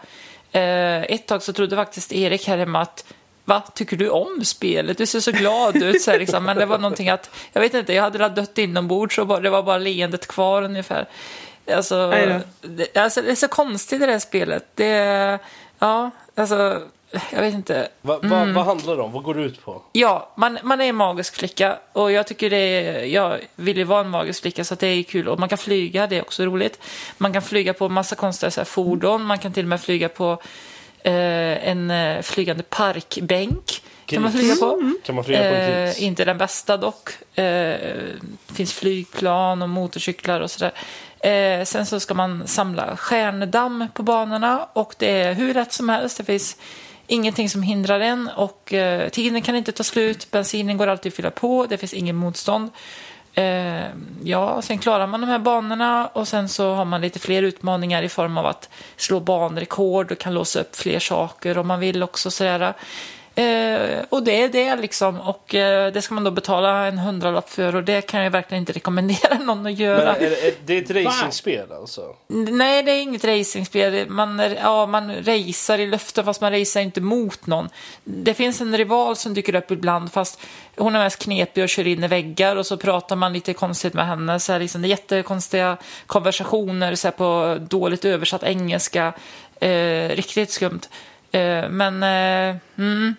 Eh, 0.57 1.03
ett 1.03 1.27
tag 1.27 1.43
så 1.43 1.53
trodde 1.53 1.77
faktiskt 1.77 2.13
Erik 2.13 2.49
här 2.49 2.59
hemma 2.59 2.81
att 2.81 3.05
Va, 3.49 3.63
tycker 3.75 3.97
du 3.97 4.11
om 4.11 4.45
spelet? 4.45 4.99
Du 4.99 5.07
ser 5.07 5.21
så 5.21 5.33
glad 5.33 5.77
ut. 5.77 6.03
Så 6.03 6.11
här, 6.11 6.19
liksom. 6.19 6.45
Men 6.45 6.57
det 6.57 6.67
var 6.67 6.79
någonting 6.79 7.09
att, 7.09 7.31
jag 7.53 7.61
vet 7.61 7.75
inte, 7.75 7.93
jag 7.93 8.03
hade 8.03 8.19
väl 8.19 8.35
dött 8.35 8.59
inombords 8.59 9.19
bara, 9.19 9.41
det 9.41 9.51
var 9.51 9.63
bara 9.63 9.79
leendet 9.79 10.27
kvar 10.27 10.63
ungefär. 10.63 11.09
Alltså, 11.73 12.11
det, 12.61 12.97
alltså, 12.97 13.23
det 13.23 13.31
är 13.31 13.35
så 13.35 13.49
konstigt 13.49 14.01
det 14.01 14.07
där 14.07 14.19
spelet. 14.19 14.65
Det, 14.75 15.39
ja, 15.79 16.11
alltså, 16.35 16.83
jag 17.33 17.41
vet 17.41 17.55
inte. 17.55 17.89
Va, 18.03 18.19
va, 18.23 18.45
Vad 18.45 18.65
handlar 18.65 18.97
det 18.97 19.03
om? 19.03 19.13
Vad 19.13 19.23
går 19.23 19.35
det 19.35 19.43
ut 19.43 19.65
på? 19.65 19.83
Ja, 19.93 20.33
man, 20.37 20.59
man 20.63 20.81
är 20.81 20.85
en 20.85 20.97
magisk 20.97 21.37
flicka 21.37 21.79
och 21.93 22.13
jag 22.13 22.27
tycker 22.27 22.51
det 22.51 22.57
är, 22.57 23.05
jag 23.05 23.39
vill 23.55 23.77
ju 23.77 23.85
vara 23.85 24.01
en 24.01 24.11
magisk 24.11 24.43
flicka 24.43 24.65
så 24.65 24.75
det 24.75 24.87
är 24.87 25.03
kul 25.03 25.29
och 25.29 25.39
man 25.39 25.49
kan 25.49 25.59
flyga, 25.59 26.07
det 26.07 26.17
är 26.17 26.23
också 26.23 26.45
roligt. 26.45 26.79
Man 27.19 27.33
kan 27.33 27.43
flyga 27.43 27.75
på 27.75 27.89
massa 27.89 28.17
konstiga 28.17 28.51
så 28.51 28.61
här, 28.61 28.65
fordon, 28.65 29.25
man 29.25 29.39
kan 29.39 29.53
till 29.53 29.65
och 29.65 29.69
med 29.69 29.81
flyga 29.81 30.09
på 30.09 30.33
eh, 31.03 31.69
en 31.69 31.91
eh, 31.91 32.23
flygande 32.23 32.63
parkbänk. 32.63 33.83
Kan 34.07 34.23
man 34.23 34.33
flyga 34.33 34.57
på. 34.57 34.93
Kan 35.05 35.15
man 35.15 35.25
flyga 35.25 35.41
på 35.41 35.57
en 35.57 35.85
gris? 35.85 35.99
Eh, 35.99 36.05
inte 36.05 36.25
den 36.25 36.39
bästa 36.39 36.77
dock. 36.77 37.39
Eh, 37.39 37.77
finns 38.47 38.73
flygplan 38.73 39.63
och 39.63 39.69
motorcyklar 39.69 40.41
och 40.41 40.51
sådär. 40.51 40.73
Eh, 41.21 41.65
sen 41.65 41.87
så 41.87 42.01
ska 42.01 42.15
man 42.15 42.47
samla 42.47 42.97
stjärndamm 42.97 43.89
på 43.95 44.03
banorna 44.03 44.69
och 44.73 44.95
det 44.99 45.11
är 45.11 45.35
hur 45.35 45.55
rätt 45.55 45.73
som 45.73 45.89
helst. 45.89 46.19
Det 46.19 46.25
finns 46.25 46.57
ingenting 47.07 47.49
som 47.49 47.63
hindrar 47.63 48.01
en 48.01 48.31
och 48.37 48.73
eh, 48.73 49.09
tiden 49.09 49.43
kan 49.43 49.57
inte 49.57 49.73
ta 49.73 49.85
slut. 49.85 50.31
Bensinen 50.31 50.77
går 50.77 50.87
alltid 50.87 51.11
att 51.11 51.17
fylla 51.17 51.31
på. 51.31 51.67
Det 51.69 51.79
finns 51.79 51.95
ingen 51.95 52.17
motstånd. 52.17 52.71
Eh, 53.35 53.85
ja, 54.25 54.63
sen 54.63 54.79
klarar 54.79 55.07
man 55.07 55.21
de 55.21 55.27
här 55.27 55.39
banorna 55.39 56.07
och 56.07 56.29
sen 56.29 56.49
så 56.49 56.75
har 56.75 56.85
man 56.85 57.01
lite 57.01 57.19
fler 57.19 57.43
utmaningar 57.43 58.03
i 58.03 58.09
form 58.09 58.39
av 58.39 58.47
att 58.47 58.69
slå 58.97 59.21
banrekord 59.21 60.13
och 60.13 60.19
kan 60.19 60.35
låsa 60.35 60.61
upp 60.61 60.77
fler 60.77 60.99
saker 60.99 61.59
om 61.59 61.67
man 61.67 61.81
vill 61.81 62.03
också 62.03 62.31
sådär. 62.31 62.75
Eh, 63.37 64.05
och 64.09 64.23
det 64.23 64.43
är 64.43 64.49
det 64.49 64.77
liksom 64.77 65.21
och 65.21 65.55
eh, 65.55 65.93
det 65.93 66.03
ska 66.03 66.15
man 66.15 66.25
då 66.25 66.31
betala 66.31 66.87
en 66.87 66.99
hundralapp 66.99 67.51
för 67.51 67.77
och 67.77 67.85
det 67.85 68.03
kan 68.03 68.23
jag 68.23 68.31
verkligen 68.31 68.63
inte 68.63 68.73
rekommendera 68.73 69.39
någon 69.39 69.59
att 69.59 69.63
Men 69.65 69.75
göra. 69.75 70.17
är 70.17 70.31
det, 70.31 70.49
är, 70.49 70.55
det 70.65 70.75
är 70.75 70.83
ett 70.83 71.07
racingspel 71.07 71.73
alltså? 71.73 72.03
Nej, 72.29 72.83
det 72.83 72.91
är 72.91 73.03
inget 73.03 73.25
racingspel. 73.25 74.09
Man, 74.09 74.43
ja, 74.63 74.87
man 74.87 75.15
racear 75.17 75.79
i 75.79 75.87
luften 75.87 76.25
fast 76.25 76.41
man 76.41 76.53
racear 76.53 76.83
inte 76.83 77.01
mot 77.01 77.47
någon. 77.47 77.69
Det 78.05 78.35
finns 78.35 78.61
en 78.61 78.77
rival 78.77 79.17
som 79.17 79.35
dyker 79.35 79.55
upp 79.55 79.71
ibland 79.71 80.13
fast 80.13 80.41
hon 80.77 80.95
är 80.95 81.05
mest 81.05 81.19
knepig 81.23 81.63
och 81.63 81.69
kör 81.69 81.87
in 81.87 82.05
i 82.05 82.09
väggar 82.09 82.57
och 82.57 82.67
så 82.67 82.77
pratar 82.77 83.17
man 83.17 83.33
lite 83.33 83.55
konstigt 83.55 83.95
med 83.95 84.07
henne. 84.07 84.41
Så 84.41 84.53
här, 84.53 84.61
liksom, 84.61 84.83
det 84.83 84.89
är 84.89 84.91
jättekonstiga 84.91 85.77
konversationer 86.07 86.95
så 86.95 87.07
här, 87.07 87.13
på 87.13 87.59
dåligt 87.61 88.05
översatt 88.05 88.43
engelska. 88.43 89.13
Eh, 89.61 90.09
riktigt 90.09 90.51
skumt. 90.51 90.81
Eh, 91.33 91.69
men, 91.69 92.03
eh, 92.03 92.57
mm, 92.79 93.15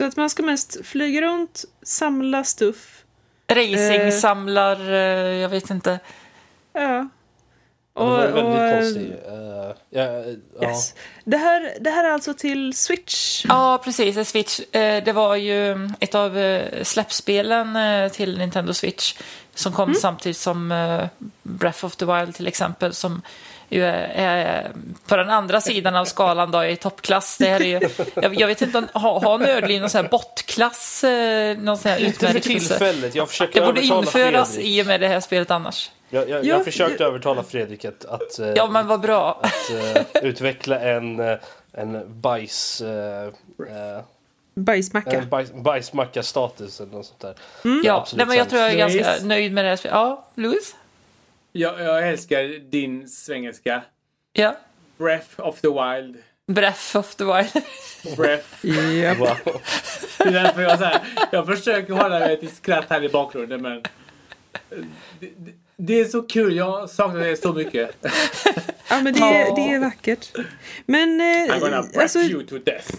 Så 0.00 0.06
att 0.06 0.16
man 0.16 0.30
ska 0.30 0.42
mest 0.42 0.86
flyga 0.86 1.20
runt, 1.22 1.64
samla 1.82 2.44
stuff. 2.44 3.04
racing 3.52 4.00
Eh. 4.00 4.10
samlar, 4.10 4.92
eh, 4.92 4.96
jag 5.40 5.48
vet 5.48 5.70
inte. 5.70 5.98
Ja. 6.72 7.08
Ja, 7.94 8.04
det 8.04 8.06
var 8.06 8.26
ju 8.26 8.32
väldigt 8.32 8.44
och- 8.44 8.80
konstigt. 8.80 9.26
Eh, 9.28 9.76
ja, 9.90 10.24
ja. 10.60 10.68
Yes. 10.68 10.94
Det, 11.24 11.36
här, 11.36 11.72
det 11.80 11.90
här 11.90 12.04
är 12.04 12.10
alltså 12.12 12.34
till 12.34 12.74
Switch. 12.76 13.44
Ja, 13.48 13.80
precis. 13.84 14.16
en 14.16 14.24
Switch. 14.24 14.60
Eh, 14.72 15.04
Det 15.04 15.12
var 15.12 15.36
ju 15.36 15.88
ett 16.00 16.14
av 16.14 16.38
eh, 16.38 16.82
släppspelen 16.82 17.76
eh, 17.76 18.08
till 18.12 18.38
Nintendo 18.38 18.74
Switch 18.74 19.14
som 19.54 19.72
kom 19.72 19.94
samtidigt 19.94 20.36
som 20.38 20.72
eh, 20.72 21.04
Breath 21.42 21.84
of 21.84 21.96
the 21.96 22.04
Wild 22.04 22.34
till 22.34 22.46
exempel 22.46 22.94
som 22.94 23.22
på 25.06 25.16
den 25.16 25.30
andra 25.30 25.60
sidan 25.60 25.96
av 25.96 26.04
skalan 26.04 26.50
då 26.50 26.64
i 26.64 26.76
toppklass. 26.76 27.38
Det 27.38 27.48
här 27.48 27.60
är 27.62 27.80
ju, 27.80 27.88
jag, 28.22 28.34
jag 28.40 28.46
vet 28.46 28.62
inte 28.62 28.82
har, 28.92 29.20
har 29.20 29.38
Nördliv 29.38 29.80
någon 29.80 29.90
sån 29.90 30.04
här 30.04 30.10
bottklass, 30.10 31.04
eh, 31.04 31.58
någon 31.58 31.78
sån 31.78 31.90
här 31.90 31.98
Inte 31.98 32.18
för 32.18 32.26
utmärkelse? 32.26 32.68
tillfället. 32.68 33.14
Jag 33.14 33.28
försöker 33.28 33.60
Det 33.60 33.66
borde 33.66 33.82
införas 33.82 34.52
Fredrik. 34.54 34.70
i 34.78 34.82
och 34.82 34.86
med 34.86 35.00
det 35.00 35.08
här 35.08 35.20
spelet 35.20 35.50
annars. 35.50 35.90
Jag, 36.10 36.28
jag, 36.28 36.44
Ja, 36.44 36.48
jag 36.48 36.64
försökte 36.64 37.04
övertala 37.04 37.42
Fredrik 37.42 37.84
att, 37.84 38.04
att, 38.04 38.38
eh, 38.38 38.48
Ja, 38.48 38.66
men 38.66 38.86
vad 38.86 39.00
bra. 39.00 39.40
att 39.42 39.70
eh, 39.96 40.22
utveckla 40.22 40.80
en, 40.80 41.20
eh, 41.20 41.36
en 41.72 42.20
bajs... 42.20 42.80
eh, 42.80 43.24
eh, 43.26 44.02
Bajsmacka. 44.54 45.10
en 45.10 45.28
bajs, 45.28 45.52
bajsmacka-status 45.52 46.80
eller 46.80 46.92
något 46.92 47.06
sånt 47.06 47.20
där. 47.20 47.34
Ja, 47.84 47.94
absolut 48.00 48.16
nej, 48.18 48.26
men 48.26 48.36
jag 48.36 48.48
tror 48.48 48.62
jag 48.62 48.70
är 48.72 48.76
ganska 48.76 49.16
nöjd 49.26 49.52
med 49.52 49.64
det 49.64 49.68
här 49.68 49.76
spelet. 49.76 49.94
Ja, 49.94 50.26
Louis? 50.34 50.74
Jag, 51.52 51.80
jag 51.80 52.08
älskar 52.08 52.70
din 52.70 53.08
svengelska. 53.08 53.82
Ja. 54.32 54.56
Breath 54.98 55.40
of 55.40 55.60
the 55.60 55.68
Wild. 55.68 56.16
Breath 56.46 56.96
of 56.96 57.14
the 57.14 57.24
Wild. 57.24 57.64
Breath. 58.16 58.66
Japp. 58.66 59.18
Wow. 59.18 59.36
Det 60.18 60.24
är 60.24 60.30
därför 60.32 60.62
jag, 60.62 60.78
så 60.78 60.84
här, 60.84 61.00
jag 61.32 61.46
försöker 61.46 61.92
hålla 61.92 62.18
mig 62.18 62.40
till 62.40 62.50
skratt 62.50 62.84
här 62.88 63.04
i 63.04 63.08
bakgrunden 63.08 63.62
men 63.62 63.82
det, 65.20 65.28
det, 65.36 65.52
det 65.76 66.00
är 66.00 66.04
så 66.04 66.22
kul. 66.22 66.56
Jag 66.56 66.90
saknar 66.90 67.20
det 67.20 67.36
så 67.36 67.52
mycket. 67.52 67.90
Ja, 68.88 69.00
men 69.02 69.12
det, 69.14 69.20
är- 69.20 69.56
det 69.56 69.74
är 69.74 69.78
vackert. 69.78 70.32
Men 70.86 71.20
eh, 71.20 71.26
I'm 71.26 71.60
gonna 71.60 71.82
breath 71.82 71.98
alltså, 71.98 72.18
you 72.18 72.46
to 72.46 72.58
death. 72.58 72.94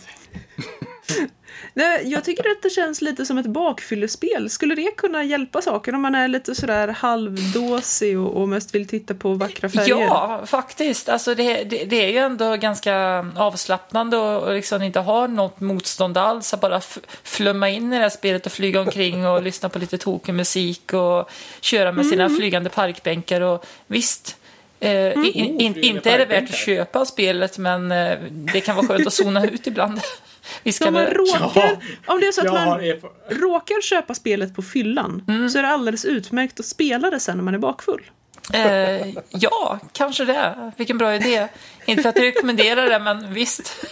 Nej, 1.74 2.11
jag 2.11 2.24
tycker 2.24 2.51
att 2.51 2.61
det 2.61 2.69
känns 2.69 3.01
lite 3.01 3.26
som 3.26 3.38
ett 3.38 3.45
bakfyllespel. 3.45 4.49
Skulle 4.49 4.76
det 4.76 4.91
kunna 4.97 5.24
hjälpa 5.24 5.61
saker 5.61 5.95
om 5.95 6.01
man 6.01 6.15
är 6.15 6.28
lite 6.28 6.55
sådär 6.55 6.88
halvdåsig 6.88 8.19
och, 8.19 8.41
och 8.41 8.49
mest 8.49 8.76
vill 8.76 8.88
titta 8.88 9.13
på 9.13 9.34
vackra 9.34 9.69
färger? 9.69 9.99
Ja, 9.99 10.41
faktiskt. 10.45 11.09
Alltså 11.09 11.36
det, 11.36 11.63
det, 11.63 11.86
det 11.86 12.05
är 12.05 12.09
ju 12.09 12.17
ändå 12.17 12.55
ganska 12.55 13.26
avslappnande 13.36 14.17
och, 14.17 14.43
och 14.43 14.53
liksom 14.53 14.82
inte 14.82 14.99
ha 14.99 15.28
något 15.28 15.59
motstånd 15.59 16.17
alls. 16.17 16.53
Att 16.53 16.61
bara 16.61 16.82
flumma 17.24 17.69
in 17.69 17.93
i 17.93 17.95
det 17.95 18.01
här 18.01 18.09
spelet 18.09 18.45
och 18.45 18.51
flyga 18.51 18.82
omkring 18.82 19.28
och 19.28 19.41
lyssna 19.43 19.69
på 19.69 19.80
lite 19.80 19.97
tokig 19.97 20.34
musik 20.34 20.93
och 20.93 21.30
köra 21.61 21.91
med 21.91 22.05
sina 22.05 22.30
flygande 22.30 22.69
parkbänkar. 22.69 23.41
Och 23.41 23.65
visst, 23.88 24.38
eh, 24.80 25.11
in, 25.11 25.26
in, 25.26 25.74
flygande 25.74 25.82
inte 25.82 26.11
är 26.11 26.17
det 26.17 26.26
värt 26.26 26.49
att 26.49 26.55
köpa 26.55 27.05
spelet 27.05 27.57
men 27.57 27.91
eh, 27.91 28.17
det 28.32 28.61
kan 28.61 28.76
vara 28.76 28.88
skönt 28.88 29.07
att 29.07 29.13
zona 29.13 29.45
ut 29.45 29.67
ibland. 29.67 30.01
Vi 30.63 30.71
Så 30.71 30.75
ska 30.75 30.87
om 30.87 30.93
man 30.93 31.05
råkar, 31.05 31.77
om 32.07 32.19
det 32.19 32.27
är 32.27 32.31
så 32.31 32.41
att 32.41 32.45
Jag 32.45 32.53
man 32.53 32.67
har 32.67 32.99
råkar 33.29 33.81
köpa 33.81 34.13
spelet 34.13 34.55
på 34.55 34.61
fyllan 34.61 35.25
Mm. 35.27 35.49
så 35.49 35.57
är 35.57 35.63
det 35.63 35.69
alldeles 35.69 36.05
utmärkt 36.05 36.59
att 36.59 36.65
spela 36.65 37.09
det 37.09 37.19
sen 37.19 37.37
när 37.37 37.43
man 37.43 37.53
är 37.53 37.59
bakfull. 37.59 38.11
Eh, 38.53 39.07
ja, 39.29 39.79
kanske 39.93 40.25
det. 40.25 40.71
Vilken 40.77 40.97
bra 40.97 41.15
idé. 41.15 41.47
Inte 41.85 42.01
för 42.03 42.09
att 42.09 42.15
jag 42.17 42.25
rekommenderar 42.25 42.89
det, 42.89 42.99
men 42.99 43.33
visst. 43.33 43.85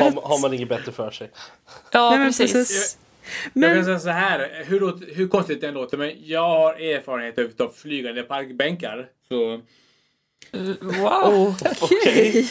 Har, 0.00 0.28
har 0.28 0.38
man 0.40 0.54
inget 0.54 0.68
bättre 0.68 0.92
för 0.92 1.10
sig. 1.10 1.30
Ja, 1.90 2.10
Nej, 2.10 2.18
men 2.18 2.28
precis. 2.28 2.52
precis. 2.52 2.98
Jag 3.52 3.62
kan 3.64 3.74
Men, 3.76 3.84
säga 3.84 3.98
så 3.98 4.08
här, 4.10 4.64
hur, 4.66 5.14
hur 5.14 5.28
konstigt 5.28 5.60
det 5.60 5.66
än 5.68 5.74
låter, 5.74 5.96
men 5.96 6.12
jag 6.24 6.48
har 6.48 6.72
erfarenhet 6.74 7.60
av 7.60 7.72
flygande 7.76 8.22
parkbänkar. 8.22 9.06
Så 9.28 9.60
Wow. 10.80 11.54
okej. 11.80 12.50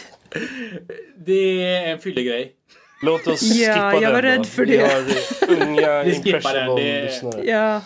Det 1.25 1.63
är 1.63 1.87
en 1.87 1.99
fyllegrej. 1.99 2.55
Låt 3.01 3.27
oss 3.27 3.41
Ja, 3.41 3.73
skippa 3.73 4.01
jag 4.01 4.13
var 4.13 4.21
den 4.21 4.37
rädd 4.37 4.45
för 4.45 4.65
Vi 4.65 4.77
det. 4.77 4.83
har 4.83 5.67
unga 5.67 6.03
Vi 6.03 6.13
skippar 6.23 6.53
den, 6.53 6.75
det-. 6.75 7.43
Ja, 7.45 7.81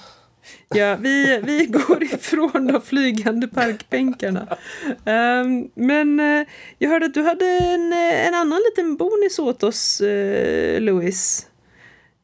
ja 0.75 0.95
vi, 0.95 1.39
vi 1.43 1.65
går 1.65 2.03
ifrån 2.03 2.67
de 2.67 2.81
flygande 2.81 3.47
parkbänkarna. 3.47 4.57
Ehm, 5.05 5.69
men 5.73 6.19
eh, 6.19 6.47
jag 6.77 6.89
hörde 6.89 7.05
att 7.05 7.13
du 7.13 7.21
hade 7.21 7.45
en, 7.45 7.93
eh, 7.93 8.27
en 8.27 8.33
annan 8.33 8.59
liten 8.69 8.97
bonus 8.97 9.39
åt 9.39 9.63
oss, 9.63 10.01
uh, 10.01 10.79
Louis. 10.81 11.47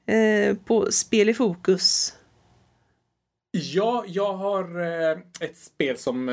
Eh, 0.08 0.58
på 0.58 0.92
Spel 0.92 1.30
i 1.30 1.34
fokus. 1.34 2.14
Ja, 3.52 4.04
jag 4.08 4.34
har 4.34 4.80
ett 5.40 5.58
spel 5.58 5.98
som, 5.98 6.28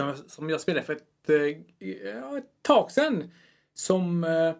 som, 0.00 0.14
som 0.28 0.50
jag 0.50 0.60
spelade 0.60 0.86
för 0.86 0.92
ett, 0.92 1.02
eh, 1.34 2.34
ett 2.36 2.62
tag 2.62 2.90
sedan. 2.90 3.30
Som... 3.74 4.24
Eh, 4.24 4.52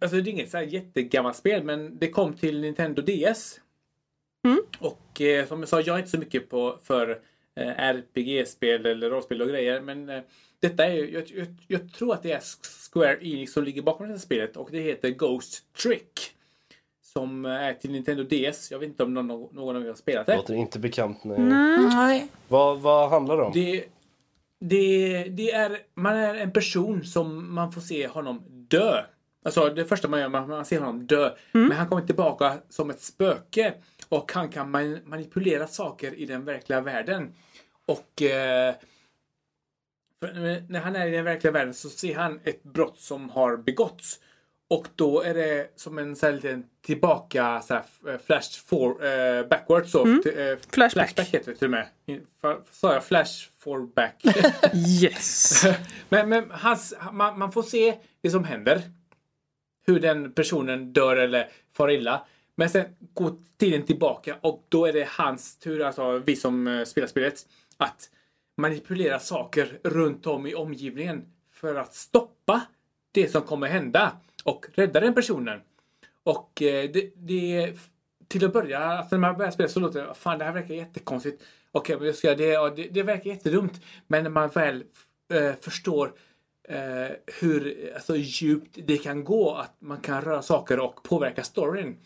alltså 0.00 0.16
det 0.16 0.30
är 0.30 0.32
inget 0.32 0.50
så 0.50 0.56
här 0.56 0.64
jättegammalt 0.64 1.36
spel 1.36 1.64
men 1.64 1.98
det 1.98 2.10
kom 2.10 2.34
till 2.34 2.60
Nintendo 2.60 3.02
DS. 3.02 3.60
Mm. 4.46 4.62
Och 4.78 5.20
eh, 5.20 5.46
som 5.46 5.60
jag 5.60 5.68
sa, 5.68 5.80
jag 5.80 5.94
är 5.94 5.98
inte 5.98 6.10
så 6.10 6.18
mycket 6.18 6.48
på 6.48 6.78
för 6.82 7.20
RPG-spel 7.54 8.86
eller 8.86 9.10
rollspel 9.10 9.42
och 9.42 9.48
grejer. 9.48 9.80
Men 9.80 10.22
detta 10.60 10.84
är 10.86 10.92
ju, 10.92 11.10
jag, 11.10 11.30
jag, 11.30 11.46
jag 11.68 11.92
tror 11.92 12.14
att 12.14 12.22
det 12.22 12.32
är 12.32 12.40
Square 12.92 13.18
Enix 13.20 13.52
som 13.52 13.64
ligger 13.64 13.82
bakom 13.82 14.06
det 14.06 14.12
här 14.12 14.18
spelet 14.18 14.56
och 14.56 14.68
det 14.72 14.80
heter 14.80 15.10
Ghost 15.10 15.72
Trick. 15.82 16.34
Som 17.12 17.44
är 17.44 17.74
till 17.74 17.92
Nintendo 17.92 18.24
DS. 18.24 18.70
Jag 18.70 18.78
vet 18.78 18.88
inte 18.88 19.02
om 19.02 19.14
någon, 19.14 19.26
någon 19.52 19.76
av 19.76 19.82
er 19.82 19.88
har 19.88 19.94
spelat 19.94 20.26
det. 20.26 20.36
Låter 20.36 20.54
inte 20.54 20.78
bekant. 20.78 21.24
Nej. 21.24 21.38
Nej. 21.38 22.26
Vad, 22.48 22.80
vad 22.80 23.10
handlar 23.10 23.36
det 23.36 23.42
om? 23.42 23.52
Det, 23.54 23.84
det, 24.62 25.24
det 25.24 25.50
är, 25.50 25.78
man 25.94 26.16
är 26.16 26.34
en 26.34 26.52
person 26.52 27.04
som 27.04 27.54
man 27.54 27.72
får 27.72 27.80
se 27.80 28.06
honom 28.06 28.44
dö. 28.48 29.04
Alltså 29.44 29.68
det 29.68 29.84
första 29.84 30.08
man 30.08 30.20
gör, 30.20 30.28
man, 30.28 30.48
man 30.48 30.64
ser 30.64 30.80
honom 30.80 31.06
dö. 31.06 31.34
Men 31.52 31.72
han 31.72 31.88
kommer 31.88 32.06
tillbaka 32.06 32.58
som 32.68 32.90
ett 32.90 33.00
spöke. 33.00 33.74
Och 34.08 34.32
han 34.32 34.48
kan 34.48 34.70
man, 34.70 34.98
manipulera 35.04 35.66
saker 35.66 36.14
i 36.14 36.26
den 36.26 36.44
verkliga 36.44 36.80
världen. 36.80 37.34
Och 37.86 38.22
eh, 38.22 38.74
när 40.68 40.80
han 40.80 40.96
är 40.96 41.06
i 41.06 41.10
den 41.10 41.24
verkliga 41.24 41.52
världen 41.52 41.74
så 41.74 41.88
ser 41.88 42.14
han 42.14 42.40
ett 42.44 42.62
brott 42.62 42.98
som 42.98 43.30
har 43.30 43.56
begåtts. 43.56 44.20
Och 44.72 44.88
då 44.96 45.20
är 45.22 45.34
det 45.34 45.72
som 45.76 45.98
en 45.98 46.16
sån 46.16 46.26
här 46.26 46.34
liten 46.34 46.64
tillbaka 46.82 47.62
så 47.62 47.74
här, 47.74 47.82
f- 48.06 48.20
flash 48.26 48.60
for, 48.66 49.04
eh, 49.06 49.46
backwards. 49.46 49.90
Så, 49.90 50.04
Mm. 50.04 50.18
eh, 50.18 50.58
Flashback. 50.70 50.92
Flashback 50.92 51.28
heter 51.28 51.52
det 51.52 51.58
till 51.58 51.64
och 51.66 51.70
med. 51.70 51.86
Sa 52.70 52.92
jag 52.94 53.04
flash 53.04 53.48
forback? 53.58 54.22
Yes. 55.02 55.64
men 56.08 56.28
men 56.28 56.50
hans, 56.50 56.94
man, 57.12 57.38
man 57.38 57.52
får 57.52 57.62
se 57.62 57.98
det 58.20 58.30
som 58.30 58.44
händer. 58.44 58.82
Hur 59.86 60.00
den 60.00 60.32
personen 60.32 60.92
dör 60.92 61.16
eller 61.16 61.48
far 61.76 61.90
illa. 61.90 62.26
Men 62.56 62.70
sen 62.70 62.84
går 63.14 63.32
tiden 63.58 63.82
tillbaka 63.86 64.36
och 64.40 64.66
då 64.68 64.86
är 64.86 64.92
det 64.92 65.08
hans 65.10 65.56
tur, 65.58 65.82
alltså 65.82 66.18
vi 66.18 66.36
som 66.36 66.66
eh, 66.66 66.84
spelar 66.84 67.08
spelet, 67.08 67.46
att 67.76 68.10
manipulera 68.56 69.18
saker 69.18 69.78
runt 69.84 70.26
om 70.26 70.46
i 70.46 70.54
omgivningen 70.54 71.24
för 71.50 71.74
att 71.74 71.94
stoppa 71.94 72.60
det 73.12 73.28
som 73.28 73.42
kommer 73.42 73.68
hända 73.68 74.12
och 74.44 74.66
räddar 74.74 75.00
den 75.00 75.14
personen. 75.14 75.60
Och 76.24 76.62
eh, 76.62 76.90
det, 76.90 77.12
det 77.16 77.72
till 78.28 78.44
att 78.44 78.52
börja, 78.52 78.78
alltså 78.78 79.14
när 79.16 79.20
man 79.20 79.36
börjar 79.36 79.50
spela 79.50 79.68
så 79.68 79.80
låter 79.80 80.06
det, 80.06 80.14
fan 80.14 80.38
det 80.38 80.44
här 80.44 80.52
verkar 80.52 80.74
jättekonstigt. 80.74 81.42
Okej, 81.72 81.96
men 81.96 82.06
jag 82.06 82.14
ska 82.14 82.26
göra 82.26 82.36
det, 82.36 82.58
och 82.58 82.76
det, 82.76 82.88
det 82.88 83.02
verkar 83.02 83.30
jättedumt. 83.30 83.80
Men 84.06 84.22
när 84.22 84.30
man 84.30 84.48
väl 84.48 84.84
äh, 85.32 85.52
förstår 85.60 86.12
äh, 86.68 87.16
hur 87.40 87.92
alltså, 87.94 88.16
djupt 88.16 88.78
det 88.86 88.98
kan 88.98 89.24
gå, 89.24 89.54
att 89.54 89.76
man 89.78 90.00
kan 90.00 90.22
röra 90.22 90.42
saker 90.42 90.80
och 90.80 91.02
påverka 91.02 91.42
storyn. 91.44 91.96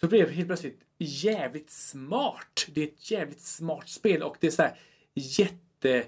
Så 0.00 0.06
blev 0.06 0.28
det 0.28 0.34
helt 0.34 0.48
plötsligt 0.48 0.80
jävligt 0.98 1.70
smart. 1.70 2.66
Det 2.68 2.82
är 2.82 2.86
ett 2.86 3.10
jävligt 3.10 3.40
smart 3.40 3.88
spel 3.88 4.22
och 4.22 4.36
det 4.40 4.46
är 4.46 4.50
så 4.50 4.62
här 4.62 4.78
jätte... 5.14 6.04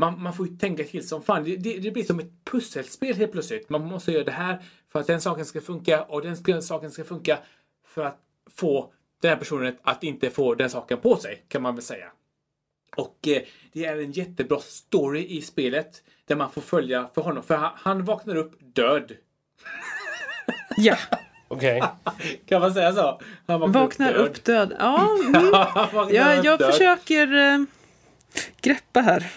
Man, 0.00 0.22
man 0.22 0.32
får 0.32 0.46
ju 0.46 0.56
tänka 0.56 0.84
till 0.84 1.08
som 1.08 1.22
fan. 1.22 1.44
Det, 1.44 1.56
det, 1.56 1.78
det 1.78 1.90
blir 1.90 2.04
som 2.04 2.20
ett 2.20 2.44
pusselspel 2.44 3.16
helt 3.16 3.32
plötsligt. 3.32 3.70
Man 3.70 3.84
måste 3.86 4.12
göra 4.12 4.24
det 4.24 4.30
här 4.32 4.62
för 4.92 5.00
att 5.00 5.06
den 5.06 5.20
saken 5.20 5.44
ska 5.44 5.60
funka 5.60 6.02
och 6.02 6.22
den 6.22 6.62
saken 6.62 6.90
ska 6.90 7.04
funka 7.04 7.38
för 7.86 8.04
att 8.04 8.18
få 8.50 8.92
den 9.20 9.28
här 9.30 9.36
personen 9.36 9.76
att 9.82 10.04
inte 10.04 10.30
få 10.30 10.54
den 10.54 10.70
saken 10.70 10.98
på 10.98 11.16
sig, 11.16 11.44
kan 11.48 11.62
man 11.62 11.74
väl 11.74 11.84
säga. 11.84 12.06
Och 12.96 13.28
eh, 13.28 13.42
det 13.72 13.84
är 13.84 13.98
en 13.98 14.12
jättebra 14.12 14.58
story 14.60 15.26
i 15.26 15.42
spelet 15.42 16.02
där 16.24 16.36
man 16.36 16.50
får 16.50 16.60
följa 16.60 17.08
för 17.14 17.22
honom. 17.22 17.42
För 17.42 17.56
han, 17.56 17.70
han 17.74 18.04
vaknar 18.04 18.36
upp 18.36 18.52
död. 18.60 19.12
Ja, 20.76 20.96
Okej. 21.48 21.82
Kan 22.46 22.60
man 22.60 22.74
säga 22.74 22.92
så? 22.92 23.20
Han 23.46 23.72
vaknar 23.72 24.12
upp 24.12 24.44
död. 24.44 24.76
Ja, 24.78 25.16
mm. 25.26 25.50
Vaknar 25.50 26.10
jag, 26.10 26.38
upp 26.38 26.44
jag 26.44 26.58
död. 26.58 26.72
försöker 26.72 27.34
eh, 27.34 27.58
greppa 28.60 29.00
här. 29.00 29.32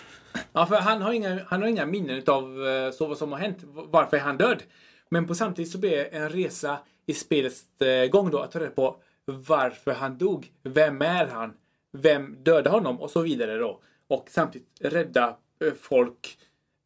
Ja, 0.53 0.65
för 0.65 0.76
han 0.76 1.01
har 1.01 1.14
inga, 1.14 1.39
han 1.47 1.61
har 1.61 1.69
inga 1.69 1.85
minnen 1.85 2.23
av 2.27 2.68
eh, 2.68 2.91
så 2.91 3.07
vad 3.07 3.18
som 3.18 3.31
har 3.31 3.39
hänt. 3.39 3.57
Varför 3.64 4.18
är 4.18 4.22
han 4.22 4.38
död? 4.38 4.64
Men 5.10 5.27
på 5.27 5.35
samtidigt 5.35 5.72
så 5.72 5.77
blir 5.77 5.91
det 5.91 6.03
en 6.03 6.30
resa 6.30 6.80
i 7.05 7.14
spelets 7.14 7.81
eh, 7.81 8.10
gång 8.10 8.31
då 8.31 8.39
att 8.39 8.51
ta 8.51 8.60
reda 8.60 8.72
på 8.72 8.95
varför 9.26 9.91
han 9.91 10.18
dog. 10.18 10.51
Vem 10.64 11.01
är 11.01 11.27
han? 11.27 11.53
vem 11.93 12.43
dödade 12.43 12.69
honom 12.69 13.01
och 13.01 13.11
så 13.11 13.22
vidare 13.22 13.57
då. 13.57 13.81
Och 14.07 14.27
samtidigt 14.30 14.68
rädda 14.80 15.38
eh, 15.65 15.73
folk 15.73 16.38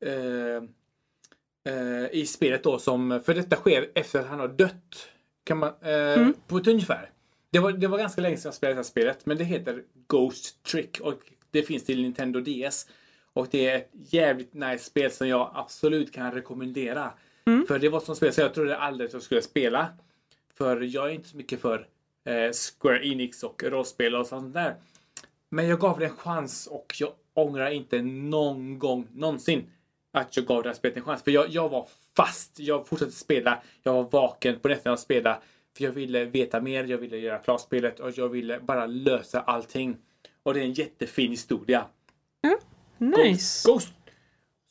eh, 0.06 0.64
eh, 1.74 2.06
i 2.12 2.26
spelet 2.26 2.64
då 2.64 2.80
som, 2.80 3.22
för 3.26 3.34
detta 3.34 3.56
sker 3.56 3.92
efter 3.96 4.20
att 4.20 4.28
han 4.28 4.40
har 4.40 4.48
dött. 4.48 5.10
Kan 5.44 5.58
man, 5.58 5.74
eh, 5.82 6.30
På 6.48 6.58
ett 6.58 6.68
ungefär. 6.68 7.12
Det 7.52 7.60
var, 7.60 7.72
det 7.72 7.88
var 7.88 7.98
ganska 7.98 8.22
länge 8.22 8.38
sedan 8.38 8.50
jag 8.50 8.56
spelade 8.56 8.74
det 8.74 8.78
här 8.78 8.84
spelet 8.84 9.26
men 9.26 9.38
det 9.38 9.44
heter 9.44 9.84
Ghost 10.08 10.64
Trick 10.64 11.00
och 11.00 11.20
det 11.52 11.64
finns 11.64 11.86
till 11.86 12.02
Nintendo 12.02 12.40
DS. 12.40 12.88
Och 13.38 13.48
det 13.52 13.70
är 13.70 13.78
ett 13.78 13.90
jävligt 13.94 14.54
nice 14.54 14.84
spel 14.84 15.12
som 15.12 15.28
jag 15.28 15.52
absolut 15.54 16.14
kan 16.14 16.32
rekommendera. 16.32 17.12
För 17.68 17.80
det 17.80 17.90
var 17.90 18.00
som 18.00 18.16
spel 18.16 18.34
så 18.34 18.42
jag 18.42 18.54
trodde 18.54 18.78
aldrig 18.78 19.08
att 19.08 19.14
jag 19.14 19.22
skulle 19.22 19.42
spela. 19.42 19.88
För 20.58 20.82
jag 20.82 21.08
är 21.08 21.14
inte 21.14 21.30
så 21.30 21.38
mycket 21.38 21.62
för 21.62 21.88
eh, 22.26 22.52
Square 22.80 23.08
Enix 23.08 23.44
och 23.44 23.64
rollspel 23.64 24.16
och 24.16 24.28
sånt 24.28 24.54
där. 24.54 24.76
Men 25.50 25.68
jag 25.68 25.80
gav 25.80 26.00
det 26.00 26.06
en 26.06 26.16
chans 26.16 26.68
och 26.68 26.96
jag 27.00 27.12
ångrar 27.34 27.72
inte 27.72 28.02
någon 28.02 28.80
gång 28.80 29.08
någonsin 29.14 29.70
att 30.14 30.38
jag 30.38 30.46
gav 30.46 30.64
det 30.64 30.70
här 30.70 30.74
spelet 30.74 30.98
en 30.98 31.04
chans. 31.04 31.24
För 31.24 31.32
jag, 31.32 31.50
jag 31.50 31.70
var 31.70 31.88
fast. 32.16 32.60
Jag 32.60 32.88
fortsatte 32.88 33.12
spela. 33.12 33.62
Jag 33.84 33.94
var 33.94 34.04
vaken 34.04 34.60
på 34.60 34.68
nätterna 34.68 34.94
och 34.94 35.00
spela. 35.00 35.42
För 35.78 35.84
jag 35.84 35.92
ville 35.92 36.26
veta 36.26 36.62
mer. 36.62 36.84
Jag 36.84 36.98
ville 36.98 37.18
göra 37.18 37.38
klart 37.38 37.62
spelet 37.62 38.00
och 38.00 38.12
jag 38.16 38.30
ville 38.30 38.60
bara 38.60 38.86
lösa 38.86 39.42
allting. 39.42 39.98
Och 40.44 40.54
det 40.54 40.60
är 40.60 40.64
en 40.64 40.74
jättefin 40.74 41.32
historia. 41.32 41.86
Nice. 42.98 43.68
Ghost! 43.68 43.94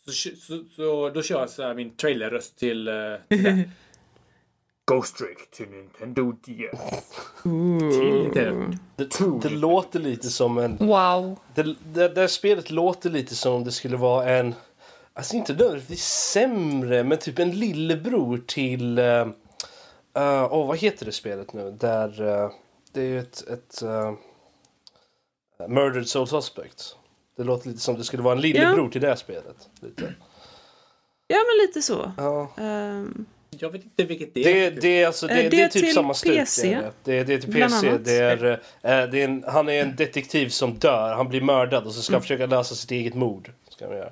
Så, 0.05 0.13
så, 0.13 0.65
så 0.77 1.11
då 1.11 1.23
kör 1.23 1.41
jag 1.41 1.51
så 1.51 1.63
här 1.63 1.75
min 1.75 1.97
trailerröst 1.97 2.59
till, 2.59 2.89
uh, 2.89 3.17
till 3.29 3.43
det. 3.43 3.71
Ghost 4.91 5.17
Trick 5.17 5.51
till 5.51 5.69
Nintendo 5.69 6.33
DS. 6.33 7.05
Till 7.43 8.13
Nintendo. 8.13 8.77
Det, 8.97 9.49
det 9.49 9.49
låter 9.49 10.01
lite 10.01 10.29
som 10.29 10.59
en... 10.59 10.77
Wow. 10.77 11.39
Det, 11.55 11.63
det, 11.63 12.09
det 12.09 12.21
här 12.21 12.27
spelet 12.27 12.71
låter 12.71 13.11
lite 13.11 13.35
som 13.35 13.55
om 13.55 13.65
det 13.65 13.73
skulle 13.73 13.97
vara 13.97 14.31
en... 14.31 14.55
Alltså 15.13 15.37
inte 15.37 15.53
nödvändigtvis 15.53 16.05
sämre, 16.05 17.05
men 17.05 17.19
typ 17.19 17.39
en 17.39 17.51
lillebror 17.51 18.43
till... 18.47 18.99
Åh, 18.99 19.27
uh, 20.19 20.53
oh, 20.53 20.67
vad 20.67 20.79
heter 20.79 21.07
det 21.07 21.13
spelet 21.13 21.53
nu? 21.53 21.71
Där... 21.71 22.23
Uh, 22.23 22.51
det 22.93 23.01
är 23.01 23.07
ju 23.07 23.19
ett... 23.19 23.49
ett 23.49 23.83
uh, 23.83 24.13
Murdered 25.69 26.09
Soul 26.09 26.27
Suspect. 26.27 26.97
Det 27.37 27.45
låter 27.45 27.69
lite 27.69 27.81
som 27.81 27.99
det 27.99 28.05
skulle 28.05 28.23
vara 28.23 28.35
en 28.35 28.41
lillebror 28.41 28.89
till 28.89 29.01
det 29.01 29.09
här 29.09 29.17
spelet. 29.17 29.57
Lite. 29.81 30.15
Ja, 31.29 31.37
men 31.37 31.67
lite 31.67 31.83
så. 31.83 32.13
Ja. 32.17 32.51
Ehm, 32.59 33.27
Jag 33.51 33.71
vet 33.71 33.85
inte 33.85 34.05
vilket 34.05 34.35
det 34.35 34.41
är. 34.65 34.71
Det, 34.71 34.81
det, 34.81 35.03
är 35.03 35.07
alltså, 35.07 35.27
det, 35.27 35.33
Eh, 35.35 35.43
det, 35.43 35.49
det 35.49 35.61
är 35.61 35.65
är 35.65 35.69
typ 35.69 35.95
samma 35.95 36.15
stuk. 36.15 36.37
PC, 36.37 36.69
Det 36.69 36.75
är, 36.75 36.83
det. 36.83 36.93
det 37.05 37.19
är, 37.19 37.25
det 37.25 37.35
är 37.35 37.39
till 37.39 37.53
PC. 37.53 37.99
Det 37.99 38.17
är, 38.17 38.45
eh, 38.47 38.59
det 38.83 39.21
är 39.21 39.25
en, 39.25 39.45
han 39.49 39.69
är 39.69 39.83
en 39.83 39.97
detektiv 39.97 40.49
som 40.49 40.75
dör. 40.79 41.15
Han 41.15 41.29
blir 41.29 41.41
mördad 41.41 41.87
och 41.87 41.93
så 41.93 42.03
ska 42.03 42.13
han 42.15 42.23
försöka 42.23 42.47
lösa 42.47 42.75
sitt 42.75 42.91
eget 42.91 43.15
mord. 43.15 43.53
Ska 43.71 43.87
han 43.87 43.97
göra. 43.97 44.11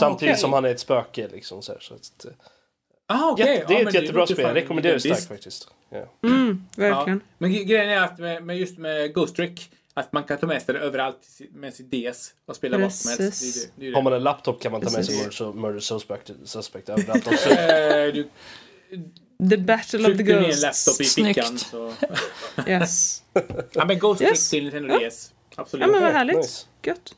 Samtidigt 0.00 0.32
okej. 0.32 0.40
som 0.40 0.52
han 0.52 0.64
är 0.64 0.68
ett 0.70 0.80
spöke. 0.80 1.28
Liksom, 1.32 1.62
så 1.62 1.72
här, 1.72 1.80
så 1.80 1.94
att, 1.94 2.24
eh, 2.24 2.30
Ah, 3.10 3.30
okej. 3.30 3.46
jätte, 3.46 3.64
det 3.68 3.74
är 3.74 3.74
Ja, 3.74 3.78
ett 3.88 3.94
men 3.94 4.02
jättebra 4.02 4.26
spel. 4.26 4.40
Jag 4.40 4.54
rekommenderar 4.56 4.94
det 4.94 5.00
starkt 5.00 5.28
faktiskt. 5.28 5.68
Ja. 5.90 6.04
mm, 6.28 6.64
Ja. 6.76 6.82
verkligen. 6.82 7.20
Men 7.38 7.50
gre- 7.50 7.64
grejen 7.64 7.88
är 7.90 8.00
att 8.02 8.18
med, 8.18 8.42
med 8.44 8.58
just 8.58 8.78
med 8.78 9.14
Ghost 9.14 9.36
Trick 9.36 9.70
att 9.98 10.12
man 10.12 10.24
kan 10.24 10.38
ta 10.38 10.46
med 10.46 10.62
sig 10.62 10.74
det 10.74 10.80
överallt 10.80 11.26
med 11.54 11.74
sitt 11.74 11.90
DS 11.90 12.30
och 12.46 12.56
spela 12.56 12.78
vad 12.78 12.92
som 12.92 13.10
helst. 13.10 13.42
Det 13.42 13.70
det, 13.84 13.90
det, 13.90 13.94
Har 13.94 14.02
man 14.02 14.12
en 14.12 14.22
laptop 14.22 14.62
kan 14.62 14.72
man 14.72 14.80
ta 14.80 14.90
med 14.90 15.06
sig. 15.06 15.16
Murder, 15.16 15.52
Murder 15.60 15.80
Suspect, 15.80 16.30
suspect 16.44 16.88
överallt 16.88 17.26
också. 17.26 17.48
Eh, 17.98 18.12
du 18.14 18.28
The 19.50 19.56
Battle 19.56 19.98
of 19.98 20.06
the 20.06 20.14
tryckte 20.14 20.32
ner 20.32 20.36
en 20.38 20.44
Ghosts. 20.44 20.62
laptop 20.62 21.00
i 21.00 21.04
Snyggt. 21.04 21.38
fickan. 21.38 21.58
Så. 21.58 21.92
Yes. 22.68 23.22
ja, 23.72 23.84
men 23.84 23.98
Ghost 23.98 24.20
Yes. 24.22 24.50
Till 24.50 24.64
Nintendo 24.64 24.98
DS. 24.98 25.32
Absolut. 25.56 25.86
Ja, 25.86 25.92
men 25.92 26.02
vad 26.02 26.12
härligt. 26.12 26.36
nice. 26.36 26.66
Gött. 26.82 27.14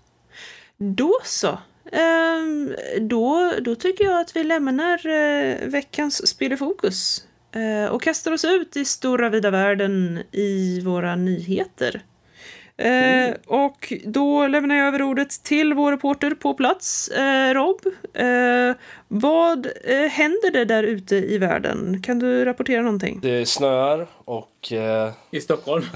Då 0.78 1.20
så. 1.24 1.58
Ehm, 1.92 2.74
då, 3.00 3.52
då 3.60 3.74
tycker 3.74 4.04
jag 4.04 4.20
att 4.20 4.36
vi 4.36 4.44
lämnar 4.44 5.06
eh, 5.06 5.68
veckans 5.68 6.28
spel 6.28 6.52
i 6.52 6.56
fokus 6.56 7.24
eh, 7.52 7.92
och 7.92 8.02
kastar 8.02 8.32
oss 8.32 8.44
ut 8.44 8.76
i 8.76 8.84
stora 8.84 9.28
vida 9.28 9.50
världen 9.50 10.22
i 10.32 10.80
våra 10.80 11.16
nyheter. 11.16 12.02
Eh, 12.80 13.34
och 13.46 13.92
då 14.04 14.46
lämnar 14.46 14.74
jag 14.76 14.86
över 14.88 15.02
ordet 15.02 15.30
till 15.44 15.74
vår 15.74 15.92
reporter 15.92 16.30
på 16.30 16.54
plats, 16.54 17.08
eh, 17.08 17.54
Rob. 17.54 17.80
Eh, 18.14 18.76
vad 19.08 19.66
eh, 19.66 20.08
händer 20.10 20.50
det 20.52 20.64
där 20.64 20.82
ute 20.82 21.16
i 21.16 21.38
världen? 21.38 22.02
Kan 22.02 22.18
du 22.18 22.44
rapportera 22.44 22.82
någonting? 22.82 23.18
Det 23.22 23.46
snöar 23.48 24.06
och... 24.24 24.72
Eh, 24.72 25.10
I 25.30 25.40
Stockholm. 25.40 25.84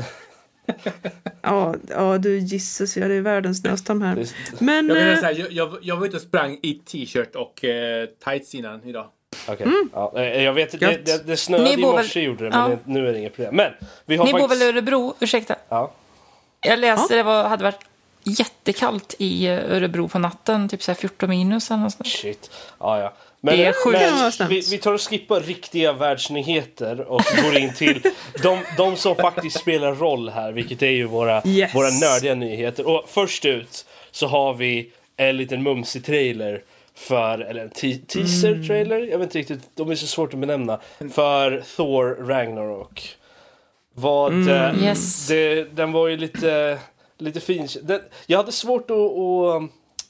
Ja, 1.42 1.74
ja 1.88 2.18
du 2.18 2.38
gissas 2.38 2.96
ja, 2.96 3.08
det 3.08 3.14
är 3.14 3.20
världens 3.20 3.58
snöstorm 3.60 4.02
här. 4.02 4.26
Men... 4.58 4.88
Jag, 4.88 4.98
kan 4.98 5.08
eh, 5.10 5.18
säga, 5.18 5.46
jag, 5.50 5.76
jag, 5.82 5.96
var 5.96 6.06
ute 6.06 6.16
och 6.16 6.22
sprang 6.22 6.58
i 6.62 6.74
t-shirt 6.74 7.34
och 7.36 7.64
eh, 7.64 8.06
tights 8.24 8.54
innan 8.54 8.84
idag. 8.84 9.06
Okej. 9.48 9.66
Ja, 9.92 10.12
eh, 10.16 10.42
jag 10.42 10.52
vet, 10.52 10.80
det, 10.80 11.06
det, 11.06 11.26
det 11.26 11.36
snöade 11.36 11.64
Ni 11.64 11.72
i 11.72 11.76
bor 11.76 11.92
morse 11.92 12.20
väl- 12.20 12.26
gjorde 12.26 12.44
det, 12.44 12.50
men 12.50 12.70
Ja. 12.70 12.76
nu 12.84 13.08
är 13.08 13.12
det 13.12 13.18
inget 13.18 13.34
problem. 13.36 13.56
Men 13.56 13.72
vi 14.06 14.16
har 14.16 14.26
Ni 14.26 14.32
bor 14.32 14.38
faktiskt... 14.40 14.62
väl 14.62 14.68
i 14.68 14.72
Örebro? 14.72 15.14
Ursäkta. 15.20 15.56
Ja. 15.68 15.92
Jag 16.64 16.78
läste 16.78 17.16
det 17.16 17.22
var, 17.22 17.44
hade 17.48 17.64
varit 17.64 17.80
jättekallt 18.24 19.14
i 19.18 19.46
eh, 19.46 19.52
Örebro 19.72 20.08
på 20.08 20.18
natten. 20.18 20.68
Typ 20.68 20.82
så 20.82 20.90
här 20.92 20.96
14 20.96 21.28
minus 21.30 21.70
eller 21.70 21.80
något. 21.82 22.06
Shit. 22.06 22.50
Ja, 22.80 23.00
ja. 23.00 23.12
Men, 23.40 23.56
Det 23.56 23.64
är 23.64 23.72
sjukt. 23.72 24.38
Men 24.38 24.48
vi, 24.48 24.60
vi 24.70 24.78
tar 24.78 24.92
och 24.92 25.00
skippar 25.00 25.40
riktiga 25.40 25.92
världsnyheter 25.92 27.00
och 27.00 27.22
går 27.42 27.56
in 27.56 27.72
till 27.74 28.02
de, 28.42 28.58
de 28.76 28.96
som 28.96 29.16
faktiskt 29.16 29.60
spelar 29.60 29.94
roll 29.94 30.28
här, 30.28 30.52
vilket 30.52 30.82
är 30.82 30.90
ju 30.90 31.04
våra, 31.04 31.42
Yes. 31.46 31.74
våra 31.74 31.88
nördiga 31.90 32.34
nyheter. 32.34 32.86
Och 32.88 33.04
först 33.08 33.44
ut 33.44 33.86
så 34.10 34.26
har 34.26 34.54
vi 34.54 34.92
en 35.16 35.36
liten 35.36 35.62
mumsig 35.62 36.04
trailer 36.04 36.62
för, 36.94 37.38
eller 37.38 37.62
en 37.62 37.70
te- 37.70 37.98
teaser 37.98 38.64
trailer, 38.66 38.98
jag 38.98 39.18
vet 39.18 39.26
inte 39.26 39.38
riktigt, 39.38 39.60
de 39.74 39.90
är 39.90 39.94
så 39.94 40.06
svårt 40.06 40.34
att 40.34 40.40
benämna, 40.40 40.80
för 41.12 41.62
Thor 41.76 42.16
Ragnarok. 42.28 43.16
Vad, 43.94 44.48
eh, 44.48 44.82
Yes. 44.84 45.26
det, 45.28 45.64
den 45.76 45.92
var 45.92 46.08
ju 46.08 46.16
lite, 46.16 46.78
lite 47.18 47.40
fin. 47.40 47.68
Den, 47.82 48.00
jag 48.26 48.38
hade 48.38 48.52
svårt 48.52 48.90
att, 48.90 48.96
att 48.96 49.62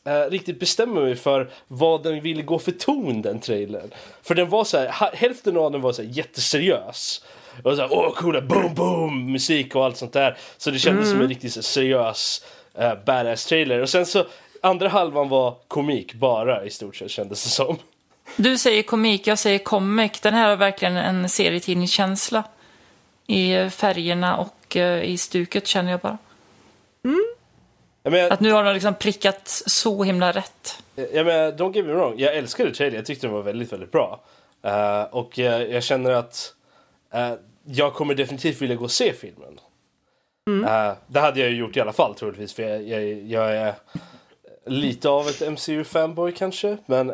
eh, 0.07 0.31
riktigt 0.31 0.61
bestämma 0.61 1.01
mig 1.01 1.17
för 1.17 1.51
vad 1.69 2.03
den 2.03 2.21
ville 2.21 2.43
gå 2.43 2.59
för 2.59 2.73
ton 2.73 3.23
den 3.23 3.41
trailern. 3.41 3.91
För 4.23 4.35
den 4.35 4.49
var 4.49 4.65
så 4.65 4.79
här, 4.79 5.11
hälften 5.15 5.57
av 5.57 5.73
den 5.73 5.81
var 5.81 5.93
så 5.93 6.03
här 6.03 6.09
jätteseriös. 6.09 7.25
Och 7.65 7.77
så 7.77 7.83
här, 7.83 7.89
åh 7.93 8.13
coola 8.15 8.41
boom 8.41 8.75
boom 8.75 9.33
musik 9.33 9.75
och 9.75 9.85
allt 9.85 9.97
sånt 9.97 10.13
där. 10.13 10.37
Så 10.59 10.71
det 10.71 10.79
kändes 10.79 11.11
som 11.11 11.21
en 11.21 11.29
riktigt 11.29 11.65
seriös 11.65 12.45
uh, 12.79 12.95
badass 13.07 13.47
trailer. 13.47 13.81
Och 13.81 13.89
sen 13.89 14.07
så 14.07 14.25
andra 14.63 14.89
halvan 14.89 15.29
var 15.29 15.57
komik 15.69 16.15
bara 16.15 16.65
i 16.65 16.71
stort 16.71 16.97
sett 16.97 17.11
kändes 17.11 17.45
det 17.45 17.51
som. 17.51 17.77
Du 18.37 18.59
säger 18.59 18.83
komik, 18.83 19.27
jag 19.27 19.39
säger 19.39 19.59
comic. 19.59 20.21
Den 20.21 20.35
här 20.35 20.49
har 20.49 20.57
verkligen 20.57 20.97
en 20.97 21.29
serietidningskänsla. 21.29 22.45
I 23.27 23.71
färgerna 23.71 24.37
och 24.37 24.77
eh, 24.77 25.03
i 25.05 25.19
stuket 25.19 25.67
känner 25.67 25.91
jag 25.91 26.01
bara. 26.01 26.19
Jag 28.03 28.11
menar, 28.11 28.31
Att 28.31 28.41
nu 28.41 28.53
har 28.53 28.65
de 28.65 28.75
liksom 28.75 28.95
prickat 28.95 29.49
så 29.67 30.05
himla 30.05 30.33
rätt. 30.33 30.83
jag 30.95 31.27
menar, 31.27 31.53
don't 31.53 31.77
get 31.77 31.87
me 31.87 31.93
wrong, 31.93 32.15
jag 32.19 32.37
älskade 32.37 32.75
trailern, 32.75 32.97
jag 32.97 33.07
tyckte 33.07 33.27
den 33.27 33.35
var 33.35 33.43
väldigt, 33.43 33.73
väldigt 33.73 33.93
bra. 33.93 34.21
Eh, 34.63 35.03
och 35.03 35.39
eh, 35.39 35.63
jag 35.63 35.83
känner 35.83 36.11
att 36.11 36.55
eh, 37.15 37.33
jag 37.65 37.95
kommer 37.95 38.15
definitivt 38.15 38.63
vilja 38.63 38.77
gå 38.77 38.85
och 38.85 38.91
se 38.91 39.13
filmen. 39.13 39.59
Eh, 40.67 40.93
det 41.07 41.21
hade 41.21 41.41
jag 41.41 41.51
ju 41.51 41.57
gjort 41.57 41.77
i 41.77 41.81
alla 41.81 41.93
fall 41.93 42.15
troligtvis, 42.15 42.55
för 42.55 42.63
jag, 42.63 42.83
jag, 42.89 43.23
jag 43.23 43.57
är 43.57 43.75
lite 44.67 45.09
av 45.09 45.29
ett 45.29 45.41
MCU-fanboy 45.41 46.33
kanske, 46.33 46.77
men 46.87 47.11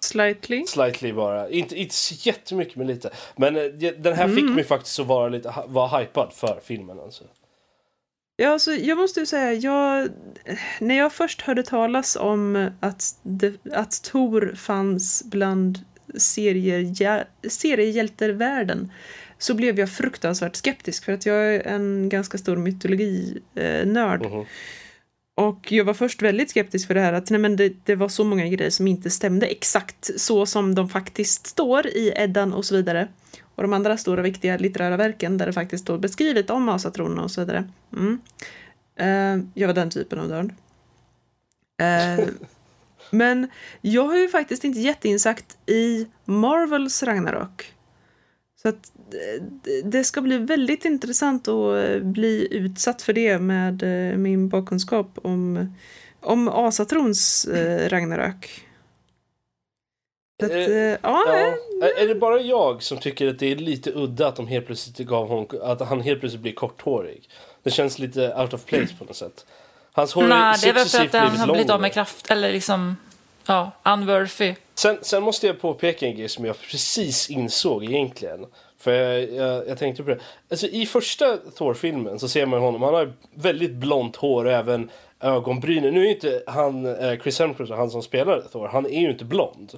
Slightly. 0.00 0.64
slightly 0.66 1.12
bara. 1.12 1.50
Inte, 1.50 1.76
inte 1.76 1.94
jättemycket, 2.10 2.76
men 2.76 2.86
lite. 2.86 3.10
Men 3.36 3.56
eh, 3.56 3.62
den 3.98 4.14
här 4.14 4.28
fick 4.28 4.44
mig 4.44 4.64
faktiskt 4.64 4.98
att 4.98 5.06
vara 5.06 5.28
lite 5.28 5.54
vara 5.66 5.98
hypad 5.98 6.32
för 6.32 6.60
filmen. 6.64 7.00
Alltså. 7.00 7.24
Ja, 8.36 8.48
alltså, 8.48 8.72
jag 8.72 8.98
måste 8.98 9.20
ju 9.20 9.26
säga, 9.26 9.52
jag, 9.52 10.08
när 10.80 10.98
jag 10.98 11.12
först 11.12 11.40
hörde 11.40 11.62
talas 11.62 12.16
om 12.16 12.70
att, 12.80 13.04
det, 13.22 13.66
att 13.72 14.02
Tor 14.02 14.54
fanns 14.56 15.22
bland 15.24 15.78
seriehjä- 16.14 17.24
seriehjältervärlden 17.48 18.92
så 19.38 19.54
blev 19.54 19.78
jag 19.78 19.90
fruktansvärt 19.90 20.56
skeptisk 20.56 21.04
för 21.04 21.12
att 21.12 21.26
jag 21.26 21.54
är 21.54 21.60
en 21.66 22.08
ganska 22.08 22.38
stor 22.38 22.56
mytologinörd. 22.56 24.22
Mhm. 24.22 24.44
Och 25.38 25.72
jag 25.72 25.84
var 25.84 25.94
först 25.94 26.22
väldigt 26.22 26.50
skeptisk 26.50 26.86
för 26.86 26.94
det 26.94 27.00
här 27.00 27.12
att 27.12 27.30
nej, 27.30 27.40
men 27.40 27.56
det, 27.56 27.72
det 27.84 27.94
var 27.94 28.08
så 28.08 28.24
många 28.24 28.46
grejer 28.46 28.70
som 28.70 28.86
inte 28.86 29.10
stämde 29.10 29.46
exakt 29.46 30.20
så 30.20 30.46
som 30.46 30.74
de 30.74 30.88
faktiskt 30.88 31.46
står 31.46 31.86
i 31.86 32.12
Eddan 32.16 32.52
och 32.52 32.64
så 32.64 32.76
vidare. 32.76 33.08
Och 33.54 33.62
de 33.62 33.72
andra 33.72 33.96
stora 33.96 34.22
viktiga 34.22 34.56
litterära 34.56 34.96
verken 34.96 35.38
där 35.38 35.46
det 35.46 35.52
faktiskt 35.52 35.84
står 35.84 35.98
beskrivet 35.98 36.50
om 36.50 36.68
asatronerna 36.68 37.22
och 37.22 37.30
så 37.30 37.40
vidare. 37.40 37.68
Mm. 37.92 38.20
Eh, 38.96 39.44
jag 39.54 39.66
var 39.66 39.74
den 39.74 39.90
typen 39.90 40.18
av 40.18 40.28
nörd. 40.28 40.54
Eh, 41.80 42.26
men 43.10 43.48
jag 43.80 44.04
har 44.04 44.16
ju 44.16 44.28
faktiskt 44.28 44.64
inte 44.64 44.80
jätteinsatt 44.80 45.58
i 45.66 46.06
Marvels 46.24 47.02
Ragnarok. 47.02 47.72
Så 48.62 48.68
att 48.68 48.92
det- 49.84 50.04
ska 50.04 50.20
bli 50.20 50.38
väldigt 50.38 50.84
intressant 50.84 51.48
att 51.48 51.84
eh, 51.84 52.00
bli 52.02 52.48
utsatt 52.50 53.02
för 53.02 53.12
det 53.12 53.38
med 53.38 53.82
eh, 53.82 54.16
min 54.18 54.48
bakkunskap 54.48 55.18
om, 55.22 55.74
om 56.20 56.48
Asatrons 56.48 57.44
eh, 57.44 57.88
Ragnarök. 57.88 58.64
Att, 60.42 60.50
Eh, 60.50 60.56
ja, 60.68 60.98
Ja. 61.02 61.54
Är 61.82 62.02
är 62.02 62.08
det 62.08 62.14
bara 62.14 62.40
jag 62.40 62.82
som 62.82 62.98
tycker 62.98 63.28
att 63.28 63.38
det 63.38 63.52
är 63.52 63.56
lite 63.56 63.92
udda 63.94 64.28
att 64.28 64.36
de 64.36 64.46
helt 64.46 64.66
plötsligt 64.66 65.08
gav 65.08 65.28
honom, 65.28 65.46
att 65.62 65.80
han 65.80 66.00
helt 66.00 66.20
plötsligt 66.20 66.42
blir 66.42 66.52
korthårig? 66.52 67.28
Det 67.62 67.70
känns 67.70 67.98
lite 67.98 68.34
out 68.34 68.54
of 68.54 68.64
place 68.64 68.94
på 68.98 69.04
något 69.04 69.16
sätt. 69.16 69.46
Hans 69.92 70.12
hår 70.12 70.22
har 70.22 70.28
Nej, 70.28 70.56
det 70.62 70.68
är 70.68 70.72
väl 70.72 70.82
för 70.82 70.88
successivt 70.88 71.14
att 71.14 71.20
han 71.30 71.38
har 71.38 71.54
blivit 71.54 71.70
av 71.70 71.80
med 71.80 71.92
kraft, 71.92 72.30
eller 72.30 72.52
liksom, 72.52 72.96
ja, 73.46 73.70
unworthy. 73.84 74.54
Sen, 74.74 74.98
sen 75.02 75.22
måste 75.22 75.46
jag 75.46 75.60
påpeka 75.60 76.06
en 76.06 76.16
grej 76.16 76.28
som 76.28 76.44
jag 76.44 76.60
precis 76.60 77.30
insåg 77.30 77.84
egentligen. 77.84 78.46
För 78.78 78.92
jag, 78.92 79.32
jag, 79.32 79.68
jag 79.68 79.78
tänkte 79.78 80.02
på 80.02 80.10
det. 80.10 80.18
Alltså 80.50 80.66
i 80.66 80.86
första 80.86 81.36
Thor-filmen 81.36 82.18
så 82.18 82.28
ser 82.28 82.46
man 82.46 82.60
honom, 82.60 82.82
han 82.82 82.94
har 82.94 83.12
väldigt 83.34 83.72
blont 83.72 84.16
hår 84.16 84.44
och 84.44 84.52
även 84.52 84.90
ögonbrynen. 85.20 85.94
Nu 85.94 86.00
är 86.00 86.04
ju 86.04 86.14
inte 86.14 86.42
han, 86.46 86.86
eh, 86.86 87.18
Chris 87.18 87.38
Hemsworth, 87.38 87.72
han 87.72 87.90
som 87.90 88.02
spelar 88.02 88.40
Thor, 88.52 88.68
han 88.68 88.86
är 88.86 89.00
ju 89.00 89.10
inte 89.10 89.24
blond. 89.24 89.72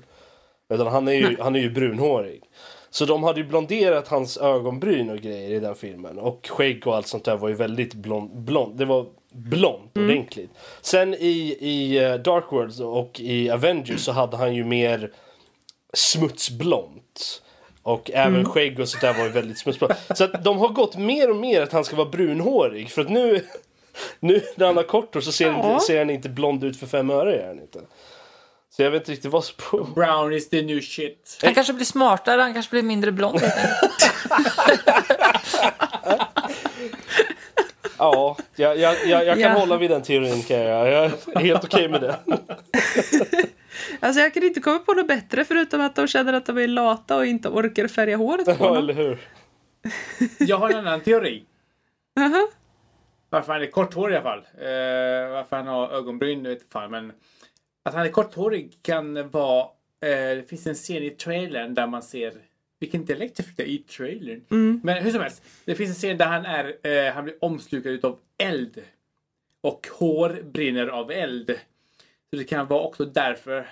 Utan 0.69 0.87
han 0.87 1.09
är 1.09 1.13
ju, 1.13 1.37
han 1.41 1.57
är 1.57 1.61
ju 1.61 1.71
brunhårig. 1.71 2.43
Så 2.91 3.05
de 3.05 3.23
hade 3.23 3.41
ju 3.41 3.47
blonderat 3.47 4.09
hans 4.09 4.37
ögonbryn 4.39 5.11
och 5.11 5.19
grejer 5.19 5.51
i 5.51 5.61
den 5.61 5.75
filmen. 5.75 6.19
Och 6.19 6.49
skägg 6.51 6.87
och 6.87 6.97
allt 6.97 7.07
sånt 7.07 7.25
där 7.25 7.37
var 7.37 7.49
ju 7.49 7.55
väldigt 7.55 7.95
blond. 7.95 8.37
blond. 8.37 8.79
Det 8.79 8.85
var 8.85 9.07
blont 9.33 9.97
ordentligt. 9.97 10.51
Sen 10.81 11.15
i, 11.15 11.57
i 11.61 12.05
eh, 12.05 12.15
Dark 12.15 12.45
World 12.53 12.81
och 12.81 13.21
i 13.21 13.51
Avengers 13.51 14.01
så 14.01 14.13
hade 14.13 14.37
han 14.37 14.55
ju 14.55 14.65
mer 14.65 15.13
smutsblont. 15.93 17.43
Och 17.83 18.11
även 18.15 18.45
skägg 18.45 18.81
och 18.81 18.89
sånt 18.89 19.01
där 19.01 19.13
var 19.15 19.25
ju 19.25 19.31
väldigt 19.31 19.59
smutsblont. 19.59 19.93
Så 20.15 20.25
att 20.25 20.45
de 20.45 20.59
har 20.59 20.69
gått 20.69 20.97
mer 20.97 21.31
och 21.31 21.37
mer 21.37 21.63
att 21.63 21.73
han 21.73 21.85
ska 21.85 21.97
vara 21.97 22.09
brunhårig. 22.09 22.91
För 22.91 23.03
att 23.03 23.09
nu, 23.09 23.45
nu 24.21 24.43
när 24.57 24.67
han 24.67 24.77
har 24.77 24.85
kort 24.85 25.17
så 25.25 25.33
ser, 25.33 25.47
Ja. 25.47 25.81
ser 25.87 25.99
han 25.99 26.11
inte 26.11 26.29
blond 26.29 26.65
ut 26.65 26.77
för 26.81 26.87
fem 26.87 27.11
öre. 27.11 27.37
Är 27.43 27.47
han 27.47 27.61
inte. 27.61 27.81
Så 28.77 28.83
jag 28.83 28.91
vet 28.91 29.01
inte 29.03 29.13
riktigt 29.13 29.31
vad 29.31 29.45
som 29.45 29.55
på. 29.71 29.85
Brown 29.85 30.33
is 30.33 30.49
the 30.49 30.63
new 30.63 30.81
shit. 30.81 31.39
Han 31.43 31.55
kanske 31.55 31.73
blir 31.73 31.85
smartare, 31.87 32.41
han 32.43 32.53
kanske 32.55 32.71
blir 32.71 32.83
mindre 32.83 33.13
blond. 33.13 33.41
Ja, 37.99 38.37
jag, 38.57 38.79
jag, 38.79 38.97
jag, 39.07 39.27
jag 39.27 39.35
kan 39.35 39.53
Ja. 39.53 39.59
hålla 39.59 39.77
vid 39.77 39.91
den 39.91 40.03
teorin 40.03 40.43
kan 40.43 40.59
jag. 40.61 40.89
Jag 40.93 41.05
är 41.35 41.41
helt 41.41 41.65
okej 41.65 41.89
med 41.89 42.01
det. 42.01 42.17
alltså 44.01 44.21
jag 44.21 44.35
kan 44.35 44.43
inte 44.43 44.61
komma 44.61 44.79
på 44.79 44.93
något 44.95 45.09
bättre 45.09 45.45
förutom 45.45 45.81
att 45.81 45.97
de 45.97 46.07
känner 46.07 46.33
att 46.33 46.47
de 46.47 46.59
är 46.59 46.67
lata 46.67 47.17
och 47.17 47.27
inte 47.27 47.49
orkar 47.49 47.89
färga 47.89 48.17
håret 48.17 48.45
på 48.45 48.51
Ja, 48.51 48.57
honom. 48.57 48.77
eller 48.77 48.95
hur? 48.95 49.19
Jag 50.39 50.57
har 50.57 50.71
en 50.71 50.77
annan 50.77 51.01
teori. 51.01 51.45
Aha. 52.21 52.49
Varför 53.31 53.53
han 53.53 53.63
är 53.63 53.67
korthårig 53.67 54.15
i 54.15 54.17
alla 54.17 54.23
fall. 54.25 54.39
Eh, 54.39 55.31
varför 55.33 55.57
han 55.57 55.67
har 55.67 55.89
ögonbryn 55.91 56.43
vet 56.43 56.73
fan. 56.73 56.91
Men 56.91 57.13
att 57.83 57.95
han 57.95 58.07
är 58.07 58.11
korthårig 58.11 58.79
kan 58.83 59.31
vara... 59.31 59.61
Eh, 60.03 60.37
det 60.37 60.49
finns 60.49 60.67
en 60.67 60.75
scen 60.75 61.03
i 61.03 61.11
trailern 61.11 61.75
där 61.75 61.87
man 61.87 62.03
ser... 62.03 62.33
Vilken 62.81 63.05
dialekt 63.05 63.39
jag 63.39 63.47
fick 63.47 63.57
där 63.57 63.65
i 63.65 63.79
trailern. 63.79 64.81
Men 64.85 65.03
hur 65.03 65.11
som 65.11 65.21
helst. 65.21 65.43
Det 65.65 65.75
finns 65.75 65.91
en 65.91 65.95
scen 65.95 66.19
där 66.19 66.27
han 66.27 66.45
är... 66.45 66.87
Eh, 66.87 67.13
han 67.13 67.25
blir 67.25 67.35
omslukad 67.41 67.93
utav 67.93 68.19
eld. 68.39 68.83
Och 69.61 69.89
hår 69.93 70.43
brinner 70.53 70.87
av 70.87 71.11
eld. 71.11 71.59
Så 72.33 72.37
det 72.39 72.45
kan 72.45 72.67
vara 72.67 72.81
också 72.81 73.05
därför 73.05 73.69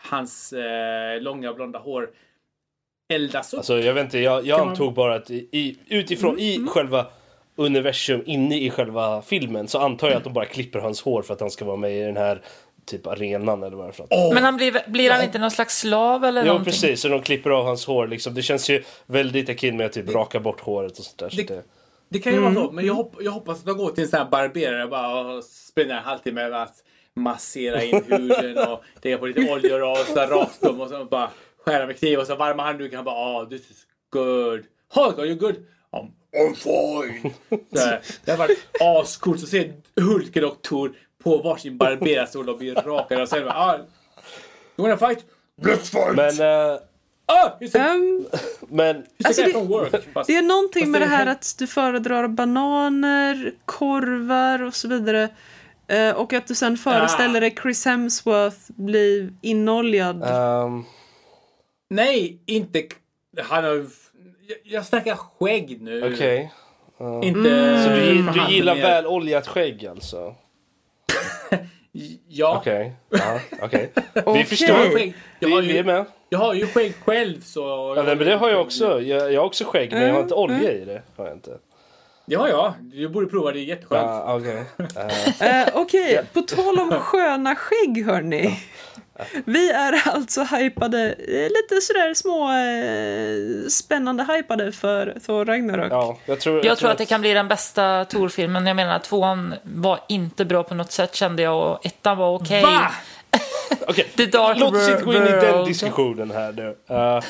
hans 0.00 0.52
eh, 0.52 1.20
långa 1.20 1.52
blonda 1.54 1.78
hår 1.78 2.10
eldas 3.12 3.54
upp. 3.54 3.58
Alltså 3.58 3.78
jag 3.78 3.94
vet 3.94 4.04
inte, 4.04 4.18
jag, 4.18 4.46
jag 4.46 4.58
Kan 4.58 4.66
man- 4.66 4.72
antog 4.72 4.94
bara 4.94 5.14
att 5.14 5.30
i, 5.30 5.78
utifrån 5.88 6.38
i 6.38 6.66
själva 6.68 7.06
universum 7.56 8.22
inne 8.26 8.58
i 8.60 8.70
själva 8.70 9.22
filmen 9.22 9.68
så 9.68 9.78
antar 9.78 10.08
jag 10.08 10.16
att 10.16 10.24
de 10.24 10.32
bara 10.32 10.44
klipper 10.44 10.78
hans 10.78 11.02
hår 11.02 11.22
för 11.22 11.34
att 11.34 11.40
han 11.40 11.50
ska 11.50 11.64
vara 11.64 11.76
med 11.76 11.92
i 11.92 12.02
den 12.02 12.16
här 12.16 12.42
typ 12.86 13.06
arenan 13.06 13.62
eller 13.62 13.76
vad 13.76 13.86
det 13.86 13.90
är 13.90 13.92
för 13.92 14.02
något. 14.02 14.34
Men 14.34 14.44
han 14.44 14.56
blir, 14.56 14.90
blir 14.90 15.10
han 15.10 15.24
inte 15.24 15.38
någon 15.38 15.50
slags 15.50 15.78
slav 15.80 16.24
eller 16.24 16.40
Jo 16.40 16.46
någonting? 16.46 16.72
precis, 16.72 17.00
så 17.00 17.08
de 17.08 17.22
klipper 17.22 17.50
av 17.50 17.64
hans 17.64 17.86
hår 17.86 18.06
liksom. 18.08 18.34
Det 18.34 18.42
känns 18.42 18.70
ju 18.70 18.82
väldigt 19.06 19.48
akin 19.48 19.76
med 19.76 19.86
att 19.86 19.92
typ 19.92 20.14
raka 20.14 20.40
bort 20.40 20.60
håret 20.60 20.98
och 20.98 21.04
sånt 21.04 21.18
där. 21.18 21.28
Så 21.28 21.36
Det- 21.36 21.42
det, 21.54 21.62
Det 22.08 22.18
kan 22.18 22.32
ju 22.32 22.38
vara 22.40 22.54
så, 22.54 22.70
men 22.70 22.86
jag, 22.86 22.94
hopp, 22.94 23.14
jag 23.20 23.32
hoppas 23.32 23.58
att 23.58 23.66
de 23.66 23.76
går 23.78 23.90
till 23.90 24.02
en 24.04 24.08
sån 24.10 24.18
här 24.18 24.30
barberare 24.30 24.86
bara 24.86 25.34
och 25.36 25.44
spenderar 25.44 25.98
en 25.98 26.04
halvtimme 26.04 26.48
med 26.48 26.62
att 26.62 26.74
massera 27.16 27.82
in 27.84 28.04
huden 28.04 28.58
och 28.68 28.82
lägga 29.02 29.18
på 29.18 29.26
lite 29.26 29.52
oljor 29.52 29.82
och 29.82 29.96
så 29.98 30.14
rakt 30.26 30.60
dem 30.60 30.80
och 30.80 30.88
så 30.88 31.04
bara 31.04 31.30
skära 31.64 31.86
med 31.86 31.98
kniv 31.98 32.18
och 32.18 32.26
så 32.26 32.36
varma 32.36 32.62
handduken. 32.62 32.96
Han 32.96 33.04
bara 33.04 33.14
ah, 33.16 33.46
this 33.46 33.70
is 33.70 33.86
good. 34.10 34.60
Hulk, 34.94 35.18
are 35.18 35.26
you 35.26 35.34
good? 35.36 35.54
I'm, 35.92 36.10
I'm 36.36 36.54
fine. 36.54 37.32
Det 38.24 38.30
har 38.30 38.38
varit 38.38 38.58
ascoolt 38.80 39.42
att 39.42 39.48
se 39.48 39.72
Hulken 40.00 40.44
och 40.44 40.62
Thor 40.62 40.92
på 41.24 41.36
varsin 41.38 41.76
barberarstol 41.76 42.48
och 42.48 42.58
bli 42.58 42.74
rakade 42.74 43.22
och 43.22 43.28
sen 43.28 43.44
bara 43.44 43.54
ah, 43.54 43.76
you 43.76 44.88
wanna 44.88 44.96
fight? 44.96 45.24
Let's 45.62 45.76
fight! 45.90 46.16
Men, 46.16 46.40
eh, 46.70 46.78
ah, 47.26 47.46
a, 47.46 47.58
Ehm, 47.74 48.26
men 48.68 49.04
Alltså, 49.24 49.42
det- 49.42 49.52
work. 49.52 49.92
Det 50.26 50.36
är 50.36 50.42
någonting 50.42 50.90
med 50.90 51.00
det 51.00 51.06
här 51.06 51.26
är- 51.26 51.30
att 51.30 51.54
du 51.58 51.66
föredrar 51.66 52.28
bananer, 52.28 53.52
korvar 53.64 54.62
och 54.62 54.74
så 54.74 54.88
vidare. 54.88 55.28
Eh, 55.90 56.10
och 56.16 56.32
att 56.32 56.46
du 56.46 56.54
sen 56.54 56.76
föreställer 56.76 57.40
dig 57.40 57.54
Chris 57.62 57.84
Hemsworth 57.84 58.56
bli 58.68 59.30
inoljad. 59.42 60.22
ehm, 60.24 60.84
Nej, 61.90 62.38
inte... 62.46 62.82
Han 63.42 63.64
har... 63.64 63.74
Jag, 63.74 63.86
jag 64.64 64.86
snackar 64.86 65.14
skägg 65.16 65.82
nu. 65.82 66.12
okej. 66.14 66.52
Inte... 67.22 67.82
Så 67.84 67.88
du, 67.90 67.96
gi- 67.96 68.22
från 68.24 68.34
du 68.34 68.40
handen 68.40 68.54
gillar 68.54 68.74
ner. 68.74 68.82
väl 68.82 69.06
oljat 69.06 69.46
skägg 69.48 69.86
alltså? 69.86 70.34
Ja. 72.28 72.56
Okej, 72.60 72.92
ja, 73.10 73.40
okej. 73.62 73.90
Vi 74.14 74.20
Okej. 74.24 74.44
förstår. 74.44 74.68
Jag 74.68 74.76
har 74.76 74.90
skägg. 74.90 75.14
Jag 75.38 75.48
Vi, 75.48 75.60
vi 75.60 75.72
är 75.72 75.76
ju, 75.76 75.84
med. 75.84 76.04
jag 76.28 76.38
har 76.38 76.54
ju 76.54 76.66
skägg 76.66 76.94
själv 77.04 77.40
så... 77.40 77.94
Ja, 77.96 78.02
men 78.02 78.18
det 78.18 78.34
har 78.36 78.50
jag 78.50 78.60
också. 78.60 79.00
Jag, 79.02 79.32
jag 79.32 79.40
har 79.40 79.46
också 79.46 79.64
skägg 79.64 79.92
men 79.92 80.02
jag 80.02 80.14
har 80.14 80.20
inte 80.22 80.34
Mm, 80.34 80.44
olja 80.44 80.72
i 80.72 80.84
det. 80.84 81.02
Har 81.16 81.26
jag 81.26 81.34
inte. 81.36 81.58
Det 82.30 82.36
har 82.36 82.48
jag. 82.48 82.74
Du 82.80 83.08
borde 83.08 83.26
prova, 83.26 83.52
det 83.52 83.58
är 83.58 83.64
jätteskönt. 83.64 84.02
Ja, 84.06 84.34
okej. 84.36 84.64
Eh, 85.40 85.60
Eh, 85.62 85.68
Okej, 85.74 86.20
på 86.32 86.40
tal 86.42 86.80
om 86.80 86.90
sköna 86.90 87.56
skägg 87.56 88.06
hörni. 88.06 88.60
Vi 89.44 89.70
är 89.70 90.08
alltså 90.08 90.42
hypade, 90.42 91.12
eh, 91.12 91.42
lite 91.42 91.80
sådär 91.82 92.14
små 92.14 92.50
eh, 92.50 93.68
spännande 93.68 94.26
hypade 94.34 94.72
för 94.72 95.16
Thor 95.26 95.44
Ragnarök. 95.44 95.92
ja, 95.92 96.18
jag 96.26 96.40
tror, 96.40 96.66
Jag 96.66 96.78
tror 96.78 96.90
att 96.90 96.98
det 96.98 97.06
kan 97.06 97.20
bli 97.20 97.34
den 97.34 97.48
bästa 97.48 98.04
Tor-filmen. 98.04 98.66
Jag 98.66 98.76
menar, 98.76 98.98
tvåan 98.98 99.54
var 99.62 100.00
inte 100.08 100.44
bra 100.44 100.62
på 100.62 100.74
något 100.74 100.92
sätt 100.92 101.14
kände 101.14 101.42
jag 101.42 101.70
och 101.72 101.86
ettan 101.86 102.18
var 102.18 102.34
okej. 102.34 102.62
Va? 102.62 102.92
Okej, 103.86 104.26
Dark 104.32 104.58
låt 104.58 104.74
oss 104.74 104.88
inte 104.88 105.02
gå 105.04 105.14
in 105.14 105.22
i 105.22 105.30
den 105.30 105.64
diskussionen 105.64 106.30
här 106.30 106.52
nu. 106.52 106.68
Eh, 106.68 106.74
Ja, 106.86 107.22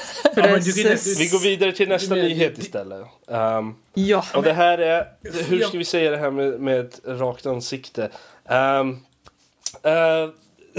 vi 1.18 1.28
går 1.32 1.42
vidare 1.42 1.72
till 1.72 1.88
nästa 1.88 2.14
nyhet 2.14 2.58
istället. 2.58 3.06
Um, 3.26 3.76
Ja. 3.94 4.24
och 4.34 4.42
det 4.42 4.52
här 4.52 4.78
är, 4.78 5.06
hur 5.48 5.60
ska 5.64 5.78
vi 5.78 5.84
säga 5.84 6.10
det 6.10 6.16
här 6.16 6.30
med, 6.30 6.60
med 6.60 6.80
ett 6.80 7.00
rakt 7.04 7.46
ansikte? 7.46 8.10
Um, 8.48 9.00
eh, 9.82 10.28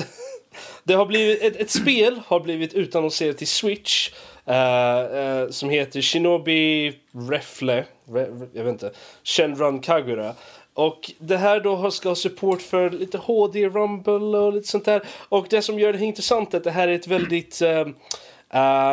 det 0.83 0.93
har 0.93 1.05
blivit, 1.05 1.41
ett, 1.43 1.55
ett 1.55 1.69
spel 1.71 2.21
har 2.27 2.39
blivit 2.39 2.73
utannonserat 2.73 3.37
till 3.37 3.47
Switch. 3.47 4.09
eh, 4.45 4.99
eh, 4.99 5.49
som 5.49 5.69
heter 5.69 6.01
Shinobi 6.01 6.93
Refle, 7.29 7.85
Re, 8.13 8.27
jag 8.53 8.63
vet 8.63 8.71
inte, 8.71 8.91
Shenron 9.23 9.79
Kagura. 9.79 10.33
Och 10.73 11.11
det 11.19 11.37
här 11.37 11.59
då 11.59 11.75
har- 11.75 11.89
ska 11.91 12.09
ha 12.09 12.15
support 12.15 12.61
för 12.61 12.89
lite 12.89 13.17
HD 13.17 13.67
Rumble 13.69 14.13
och 14.37 14.53
lite 14.53 14.67
sånt 14.67 14.85
där. 14.85 15.01
Och 15.29 15.47
det 15.49 15.61
som 15.61 15.79
gör 15.79 15.93
det 15.93 16.05
intressant 16.05 16.53
är 16.53 16.57
att 16.57 16.63
det 16.63 16.71
här 16.71 16.87
är 16.87 16.95
ett 16.95 17.07
väldigt 17.07 17.61
um, 17.61 17.95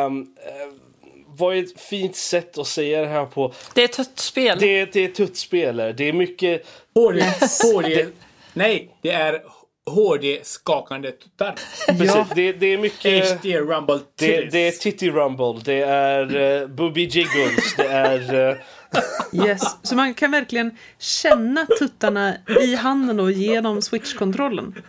um, 0.05 0.35
vad 1.27 1.55
är 1.55 1.63
ett 1.63 1.81
fint 1.81 2.15
sätt 2.15 2.57
att 2.57 2.67
säga 2.67 3.01
det 3.01 3.07
här 3.07 3.25
på? 3.25 3.53
Det 3.75 3.81
är 3.81 3.85
ett 3.85 3.93
tött 3.93 4.19
spel. 4.19 4.57
Det, 4.59 4.85
det 4.93 4.99
är 5.05 5.07
tuttspelare. 5.07 5.93
Det 5.93 6.03
är 6.09 6.13
mycket... 6.13 6.65
HD... 6.95 7.23
HD... 7.73 8.05
Nej, 8.53 8.89
det 9.01 9.09
är 9.11 9.41
HD-skakande 9.85 11.11
tuttar. 11.11 11.55
Precis, 11.87 12.15
Ja. 12.15 12.27
det, 12.35 12.51
det 12.53 12.67
är 12.73 12.77
mycket... 12.77 13.29
HD 13.31 13.59
Rumble 13.59 13.99
Det, 14.15 14.27
titties. 14.27 14.51
det 14.51 14.67
är 14.67 14.71
Titty 14.71 15.09
Rumble, 15.11 15.61
det 15.65 15.81
är 15.81 16.35
uh, 16.61 16.67
Booby 16.67 17.01
Jiggles, 17.01 17.75
det 17.77 17.87
är... 17.87 18.49
eh, 18.49 18.55
Yes. 19.33 19.61
Så 19.83 19.95
man 19.95 20.13
kan 20.13 20.31
verkligen 20.31 20.77
känna 20.99 21.65
tuttarna 21.79 22.33
i 22.61 22.75
handen 22.75 23.19
och 23.19 23.31
genom 23.31 23.81
switch-kontrollen. 23.81 24.83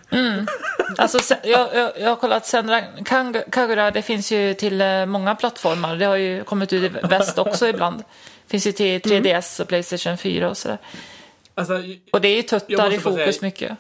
Alltså, 0.99 1.19
se- 1.19 1.37
jag, 1.45 1.75
jag, 1.75 1.93
jag 2.01 2.09
har 2.09 2.17
kollat 2.17 2.47
Senra 2.47 2.81
Kang- 2.81 3.51
Kagura, 3.51 3.91
det 3.91 4.03
finns 4.03 4.33
ju 4.33 4.55
till 4.55 4.81
eh, 4.81 5.07
många 5.07 5.35
plattformar. 5.35 5.97
Det 5.97 6.05
har 6.05 6.17
ju 6.17 6.45
kommit 6.45 6.73
ut 6.73 6.83
i 6.85 6.89
väst 7.07 7.39
också 7.39 7.69
ibland. 7.69 8.03
Finns 8.47 8.67
ju 8.67 8.73
till 8.73 9.01
3DS 9.01 9.61
och 9.61 9.69
Playstation 9.69 10.19
4 10.19 10.51
och 10.51 10.57
sådär. 10.57 10.79
Alltså, 11.55 11.75
Och 12.13 12.21
det 12.21 12.29
är 12.29 12.33
ju 12.33 12.37
Jag 12.37 12.49
tuttar 12.49 12.77
måste 12.85 12.95
i 12.97 12.99
fokus 12.99 13.17
säga- 13.37 13.39
mycket. 13.43 13.73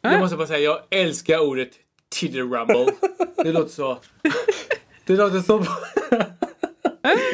jag 0.00 0.20
måste 0.20 0.36
bara 0.36 0.46
säga, 0.46 0.58
jag 0.58 0.80
älskar 0.90 1.38
ordet 1.38 1.70
titty 2.08 2.40
rumble. 2.40 2.86
Det 3.36 3.52
låter 3.52 3.70
så... 3.74 3.98
Det 5.04 5.12
låter 5.16 5.40
så... 5.40 5.64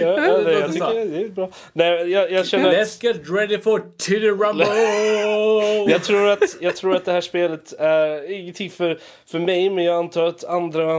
Ja, 0.00 0.06
ja, 0.16 0.38
det, 0.38 0.52
jag 0.52 0.60
låter 0.60 0.78
så. 0.78 0.86
tycker 0.86 1.04
det 1.04 1.24
är 1.24 1.28
bra. 1.28 1.48
Nej, 1.72 2.10
jag, 2.10 2.32
jag 2.32 2.46
känner 2.46 2.68
att... 2.68 2.74
Let's 2.74 3.04
get 3.04 3.16
ready 3.30 3.58
for 3.58 3.82
Titty 3.98 4.30
Rumble! 4.30 4.66
Jag 5.92 6.02
tror, 6.02 6.28
att, 6.28 6.56
jag 6.60 6.76
tror 6.76 6.96
att 6.96 7.04
det 7.04 7.12
här 7.12 7.20
spelet 7.20 7.72
är 7.72 8.30
ingenting 8.32 8.70
för, 8.70 8.98
för 9.26 9.38
mig, 9.38 9.70
men 9.70 9.84
jag 9.84 9.96
antar 9.96 10.24
att 10.24 10.44
andra 10.44 10.96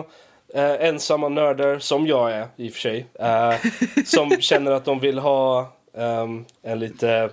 eh, 0.54 0.86
ensamma 0.88 1.30
nördar, 1.30 1.80
som 1.80 2.08
jag 2.08 2.32
är 2.32 2.48
i 2.56 2.70
och 2.70 2.74
för 2.74 2.80
sig, 2.80 3.06
eh, 3.20 3.54
som 4.06 4.30
känner 4.42 4.72
att 4.72 4.86
de 4.86 5.00
vill 5.00 5.20
ha 5.20 5.74
ehm, 5.98 6.46
en 6.64 6.80
lite... 6.80 7.30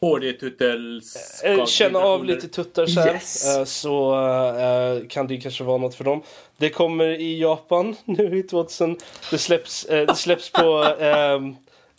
HD-tuttels... 0.00 1.42
eh, 1.44 1.66
känna 1.66 1.98
av 1.98 2.24
lite 2.24 2.48
tuttar 2.48 2.86
så 2.86 3.00
här, 3.00 3.12
Yes. 3.14 3.56
eh, 3.56 3.64
så 3.64 4.14
eh, 4.58 5.08
kan 5.08 5.26
det 5.26 5.36
kanske 5.36 5.64
vara 5.64 5.78
något 5.78 5.94
för 5.94 6.04
dem. 6.04 6.22
Det 6.56 6.68
kommer 6.70 7.08
i 7.20 7.40
Japan 7.40 7.96
nu 8.04 8.38
i 8.38 8.42
2000. 8.42 8.96
Det 9.30 9.38
släpps, 9.38 9.84
eh, 9.84 10.06
det 10.06 10.14
släpps 10.14 10.50
på 10.52 10.84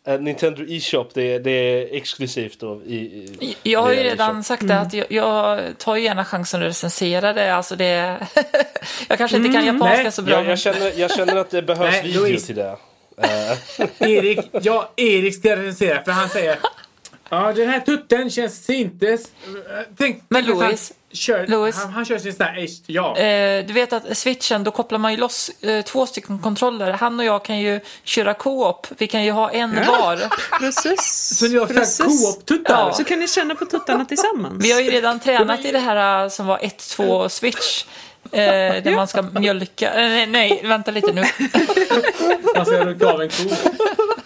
eh, 0.05 0.19
Nintendo 0.19 0.63
eShop. 0.69 1.13
Det, 1.13 1.33
är- 1.33 1.39
det 1.39 1.51
är 1.51 1.95
exklusivt 1.95 2.59
då 2.59 2.81
i, 2.85 2.95
i 2.95 3.55
Jag 3.63 3.81
har 3.81 3.91
ju 3.91 4.03
redan 4.03 4.31
eShop. 4.39 4.45
sagt 4.45 4.67
det 4.67 4.79
att 4.79 4.93
jag, 4.93 5.05
jag 5.11 5.59
tar 5.77 5.95
ju 5.95 6.03
gärna 6.03 6.25
chansen 6.25 6.61
att 6.61 6.67
recensera 6.67 7.33
det. 7.33 7.55
Alltså 7.55 7.75
det 7.75 7.87
jag 9.07 9.17
kanske 9.17 9.37
inte 9.37 9.49
kan 9.53 9.65
japanska 9.65 10.03
nej, 10.03 10.11
så 10.11 10.21
bra. 10.21 10.33
Jag, 10.35 10.45
jag, 10.45 10.59
känner, 10.59 10.91
jag 10.99 11.11
känner 11.15 11.35
att 11.35 11.49
det 11.49 11.61
behövs 11.61 11.91
Nej, 11.91 12.03
video 12.11 12.39
till 12.39 12.55
det. 12.55 12.77
Eh, 13.17 14.09
Erik, 14.11 14.39
ja, 14.61 14.91
Erik 14.97 15.35
ska 15.35 15.55
recensera 15.55 16.03
för 16.03 16.11
han 16.11 16.29
säger 16.29 16.59
Ja, 17.33 17.53
den 17.53 17.69
här 17.69 17.79
tutten 17.79 18.29
känns 18.29 18.69
inte... 18.69 19.17
Tänk, 19.97 20.23
Men 20.29 20.43
att 20.43 20.49
han 20.49 20.59
Louis, 20.59 20.93
kör, 21.11 21.47
Louis. 21.47 21.75
Han, 21.75 21.93
han 21.93 22.05
kör 22.05 22.17
sin 22.17 22.33
sån 22.33 22.45
här... 22.45 22.67
Ja. 22.85 23.17
Eh, 23.17 23.65
du 23.65 23.73
vet 23.73 23.93
att 23.93 24.17
switchen, 24.17 24.63
då 24.63 24.71
kopplar 24.71 24.99
man 24.99 25.11
ju 25.11 25.17
loss 25.17 25.49
eh, 25.61 25.81
två 25.81 26.05
stycken 26.05 26.39
kontroller. 26.39 26.91
Han 26.91 27.19
och 27.19 27.25
jag 27.25 27.45
kan 27.45 27.59
ju 27.59 27.79
köra 28.03 28.33
co-op. 28.33 28.87
Vi 28.97 29.07
kan 29.07 29.23
ju 29.23 29.31
ha 29.31 29.51
en 29.51 29.75
var. 29.75 30.19
Precis. 30.59 31.37
så 31.37 31.47
ni 31.47 31.57
har 31.57 31.67
co-op-tuttar? 31.67 32.73
Ja. 32.73 32.93
Så 32.93 33.03
kan 33.03 33.19
ni 33.19 33.27
känna 33.27 33.55
på 33.55 33.65
tuttarna 33.65 34.05
tillsammans. 34.05 34.65
Vi 34.65 34.71
har 34.71 34.81
ju 34.81 34.91
redan 34.91 35.19
tränat 35.19 35.65
i 35.65 35.71
det 35.71 35.79
här 35.79 36.23
eh, 36.23 36.29
som 36.29 36.47
var 36.47 36.57
1-2 36.57 37.27
switch. 37.27 37.85
Eh, 38.31 38.39
där 38.83 38.95
man 38.95 39.07
ska 39.07 39.21
mjölka. 39.21 39.93
Eh, 39.93 40.09
nej, 40.09 40.27
nej, 40.27 40.61
vänta 40.63 40.91
lite 40.91 41.11
nu. 41.11 41.23
Han 42.55 42.65
ska 42.65 42.85
runka 42.85 43.07
av 43.07 43.21
en 43.21 43.29
ko. 43.29 43.43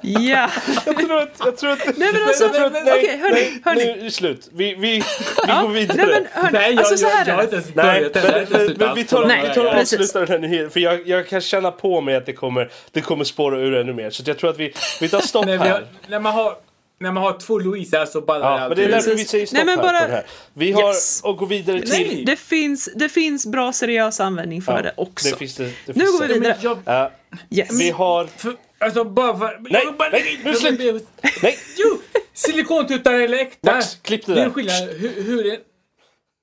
Ja. 0.00 0.50
jag 0.86 0.96
tror 0.96 1.18
att... 1.22 1.36
Jag 1.38 1.56
tror 1.56 1.70
att 1.70 1.96
Nej 1.96 2.12
men 2.12 2.22
alltså, 2.22 2.50
jag 2.54 2.72
nej, 2.72 2.82
okej 2.86 3.18
hörni, 3.18 3.34
nej, 3.34 3.60
hörni. 3.64 3.84
nu 3.84 3.90
är 3.90 4.04
det 4.04 4.10
slut. 4.10 4.48
Vi, 4.52 4.74
vi, 4.74 4.80
vi 4.80 5.02
Ja, 5.46 5.62
går 5.62 5.68
vidare. 5.68 5.96
Nej 5.96 6.06
men 6.06 6.26
hörni, 6.42 6.52
Nej, 6.52 6.70
jag, 6.70 6.78
alltså 6.78 6.96
så 6.96 7.04
jag, 7.04 7.10
här 7.10 7.26
jag 7.26 7.28
är 7.28 7.32
har 7.32 7.38
det. 7.38 7.44
inte 7.44 7.56
ens 7.56 7.74
Nej, 7.74 7.84
börjat. 8.00 8.12
Det 8.12 8.20
här 8.20 8.46
men, 8.50 8.66
men, 8.66 8.76
men 8.78 8.94
vi 8.94 9.04
tar, 9.04 9.26
Nej, 9.26 9.48
vi 9.48 9.54
tar 9.54 9.64
jag 9.64 9.74
och 9.74 9.80
avslutar 9.80 10.20
den 10.20 10.28
här 10.28 10.38
nyheten. 10.38 10.70
För 10.70 10.80
jag, 10.80 11.08
jag 11.08 11.28
kan 11.28 11.40
känna 11.40 11.70
på 11.70 12.00
mig 12.00 12.16
att 12.16 12.26
det 12.26 12.32
kommer, 12.32 12.70
det 12.90 13.00
kommer 13.00 13.24
spåra 13.24 13.58
ur 13.60 13.74
ännu 13.74 13.92
mer. 13.92 14.10
Så 14.10 14.22
jag 14.26 14.38
tror 14.38 14.50
att 14.50 14.58
vi, 14.58 14.72
vi 15.00 15.08
tar 15.08 15.20
stopp 15.20 15.46
När, 15.46 15.52
vi 15.52 15.58
här. 15.58 15.70
har, 15.70 15.84
när, 16.08 16.18
man 16.20 16.32
har, 16.34 16.54
när 17.00 17.12
man 17.12 17.22
har 17.22 17.38
två 17.38 17.58
Louisa 17.58 18.06
så 18.06 18.20
ballar 18.20 18.60
Ja, 18.60 18.68
men 18.68 18.76
det 18.78 18.84
är 18.84 18.88
därför 18.88 19.14
vi 19.14 19.24
säger 19.24 19.46
stopp 19.46 19.56
Nej, 19.56 19.64
men 19.64 19.76
här 19.78 19.82
bara- 19.82 20.00
på 20.00 20.06
den 20.06 20.10
här. 20.16 20.24
Vi 20.54 20.72
har 20.72 20.88
Yes. 20.88 21.20
och 21.24 21.36
går 21.36 21.46
vidare 21.46 21.80
till... 21.80 21.90
Nej. 21.90 22.22
Det 22.26 22.36
finns, 22.36 22.88
det 22.94 23.08
finns 23.08 23.46
bra 23.46 23.72
seriös 23.72 24.20
användning 24.20 24.62
för 24.62 24.72
Ja, 24.76 24.82
det 24.82 24.92
också. 24.96 25.28
Det 25.30 25.36
finns 25.36 25.54
det, 25.56 25.64
det 25.64 25.72
Nu 25.86 25.94
finns 25.94 26.12
går 26.20 26.26
vi 26.26 26.34
det. 26.34 26.40
vidare. 26.40 26.56
Jag, 26.60 26.78
Eh, 27.04 27.08
Yes. 27.50 27.80
vi 27.80 27.90
har... 27.90 28.26
för, 28.36 28.52
alltså 28.82 29.04
bara 29.04 29.38
för... 29.38 29.58
Nej, 29.70 29.86
nej, 30.12 30.40
nu 30.44 30.54
slut. 30.54 31.08
Nej, 31.42 31.58
Jo! 31.76 32.00
Silikontuttar 32.32 33.14
eller 33.14 33.38
äkta? 33.38 33.74
Max, 33.74 33.94
klipp 34.02 34.26
det 34.26 34.34
Det 34.34 34.40
är 34.40 34.40
där. 34.40 34.44
en 34.46 34.52
skillnad. 34.52 34.88
Hur, 34.88 35.22
hur 35.22 35.46
är... 35.46 35.58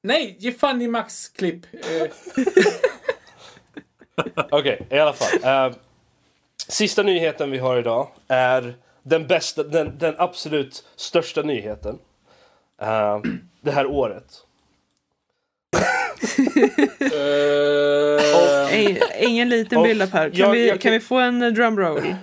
Nej, 0.03 0.35
ge 0.39 0.51
fan 0.51 0.81
i 0.81 0.87
Max 0.87 1.29
klipp. 1.29 1.65
Eh, 1.73 2.07
Okej, 4.51 4.87
i 4.89 4.99
alla 4.99 5.13
fall. 5.13 5.43
Eh, 5.43 5.75
sista 6.67 7.03
nyheten 7.03 7.51
vi 7.51 7.57
har 7.57 7.77
idag 7.77 8.07
är 8.27 8.75
den 9.03 9.27
bästa, 9.27 9.63
den, 9.63 9.97
den 9.97 10.15
absolut 10.17 10.83
största 10.95 11.41
nyheten. 11.41 11.99
eh, 12.81 13.19
det 13.61 13.71
här 13.71 13.85
året. 13.85 14.45
Ing- 18.71 18.99
Ingen 19.19 19.49
liten 19.49 19.83
build-up 19.83 20.13
här. 20.13 20.29
Kan, 20.29 20.39
jag- 20.39 20.51
vi, 20.51 20.67
jag 20.67 20.73
kan 20.73 20.79
kan- 20.81 20.91
vi 20.91 20.99
få 20.99 21.17
en 21.19 21.41
eh, 21.41 21.49
drumroll? 21.51 22.15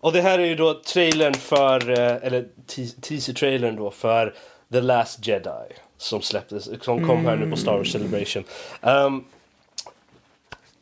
Och 0.00 0.12
det 0.12 0.20
här 0.22 0.38
är 0.38 0.44
ju 0.46 0.54
då 0.54 0.74
trailern 0.74 1.34
för, 1.34 1.90
eh, 1.90 2.16
eller 2.26 2.44
te- 2.66 3.00
teaser-trailern 3.00 3.76
då 3.76 3.90
för 3.90 4.34
The 4.72 4.80
Last 4.80 5.26
Jedi. 5.26 5.50
Som 5.98 6.22
släpptes, 6.22 6.84
som 6.84 7.06
kom 7.06 7.26
här 7.26 7.36
nu 7.36 7.50
på 7.50 7.56
Star 7.56 7.76
Wars 7.76 7.92
Celebration. 7.92 8.44
Ehm, 8.82 9.24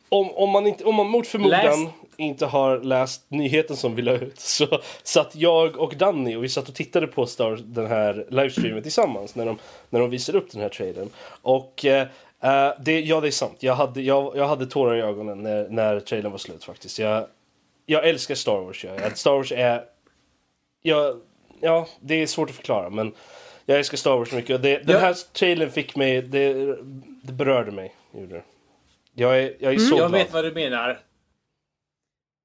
om, 0.09 0.31
om, 0.31 0.49
man 0.49 0.67
inte, 0.67 0.83
om 0.83 0.95
man 0.95 1.07
mot 1.07 1.27
förmodan 1.27 1.83
Läst. 1.83 1.93
inte 2.17 2.45
har 2.45 2.79
läst 2.79 3.25
nyheten 3.27 3.75
som 3.75 3.95
vi 3.95 4.01
la 4.01 4.11
ut 4.11 4.39
så 4.39 4.81
satt 5.03 5.35
jag 5.35 5.77
och 5.77 5.95
Danny 5.95 6.35
och 6.35 6.43
vi 6.43 6.49
satt 6.49 6.69
och 6.69 6.75
tittade 6.75 7.07
på 7.07 7.25
Star 7.25 7.59
den 7.63 7.87
här 7.87 8.25
livestreamen 8.29 8.83
tillsammans 8.83 9.35
när 9.35 9.45
de, 9.45 9.57
när 9.89 9.99
de 9.99 10.09
visade 10.09 10.37
upp 10.37 10.51
den 10.51 10.61
här 10.61 10.69
trailern. 10.69 11.09
Och 11.41 11.85
eh, 11.85 12.07
eh, 12.41 12.73
det, 12.79 12.99
ja, 12.99 13.21
det 13.21 13.27
är 13.27 13.31
sant. 13.31 13.57
Jag 13.59 13.75
hade, 13.75 14.01
jag, 14.01 14.37
jag 14.37 14.47
hade 14.47 14.65
tårar 14.65 14.95
i 14.95 15.01
ögonen 15.01 15.43
när, 15.43 15.69
när 15.69 15.99
trailern 15.99 16.31
var 16.31 16.39
slut 16.39 16.63
faktiskt. 16.63 16.99
Jag, 16.99 17.27
jag 17.85 18.07
älskar 18.07 18.35
Star 18.35 18.59
Wars. 18.59 18.83
Jag. 18.83 19.17
Star 19.17 19.31
Wars 19.31 19.51
är... 19.51 19.83
Jag, 20.81 21.19
ja, 21.59 21.87
det 21.99 22.15
är 22.15 22.27
svårt 22.27 22.49
att 22.49 22.55
förklara 22.55 22.89
men 22.89 23.13
jag 23.65 23.77
älskar 23.77 23.97
Star 23.97 24.17
Wars 24.17 24.31
mycket. 24.31 24.61
Det, 24.61 24.77
den 24.77 25.01
här 25.01 25.15
trailern 25.33 25.71
fick 25.71 25.95
mig... 25.95 26.21
Det, 26.21 26.53
det 27.21 27.33
berörde 27.33 27.71
mig. 27.71 27.95
Gjorde. 28.11 28.41
Jag 29.19 29.39
är, 29.39 29.53
jag 29.59 29.73
är 29.73 29.79
så 29.79 29.89
jag 29.91 29.97
glad. 29.97 30.11
vet 30.11 30.33
vad 30.33 30.43
du 30.43 30.51
menar. 30.51 30.99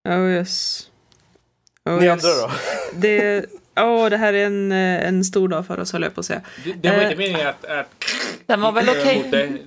Oh 0.09 0.31
yes. 0.31 0.91
Oh, 1.85 1.99
Ni 1.99 2.05
yes. 2.05 2.25
andra 2.25 2.47
då? 2.47 2.53
Det, 3.01 3.47
oh, 3.77 4.11
det 4.11 4.17
här 4.17 4.33
är 4.33 4.47
en, 4.47 4.73
eh, 4.73 5.09
en 5.09 5.25
stor 5.25 5.49
dag 5.49 5.67
för 5.67 5.81
oss 5.81 5.93
höll 5.93 6.03
jag 6.03 6.15
på 6.15 6.21
att 6.21 6.27
säga. 6.27 6.43
Det, 6.65 6.73
det 6.73 6.89
var 6.91 6.97
Eh. 6.97 7.03
inte 7.05 7.17
meningen 7.17 7.47
att... 7.47 7.65
att 7.65 7.87
Den 8.47 8.61
var 8.61 8.73
väl 8.73 8.89
okej. 8.89 9.29
dig. 9.31 9.63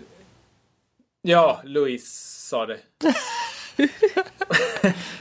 Ja, 1.22 1.62
Louise 1.64 2.08
sa 2.48 2.66
det. 2.66 2.78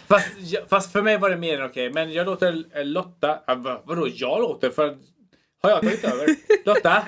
fast, 0.09 0.29
fast 0.69 0.93
för 0.93 1.03
mig 1.03 1.19
var 1.19 1.31
det 1.31 1.37
mer 1.37 1.61
än 1.61 1.67
okej. 1.67 1.91
Men 1.93 2.13
jag 2.13 2.27
låter 2.27 2.65
eh, 2.79 2.85
Lotta... 2.85 3.41
Ah, 3.47 3.55
vad, 3.55 3.81
vadå 3.85 4.09
jag 4.15 4.41
låter? 4.41 4.71
För, 4.71 4.97
har 5.63 5.71
jag 5.71 5.81
tagit 5.83 6.05
över? 6.05 6.27
Lotta? 6.65 7.07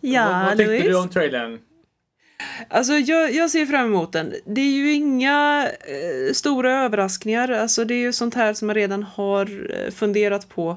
Ja, 0.00 0.24
vad, 0.28 0.44
vad 0.44 0.50
tyckte 0.56 0.64
Louise? 0.72 0.88
du 0.88 0.94
om 0.96 1.10
trailern? 1.10 1.58
Alltså 2.68 2.92
jag, 2.92 3.34
jag 3.34 3.50
ser 3.50 3.66
fram 3.66 3.86
emot 3.86 4.12
den. 4.12 4.34
Det 4.46 4.60
är 4.60 4.76
ju 4.76 4.92
inga 4.92 5.68
eh, 5.80 6.32
stora 6.32 6.72
överraskningar. 6.84 7.48
Alltså 7.48 7.84
det 7.84 7.94
är 7.94 7.98
ju 7.98 8.12
sånt 8.12 8.34
här 8.34 8.54
som 8.54 8.66
man 8.66 8.74
redan 8.74 9.02
har 9.02 9.72
eh, 9.74 9.90
funderat 9.90 10.48
på. 10.48 10.76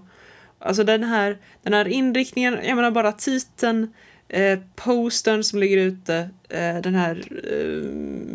Alltså 0.59 0.83
den 0.83 1.03
här, 1.03 1.37
den 1.63 1.73
här 1.73 1.87
inriktningen, 1.87 2.57
jag 2.63 2.75
menar 2.75 2.91
bara 2.91 3.11
titeln, 3.11 3.93
eh, 4.27 4.59
postern 4.75 5.43
som 5.43 5.59
ligger 5.59 5.77
ute, 5.77 6.29
eh, 6.49 6.81
den 6.83 6.95
här 6.95 7.23
eh, 7.51 7.83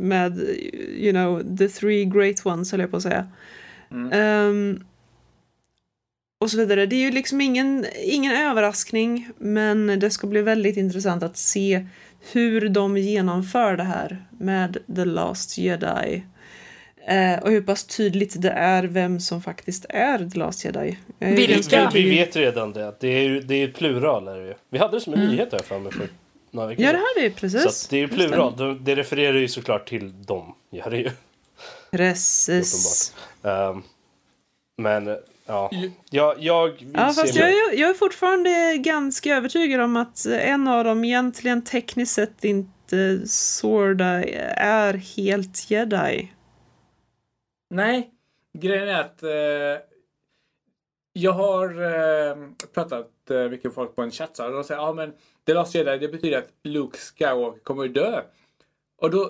med, 0.01 0.39
you 0.97 1.13
know, 1.13 1.57
the 1.59 1.69
three 1.69 2.05
great 2.05 2.47
ones 2.47 2.71
höll 2.73 2.81
jag 2.81 2.91
på 2.91 2.97
att 2.97 3.03
säga. 3.03 3.27
Ehm, 4.13 4.85
och 6.41 6.51
så 6.51 6.57
vidare. 6.57 6.87
Det 6.87 6.97
är 6.97 7.01
ju 7.01 7.11
liksom 7.11 7.41
ingen, 7.41 7.87
ingen 8.05 8.37
överraskning, 8.37 9.29
men 9.39 9.87
det 10.01 10.11
ska 10.11 10.27
bli 10.27 10.43
väldigt 10.43 10.77
intressant 10.77 11.23
att 11.23 11.37
se 11.37 11.87
hur 12.33 12.69
de 12.69 12.97
genomför 12.97 13.77
det 13.77 13.83
här 13.83 14.25
med 14.39 14.79
The 14.97 15.05
Last 15.05 15.59
Jedi. 15.59 16.23
Eh, 17.09 17.39
och 17.43 17.51
hur 17.51 17.63
pass 17.63 17.85
tydligt 17.85 18.43
det 18.43 18.51
är 18.51 18.83
vem 18.85 19.21
som 19.21 19.43
faktiskt 19.43 19.87
är 19.89 20.31
The 20.31 20.39
Last 20.39 20.65
Jedi. 20.65 20.99
Vilka? 21.19 21.91
Vi, 21.95 22.03
vi 22.03 22.11
vet 22.11 22.37
redan 22.37 22.73
det. 22.73 22.95
Det 23.01 23.09
är, 23.09 23.23
ju- 23.23 23.41
det 23.41 23.55
är 23.55 23.69
plural. 23.69 24.29
Är 24.29 24.37
det. 24.41 24.55
Vi 24.71 24.79
hade 24.79 24.97
det 24.97 25.01
som 25.01 25.15
en 25.15 25.21
nyhet 25.29 25.49
här 25.53 25.59
för 25.63 25.79
mig 25.79 25.93
för 25.93 26.09
några 26.51 26.69
veckor 26.69 26.83
Mm. 26.85 26.95
Ja, 26.97 27.01
det 27.03 27.21
hade 27.21 27.29
vi 27.29 27.35
precis. 27.35 27.75
Så 27.77 27.87
det 27.91 27.97
är 27.97 28.01
ju 28.01 28.09
plural. 28.09 28.57
Det, 28.57 28.75
det 28.79 28.95
refererar 28.95 29.39
ju 29.39 29.49
såklart 29.49 29.89
till 29.89 30.23
dem. 30.23 30.55
Gör 30.71 30.91
det 30.91 30.97
ju. 30.99 31.11
Precis. 31.91 33.15
Ehm, 33.43 33.83
men 34.83 35.17
ja, 35.47 35.71
jag, 36.11 36.35
jag 36.39 36.69
vill 36.69 36.91
Ja, 36.95 37.13
se 37.13 37.21
fast 37.21 37.35
jag, 37.35 37.49
är- 37.49 37.79
jag 37.81 37.91
är 37.91 37.95
fortfarande 37.95 38.77
ganska 38.79 39.37
övertygad 39.37 39.81
om 39.81 39.97
att 39.97 40.27
en 40.27 40.69
av 40.69 40.85
dem 40.85 41.05
egentligen 41.05 41.65
tekniskt 41.65 42.15
sett 42.15 42.45
inte 42.45 43.29
Sorda 43.29 44.25
är 44.57 44.95
helt 44.95 45.71
jedi. 45.71 46.33
Nej, 47.71 48.11
grejen 48.59 48.89
är 48.89 49.01
att 49.01 49.23
eh, 49.23 49.85
jag 51.13 51.33
har 51.33 51.69
eh, 51.83 52.37
pratat 52.75 53.11
eh, 53.31 53.49
mycket 53.49 53.65
med 53.65 53.73
folk 53.75 53.97
på 53.97 54.03
en 54.03 54.11
chatt 54.11 54.39
och 54.39 54.53
de 54.53 54.65
säger 54.65 54.81
ja 54.81 54.93
men 54.93 55.13
The 55.47 55.55
Last 55.55 55.75
Jedi 55.75 55.99
det 55.99 56.09
betyder 56.09 56.39
att 56.39 56.49
Luke 56.63 56.99
Skywalker 56.99 57.61
kommer 57.61 57.89
dö. 57.89 58.23
Och 59.03 59.11
då, 59.11 59.23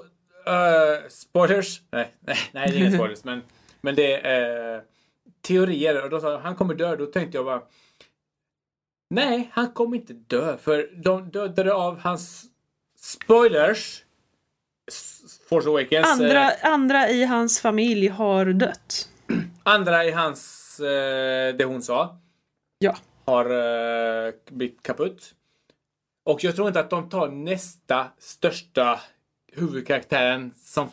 eh, 0.46 1.08
spoilers? 1.08 1.80
Nej, 1.90 2.14
nej, 2.20 2.36
nej 2.52 2.70
det 2.70 2.76
är 2.76 2.80
inga 2.80 2.90
spoilers 2.92 3.24
men, 3.24 3.42
men 3.80 3.94
det 3.94 4.26
är 4.26 4.74
eh, 4.76 4.80
teorier 5.42 6.04
och 6.04 6.10
då 6.10 6.20
sa 6.20 6.30
de, 6.30 6.42
han 6.42 6.56
kommer 6.56 6.74
dö. 6.74 6.96
Då 6.96 7.06
tänkte 7.06 7.38
jag 7.38 7.44
bara 7.44 7.62
Nej, 9.10 9.50
han 9.52 9.72
kommer 9.72 9.96
inte 9.96 10.12
dö 10.12 10.56
för 10.58 10.90
de 11.02 11.30
dödade 11.30 11.74
av 11.74 11.98
hans 11.98 12.44
spoilers 12.98 14.02
Force 15.48 15.68
Awakens. 15.68 16.06
Andra, 16.06 16.50
Eh, 16.52 16.72
andra 16.72 17.08
i 17.10 17.24
hans 17.24 17.60
familj 17.60 18.08
har 18.08 18.44
dött. 18.46 19.08
andra 19.62 20.04
i 20.04 20.10
hans, 20.10 20.80
eh, 20.80 21.54
det 21.56 21.64
hon 21.64 21.82
sa, 21.82 22.18
Ja. 22.78 22.96
har 23.24 23.44
eh, 24.26 24.32
blivit 24.50 24.82
kaputt. 24.82 25.34
Och 26.24 26.44
jag 26.44 26.56
tror 26.56 26.68
inte 26.68 26.80
att 26.80 26.90
de 26.90 27.08
tar 27.08 27.28
nästa 27.28 28.06
största 28.18 29.00
huvudkaraktären 29.52 30.52
som 30.56 30.88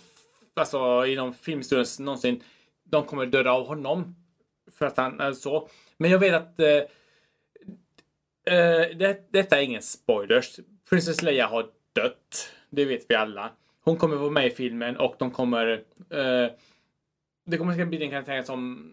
alltså 0.53 1.05
inom 1.05 1.33
filmhistorien 1.33 1.85
någonsin. 1.99 2.43
De 2.83 3.03
kommer 3.05 3.25
döda 3.25 3.51
av 3.51 3.67
honom. 3.67 4.15
För 4.71 4.85
att 4.85 4.97
han 4.97 5.19
är 5.19 5.33
så. 5.33 5.69
Men 5.97 6.11
jag 6.11 6.19
vet 6.19 6.33
att 6.33 6.59
eh, 6.59 6.67
eh, 8.55 8.97
det, 8.97 9.27
detta 9.31 9.57
är 9.57 9.61
ingen 9.61 9.81
spoilers. 9.81 10.59
Princess 10.89 11.21
Leia 11.21 11.47
har 11.47 11.69
dött. 11.93 12.49
Det 12.69 12.85
vet 12.85 13.05
vi 13.09 13.15
alla. 13.15 13.51
Hon 13.83 13.97
kommer 13.97 14.15
vara 14.15 14.29
med 14.29 14.47
i 14.47 14.49
filmen 14.49 14.97
och 14.97 15.15
de 15.19 15.31
kommer 15.31 15.83
eh, 16.09 16.51
det 17.45 17.57
kommer 17.57 17.81
att 17.81 17.87
bli 17.87 18.03
en 18.03 18.09
karaktär 18.09 18.43
som 18.43 18.91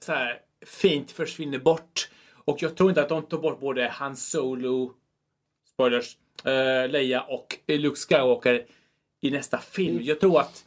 så 0.00 0.12
här, 0.12 0.40
fint 0.66 1.10
försvinner 1.10 1.58
bort. 1.58 2.10
Och 2.44 2.62
jag 2.62 2.76
tror 2.76 2.88
inte 2.88 3.02
att 3.02 3.08
de 3.08 3.22
tar 3.22 3.38
bort 3.38 3.60
både 3.60 3.88
Han 3.88 4.16
Solo, 4.16 4.94
spoilers, 5.72 6.16
eh, 6.44 6.88
Leia 6.90 7.22
och 7.22 7.58
Luke 7.66 7.96
Skywalker 7.96 8.66
i 9.20 9.30
nästa 9.30 9.58
film. 9.58 9.98
Jag 10.02 10.20
tror 10.20 10.40
att, 10.40 10.64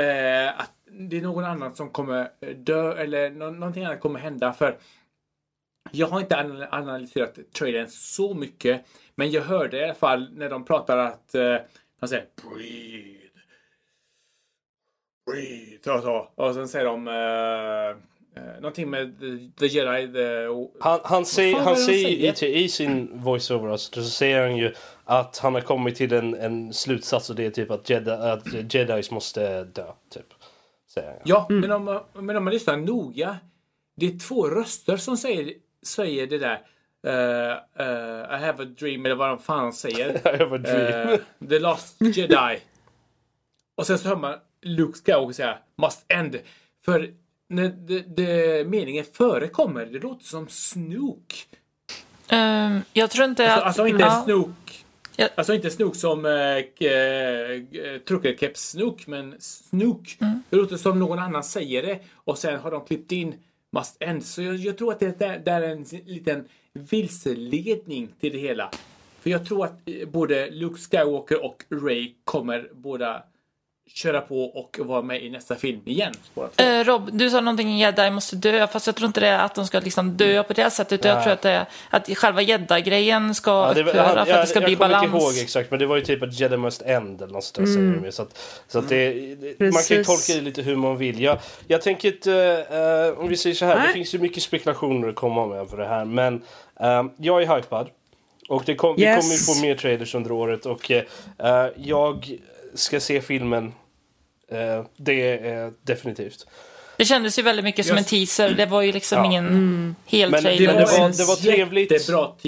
eh, 0.00 0.60
att 0.60 0.72
det 0.90 1.16
är 1.16 1.22
någon 1.22 1.44
annan 1.44 1.74
som 1.74 1.90
kommer 1.90 2.30
dö 2.54 2.92
eller 2.94 3.30
nå- 3.30 3.50
någonting 3.50 3.84
annat 3.84 4.00
kommer 4.00 4.20
hända. 4.20 4.52
För 4.52 4.78
jag 5.90 6.06
har 6.06 6.20
inte 6.20 6.36
anal- 6.36 6.68
analyserat 6.70 7.38
trailern 7.58 7.88
så 7.88 8.34
mycket. 8.34 8.84
Men 9.14 9.30
jag 9.30 9.42
hörde 9.42 9.78
i 9.78 9.84
alla 9.84 9.94
fall 9.94 10.28
när 10.32 10.50
de 10.50 10.64
pratar 10.64 10.98
att 10.98 11.34
eh, 11.34 11.56
de 12.00 12.08
säger 12.08 12.26
breathe. 12.42 13.16
Breathe 15.30 15.90
och 15.92 16.02
så. 16.02 16.28
Och 16.34 16.54
sen 16.54 16.68
säger 16.68 16.84
de 16.86 17.08
eh, 17.08 18.42
eh, 18.44 18.54
någonting 18.60 18.90
med 18.90 19.20
the, 19.20 19.50
the 19.58 19.66
jedi. 19.66 20.12
The, 20.12 20.46
Han, 20.80 21.00
han, 21.04 21.26
säger, 21.26 21.56
han 21.56 21.76
säger 21.76 22.44
i, 22.44 22.64
i 22.64 22.68
sin 22.68 23.10
voiceover 23.22 23.68
alltså, 23.68 24.02
så 24.02 24.10
säger 24.10 24.40
han 24.42 24.56
ju 24.56 24.74
att 25.10 25.38
han 25.38 25.54
har 25.54 25.60
kommit 25.60 25.96
till 25.96 26.12
en, 26.12 26.34
en 26.34 26.72
slutsats 26.72 27.30
och 27.30 27.36
det 27.36 27.46
är 27.46 27.50
typ 27.50 27.70
att, 27.70 27.90
Jedi, 27.90 28.10
att 28.10 28.74
jedis 28.74 29.10
måste 29.10 29.64
dö. 29.64 29.86
Typ. 30.14 30.26
Säger. 30.94 31.22
Ja, 31.24 31.46
men, 31.50 31.70
om, 31.72 31.84
man- 31.84 32.02
men 32.14 32.36
om 32.36 32.44
man 32.44 32.52
lyssnar 32.52 32.76
noga. 32.76 33.36
Det 33.96 34.06
är 34.06 34.18
två 34.18 34.48
röster 34.48 34.96
som 34.96 35.16
säger, 35.16 35.52
säger 35.82 36.26
det 36.26 36.38
där. 36.38 36.60
eh, 37.06 37.86
eh, 37.86 38.36
I 38.40 38.44
have 38.46 38.62
a 38.62 38.66
dream 38.78 39.06
eller 39.06 39.14
vad 39.14 39.28
de 39.28 39.38
fan 39.38 39.72
säger. 39.72 40.08
I 40.34 40.38
have 40.38 40.54
a 40.56 40.58
dream. 40.58 41.08
Eh, 41.40 41.48
the 41.48 41.58
last 41.58 41.96
jedi. 42.00 42.58
Och 43.74 43.86
sen 43.86 43.98
så 43.98 44.08
hör 44.08 44.16
man 44.16 44.34
Luke 44.62 44.98
Skywalker 45.04 45.32
säga 45.32 45.58
must 45.76 46.04
end. 46.08 46.38
För 46.84 47.14
när 47.48 47.68
det, 47.68 48.00
det, 48.00 48.64
meningen 48.68 49.04
förekommer, 49.12 49.86
det 49.86 49.98
låter 49.98 50.24
som 50.24 50.48
Snook. 50.48 51.46
Ehm, 52.28 52.80
jag 52.92 53.10
tror 53.10 53.24
inte 53.24 53.44
Alltså, 53.44 53.60
att... 53.60 53.66
alltså 53.66 53.86
inte 53.86 54.02
ja. 54.02 54.22
Snook. 54.24 54.84
Ja. 55.20 55.28
Alltså 55.34 55.54
inte 55.54 55.70
Snook 55.70 55.96
som 55.96 56.26
äh, 56.26 56.64
truckerkeps 58.08 58.70
Snook, 58.70 59.06
men 59.06 59.34
Snook. 59.38 60.16
Mm. 60.20 60.42
Det 60.50 60.56
låter 60.56 60.76
som 60.76 60.98
någon 60.98 61.18
annan 61.18 61.44
säger 61.44 61.82
det 61.82 61.98
och 62.14 62.38
sen 62.38 62.60
har 62.60 62.70
de 62.70 62.84
klippt 62.84 63.12
in 63.12 63.34
Must 63.70 63.96
End. 64.00 64.24
Så 64.24 64.42
jag, 64.42 64.56
jag 64.56 64.78
tror 64.78 64.92
att 64.92 65.00
det 65.00 65.18
där, 65.18 65.38
där 65.38 65.62
är 65.62 65.68
en 65.68 65.84
liten 66.06 66.44
vilseledning 66.72 68.08
till 68.20 68.32
det 68.32 68.38
hela. 68.38 68.70
För 69.20 69.30
jag 69.30 69.46
tror 69.46 69.64
att 69.64 69.88
eh, 69.88 70.08
både 70.08 70.50
Luke 70.50 70.80
Skywalker 70.80 71.44
och 71.44 71.64
Ray 71.70 72.14
kommer 72.24 72.70
båda 72.74 73.22
köra 73.94 74.20
på 74.20 74.44
och 74.44 74.78
vara 74.86 75.02
med 75.02 75.22
i 75.22 75.30
nästa 75.30 75.56
film 75.56 75.80
igen. 75.84 76.12
Eh, 76.56 76.84
Rob, 76.84 77.10
du 77.12 77.30
sa 77.30 77.40
någonting 77.40 77.78
jedi 77.78 78.10
måste 78.10 78.36
dö, 78.36 78.66
fast 78.66 78.86
jag 78.86 78.96
tror 78.96 79.06
inte 79.06 79.20
det 79.20 79.26
är 79.28 79.38
att 79.38 79.54
de 79.54 79.66
ska 79.66 79.80
liksom 79.80 80.16
dö 80.16 80.42
på 80.42 80.52
det 80.52 80.70
sättet. 80.70 80.92
Utan 80.92 81.10
jag 81.10 81.22
tror 81.22 81.32
att, 81.32 81.42
det 81.42 81.50
är, 81.50 81.64
att 81.90 82.08
själva 82.16 82.42
jedi-grejen 82.42 83.34
ska 83.34 83.50
Ja, 83.50 83.72
det, 83.74 83.80
upphöra 83.82 84.02
han, 84.02 84.10
för 84.14 84.16
att 84.22 84.28
jag, 84.28 84.38
det 84.42 84.46
ska 84.46 84.58
jag 84.60 84.64
bli 84.68 84.76
kommer 84.76 84.88
balans. 84.88 85.04
inte 85.14 85.16
ihåg 85.24 85.32
exakt 85.42 85.70
men 85.70 85.80
det 85.80 85.86
var 85.86 85.96
ju 85.96 86.02
typ 86.02 86.22
att 86.22 86.40
Jedi 86.40 86.56
must 86.56 86.82
end 86.82 87.22
eller 87.22 87.32
något 87.32 87.44
sånt 87.44 87.66
där 87.66 88.04
ju. 88.04 88.12
Så 88.12 88.22
att, 88.22 88.38
så 88.68 88.78
att 88.78 88.88
det, 88.88 89.12
det- 89.58 89.72
man 89.72 89.82
kan 89.88 89.96
ju 89.96 90.04
tolka 90.04 90.32
det 90.34 90.40
lite 90.40 90.62
hur 90.62 90.76
man 90.76 90.96
vill. 90.96 91.20
Jag, 91.20 91.38
jag 91.66 91.82
tänker 91.82 92.08
inte, 92.12 92.66
eh, 93.14 93.20
om 93.22 93.28
vi 93.28 93.36
säger 93.36 93.56
så 93.56 93.64
här, 93.64 93.74
det 93.76 93.82
Nej. 93.82 93.92
finns 93.92 94.14
ju 94.14 94.18
mycket 94.18 94.42
spekulationer 94.42 95.08
att 95.08 95.14
komma 95.14 95.46
med 95.46 95.68
för 95.68 95.76
det 95.76 95.86
här 95.86 96.04
men 96.04 96.42
eh, 96.80 97.02
jag 97.16 97.42
är 97.42 97.56
hypad. 97.56 97.88
Och 98.48 98.62
det 98.66 98.74
kom, 98.74 98.96
vi 98.96 99.02
Yes. 99.02 99.20
kommer 99.20 99.32
ju 99.34 99.38
få 99.38 99.66
mer 99.66 99.74
trailers 99.74 100.14
under 100.14 100.32
året 100.32 100.66
och 100.66 100.90
eh, 100.90 101.02
jag 101.76 102.30
ska 102.74 103.00
se 103.00 103.20
filmen. 103.20 103.72
Eh, 104.48 104.84
det 104.96 105.38
är 105.48 105.72
definitivt. 105.82 106.46
Det 106.96 107.04
kändes 107.04 107.38
ju 107.38 107.42
väldigt 107.42 107.64
mycket 107.64 107.86
som 107.86 107.96
en 107.96 108.04
teaser. 108.04 108.50
Det 108.54 108.66
var 108.66 108.82
ju 108.82 108.92
liksom 108.92 109.18
Ja. 109.18 109.24
ingen 109.26 109.96
hel 110.06 110.30
Men 110.30 110.42
det 110.44 110.50
trailer. 110.56 110.72
var- 110.74 110.80
Det, 110.80 110.86
var- 110.98 111.16
det 111.18 111.24
var 111.24 111.36
trevligt. 111.36 111.88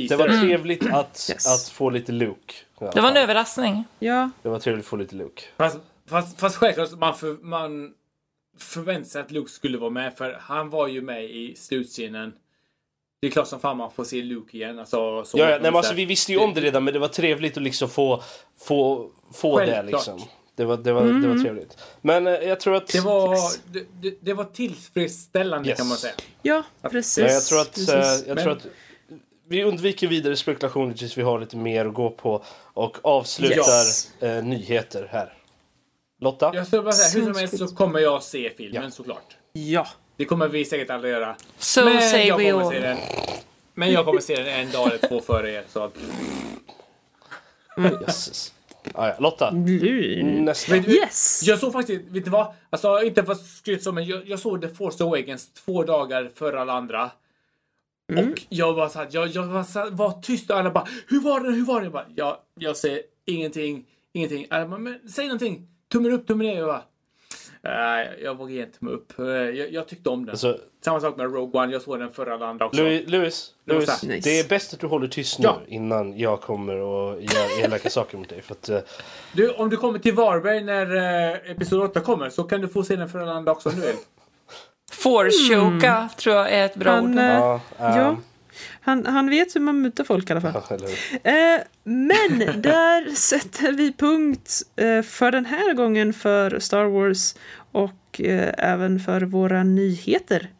Det 0.09 0.17
var 0.17 0.41
trevligt 0.43 0.87
att, 0.93 1.29
Yes. 1.33 1.47
att 1.47 1.69
få 1.73 1.91
lite 1.91 2.13
Luke. 2.13 2.55
det 2.95 3.01
var 3.01 3.11
en 3.11 3.17
överraskning. 3.17 3.85
Ja, 3.99 4.31
Det 4.43 4.49
var 4.49 4.59
trevligt 4.59 4.85
att 4.85 4.89
få 4.89 4.97
lite 4.97 5.17
Luke. 5.17 5.43
Fast, 5.57 5.79
fast, 6.09 6.41
fast 6.41 6.57
självklart, 6.57 6.91
man, 6.99 7.15
för, 7.17 7.37
man 7.43 7.93
förväntar 8.59 9.09
sig 9.11 9.21
att 9.23 9.31
Luke 9.31 9.51
skulle 9.51 9.79
vara 9.79 9.91
med 9.91 10.17
för 10.17 10.37
han 10.41 10.71
var 10.71 10.89
ju 10.89 11.03
med 11.03 11.25
i 11.25 11.55
slutscenen. 11.57 12.33
Det 13.23 13.27
är 13.29 13.31
klart 13.31 13.49
som 13.49 13.61
fan 13.61 13.77
man 13.77 13.91
får 13.91 14.05
se 14.05 14.23
Luke 14.23 14.57
igen. 14.57 14.79
Alltså, 14.79 15.25
så, 15.25 15.39
Ja, 15.39 15.45
ja, 15.45 15.51
nej, 15.51 15.61
men 15.61 15.77
alltså, 15.77 15.95
vi 15.95 16.05
visste 16.05 16.33
ju 16.33 16.39
om 16.39 16.55
det 16.55 16.61
redan 16.61 16.85
men 16.85 16.93
det 16.95 16.99
var 17.01 17.09
trevligt 17.09 17.57
att 17.57 17.63
liksom 17.63 17.89
få, 17.89 18.23
få, 18.61 19.11
få 19.33 19.59
det 19.59 19.83
liksom. 19.83 20.23
Det 20.55 20.65
var, 20.65 20.77
det, 20.77 20.93
var, 20.93 21.03
det 21.03 21.29
var 21.29 21.43
trevligt. 21.43 21.79
Men 22.01 22.27
eh, 22.27 22.33
jag 22.33 22.61
tror 22.61 22.75
att... 22.77 22.87
Det 22.87 23.01
var, 23.01 23.37
det, 23.73 23.87
det, 24.03 24.15
det 24.21 24.35
var 24.35 24.45
tillfredsställande 24.45 25.69
Yes. 25.69 25.79
kan 25.79 25.89
man 25.89 25.97
säga. 25.97 26.15
ja 26.43 26.63
precis. 26.91 27.19
Ja, 27.25 27.31
jag 27.33 27.45
tror 27.45 27.61
att, 27.61 27.71
precis. 27.75 27.89
eh, 27.89 28.29
jag 28.29 28.35
Men- 28.35 28.45
tror 28.45 28.53
att 28.53 28.67
vi 29.49 29.65
undviker 29.65 30.09
vidare 30.09 30.37
spekulationer 30.37 30.95
tills 30.95 31.19
vi 31.19 31.23
har 31.23 31.41
lite 31.41 31.57
mer 31.57 31.87
att 31.87 31.95
gå 31.95 32.11
på 32.11 32.45
och 32.75 32.99
avslutar 33.03 33.57
Yes. 33.57 34.11
eh, 34.21 34.45
nyheter 34.45 35.09
här. 35.13 35.33
Lotta? 36.21 36.51
Jag 36.55 36.67
skulle 36.67 36.83
bara 36.83 36.93
säga, 36.93 37.25
hur 37.25 37.33
som 37.33 37.41
helst 37.41 37.59
så 37.59 37.67
kommer 37.67 38.01
jag 38.01 38.23
se 38.23 38.51
filmen 38.57 38.83
Ja. 38.85 38.91
såklart. 38.91 39.37
Ja. 39.53 39.87
Det 40.23 40.27
kommer 40.27 40.49
vi 40.49 40.65
säkert 40.65 40.91
alla 40.91 41.09
göra. 41.09 41.37
So 41.59 41.85
men 41.85 42.03
say 42.03 42.27
jag 42.27 42.39
we 42.39 42.51
kommer 42.51 42.65
all. 42.65 42.73
se 42.73 42.81
den. 42.81 42.99
Men 43.75 43.93
jag 43.93 44.05
kommer 44.05 44.21
se 44.21 44.37
den 44.37 44.47
en 44.47 44.71
dag 44.71 44.87
eller 44.87 45.09
två 45.09 45.21
före 45.21 45.51
er. 45.51 45.65
Så 45.69 45.85
att, 45.85 45.95
Jösses. 47.77 48.55
Ah, 48.95 49.09
ja. 49.09 49.15
Lotta, 49.19 49.49
Mm. 49.49 50.45
nästa. 50.45 50.77
Yes! 50.77 51.41
Jag 51.45 51.59
såg 51.59 51.73
faktiskt, 51.73 52.03
vet 52.05 52.25
ni 52.25 52.31
vad? 52.31 52.55
Alltså 52.71 53.03
inte 53.03 53.25
för 53.25 53.33
att 53.33 53.47
skryta 53.47 53.83
så, 53.83 53.93
men 53.93 54.05
jag, 54.05 54.29
jag 54.29 54.39
såg 54.39 54.61
The 54.63 54.69
Force 54.69 55.05
Awakens 55.05 55.53
två 55.53 55.83
dagar 55.85 56.31
före 56.35 56.61
alla 56.61 56.73
andra. 56.73 57.11
Och 58.19 58.43
jag 58.49 58.73
var 58.73 58.89
så 58.89 58.99
här, 58.99 59.09
jag, 59.11 59.29
jag 59.29 59.43
var, 59.47 59.63
så 59.65 59.89
var 59.91 60.21
tyst 60.23 60.51
och 60.51 60.57
alla 60.59 60.71
bara 60.71 60.87
Hur 61.09 61.21
var 61.21 61.41
den? 61.41 61.55
Hur 61.55 61.65
var 61.65 61.75
den? 61.75 61.85
Jag 61.85 61.93
bara, 61.93 62.07
jag, 62.17 62.37
jag 62.55 62.77
säger 62.77 63.03
ingenting, 63.27 63.85
ingenting. 64.13 64.47
Alla 64.51 64.67
bara, 64.67 64.79
men 64.79 65.09
säg 65.11 65.25
någonting. 65.27 65.69
Tummen 65.93 66.13
upp, 66.13 66.27
tummen 66.27 66.47
ner. 66.47 66.57
Jag 66.59 66.67
bara, 66.69 66.83
Nej, 67.65 68.19
jag 68.23 68.37
vågar 68.37 68.63
en 68.63 68.71
tumme 68.71 68.91
upp. 68.91 69.19
Eh, 69.19 69.25
Jag, 69.27 69.73
jag 69.73 69.89
tyckte 69.89 70.11
om 70.11 70.21
den. 70.25 70.31
Alltså, 70.31 70.59
Samma 70.85 71.01
sak 71.01 71.17
med 71.17 71.35
Rogue 71.35 71.63
One, 71.63 71.73
jag 71.73 71.83
såg 71.83 71.99
den 71.99 72.13
före 72.13 72.35
alla 72.35 72.47
andra 72.47 72.67
också. 72.67 72.83
Louis, 72.83 73.09
Louis, 73.09 73.51
Louis 73.65 73.89
här. 73.89 74.21
det 74.25 74.41
är 74.41 74.49
bäst 74.49 74.75
att 74.75 74.81
du 74.81 74.87
håller 74.87 75.09
tyst 75.09 75.39
nu 75.39 75.45
Ja. 75.45 75.61
innan 75.67 76.19
jag 76.19 76.41
kommer 76.41 76.77
och 76.77 77.23
gör 77.23 77.65
elaka 77.65 77.91
saker 77.91 78.19
mot 78.19 78.29
dig. 78.29 78.43
För 78.43 78.55
att, 78.55 78.69
eh, 78.69 78.79
Du, 79.33 79.51
om 79.51 79.71
du 79.71 79.77
kommer 79.77 79.99
till 79.99 80.15
Varberg 80.15 80.65
när 80.65 80.97
eh, 80.97 81.51
Episod 81.51 81.83
8 81.83 82.01
kommer 82.01 82.31
så 82.31 82.43
kan 82.45 82.61
du 82.61 82.69
få 82.69 82.83
se 82.85 82.97
den 82.97 83.09
före 83.09 83.23
alla 83.23 83.33
andra 83.33 83.53
också 83.53 83.69
om 83.69 83.75
du 83.75 83.81
vill. 83.81 83.97
Force-choka 84.93 86.09
tror 86.19 86.37
jag 86.37 86.53
är 86.53 86.65
ett 86.65 86.75
bra 86.77 86.93
Han, 86.93 87.05
ord. 87.13 87.19
ja, 87.25 87.61
ehm, 87.79 87.99
ja. 87.99 88.17
Han, 88.85 89.07
han 89.07 89.31
vet 89.31 89.57
hur 89.57 89.61
man 89.61 89.81
mutar 89.81 90.05
folk 90.05 90.31
i 90.31 90.33
alla 90.33 90.41
fall. 90.41 90.63
hur? 90.69 90.83
Eh, 91.23 91.61
men 91.85 92.63
där 92.63 93.15
sätter 93.15 93.73
vi 93.73 93.93
punkt 93.93 94.63
eh, 94.77 95.03
för 95.03 95.33
den 95.33 95.47
här 95.47 95.75
gången 95.75 96.13
för 96.13 96.59
Star 96.59 96.85
Wars 96.85 97.35
och 97.73 98.21
eh, 98.21 98.55
även 98.59 99.01
för 99.01 99.21
våra 99.21 99.63
nyheter. 99.63 100.51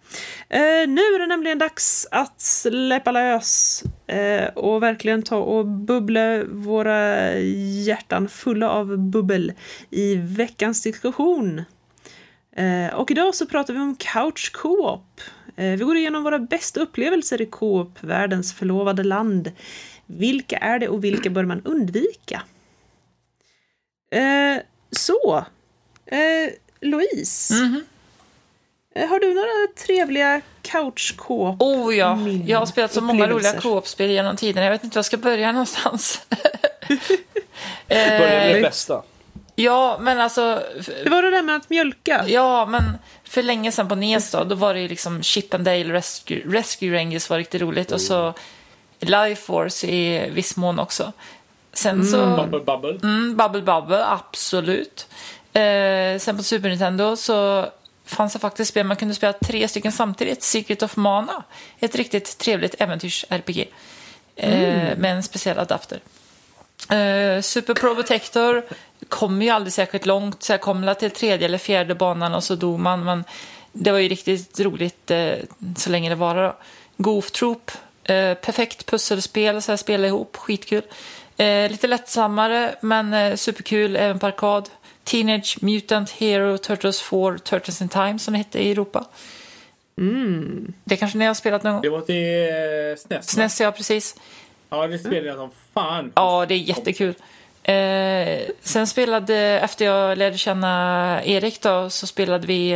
Nu 0.87 1.01
är 1.01 1.19
det 1.19 1.27
nämligen 1.27 1.59
dags 1.59 2.07
att 2.11 2.41
släppa 2.41 3.11
lös 3.13 3.83
och 4.55 4.83
verkligen 4.83 5.23
ta 5.23 5.37
och 5.37 5.67
bubbla 5.67 6.45
våra 6.45 7.33
hjärtan 7.87 8.29
fulla 8.29 8.71
av 8.71 8.99
bubbel 8.99 9.53
i 9.91 10.15
veckans 10.15 10.83
diskussion. 10.83 11.65
Och 12.93 13.11
idag 13.11 13.35
så 13.35 13.47
pratar 13.47 13.75
vi 13.75 13.81
om 13.81 13.97
couch 13.97 14.53
co-op. 14.53 15.21
Eh, 15.57 15.65
vi 15.79 15.85
går 15.85 15.97
igenom 15.97 16.23
våra 16.23 16.39
bästa 16.39 16.81
upplevelser 16.81 17.41
i 17.43 17.47
co-op, 17.47 17.99
världens 18.01 18.55
förlovade 18.55 19.03
land. 19.03 19.53
Vilka 20.07 20.57
är 20.57 20.79
det 20.79 20.89
och 20.89 21.05
vilka 21.05 21.31
bör 21.31 21.45
man 21.45 21.63
undvika? 21.65 22.43
Eh, 24.13 24.63
så, 24.91 25.45
eh, 26.07 26.53
Louise. 26.81 27.55
Mhm. 27.55 27.85
Eh, 28.95 29.09
Har 29.09 29.21
du 29.21 29.35
några 29.35 29.73
trevliga 29.87 30.41
couch 30.63 31.15
co-op? 31.17 31.63
Oh 31.63 31.97
ja, 31.97 32.19
jag 32.47 32.59
har 32.59 32.67
spelat 32.67 32.93
så 32.93 33.01
många 33.01 33.27
roliga 33.29 33.61
co-op-spel 33.61 34.11
genom 34.11 34.37
tiden. 34.37 34.65
Jag 34.65 34.71
vet 34.71 34.85
inte 34.85 34.97
var 34.97 34.99
jag 34.99 35.05
ska 35.05 35.17
börja 35.17 35.53
någonstans. 35.53 36.21
Börja 37.89 38.19
med 38.19 38.49
eh, 38.51 38.55
det 38.55 38.63
bästa. 38.63 39.03
Ja, 39.63 39.99
men 40.01 40.21
alltså... 40.21 40.63
Det 41.05 41.11
var 41.11 41.23
det 41.23 41.31
där 41.31 41.43
med 41.43 41.57
att 41.57 41.71
mjölka. 41.71 42.25
Ja, 42.27 42.67
men 42.67 42.83
för 43.25 43.43
länge 43.43 43.73
sedan 43.73 43.89
på 43.89 43.95
NES 43.95 44.31
då, 44.31 44.45
då 44.45 44.55
var 44.55 44.75
det 44.75 44.81
ju 44.81 44.89
liksom 44.89 45.23
Chip 45.23 45.55
and 45.55 45.65
Dale 45.65 45.93
Rescue, 45.93 46.43
Rescue 46.47 46.99
Rangers 46.99 47.31
var 47.31 47.39
riktigt 47.39 47.63
roligt 47.63 47.93
och 47.93 48.01
så 48.01 48.35
Life 49.01 49.43
Force 49.43 49.87
i 49.87 50.31
viss 50.31 50.57
mån 50.57 50.79
också. 50.79 51.13
Sen 51.73 52.07
så... 52.07 52.37
Bubble 52.37 52.61
Bubble. 52.61 52.99
Mm, 53.03 53.37
Bubble 53.37 53.63
Bubble, 53.63 54.07
absolut. 54.07 55.09
Eh, 55.53 56.19
sen 56.19 56.37
på 56.37 56.43
Super 56.43 56.69
Nintendo 56.69 57.17
så 57.17 57.67
fanns 58.07 58.33
det 58.33 58.39
faktiskt 58.39 58.71
spel 58.71 58.87
man 58.87 58.97
kunde 58.97 59.15
spela 59.15 59.33
tre 59.33 59.69
stycken 59.69 59.93
samtidigt. 59.93 60.43
Secret 60.43 60.83
of 60.83 60.97
Mana, 60.97 61.43
ett 61.79 61.95
riktigt 61.95 62.39
trevligt 62.39 62.75
äventyrs-RPG. 62.79 63.69
Eh, 64.37 64.99
med 64.99 65.17
en 65.17 65.23
speciell 65.23 65.59
adapter. 65.59 66.01
Eh, 66.91 67.41
Super 67.41 67.75
Pro 67.75 67.95
Protector 67.95 68.63
kom 69.09 69.43
ju 69.43 69.49
aldrig 69.49 69.73
särskilt 69.73 70.07
långt, 70.07 70.43
så 70.43 70.53
jag 70.53 70.61
kom 70.61 70.95
till 70.99 71.11
tredje 71.11 71.47
eller 71.47 71.59
fjärde 71.59 71.95
banan 71.95 72.35
och 72.35 72.45
så 72.45 72.55
dog 72.55 72.79
man. 72.79 73.05
Men 73.05 73.25
det 73.73 73.93
var 73.93 73.99
ju 73.99 74.09
riktigt 74.09 74.61
roligt 74.61 75.11
eh, 75.11 75.35
så 75.77 75.91
länge 75.91 76.09
det 76.09 76.15
var 76.15 76.35
då. 76.35 76.57
Goof 76.97 77.31
Troop, 77.31 77.71
eh, 78.05 78.35
perfekt 78.35 78.87
pusselspel, 78.87 79.63
så 79.63 79.73
här 79.73 79.77
spela 79.77 80.07
ihop, 80.07 80.37
skitkul. 80.37 80.83
Eh, 81.37 81.71
lite 81.71 81.87
lättsammare, 81.87 82.75
men 82.81 83.15
eh, 83.15 83.37
superkul, 83.37 83.97
även 83.97 84.19
på 84.19 84.27
arkad. 84.27 84.69
Teenage 85.05 85.59
Mutant 85.61 86.11
Hero 86.11 86.59
Turtles 86.59 87.03
4 87.03 87.39
Turtles 87.39 87.83
in 87.83 87.89
Time 87.89 88.19
som 88.19 88.33
det 88.33 88.39
hette 88.39 88.59
i 88.59 88.71
Europa. 88.71 89.07
Det 90.85 90.97
kanske 90.97 91.19
ni 91.19 91.25
har 91.25 91.35
spelat 91.35 91.63
någon 91.63 91.73
gång? 91.73 91.83
Det 91.83 91.89
var 91.89 92.01
till 92.01 92.49
eh, 92.49 92.97
SNES. 92.97 93.31
SNES, 93.31 93.61
ja 93.61 93.73
precis. 93.73 94.17
Ja, 94.73 94.87
det 94.87 94.99
spelade 94.99 95.27
jag 95.27 95.37
som 95.37 95.51
fan. 95.75 96.13
Ja, 96.15 96.47
det 96.49 96.55
är 96.55 96.59
jättekul. 96.59 97.15
Eh, 97.63 98.51
sen 98.61 98.87
spelade, 98.87 99.37
efter 99.37 99.85
jag 99.85 100.19
lärde 100.19 100.39
känna 100.39 101.21
Erik 101.25 101.63
då, 101.63 101.91
så 101.91 102.07
spelade 102.07 102.47
vi 102.47 102.73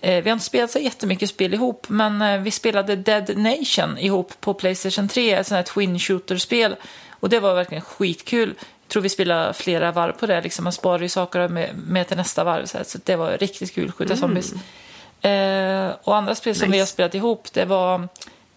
eh, 0.00 0.22
vi 0.22 0.30
har 0.30 0.32
inte 0.32 0.44
spelat 0.44 0.70
så 0.70 0.78
jättemycket 0.78 1.28
spel 1.28 1.54
ihop, 1.54 1.86
men 1.88 2.22
eh, 2.22 2.40
vi 2.40 2.50
spelade 2.50 2.96
Dead 2.96 3.38
Nation 3.38 3.98
ihop 3.98 4.32
på 4.40 4.54
Playstation 4.54 5.08
3, 5.08 5.34
ett 5.34 5.46
sånt 5.46 5.56
här 5.56 5.74
twin 5.74 5.98
shooter-spel. 5.98 6.76
Och 7.10 7.28
det 7.28 7.40
var 7.40 7.54
verkligen 7.54 7.82
skitkul. 7.82 8.54
Jag 8.58 8.88
tror 8.88 9.02
vi 9.02 9.08
spelade 9.08 9.54
flera 9.54 9.92
varv 9.92 10.12
på 10.12 10.26
det, 10.26 10.40
liksom. 10.40 10.64
man 10.64 10.72
sparar 10.72 11.02
ju 11.02 11.08
saker 11.08 11.48
med, 11.48 11.70
med 11.86 12.08
till 12.08 12.16
nästa 12.16 12.44
varv. 12.44 12.66
Så, 12.66 12.78
här, 12.78 12.84
så 12.84 12.98
det 13.04 13.16
var 13.16 13.38
riktigt 13.38 13.74
kul, 13.74 13.92
skjuta 13.92 14.16
zombies. 14.16 14.52
Eh, 15.20 15.90
och 16.02 16.16
andra 16.16 16.34
spel 16.34 16.54
som 16.54 16.70
vi 16.70 16.78
har 16.78 16.86
spelat 16.86 17.14
ihop, 17.14 17.52
det 17.52 17.64
var 17.64 18.08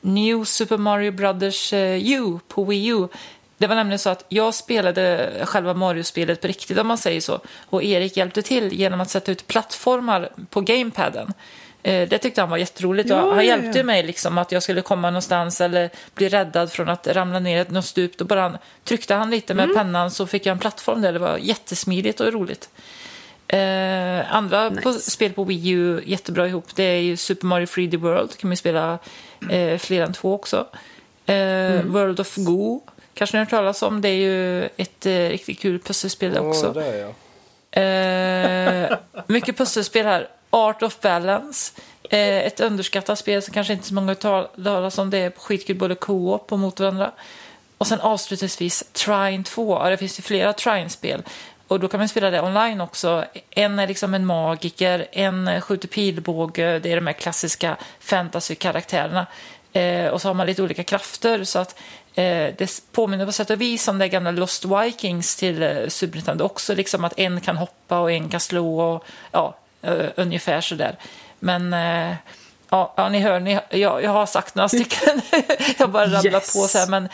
New 0.02 0.44
Super 0.44 0.78
Mario 0.78 1.12
Brothers 1.12 1.74
eh, 1.74 2.12
U 2.14 2.40
på 2.48 2.64
Wii 2.64 2.88
U. 2.88 3.08
Det 3.58 3.68
var 3.68 3.76
nämligen 3.76 4.00
så 4.00 4.10
att 4.10 4.26
jag 4.30 4.54
spelade 4.54 5.32
själva 5.46 5.74
Mario-spelet 5.74 6.42
på 6.42 6.48
riktigt 6.48 6.78
om 6.78 6.88
man 6.88 6.98
säger 6.98 7.22
så. 7.22 7.40
Och 7.70 7.84
Erik 7.84 8.18
hjälpte 8.18 8.42
till 8.42 8.74
genom 8.74 9.02
att 9.02 9.10
sätta 9.10 9.32
ut 9.32 9.48
plattformar 9.48 10.30
på 10.50 10.62
gamepaden. 10.62 11.34
Eh, 11.84 12.10
Det 12.10 12.18
tyckte 12.18 12.42
han 12.42 12.50
var 12.50 12.58
jätteroligt. 12.58 13.12
och 13.12 13.18
Ja, 13.18 13.34
han 13.34 13.46
hjälpte 13.46 13.78
ja. 13.80 13.84
mig 13.84 14.04
liksom 14.04 14.38
att 14.38 14.52
jag 14.52 14.64
skulle 14.64 14.82
komma 14.82 15.10
någonstans 15.10 15.62
eller 15.62 15.90
bli 16.16 16.30
räddad 16.30 16.72
från 16.72 16.90
att 16.90 17.08
ramla 17.08 17.40
ner 17.40 17.62
ett 17.62 17.72
något 17.72 17.86
stup. 17.86 18.18
Då 18.18 18.26
bara 18.26 18.42
han, 18.42 18.58
tryckte 18.84 19.14
han 19.16 19.30
lite 19.32 19.54
med 19.54 19.74
pennan 19.76 20.12
så 20.12 20.28
fick 20.28 20.46
jag 20.46 20.52
en 20.52 20.60
plattform 20.60 21.02
där. 21.02 21.14
Det 21.14 21.20
var 21.20 21.38
jättesmidigt 21.38 22.20
och 22.20 22.34
roligt. 22.34 22.70
Eh, 23.48 24.36
andra 24.36 24.72
på, 24.72 24.90
Nice. 24.92 25.12
spel 25.12 25.34
på 25.34 25.44
Wii 25.44 25.70
U 25.70 26.02
jättebra 26.06 26.48
ihop. 26.48 26.76
Det 26.76 26.84
är 26.84 27.00
ju 27.02 27.18
Super 27.18 27.46
Mario 27.48 27.66
3D 27.66 27.98
World. 27.98 28.38
kan 28.38 28.50
man 28.50 28.58
spela 28.58 29.00
eh, 29.50 29.78
fler 29.78 30.02
än 30.02 30.14
två 30.14 30.34
också. 30.34 30.68
Eh, 31.26 31.82
World 31.82 32.20
of 32.20 32.36
Go 32.36 32.82
kanske 33.18 33.38
ni 33.38 33.40
har 33.40 33.46
hört 33.46 33.50
talas 33.50 33.84
om. 33.84 34.02
Det 34.02 34.10
är 34.10 34.14
ju 34.14 34.64
ett 34.64 35.06
eh, 35.06 35.12
riktigt 35.12 35.60
kul 35.60 35.80
pusselspel 35.80 36.34
det 36.34 36.40
också. 36.40 36.74
Det 36.74 36.86
är 36.86 36.98
jag. 36.98 37.14
Eh, 38.92 38.98
mycket 39.28 39.58
pusselspel 39.58 40.06
här. 40.06 40.28
Art 40.50 40.84
of 40.84 41.02
Balance. 41.02 41.82
Eh, 42.10 42.38
ett 42.38 42.60
underskattat 42.60 43.20
spel 43.20 43.42
som 43.42 43.54
kanske 43.54 43.74
inte 43.74 43.88
så 43.88 43.94
många 43.94 44.08
har 44.08 44.64
talas 44.64 44.98
om. 44.98 45.10
Det 45.10 45.18
är 45.18 45.32
skitkul 45.32 45.78
både 45.78 45.96
co-op 45.96 46.52
och 46.52 46.60
mot 46.60 46.80
varandra. 46.80 47.12
Och 47.78 47.88
sen 47.88 48.02
avslutningsvis 48.02 48.84
Trine 48.94 49.44
2. 49.44 49.80
Ja, 49.84 49.90
det 49.90 49.98
finns 49.98 50.20
ju 50.20 50.24
flera 50.24 50.54
Trine-spel. 50.54 51.24
Och 51.68 51.80
då 51.80 51.88
kan 51.88 52.00
man 52.00 52.10
spela 52.10 52.30
det 52.30 52.42
online 52.42 52.82
också. 52.82 53.26
En 53.50 53.80
är 53.80 53.88
liksom 53.88 54.14
en 54.14 54.26
magiker, 54.26 55.08
en 55.12 55.62
skjuter 55.62 55.88
pilbåge. 55.88 56.80
Det 56.80 56.92
är 56.92 56.96
de 56.96 57.08
här 57.08 57.14
klassiska 57.14 57.78
fantasy-karaktärerna. 58.00 59.28
Eh, 59.74 60.08
och 60.08 60.22
så 60.22 60.30
har 60.30 60.34
man 60.34 60.48
lite 60.48 60.64
olika 60.64 60.84
krafter. 60.84 61.44
Så 61.44 61.60
att 61.60 61.80
eh, 62.16 62.54
det 62.58 62.82
påminner 62.92 63.26
på 63.26 63.32
sätt 63.32 63.50
och 63.50 63.62
vis 63.62 63.88
om 63.88 63.98
det 63.98 64.08
gamla 64.08 64.32
Lost 64.32 64.66
Vikings 64.66 65.36
till 65.36 65.64
eh, 65.64 65.88
Super 65.88 66.16
Nintendo 66.16 66.46
också. 66.46 66.76
Liksom 66.76 67.04
att 67.04 67.20
en 67.20 67.42
kan 67.42 67.58
hoppa 67.58 68.00
och 68.00 68.12
en 68.12 68.30
kan 68.30 68.40
slå 68.40 68.80
och 68.80 69.06
ja, 69.32 69.58
eh, 69.82 70.06
ungefär 70.16 70.62
sådär. 70.62 70.96
Men 71.40 71.74
eh, 71.74 72.16
ja, 72.70 72.94
ja, 72.98 73.10
ni 73.10 73.20
hör, 73.20 73.40
ni, 73.40 73.60
jag, 73.70 74.04
jag 74.04 74.12
har 74.12 74.26
sagt 74.26 74.56
några 74.56 74.70
stycken. 74.70 75.22
jag 75.78 75.90
bara 75.90 76.06
rabblar 76.06 76.32
Yes. 76.32 76.54
på 76.54 76.60
så 76.68 76.78
här. 76.78 76.88
Men 76.88 77.10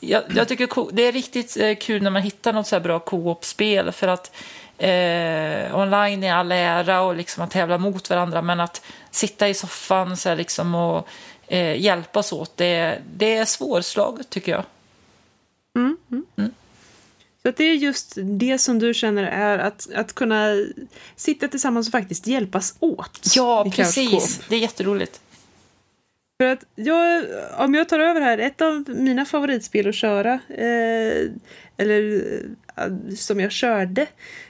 jag, 0.00 0.22
jag 0.34 0.48
tycker 0.48 0.92
det 0.92 1.02
är 1.02 1.12
riktigt 1.12 1.56
eh, 1.56 1.74
kul 1.76 2.02
när 2.02 2.10
man 2.10 2.22
hittar 2.22 2.52
något 2.52 2.66
så 2.66 2.76
här 2.76 2.80
bra 2.80 2.98
co-op-spel. 2.98 3.92
För 3.92 4.08
att 4.08 4.32
eh, 4.78 5.78
online 5.78 6.24
är 6.24 6.34
all 6.34 6.52
ära 6.52 7.00
och 7.00 7.16
liksom 7.16 7.44
att 7.44 7.50
tävla 7.50 7.78
mot 7.78 8.10
varandra. 8.10 8.42
Men 8.42 8.60
att 8.60 8.82
sitta 9.10 9.48
i 9.48 9.54
soffan 9.54 10.16
så 10.16 10.28
här 10.28 10.36
liksom 10.36 10.74
och 10.74 11.08
eh, 11.46 11.80
hjälpas 11.80 12.32
åt, 12.32 12.56
det, 12.56 12.98
det 13.16 13.36
är 13.36 13.44
svårslaget 13.44 14.30
tycker 14.30 14.52
jag. 14.52 14.64
Så 17.42 17.48
att 17.48 17.56
det 17.56 17.64
är 17.64 17.74
just 17.74 18.12
det 18.16 18.58
som 18.58 18.78
du 18.78 18.94
känner 18.94 19.24
är 19.24 19.58
att, 19.58 19.88
att 19.94 20.12
kunna 20.12 20.56
sitta 21.16 21.48
tillsammans 21.48 21.88
och 21.88 21.92
faktiskt 21.92 22.26
hjälpas 22.26 22.74
åt. 22.80 23.20
Ja, 23.34 23.70
precis. 23.76 24.40
Det 24.48 24.56
är 24.56 24.60
jätteroligt. 24.60 25.20
För 26.40 26.46
att 26.46 26.64
jag, 26.74 27.24
om 27.58 27.74
jag 27.74 27.88
tar 27.88 27.98
över 27.98 28.20
här, 28.20 28.38
ett 28.38 28.60
av 28.60 28.84
mina 28.88 29.24
favoritspel 29.24 29.88
att 29.88 29.94
köra, 29.94 30.32
eh, 30.48 31.30
eller 31.76 32.24
eh, 32.76 33.14
som 33.16 33.40
jag 33.40 33.52
körde, 33.52 34.06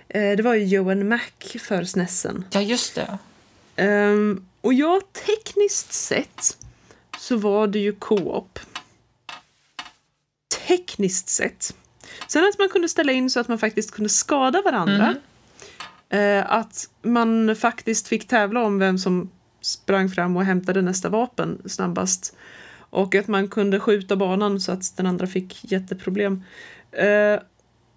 eh, 0.09 0.37
det 0.37 0.43
var 0.43 0.55
ju 0.55 0.65
Johan 0.65 1.09
Mac 1.09 1.59
för 1.59 1.85
SNESen. 1.85 2.45
Ja, 2.51 2.61
just 2.61 2.95
det. 2.95 3.19
Ehm, 3.77 4.47
och 4.61 4.75
ja, 4.75 5.01
tekniskt 5.27 5.93
sett 5.93 6.57
så 7.19 7.37
var 7.37 7.67
det 7.67 7.79
ju 7.79 7.93
co-op. 7.93 8.59
Tekniskt 10.67 11.29
sett. 11.29 11.75
Sen 12.27 12.45
att 12.45 12.59
man 12.59 12.69
kunde 12.69 12.89
ställa 12.89 13.13
in 13.13 13.31
så 13.31 13.41
att 13.41 13.49
man 13.49 13.59
faktiskt 13.59 13.91
kunde 13.91 14.09
skada 14.09 14.63
varandra. 14.63 15.15
Eh, 16.09 16.53
att 16.53 16.89
man 17.03 17.57
faktiskt 17.57 18.09
fick 18.09 18.29
tävla 18.29 18.63
om 18.63 18.79
vem 18.79 18.99
som 18.99 19.31
sprang 19.61 20.09
fram 20.09 20.37
och 20.37 20.45
hämtade 20.45 20.83
nästa 20.83 21.09
vapen 21.09 21.63
snabbast. 21.67 22.37
Och 22.79 23.15
att 23.15 23.29
man 23.29 23.49
kunde 23.49 23.81
skjuta 23.81 24.17
banan 24.17 24.61
så 24.61 24.73
att 24.73 24.97
den 24.97 25.07
andra 25.07 25.27
fick 25.27 25.73
jätteproblem. 25.73 26.45
Eh, 26.93 27.41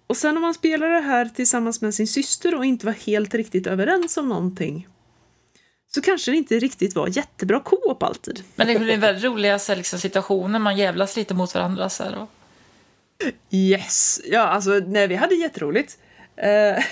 och 0.06 0.16
sen 0.16 0.36
om 0.36 0.42
man 0.42 0.54
spelar 0.54 0.90
det 0.90 1.00
här 1.00 1.24
tillsammans 1.24 1.80
med 1.80 1.94
sin 1.94 2.06
syster 2.06 2.54
och 2.54 2.64
inte 2.64 2.86
var 2.86 2.92
helt 2.92 3.34
riktigt 3.34 3.66
överens 3.66 4.16
om 4.16 4.28
någonting 4.28 4.88
så 5.96 6.02
kanske 6.02 6.30
det 6.30 6.36
inte 6.36 6.58
riktigt 6.58 6.94
var 6.94 7.08
jättebra 7.08 7.60
co-op 7.60 8.02
alltid. 8.02 8.42
Men 8.56 8.66
det 8.66 8.78
blir 8.78 8.96
väldigt 8.96 9.24
roliga 9.24 9.58
så 9.58 9.72
här, 9.72 9.76
liksom, 9.76 9.98
situationer. 9.98 10.58
Man 10.58 10.76
jävlas 10.76 11.16
lite 11.16 11.34
mot 11.34 11.54
varandra. 11.54 11.88
Så 11.88 12.04
här, 12.04 12.18
och... 12.18 12.28
Yes! 13.50 14.20
Ja, 14.24 14.40
alltså 14.40 14.70
nej, 14.70 15.08
vi 15.08 15.14
hade 15.14 15.34
jätteroligt. 15.34 15.98
Eh, 16.36 16.84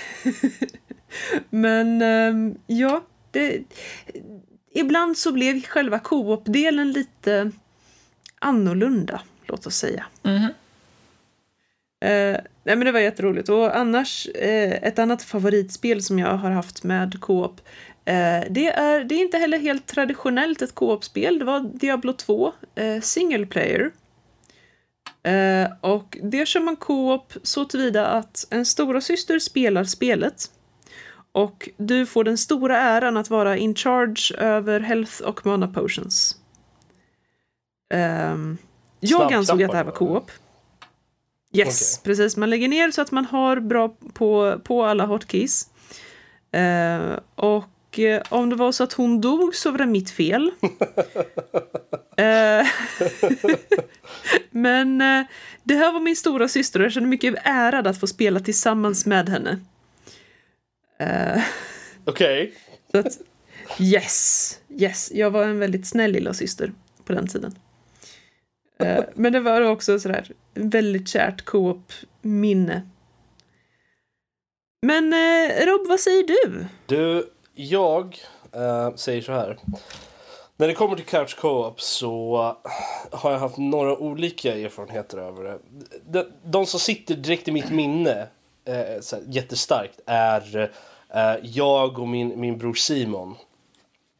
Men 1.49 2.01
ehm, 2.01 2.57
ja, 2.67 3.03
det, 3.31 3.63
ibland 4.73 5.17
så 5.17 5.31
blev 5.31 5.61
själva 5.61 5.99
co-op-delen 5.99 6.91
lite 6.91 7.51
annorlunda, 8.39 9.21
låt 9.47 9.65
oss 9.65 9.75
säga. 9.77 10.05
Mhm. 10.23 10.47
Eh, 12.05 12.39
nej 12.63 12.75
men 12.75 12.79
det 12.79 12.91
var 12.91 12.99
jätteroligt. 12.99 13.49
Och 13.49 13.77
annars, 13.77 14.27
eh, 14.27 14.71
ett 14.71 14.99
annat 14.99 15.23
favoritspel 15.23 16.03
som 16.03 16.19
jag 16.19 16.37
har 16.37 16.51
haft 16.51 16.83
med 16.83 17.19
co-op 17.19 17.61
eh, 18.05 18.43
det, 18.49 18.67
är, 18.67 19.03
det 19.03 19.15
är 19.15 19.19
inte 19.19 19.37
heller 19.37 19.59
helt 19.59 19.87
traditionellt 19.87 20.61
ett 20.61 20.75
co-op-spel. 20.75 21.39
Det 21.39 21.45
var 21.45 21.59
Diablo 21.59 22.13
2, 22.13 22.53
eh, 22.75 23.01
single 23.01 23.45
player. 23.45 23.91
Eh, 25.25 25.71
och 25.81 26.17
det 26.23 26.47
kör 26.47 26.59
man 26.59 26.75
co-op 26.75 27.33
så 27.43 27.65
tillvida 27.65 28.07
att 28.07 28.47
en 28.49 28.65
stora 28.65 29.01
syster 29.01 29.39
spelar 29.39 29.83
spelet. 29.83 30.51
Och 31.31 31.69
du 31.77 32.05
får 32.05 32.23
den 32.23 32.37
stora 32.37 32.77
äran 32.77 33.17
att 33.17 33.29
vara 33.29 33.57
in 33.57 33.75
charge 33.75 34.35
över 34.37 34.79
health 34.79 35.21
och 35.21 35.45
mana 35.45 35.67
potions. 35.67 36.37
Ehm, 37.93 38.57
jag 38.99 39.33
ansåg 39.33 39.63
att 39.63 39.71
det 39.71 39.77
här 39.77 39.83
var 39.83 39.91
co-op. 39.91 40.31
Yes, 41.51 41.99
Okej. 41.99 42.03
precis. 42.03 42.37
Man 42.37 42.49
lägger 42.49 42.67
ner 42.67 42.91
så 42.91 43.01
att 43.01 43.11
man 43.11 43.25
har 43.25 43.59
bra 43.59 43.95
på, 44.13 44.59
på 44.63 44.83
alla 44.83 45.05
hotkeys. 45.05 45.69
Eh, 46.51 47.19
och 47.35 47.65
eh, 47.99 48.21
om 48.29 48.49
det 48.49 48.55
var 48.55 48.71
så 48.71 48.83
att 48.83 48.93
hon 48.93 49.21
dog 49.21 49.55
så 49.55 49.71
var 49.71 49.77
det 49.77 49.85
mitt 49.85 50.09
fel. 50.09 50.51
Eh, 52.17 52.67
Men 54.51 55.01
eh, 55.01 55.25
det 55.63 55.75
här 55.75 55.91
var 55.91 55.99
min 55.99 56.15
stora 56.15 56.47
syster 56.47 56.79
och 56.79 56.85
jag 56.85 56.91
kände 56.91 57.07
mig 57.07 57.15
mycket 57.15 57.35
ärad 57.43 57.87
att 57.87 57.99
få 57.99 58.07
spela 58.07 58.39
tillsammans 58.39 59.05
med 59.05 59.29
henne. 59.29 59.59
Okej. 62.05 62.53
att, 62.93 63.19
yes, 63.79 64.59
yes. 64.69 65.11
Jag 65.13 65.31
var 65.31 65.43
en 65.43 65.59
väldigt 65.59 65.87
snäll 65.87 66.11
lilla 66.11 66.33
syster 66.33 66.71
på 67.05 67.13
den 67.13 67.27
tiden. 67.27 67.55
Men 69.13 69.33
det 69.33 69.39
var 69.39 69.61
också 69.61 69.99
sådär 69.99 70.31
väldigt 70.53 71.07
kärt 71.07 71.45
co-op-minne. 71.45 72.81
Men 74.85 75.13
eh, 75.13 75.65
Rob, 75.65 75.87
vad 75.87 75.99
säger 75.99 76.23
du? 76.23 76.65
Du, 76.85 77.29
jag 77.55 78.17
eh, 78.51 78.95
säger 78.95 79.21
så 79.21 79.31
här. 79.31 79.57
När 80.57 80.67
det 80.67 80.73
kommer 80.73 80.95
till 80.95 81.05
Couch 81.05 81.35
Co-op 81.35 81.81
så 81.81 82.37
har 83.11 83.31
jag 83.31 83.39
haft 83.39 83.57
några 83.57 83.97
olika 83.97 84.57
erfarenheter 84.57 85.17
över 85.17 85.43
det. 85.43 85.59
De, 86.05 86.25
de 86.43 86.65
som 86.65 86.79
sitter 86.79 87.15
direkt 87.15 87.47
i 87.47 87.51
mitt 87.51 87.71
minne 87.71 88.27
eh, 88.65 89.01
så 89.01 89.15
här, 89.15 89.23
jättestarkt 89.27 89.99
är 90.05 90.71
eh, 91.13 91.35
jag 91.43 91.99
och 91.99 92.07
min, 92.07 92.39
min 92.39 92.57
bror 92.57 92.73
Simon. 92.73 93.35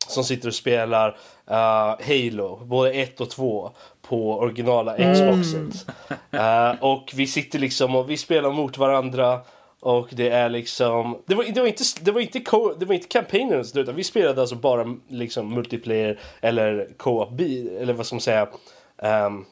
Som 0.08 0.24
sitter 0.24 0.48
och 0.48 0.56
spelar 0.56 1.18
eh, 1.48 1.96
Halo, 2.08 2.66
både 2.66 2.92
1 2.92 3.22
och 3.22 3.30
2 3.30 3.72
på 4.02 4.40
originala 4.40 5.14
Xboxet. 5.14 5.96
Eh, 6.32 6.84
och 6.84 7.12
vi 7.16 7.28
sitter 7.28 7.60
liksom 7.60 7.96
och 7.96 8.10
vi 8.10 8.18
spelar 8.18 8.52
mot 8.52 8.78
varandra. 8.78 9.42
Och 9.86 10.10
det 10.12 10.30
är 10.30 10.50
liksom, 10.50 11.22
det 11.26 11.36
var, 11.36 11.44
det 11.44 11.62
var 11.62 11.68
inte, 11.68 11.84
det 12.02 12.12
var 12.12 12.22
inte, 12.22 12.40
co, 12.40 12.74
det 12.74 12.86
var 12.86 12.96
inte 12.96 13.08
kampanjen 13.08 13.64
utan 13.76 13.96
vi 13.96 14.04
spelade 14.04 14.42
alltså 14.42 14.56
bara 14.56 14.98
liksom 15.08 15.54
multiplayer 15.54 16.20
eller 16.42 16.90
co-op, 16.98 17.40
eller 17.80 17.94
vad 17.94 18.06
ska 18.06 18.16
man 18.16 18.22
säga. 18.22 18.50
ehm, 18.98 19.46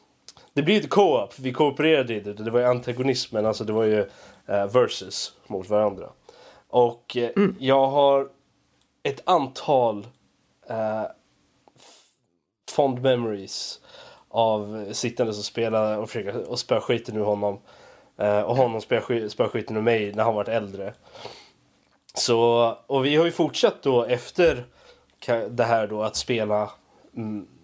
det 0.54 0.62
blir 0.62 0.74
ju 0.74 0.80
inte 0.80 0.88
co-op, 0.88 1.38
vi 1.38 1.52
koopererade 1.52 2.14
inte, 2.14 2.32
det 2.32 2.50
var 2.50 2.60
ju 2.60 2.66
antagonismen, 2.66 3.46
alltså 3.46 3.64
det 3.64 3.72
var 3.72 3.84
ju 3.84 4.00
uh, 4.00 4.66
versus 4.72 5.32
mot 5.46 5.68
varandra. 5.68 6.08
Och 6.68 7.16
eh, 7.16 7.30
jag 7.58 7.86
har 7.86 8.28
ett 9.02 9.22
antal 9.24 10.06
f- 11.76 12.04
fond 12.70 13.02
memories 13.02 13.80
av 14.28 14.88
sittandes 14.92 15.38
och 15.38 15.44
spela 15.44 15.98
och 15.98 16.10
försöka 16.10 16.38
och 16.38 16.58
spöa 16.58 16.80
skiten 16.80 17.16
ur 17.16 17.24
honom. 17.24 17.60
Eh, 18.18 18.40
och 18.40 18.56
honom 18.56 18.80
spöa 18.80 19.00
sk- 19.00 19.48
skiten 19.48 19.76
ur 19.76 19.80
mig 19.80 20.12
när 20.12 20.24
han 20.24 20.34
varit 20.34 20.48
äldre. 20.48 20.94
Så, 22.14 22.68
och 22.86 23.04
vi 23.04 23.16
har 23.16 23.24
ju 23.24 23.30
fortsatt 23.32 23.82
då 23.82 24.04
efter 24.04 24.64
det 25.50 25.64
här 25.64 25.86
då 25.86 26.02
att 26.02 26.16
spela 26.16 26.70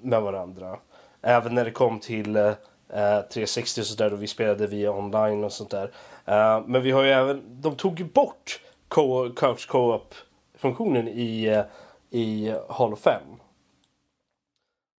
med 0.02 0.22
varandra. 0.22 0.78
Även 1.22 1.54
när 1.54 1.64
det 1.64 1.70
kom 1.70 2.00
till 2.00 2.36
eh, 2.36 2.46
eh 2.92 3.20
360 3.32 3.80
och 3.80 3.86
sådär 3.86 4.10
då 4.10 4.16
vi 4.16 4.26
spelade 4.26 4.66
via 4.66 4.92
online 4.92 5.44
och 5.44 5.52
sånt 5.52 5.70
där. 5.70 5.90
Eh, 6.24 6.62
men 6.66 6.82
vi 6.82 6.90
har 6.90 7.02
ju 7.02 7.10
även, 7.10 7.42
de 7.62 7.76
tog 7.76 7.98
ju 7.98 8.04
bort 8.04 8.60
co- 8.88 9.30
couch 9.36 9.66
co-op 9.68 10.14
funktionen 10.54 11.08
i, 11.08 11.44
eh, 11.44 11.62
i 12.10 12.54
Halo 12.68 12.96
5. 12.96 13.22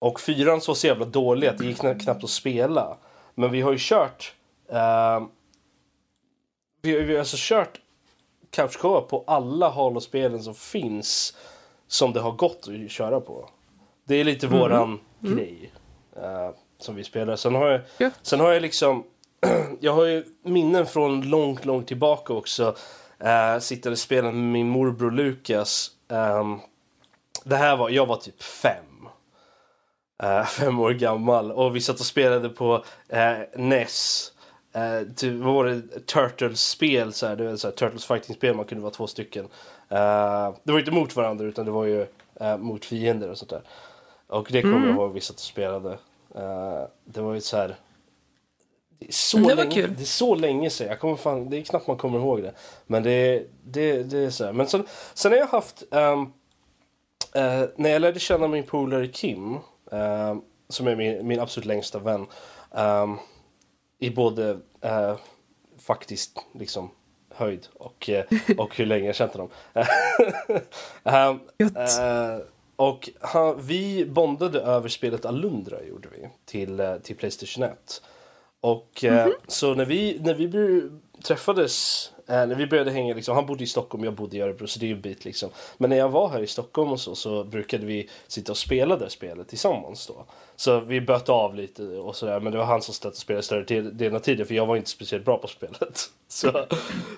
Och 0.02 0.20
fyran 0.20 0.62
så 0.62 0.76
så 0.76 0.88
jävla 0.88 1.06
dålig 1.06 1.48
att 1.48 1.58
det 1.58 1.66
gick 1.66 1.78
knappt 1.78 2.24
att 2.24 2.30
spela. 2.30 2.98
Men 3.36 3.52
vi 3.52 3.62
har 3.62 3.72
ju 3.72 3.78
kört 3.80 4.34
eh, 4.70 5.22
vi, 6.82 7.02
vi 7.02 7.14
har 7.14 7.20
alltså 7.20 7.38
kört 7.40 7.80
couch 8.50 8.78
co-op 8.78 9.10
på 9.10 9.24
alla 9.28 9.70
Halo-spelen 9.70 10.44
som 10.44 10.56
finns 10.56 11.38
som 11.88 12.14
det 12.14 12.20
har 12.20 12.32
gått 12.32 12.68
att 12.86 12.92
köra 12.92 13.22
på. 13.22 13.50
Det 14.04 14.16
är 14.16 14.24
lite 14.24 14.48
våran 14.48 15.00
grej 15.20 15.72
eh, 16.16 16.50
som 16.78 16.96
vi 16.96 17.04
spelar. 17.04 17.36
Sen 17.36 17.56
har 17.56 17.68
jag, 17.68 17.82
Ja. 17.98 18.10
sen 18.22 18.40
har 18.40 18.52
jag 18.52 18.62
liksom 18.62 19.04
jag 19.80 19.94
har 19.94 20.06
ju 20.06 20.26
minnen 20.44 20.86
från 20.86 21.22
långt, 21.22 21.66
långt 21.66 21.88
tillbaka 21.88 22.34
också. 22.34 22.76
Uh, 23.24 23.60
sitter 23.60 23.92
och 23.92 23.98
spelar 23.98 24.32
med 24.32 24.44
min 24.52 24.70
morbror 24.70 25.12
Lukas. 25.12 25.92
Det 27.44 27.56
här 27.56 27.78
var, 27.78 27.90
jag 27.90 28.06
var 28.06 28.16
typ 28.16 28.44
fem. 28.44 29.08
Eh, 30.24 30.44
fem 30.46 30.80
år 30.80 30.92
gammal. 30.92 31.52
Och 31.52 31.76
vi 31.76 31.82
satt 31.82 32.00
och 32.00 32.06
spelade 32.06 32.50
på 32.50 32.84
eh, 33.10 33.34
NES. 33.56 34.32
Uh, 34.76 35.14
typ, 35.16 35.34
vad 35.34 35.54
var 35.54 35.66
det? 35.66 36.06
Turtles-spel. 36.06 37.14
Så 37.14 37.28
här, 37.28 37.36
det 37.36 37.44
var 37.44 37.56
så 37.56 37.68
här, 37.68 37.76
Turtles 37.76 38.06
fighting-spel. 38.06 38.56
Man 38.56 38.66
kunde 38.66 38.82
vara 38.82 38.94
två 38.94 39.08
stycken. 39.08 39.46
Eh, 39.90 40.54
det 40.64 40.72
var 40.72 40.80
inte 40.80 40.92
mot 40.92 41.16
varandra 41.16 41.46
utan 41.46 41.66
det 41.66 41.72
var 41.72 41.86
ju 41.86 42.06
eh, 42.40 42.58
mot 42.58 42.86
fiender 42.86 43.30
och 43.30 43.38
sånt 43.38 43.50
där. 43.50 43.62
Och 44.28 44.48
det 44.52 44.62
kommer 44.62 44.88
jag 44.88 44.96
ihåg 44.96 45.14
vi 45.14 45.22
satt 45.22 45.36
och 45.36 45.42
spelade. 45.42 45.98
Det 47.06 47.22
var 47.22 47.34
ju 47.34 47.42
så 47.42 47.58
här. 47.58 47.76
Det 49.00 49.08
är 49.08 49.12
så, 49.12 49.38
Det 49.38 49.56
länge, 49.56 49.88
det 49.88 50.04
är 50.04 50.06
så 50.06 50.36
länge 50.36 50.70
sedan. 50.70 50.88
Jag 50.88 51.00
kommer 51.00 51.16
fan, 51.16 51.50
det 51.50 51.58
är 51.58 51.62
knappt 51.62 51.88
man 51.88 51.98
kommer 51.98 52.20
ihåg 52.20 52.44
det. 52.44 52.54
Men 52.88 53.04
det, 53.04 53.44
det, 53.64 54.04
det 54.04 54.18
är 54.18 54.30
så 54.30 54.46
här. 54.46 54.54
Men 54.54 54.68
sen, 54.68 54.86
sen 55.14 55.32
har 55.32 55.40
jag 55.40 55.48
haft 55.48 55.84
ehm, 55.92 56.32
Eh, 57.34 57.64
när 57.76 57.90
jag 57.90 58.02
lärde 58.02 58.20
känna 58.20 58.48
min 58.48 58.64
polare 58.64 59.08
Kim, 59.08 59.54
eh, 59.92 60.36
som 60.70 60.88
är 60.88 60.96
min, 60.96 61.28
min 61.28 61.40
absolut 61.40 61.66
längsta 61.66 62.00
vän, 62.00 62.26
ehm, 62.76 63.18
i 64.02 64.10
både 64.10 64.60
eh, 64.82 65.18
faktiskt 65.78 66.40
liksom 66.54 66.92
höjd 67.30 67.68
och, 67.74 68.10
eh, 68.10 68.26
och 68.58 68.78
hur 68.78 68.86
länge 68.86 69.06
jag 69.06 69.16
känt 69.16 69.34
honom. 69.34 69.50
Gött. 71.58 72.00
eh, 72.00 72.38
och 72.76 73.10
han, 73.20 73.62
vi 73.62 74.06
bondade 74.06 74.60
över 74.62 74.90
spelet 74.90 75.26
Alundra 75.26 75.84
gjorde 75.84 76.10
vi 76.10 76.30
till, 76.46 77.00
till 77.04 77.16
Playstation 77.16 77.64
1. 77.64 78.02
Och 78.62 79.04
eh, 79.04 79.28
så 79.48 79.74
när 79.74 79.86
vi, 79.86 80.20
när 80.22 80.34
vi 80.34 80.90
träffades, 81.24 82.12
eh, 82.32 82.48
när 82.48 82.56
vi 82.56 82.68
började 82.68 82.92
hänga, 82.92 83.14
liksom, 83.14 83.36
han 83.36 83.46
bodde 83.46 83.64
i 83.64 83.68
Stockholm, 83.68 84.04
jag 84.04 84.14
bodde 84.14 84.38
i 84.38 84.42
Örebro, 84.42 84.68
så 84.68 84.80
det 84.80 84.86
är 84.86 84.88
ju 84.88 84.96
en 84.96 85.02
bit 85.02 85.26
liksom. 85.26 85.50
Men 85.78 85.90
när 85.90 85.98
jag 85.98 86.10
var 86.10 86.30
här 86.30 86.44
i 86.44 86.48
Stockholm 86.48 86.92
och 86.92 87.00
så, 87.00 87.16
så 87.16 87.44
brukade 87.44 87.86
vi 87.86 88.10
sitta 88.28 88.52
och 88.52 88.58
spela 88.58 88.98
det 88.98 89.10
spelet 89.10 89.48
tillsammans 89.48 90.08
då. 90.08 90.26
Så 90.56 90.80
vi 90.80 91.02
böt 91.02 91.30
av 91.30 91.56
lite 91.56 91.84
och 91.84 92.16
sådär, 92.16 92.40
men 92.40 92.52
det 92.52 92.58
var 92.58 92.66
han 92.66 92.82
som 92.82 92.94
satt 92.94 93.12
och 93.12 93.18
spelade 93.18 93.44
större 93.44 93.82
delen 93.82 94.16
av 94.16 94.20
tiden, 94.20 94.46
för 94.46 94.56
jag 94.56 94.66
var 94.66 94.76
inte 94.76 94.90
speciellt 94.90 95.26
bra 95.26 95.38
på 95.38 95.48
spelet. 95.48 96.00
Så, 96.32 96.66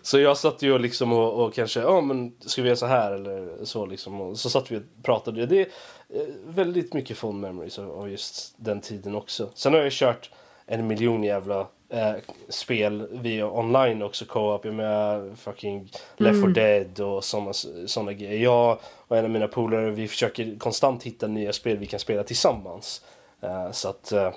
så 0.01 0.19
jag 0.19 0.37
satt 0.37 0.61
ju 0.61 0.77
liksom 0.77 1.13
och, 1.13 1.43
och 1.43 1.53
kanske, 1.53 1.79
ja 1.79 2.01
men 2.01 2.35
ska 2.39 2.61
vi 2.61 2.67
göra 2.67 2.75
så 2.75 2.85
här 2.85 3.11
eller 3.11 3.65
så 3.65 3.85
liksom. 3.85 4.21
Och 4.21 4.39
så 4.39 4.49
satt 4.49 4.71
vi 4.71 4.77
och 4.77 4.81
pratade. 5.03 5.45
Det 5.45 5.61
är 5.61 5.67
eh, 6.09 6.27
väldigt 6.45 6.93
mycket 6.93 7.17
fond 7.17 7.39
memories 7.39 7.79
av 7.79 7.91
av 7.91 8.09
just 8.09 8.55
den 8.57 8.81
tiden 8.81 9.15
också. 9.15 9.49
Sen 9.53 9.73
har 9.73 9.79
jag 9.79 9.91
kört 9.91 10.29
en 10.65 10.87
miljon 10.87 11.23
jävla 11.23 11.67
eh, 11.89 12.13
spel 12.49 13.07
via 13.11 13.51
online 13.51 14.01
också 14.01 14.25
co-op. 14.25 14.65
Jag 14.65 14.73
menar 14.73 15.35
fucking 15.35 15.89
Left 16.17 16.41
4 16.41 16.47
Dead 16.47 16.99
och 16.99 17.25
såna 17.85 18.13
grejer. 18.13 18.43
Jag 18.43 18.79
och 19.07 19.17
en 19.17 19.25
av 19.25 19.31
mina 19.31 19.47
polare 19.47 19.91
vi 19.91 20.07
försöker 20.07 20.59
konstant 20.59 21.03
hitta 21.03 21.27
nya 21.27 21.53
spel 21.53 21.77
vi 21.77 21.85
kan 21.85 21.99
spela 21.99 22.23
tillsammans. 22.23 23.01
Eh, 23.41 23.71
så 23.71 23.89
att 23.89 24.11
eh, 24.11 24.33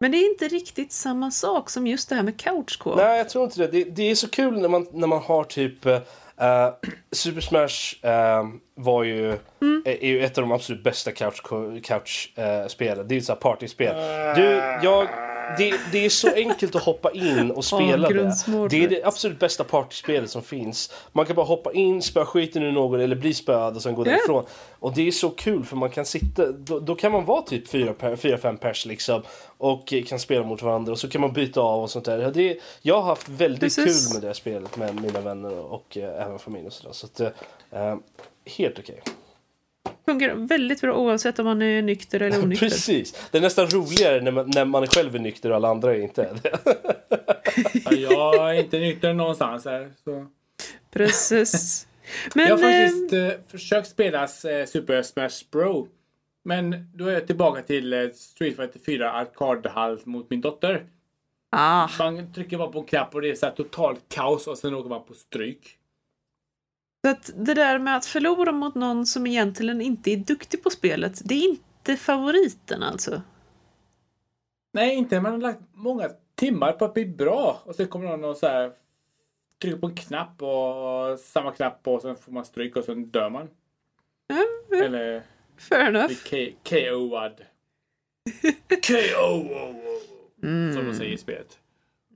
Men 0.00 0.10
det 0.10 0.18
är 0.18 0.30
inte 0.30 0.48
riktigt 0.48 0.92
samma 0.92 1.30
sak 1.30 1.70
som 1.70 1.86
just 1.86 2.08
det 2.08 2.14
här 2.14 2.22
med 2.22 2.40
couch 2.40 2.78
co 2.78 2.94
Nej, 2.96 3.18
jag 3.18 3.28
tror 3.28 3.44
inte 3.44 3.60
det. 3.60 3.66
Det, 3.66 3.84
det 3.84 4.10
är 4.10 4.14
så 4.14 4.28
kul 4.28 4.60
när 4.60 4.68
man, 4.68 4.86
när 4.92 5.06
man 5.06 5.22
har 5.22 5.44
typ... 5.44 5.86
eh, 6.40 6.64
eh, 6.64 6.72
Super 7.12 7.40
Smash 7.40 8.08
eh, 8.10 8.44
var 8.74 9.04
ju, 9.04 9.30
är, 9.84 10.04
är 10.04 10.08
ju 10.08 10.24
ett 10.24 10.38
av 10.38 10.42
de 10.42 10.52
absolut 10.52 10.84
bästa 10.84 11.12
couch-spelen. 11.12 11.80
Couch, 11.80 12.32
eh, 12.36 12.66
spelen. 12.66 13.08
det 13.08 13.12
är 13.12 13.16
ju 13.16 13.18
ett 13.18 13.24
sånt 13.24 13.44
här 13.44 13.50
partyspel. 13.50 13.94
Du, 14.36 14.44
jag, 14.82 15.08
det, 15.58 15.74
det 15.92 16.04
är 16.04 16.08
så 16.08 16.34
enkelt 16.34 16.76
att 16.76 16.82
hoppa 16.82 17.10
in 17.12 17.50
och 17.50 17.64
spela 17.74 18.08
det. 18.08 18.68
Det 18.70 18.84
är 18.84 18.88
det 18.88 19.04
absolut 19.04 19.38
bästa 19.38 19.64
partyspelet 19.64 20.30
som 20.30 20.42
finns. 20.42 20.92
Man 21.12 21.26
kan 21.26 21.36
bara 21.36 21.46
hoppa 21.46 21.72
in, 21.72 22.02
spöa 22.02 22.26
skiten 22.26 22.62
ur 22.62 22.72
någon 22.72 23.00
eller 23.00 23.16
bli 23.16 23.34
spöad 23.34 23.76
och 23.76 23.82
sen 23.82 23.94
gå 23.94 24.02
Ja. 24.06 24.10
därifrån. 24.10 24.44
Och 24.78 24.94
det 24.94 25.06
är 25.08 25.12
så 25.12 25.30
kul 25.30 25.64
för 25.64 25.76
man 25.76 25.90
kan 25.90 26.04
sitta, 26.06 26.52
då, 26.52 26.80
då 26.80 26.94
kan 26.94 27.12
man 27.12 27.24
vara 27.24 27.42
typ 27.42 27.68
4-5 27.72 28.56
pers 28.56 28.86
liksom 28.86 29.22
och 29.58 29.92
eh, 29.92 30.04
kan 30.04 30.18
spela 30.18 30.44
mot 30.46 30.62
varandra 30.62 30.92
och 30.92 30.98
så 30.98 31.08
kan 31.08 31.20
man 31.20 31.32
byta 31.32 31.60
av 31.60 31.82
och 31.82 31.90
sånt 31.90 32.04
där. 32.04 32.30
Det, 32.30 32.58
jag 32.82 32.94
har 32.94 33.02
haft 33.02 33.28
väldigt 33.28 33.60
Precis. 33.60 34.06
kul 34.08 34.14
med 34.14 34.22
det 34.22 34.26
här 34.26 34.34
spelet 34.34 34.76
med 34.76 35.00
mina 35.02 35.20
vänner 35.20 35.58
och, 35.58 35.72
och 35.74 35.96
eh, 35.96 36.22
även 36.26 36.38
familj 36.38 36.66
och 36.66 36.72
sådär. 36.72 36.92
Så 36.92 37.06
att, 37.06 37.20
eh, 37.20 37.28
eh, 37.72 37.96
helt 38.58 38.78
okej. 38.78 39.02
Fungerar 40.04 40.34
väldigt 40.34 40.80
bra 40.80 40.94
oavsett 40.96 41.38
om 41.38 41.44
man 41.44 41.62
är 41.62 41.82
nykter 41.82 42.20
eller 42.22 42.38
onykter. 42.42 42.66
Precis. 42.68 43.28
Det 43.30 43.38
är 43.38 43.42
nästan 43.42 43.66
roligare 43.66 44.20
när 44.20 44.30
man, 44.30 44.50
när 44.54 44.64
man 44.64 44.86
själv 44.86 45.14
är 45.14 45.18
nykter 45.18 45.50
och 45.50 45.56
alla 45.56 45.68
andra 45.68 45.96
är 45.96 46.00
inte. 46.00 46.34
Ja, 47.90 48.34
jag 48.36 48.56
är 48.56 48.60
inte 48.60 48.78
nykter 48.78 49.12
någonstans 49.12 49.64
här. 49.64 49.92
Så. 50.04 50.26
Precis. 50.90 51.86
Men, 52.34 52.46
jag 52.46 52.56
har 52.56 52.62
faktiskt 52.62 53.12
eh, 53.12 53.30
försökt 53.50 53.88
spela 53.88 54.22
eh, 54.22 54.66
Super 54.66 55.02
Smash 55.02 55.44
Bro. 55.52 55.88
Men 56.44 56.90
då 56.94 57.06
är 57.06 57.12
jag 57.12 57.26
tillbaka 57.26 57.62
till 57.62 57.92
eh, 57.92 58.08
Street 58.14 58.56
Fighter 58.56 58.80
4 58.86 59.12
arkadhall 59.12 60.00
mot 60.04 60.30
min 60.30 60.40
dotter. 60.40 60.86
ah, 61.50 61.88
Man 61.98 62.32
trycker 62.32 62.58
bara 62.58 62.68
på 62.72 62.78
en 62.78 62.84
knapp 62.84 63.14
och 63.14 63.22
det 63.22 63.30
är 63.30 63.34
så 63.34 63.46
här 63.46 63.52
totalt 63.52 64.00
kaos 64.08 64.46
och 64.46 64.58
sen 64.58 64.74
åker 64.74 64.88
man 64.88 65.04
på 65.04 65.14
stryk. 65.14 65.76
Så 67.04 67.10
att 67.10 67.30
det 67.36 67.54
där 67.54 67.78
med 67.78 67.96
att 67.96 68.06
förlora 68.06 68.52
mot 68.52 68.74
någon 68.74 69.06
som 69.06 69.26
egentligen 69.26 69.80
inte 69.80 70.10
är 70.10 70.16
duktig 70.16 70.62
på 70.62 70.70
spelet, 70.70 71.20
det 71.24 71.34
är 71.34 71.48
inte 71.48 71.96
favoriten 71.96 72.82
alltså. 72.82 73.22
Nej, 74.72 74.94
inte. 74.94 75.20
Man 75.20 75.32
har 75.32 75.38
lagt 75.38 75.60
många 75.72 76.10
timmar 76.34 76.72
på 76.72 76.84
att 76.84 76.94
bli 76.94 77.06
bra 77.06 77.62
och 77.64 77.74
sen 77.74 77.88
kommer 77.88 78.06
någon 78.06 78.24
och 78.24 78.36
så 78.36 78.46
här 78.46 78.72
trycker 79.62 79.78
på 79.78 79.86
en 79.86 79.94
knapp 79.96 80.42
och 80.42 81.18
samma 81.20 81.52
knapp 81.52 81.88
och 81.88 82.02
sen 82.02 82.16
får 82.16 82.32
man 82.32 82.44
stryk 82.44 82.76
och 82.76 82.84
sen 82.84 83.10
dör 83.10 83.30
man. 83.30 83.48
Ja, 84.26 84.76
Eller 84.76 85.22
fair 85.56 85.88
enough. 85.88 86.12
KO'ad. 86.64 87.40
KO! 88.70 89.48
Som 90.40 90.86
de 90.86 90.94
säger 90.94 91.12
i 91.12 91.18
spelet. 91.18 91.58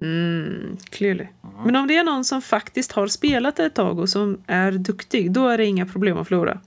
Mm, 0.01 0.77
clearly. 0.91 1.27
Men 1.65 1.77
om 1.77 1.87
det 1.87 1.97
är 1.97 2.05
någon 2.05 2.25
som 2.25 2.43
faktiskt 2.43 2.93
har 2.93 3.07
spelat 3.07 3.59
ett 3.59 3.75
tag 3.75 3.99
och 3.99 4.09
som 4.09 4.45
är 4.47 4.73
duktig, 4.73 5.33
då 5.33 5.49
är 5.49 5.59
det 5.59 5.65
inga 5.65 5.87
problem 5.87 6.19
att 6.19 6.29
förlora. 6.29 6.61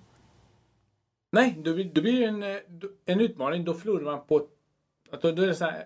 Nej, 1.31 1.57
då 1.63 1.73
blir, 1.73 1.85
då 1.93 2.01
blir 2.01 2.19
det 2.19 2.25
en, 2.25 2.43
eh, 2.43 2.57
en 3.05 3.19
utmaning. 3.19 3.65
Då 3.65 3.73
förlorar 3.73 4.03
man 4.03 4.25
på... 4.27 4.47
Då, 5.21 5.31
då 5.31 5.41
är 5.41 5.47
det 5.47 5.55
så 5.55 5.65
här, 5.65 5.83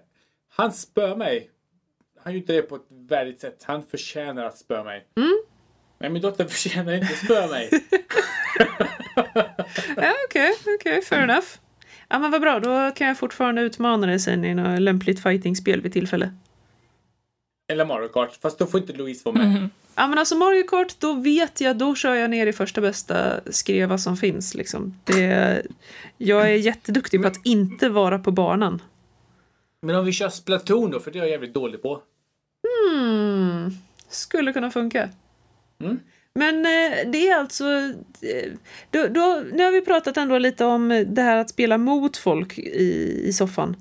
han 0.50 0.72
spör 0.72 1.16
mig. 1.16 1.50
Han 2.24 2.34
gör 2.34 2.40
inte 2.40 2.54
det 2.54 2.62
på 2.62 2.76
ett 2.76 2.88
värdigt 2.90 3.40
sätt. 3.42 3.64
Han 3.64 3.84
förtjänar 3.84 4.46
att 4.46 4.58
spöa 4.58 4.84
mig. 4.84 5.08
Men 6.00 6.14
min 6.14 6.22
dotter 6.22 6.46
förtjänar 6.46 6.94
inte 6.94 7.08
att 7.14 7.26
spöa 7.26 7.48
mig. 7.48 7.70
Ja, 9.98 10.14
okej, 10.30 10.54
okej, 10.80 11.02
fair 11.02 11.22
enough. 11.24 11.48
Ja, 12.08 12.20
men 12.20 12.32
vad 12.32 12.42
bra, 12.42 12.60
då 12.60 12.92
kan 12.96 13.08
jag 13.08 13.18
fortfarande 13.18 13.62
utmana 13.62 14.08
dig 14.08 14.20
sen 14.20 14.46
i 14.46 14.54
något 14.54 14.82
lämpligt 14.82 15.24
fightingspel 15.24 15.82
vid 15.82 15.94
tillfälle. 15.94 16.34
Eller 17.68 17.86
Mario 17.86 18.08
Kart. 18.08 18.40
Fast 18.42 18.60
då 18.60 18.66
får 18.66 18.80
inte 18.80 18.94
Louise 18.94 19.22
vara 19.26 19.36
med. 19.36 19.70
Ja, 19.96 20.08
men 20.08 20.18
alltså 20.18 20.36
Mario 20.36 20.64
Kart, 20.64 20.96
då 21.00 21.14
vet 21.14 21.62
jag, 21.62 21.78
då 21.78 21.96
kör 21.96 22.16
jag 22.16 22.30
ner 22.30 22.48
i 22.48 22.54
första 22.54 22.82
bästa 22.82 23.40
skreva 23.52 23.98
som 23.98 24.18
finns. 24.18 24.56
Liksom. 24.56 25.00
Det, 25.04 25.62
jag 26.18 26.42
är 26.42 26.56
jätteduktig 26.56 27.22
på 27.22 27.28
att 27.28 27.46
inte 27.46 27.90
vara 27.90 28.20
på 28.20 28.32
banan. 28.32 28.82
Men 29.82 29.96
om 29.96 30.06
vi 30.06 30.12
kör 30.12 30.30
Splatoon 30.30 30.92
då, 30.92 31.00
för 31.00 31.12
det 31.12 31.20
är 31.20 31.24
jag 31.24 31.30
jävligt 31.30 31.54
dålig 31.54 31.82
på. 31.82 32.02
Hmm, 32.68 33.72
skulle 34.10 34.54
kunna 34.54 34.72
funka. 34.72 35.10
Mm. 35.80 36.00
Men 36.34 36.56
eh, 36.56 37.12
det 37.12 37.30
är 37.30 37.40
alltså... 37.40 37.66
Eh, 38.22 38.52
då, 38.92 39.08
då, 39.08 39.44
nu 39.54 39.64
har 39.64 39.72
vi 39.72 39.82
pratat 39.82 40.18
ändå 40.18 40.38
lite 40.38 40.66
om 40.66 41.06
det 41.08 41.22
här 41.22 41.38
att 41.38 41.50
spela 41.50 41.78
mot 41.78 42.18
folk 42.18 42.58
i, 42.58 43.22
i 43.28 43.34
soffan. 43.34 43.76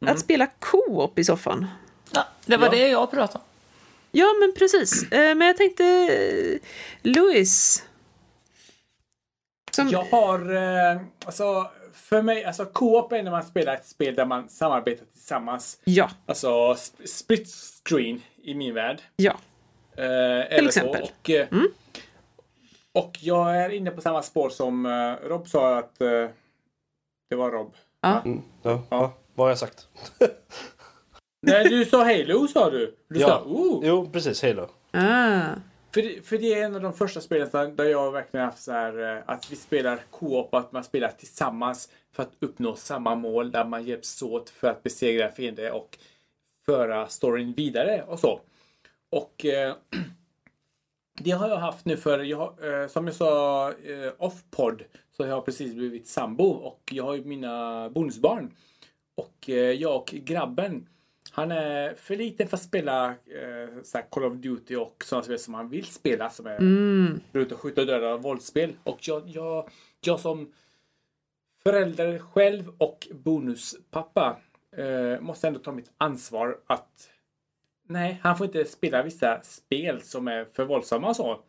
Att 0.00 0.20
spela 0.20 0.46
co-op 0.58 1.18
i 1.18 1.24
soffan. 1.24 1.66
Ja, 2.12 2.26
det 2.46 2.56
var 2.56 2.66
Ja. 2.66 2.70
det 2.72 2.88
jag 2.88 3.10
pratade 3.10 3.38
om. 3.38 3.44
Ja, 4.10 4.26
men 4.40 4.52
precis. 4.58 5.12
Eh, 5.12 5.34
men 5.34 5.46
jag 5.46 5.56
tänkte... 5.56 5.84
Eh, 5.84 6.58
Louis. 7.02 7.84
Som, 9.70 9.88
Jag 9.88 10.04
har, 10.04 10.54
eh, 10.56 11.00
alltså 11.24 11.70
för 11.92 12.22
mig, 12.22 12.44
alltså 12.44 12.66
co-op 12.66 13.12
är 13.12 13.22
när 13.22 13.30
man 13.30 13.42
spelar 13.42 13.74
ett 13.74 13.86
spel 13.86 14.14
där 14.14 14.24
man 14.24 14.48
samarbetar 14.48 15.04
tillsammans. 15.12 15.78
ja, 15.84 16.10
Alltså 16.26 16.48
sp- 16.74 17.06
split 17.06 17.48
screen 17.84 18.22
i 18.42 18.54
min 18.54 18.74
värld. 18.74 19.02
ja. 19.16 19.36
Eh, 19.96 20.04
eller 20.04 20.68
exempel. 20.68 21.06
Så. 21.06 21.12
Och, 21.12 21.30
eh, 21.30 21.46
och 22.92 23.18
jag 23.20 23.56
är 23.56 23.70
inne 23.70 23.90
på 23.90 24.00
samma 24.00 24.22
spår 24.22 24.50
som 24.50 24.86
Rob 25.24 25.48
sa 25.48 25.78
att 25.78 25.98
det 27.30 27.36
var 27.36 27.50
Rob. 27.50 27.74
ja. 28.00 28.20
Mm, 28.24 28.42
ja, 28.62 28.82
ja. 28.90 29.12
Vad 29.34 29.44
har 29.44 29.50
jag 29.50 29.58
sagt? 29.58 29.88
Nej, 31.48 31.68
du 31.68 31.84
sa 31.84 32.04
Halo 32.04 32.48
sa 32.48 32.70
du. 32.70 32.96
Du 33.08 33.20
Ja. 33.20 33.26
sa 33.28 33.42
oh. 33.44 33.80
Jo, 33.86 34.08
precis. 34.12 34.42
Halo. 34.42 34.68
Ah. 34.90 35.42
För 35.94 36.02
det, 36.02 36.26
för 36.26 36.38
det 36.38 36.54
är 36.54 36.64
en 36.64 36.74
av 36.74 36.80
de 36.82 36.92
första 36.92 37.20
spelen 37.20 37.76
där, 37.76 37.84
jag 37.84 38.12
verkligen 38.12 38.46
haft 38.46 38.62
så 38.62 38.72
här 38.72 39.16
eh, 39.16 39.22
att 39.26 39.52
vi 39.52 39.56
spelar 39.56 40.00
co-op, 40.10 40.54
att 40.54 40.72
man 40.72 40.84
spelar 40.84 41.08
tillsammans 41.08 41.88
för 42.12 42.22
att 42.22 42.32
uppnå 42.40 42.76
samma 42.76 43.14
mål 43.14 43.50
där 43.50 43.64
man 43.64 43.84
hjälps 43.84 44.22
åt 44.22 44.50
för 44.50 44.68
att 44.68 44.82
besegra 44.82 45.30
fiender 45.30 45.72
och 45.72 45.98
föra 46.66 47.06
storyn 47.06 47.52
vidare 47.52 48.04
och 48.08 48.18
så. 48.18 48.40
Och 49.10 49.44
eh, 49.44 49.74
det 51.20 51.30
har 51.30 51.48
jag 51.48 51.56
haft 51.56 51.84
nu 51.84 51.96
för, 51.96 52.18
jag, 52.18 52.42
eh, 52.82 52.88
som 52.88 53.06
jag 53.06 53.14
sa 53.16 53.68
eh, 53.72 54.12
off-podd, 54.18 54.82
så 55.16 55.22
har 55.22 55.30
jag 55.30 55.44
precis 55.44 55.74
blivit 55.74 56.08
sambo 56.08 56.44
och 56.44 56.80
jag 56.92 57.04
har 57.04 57.14
ju 57.14 57.24
mina 57.24 57.88
bonusbarn. 57.90 58.50
Och 59.16 59.50
eh, 59.50 59.54
jag 59.72 59.96
och 59.96 60.06
grabben, 60.06 60.88
han 61.38 61.50
är 61.52 61.94
för 61.94 62.16
liten 62.16 62.48
för 62.48 62.56
att 62.56 62.62
spela 62.62 63.08
eh, 63.10 63.82
så 63.82 63.98
Call 64.10 64.24
of 64.24 64.34
Duty 64.34 64.76
och 64.76 65.04
sådana 65.04 65.24
spel 65.24 65.38
som 65.38 65.54
han 65.54 65.68
vill 65.68 65.86
spela 65.86 66.30
som 66.30 66.46
är 66.46 66.56
Mm. 66.58 67.20
runt 67.32 67.52
och 67.52 67.60
skjuta 67.60 67.80
och 67.80 67.86
döda 67.86 68.16
våldsspel. 68.16 68.76
Och 68.84 68.98
jag, 69.00 69.28
jag, 69.28 69.68
jag 70.00 70.20
som 70.20 70.52
förälder 71.62 72.18
själv 72.18 72.72
och 72.78 73.08
bonuspappa 73.10 74.36
eh, 74.76 75.20
måste 75.20 75.48
ändå 75.48 75.60
ta 75.60 75.72
mitt 75.72 75.90
ansvar 75.98 76.58
att 76.66 77.10
nej, 77.88 78.20
han 78.22 78.38
får 78.38 78.46
inte 78.46 78.64
spela 78.64 79.02
vissa 79.02 79.40
spel 79.42 80.02
som 80.02 80.28
är 80.28 80.44
för 80.44 80.64
våldsamma 80.64 81.08
och 81.08 81.16
så. 81.16 81.40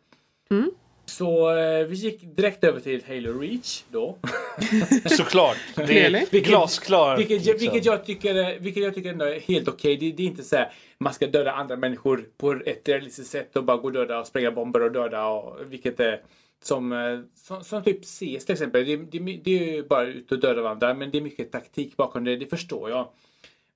Mm. 0.50 0.70
Så 1.10 1.56
eh, 1.56 1.86
vi 1.86 1.94
gick 1.96 2.36
direkt 2.36 2.64
över 2.64 2.80
till 2.80 3.02
Halo 3.08 3.40
Reach 3.40 3.82
då. 3.90 4.18
Såklart. 5.06 5.56
Det 5.76 6.04
är 6.06 6.10
Vilket- 6.10 6.44
glasklar. 6.46 7.16
Vilket, 7.16 7.46
jag- 7.46 7.52
liksom. 7.54 7.72
vilket, 7.72 7.84
jag 7.84 8.04
tycker, 8.04 8.58
vilket 8.58 8.82
jag 8.82 8.94
tycker 8.94 9.10
ändå 9.10 9.24
är 9.24 9.40
helt 9.40 9.68
okej. 9.68 9.96
Det, 9.96 10.12
det 10.12 10.22
är 10.22 10.26
inte 10.26 10.42
så 10.42 10.56
här 10.56 10.72
man 10.98 11.14
ska 11.14 11.26
döda 11.26 11.52
andra 11.52 11.76
människor 11.76 12.24
på 12.36 12.52
ett 12.66 12.88
realistiskt 12.88 13.30
sätt 13.30 13.56
och 13.56 13.64
bara 13.64 13.76
gå 13.76 13.82
och 13.84 13.92
döda 13.92 14.18
och 14.20 14.26
spränga 14.26 14.50
bomber 14.50 14.82
och 14.82 14.92
döda. 14.92 15.26
Och, 15.26 15.72
vilket 15.72 16.00
är 16.00 16.22
som, 16.62 16.92
eh, 16.92 17.20
som, 17.34 17.64
som 17.64 17.82
typ 17.82 18.04
CS 18.04 18.44
till 18.44 18.52
exempel. 18.52 18.86
Det, 18.86 18.96
det, 18.96 19.18
det 19.44 19.58
är 19.58 19.72
ju 19.74 19.82
bara 19.82 20.06
ut 20.06 20.32
och 20.32 20.40
döda 20.40 20.62
varandra 20.62 20.94
men 20.94 21.10
det 21.10 21.18
är 21.18 21.22
mycket 21.22 21.52
taktik 21.52 21.96
bakom 21.96 22.24
det. 22.24 22.36
Det 22.36 22.46
förstår 22.46 22.90
jag. 22.90 23.08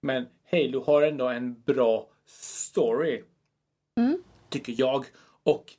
Men 0.00 0.26
Halo 0.50 0.84
har 0.84 1.02
ändå 1.02 1.28
en 1.28 1.62
bra 1.62 2.08
story. 2.26 3.22
Tycker 4.50 4.74
jag. 4.78 5.04
Och 5.42 5.72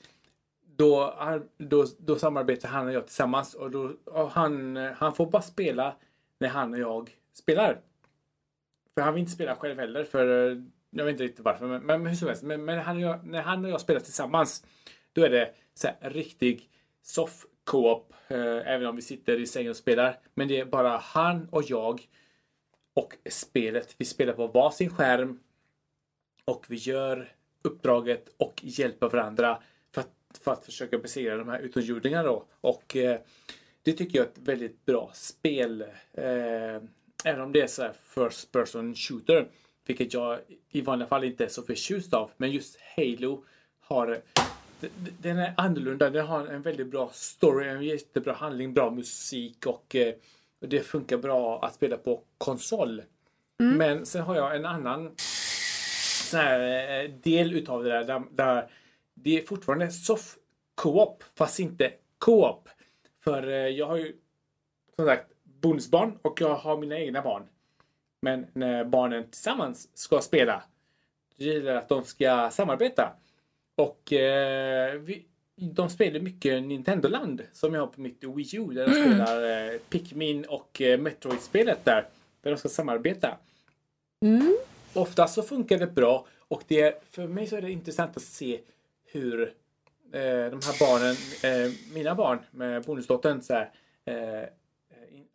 då, 0.78 1.14
då, 1.58 1.86
då 2.00 2.16
samarbetar 2.16 2.70
han 2.70 2.88
och 2.88 2.94
jag 2.94 3.06
tillsammans 3.06 3.54
och, 3.54 3.72
då, 3.72 3.94
och 4.06 4.30
han, 4.32 4.76
han 4.76 5.16
får 5.16 5.26
bara 5.26 5.42
spela 5.42 5.96
när 6.40 6.50
han 6.50 6.74
och 6.74 6.80
jag 6.80 7.18
spelar. 7.34 7.82
För 8.94 9.02
han 9.02 9.14
vill 9.14 9.22
inte 9.22 9.32
spela 9.32 9.56
själv 9.56 9.80
heller 9.80 10.04
för 10.04 10.52
eh, 10.52 10.62
jag 10.90 11.06
vet 11.06 11.12
inte 11.12 11.24
riktigt 11.24 11.46
varför 11.46 11.68
men, 11.68 11.86
men 11.86 12.06
hur 12.06 12.16
som 12.16 12.28
helst. 12.28 12.44
Men, 12.44 12.66
men 12.66 12.80
han 12.80 13.00
jag, 13.00 13.26
när 13.26 13.42
han 13.42 13.66
och 13.66 13.72
jag 13.72 13.82
spelar 13.82 14.00
tillsammans 14.00 14.66
då 15.14 15.24
är 15.24 15.30
det 15.30 15.54
så 15.74 15.88
här, 15.88 16.10
riktig 16.10 16.70
soft 17.02 17.46
co-op 17.64 18.14
eh, 18.28 18.72
även 18.74 18.88
om 18.88 18.96
vi 18.96 19.02
sitter 19.02 19.40
i 19.40 19.48
sängen 19.48 19.70
och 19.70 19.76
spelar. 19.76 20.20
Men 20.34 20.48
det 20.48 20.60
är 20.60 20.66
bara 20.66 20.98
han 20.98 21.48
och 21.50 21.64
jag 21.68 22.08
och 22.94 23.18
spelet. 23.30 23.96
Vi 23.98 24.06
spelar 24.06 24.34
på 24.34 24.48
varsin 24.48 24.90
skärm 24.90 25.40
och 26.46 26.66
vi 26.70 26.76
gör 26.76 27.36
uppdraget 27.64 28.30
och 28.38 28.62
hjälper 28.64 29.10
varandra 29.10 29.62
för 30.38 30.52
att, 30.52 30.58
för 30.58 30.62
att 30.62 30.66
försöka 30.66 30.98
besegra 30.98 31.38
de 31.38 31.50
här 31.50 31.60
utomjordingarna 31.60 32.24
då. 32.24 32.46
Och 32.62 32.96
eh, 32.96 33.20
det 33.84 33.94
tycker 33.94 34.18
jag 34.18 34.26
är 34.26 34.30
ett 34.30 34.38
väldigt 34.38 34.86
bra 34.86 35.12
spel. 35.14 35.82
Eh, 36.14 36.82
även 37.24 37.42
om 37.42 37.52
det 37.52 37.62
är 37.62 37.68
så 37.68 37.82
här 37.82 37.94
first 38.04 38.52
person 38.52 38.96
shooter. 38.96 39.48
Vilket 39.88 40.14
jag 40.14 40.40
i 40.70 40.82
vanliga 40.82 41.08
fall 41.08 41.24
inte 41.24 41.46
är 41.46 41.50
så 41.50 41.64
förtjust 41.64 42.14
av. 42.14 42.32
Men 42.38 42.52
just 42.52 42.78
Halo 42.96 43.44
har 43.80 44.22
den 45.22 45.38
är 45.38 45.54
annorlunda. 45.58 46.10
Den 46.10 46.26
har 46.26 46.48
en 46.48 46.62
väldigt 46.62 46.88
bra 46.88 47.10
story, 47.14 47.70
en 47.70 47.82
jättebra 47.84 48.34
handling, 48.34 48.74
bra 48.74 48.92
musik 48.92 49.66
och 49.66 49.96
eh, 49.96 50.14
det 50.60 50.80
funkar 50.80 51.18
bra 51.18 51.66
att 51.66 51.76
spela 51.76 51.98
på 51.98 52.22
konsol. 52.38 53.02
Men 53.58 54.06
sen 54.06 54.22
har 54.22 54.36
jag 54.36 54.56
en 54.56 54.66
annan 54.66 55.12
sån 56.26 56.40
här 56.40 56.60
eh, 57.04 57.10
del 57.10 57.54
utav 57.54 57.84
det 57.84 57.90
där, 57.90 58.04
där, 58.04 58.24
där 58.32 58.70
det 59.16 59.42
är 59.42 59.46
fortfarande 59.46 59.92
soft 59.92 60.38
co-op 60.76 61.24
fast 61.36 61.60
inte 61.60 61.92
co-op. 62.18 62.70
För 63.24 63.48
eh, 63.48 63.54
jag 63.54 63.88
har 63.88 63.98
ju 63.98 64.16
som 64.96 65.06
sagt 65.06 65.32
bonusbarn 65.44 66.20
och 66.22 66.42
jag 66.42 66.56
har 66.56 66.78
mina 66.78 67.00
egna 67.00 67.22
barn. 67.22 67.44
Men 68.22 68.46
när 68.54 68.84
barnen 68.84 69.24
tillsammans 69.32 69.90
ska 69.94 70.22
spela 70.22 70.64
då 71.38 71.46
gäller 71.46 71.72
det 71.72 71.78
att 71.78 71.90
de 71.90 72.04
ska 72.04 72.50
samarbeta. 72.52 73.12
Och 73.76 74.14
eh, 74.14 74.94
vi, 74.94 75.26
de 75.56 75.90
spelar 75.90 76.20
mycket 76.20 76.64
Nintendo-land 76.64 77.42
som 77.54 77.74
jag 77.74 77.82
har 77.82 77.88
på 77.88 78.02
mitt 78.02 78.24
Wii 78.24 78.56
U 78.56 78.74
där 78.74 78.86
de 78.88 78.92
spelar 78.92 79.74
eh, 79.74 79.80
Pikmin 79.90 80.46
och 80.46 80.82
eh, 80.82 81.00
Metroid-spelet 81.00 81.86
där. 81.86 82.08
Där 82.42 82.52
de 82.52 82.58
ska 82.58 82.70
samarbeta. 82.70 83.38
Mm. 84.22 84.58
Oftast 84.94 85.34
så 85.34 85.44
funkar 85.44 85.78
det 85.78 85.88
bra 85.88 86.26
och 86.48 86.64
det, 86.68 87.04
för 87.12 87.28
mig 87.28 87.48
så 87.48 87.56
är 87.56 87.62
det 87.62 87.72
intressant 87.72 88.18
att 88.18 88.24
se 88.24 88.60
hur 89.16 89.42
eh, 90.14 90.22
de 90.22 90.60
här 90.66 90.80
barnen, 90.80 91.16
eh, 91.44 91.72
mina 91.94 92.16
barn 92.16 92.40
med 92.52 92.84
bonusdottern 92.84 93.42
så 93.42 93.54
här, 93.54 93.72
eh, 94.06 94.44
in, 95.18 95.26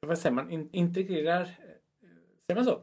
vad 0.00 0.18
säger 0.18 0.34
man, 0.34 0.50
in, 0.50 0.68
integrerar, 0.72 1.40
eh, 1.42 1.48
säger 2.46 2.54
man 2.54 2.64
så? 2.64 2.80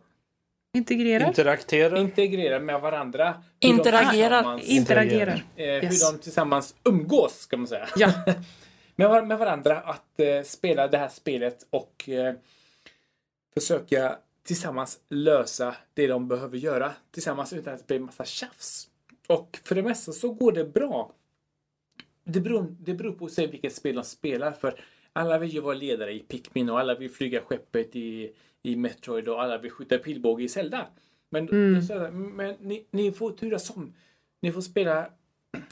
Integrera? 0.74 1.28
Interaktera. 1.28 1.98
Integrerar 2.00 2.60
med 2.60 2.82
varandra. 2.82 3.44
Interagerar. 3.60 4.42
tillsammans- 4.44 4.64
Interagerar. 4.70 5.44
eh, 5.56 5.66
Yes. 5.66 5.84
Hur 5.84 6.12
de 6.14 6.20
tillsammans 6.20 6.76
umgås 6.84 7.40
ska 7.40 7.58
man 7.58 7.68
säga. 7.68 7.90
Ja. 7.96 8.12
med, 8.96 9.10
var- 9.10 9.22
med 9.26 9.38
varandra 9.40 9.80
att 9.80 10.20
eh, 10.20 10.42
spela 10.44 10.88
det 10.88 10.98
här 10.98 11.10
spelet 11.10 11.66
och 11.70 12.10
eh, 12.10 12.34
försöka 13.54 14.18
tillsammans 14.44 15.00
lösa 15.10 15.76
det 15.94 16.08
de 16.08 16.28
behöver 16.28 16.58
göra 16.58 16.92
tillsammans 17.12 17.54
utan 17.54 17.74
att 17.74 17.80
det 17.80 17.88
blir 17.88 18.00
massa 18.00 18.26
tjafs. 18.26 18.88
Och 19.30 19.60
för 19.64 19.76
det 19.76 19.84
mesta 19.84 20.12
så 20.12 20.32
går 20.34 20.52
det 20.52 20.66
bra. 20.66 21.14
Det 22.24 22.40
beror, 22.42 22.76
det 22.80 22.94
beror 22.94 23.12
på 23.12 23.28
sig 23.28 23.48
vilket 23.48 23.76
spel 23.76 23.96
de 23.96 24.04
spelar. 24.04 24.52
För 24.52 24.80
alla 25.14 25.40
vill 25.40 25.50
ju 25.50 25.60
vara 25.62 25.76
ledare 25.76 26.14
i 26.14 26.20
Pikmin 26.20 26.70
och 26.70 26.80
alla 26.80 26.96
vill 26.96 27.10
flyga 27.12 27.42
skeppet 27.42 27.96
i, 27.96 28.32
i 28.62 28.76
Metroid 28.76 29.28
och 29.28 29.42
alla 29.44 29.58
vill 29.58 29.72
skjuta 29.72 29.98
pilbåge 29.98 30.44
i 30.44 30.50
Zelda. 30.50 30.88
Men, 31.30 31.48
Mm. 31.50 32.36
men 32.36 32.56
ni, 32.60 32.86
ni 32.92 33.12
får 33.12 33.32
turas 33.32 33.70
om. 33.70 33.94
Ni 34.42 34.52
får 34.52 34.62
spela 34.62 35.10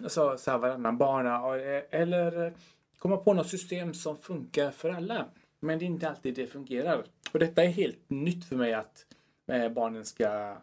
alltså, 0.03 0.37
så 0.37 0.51
här, 0.51 0.57
varannan 0.57 0.97
bana 0.97 1.57
eh, 1.57 1.83
eller 1.91 2.53
komma 2.97 3.17
på 3.17 3.33
något 3.33 3.47
system 3.49 3.93
som 3.93 4.17
funkar 4.17 4.71
för 4.71 4.89
alla. 4.89 5.25
Men 5.59 5.79
det 5.79 5.85
är 5.85 5.87
inte 5.87 6.09
alltid 6.09 6.35
det 6.35 6.47
fungerar. 6.47 7.03
Och 7.33 7.39
detta 7.39 7.63
är 7.63 7.67
helt 7.67 8.09
nytt 8.09 8.45
för 8.45 8.55
mig 8.55 8.73
att 8.73 9.05
eh, 9.51 9.69
barnen 9.69 10.05
ska 10.05 10.57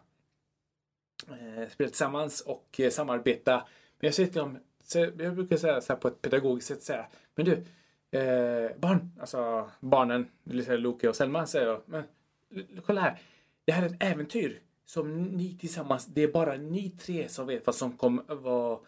spela 1.69 1.89
tillsammans 1.89 2.41
och 2.41 2.79
eh, 2.79 2.89
samarbeta. 2.89 3.55
Men 3.99 4.07
jag 4.07 4.13
säger 4.13 4.29
till 4.29 4.39
dem, 4.39 4.57
jag 5.17 5.35
brukar 5.35 5.57
säga 5.57 5.81
så 5.81 5.93
här 5.93 5.99
på 5.99 6.07
ett 6.07 6.21
pedagogiskt 6.21 6.67
sätt, 6.67 6.83
säga, 6.83 7.05
men 7.35 7.45
du, 7.45 7.51
eh, 8.19 8.71
barn, 8.77 9.11
alltså 9.19 9.69
barnen, 9.79 10.27
Loke 10.67 11.09
och 11.09 11.15
Selma, 11.15 11.45
säger 11.45 11.67
jag, 11.67 11.81
men 11.85 12.03
kolla 12.85 13.01
här, 13.01 13.19
det 13.65 13.71
här 13.71 13.83
är 13.83 13.89
ett 13.89 14.03
äventyr 14.03 14.61
som 14.85 15.23
ni 15.23 15.57
tillsammans, 15.57 16.05
det 16.05 16.23
är 16.23 16.27
bara 16.27 16.55
ni 16.55 16.89
tre 16.89 17.29
som 17.29 17.47
vet 17.47 17.65
vad 17.65 17.75
som 17.75 17.91
kommer 17.91 18.35
vara, 18.35 18.79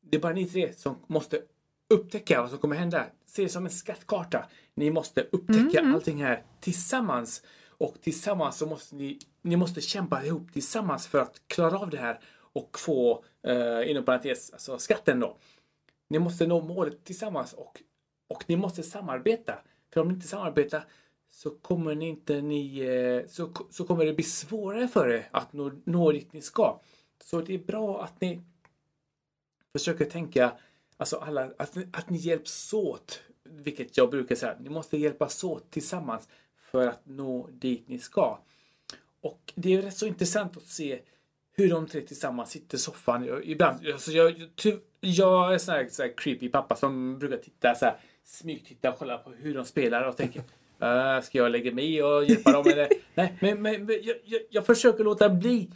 det 0.00 0.16
är 0.16 0.20
bara 0.20 0.32
ni 0.32 0.46
tre 0.46 0.72
som 0.72 0.96
måste 1.06 1.42
upptäcka 1.90 2.40
vad 2.40 2.50
som 2.50 2.58
kommer 2.58 2.76
hända. 2.76 3.06
Se 3.26 3.42
det 3.42 3.48
som 3.48 3.64
en 3.64 3.70
skattkarta. 3.70 4.46
Ni 4.74 4.90
måste 4.90 5.26
upptäcka 5.32 5.80
allting 5.94 6.24
här 6.24 6.42
tillsammans. 6.60 7.42
Och 7.80 8.00
tillsammans 8.00 8.58
så 8.58 8.66
måste 8.66 8.96
ni, 8.96 9.18
ni 9.42 9.56
måste 9.56 9.80
kämpa 9.80 10.24
ihop 10.24 10.52
tillsammans 10.52 11.06
för 11.06 11.18
att 11.18 11.42
klara 11.46 11.78
av 11.78 11.90
det 11.90 11.98
här 11.98 12.20
och 12.52 12.78
få, 12.78 13.24
eh, 13.42 13.90
inom 13.90 14.04
parentes, 14.04 14.52
alltså 14.52 14.78
skatten 14.78 15.20
då. 15.20 15.36
Ni 16.08 16.18
måste 16.18 16.46
nå 16.46 16.60
målet 16.60 17.04
tillsammans 17.04 17.52
och, 17.52 17.82
och 18.28 18.44
ni 18.46 18.56
måste 18.56 18.82
samarbeta. 18.82 19.58
För 19.92 20.00
om 20.00 20.08
ni 20.08 20.14
inte 20.14 20.26
samarbetar 20.26 20.84
så 21.30 21.50
kommer 21.50 21.94
ni 21.94 22.08
inte 22.08 22.40
ni, 22.40 22.78
eh, 22.78 23.28
så, 23.28 23.52
så 23.70 23.84
kommer 23.84 24.04
det 24.04 24.12
bli 24.12 24.24
svårare 24.24 24.88
för 24.88 25.08
er 25.08 25.28
att 25.30 25.52
nå, 25.52 25.72
nå 25.84 26.12
dit 26.12 26.32
ni 26.32 26.40
ska. 26.40 26.80
Så 27.24 27.40
det 27.40 27.54
är 27.54 27.58
bra 27.58 28.04
att 28.04 28.20
ni 28.20 28.42
försöker 29.72 30.04
tänka 30.04 30.52
Alltså 31.00 31.16
alla, 31.16 31.50
att, 31.58 31.76
att 31.92 32.10
ni 32.10 32.18
hjälps 32.18 32.72
åt. 32.72 33.22
Vilket 33.44 33.96
jag 33.96 34.10
brukar 34.10 34.34
säga, 34.34 34.56
ni 34.60 34.68
måste 34.68 34.96
hjälpas 34.96 35.44
åt 35.44 35.70
tillsammans 35.70 36.28
för 36.70 36.86
att 36.86 37.00
nå 37.06 37.48
dit 37.52 37.88
ni 37.88 37.98
ska. 37.98 38.38
Och 39.20 39.52
det 39.54 39.74
är 39.74 39.82
rätt 39.82 39.96
så 39.96 40.06
intressant 40.06 40.56
att 40.56 40.62
se 40.62 41.00
hur 41.52 41.70
de 41.70 41.86
tre 41.86 42.00
tillsammans 42.00 42.50
sitter 42.50 42.76
i 42.76 42.80
soffan. 42.80 43.24
Jag, 43.24 43.44
ibland, 43.44 43.86
alltså 43.88 44.10
jag, 44.10 44.48
jag, 44.62 44.78
jag 45.00 45.54
är 45.54 45.58
sån 45.58 45.74
här, 45.74 45.88
sån 45.90 46.06
här 46.06 46.12
creepy 46.16 46.48
pappa 46.48 46.76
som 46.76 47.18
brukar 47.18 47.36
titta 47.36 47.74
så 47.74 47.84
här, 47.84 47.96
smygtitta 48.24 48.92
och 48.92 48.98
kolla 48.98 49.18
på 49.18 49.30
hur 49.30 49.54
de 49.54 49.64
spelar 49.64 50.02
och 50.04 50.16
tänker 50.16 50.42
"Äh, 50.80 51.20
Ska 51.22 51.38
jag 51.38 51.52
lägga 51.52 51.72
mig 51.72 51.94
i 51.96 52.02
och 52.02 52.24
hjälpa 52.24 52.52
dem 52.52 52.66
eller? 52.66 52.88
Nej, 53.14 53.38
men, 53.40 53.62
men, 53.62 53.84
men 53.84 53.98
jag, 54.02 54.16
jag, 54.24 54.40
jag 54.50 54.66
försöker 54.66 55.04
låta 55.04 55.28
bli. 55.28 55.70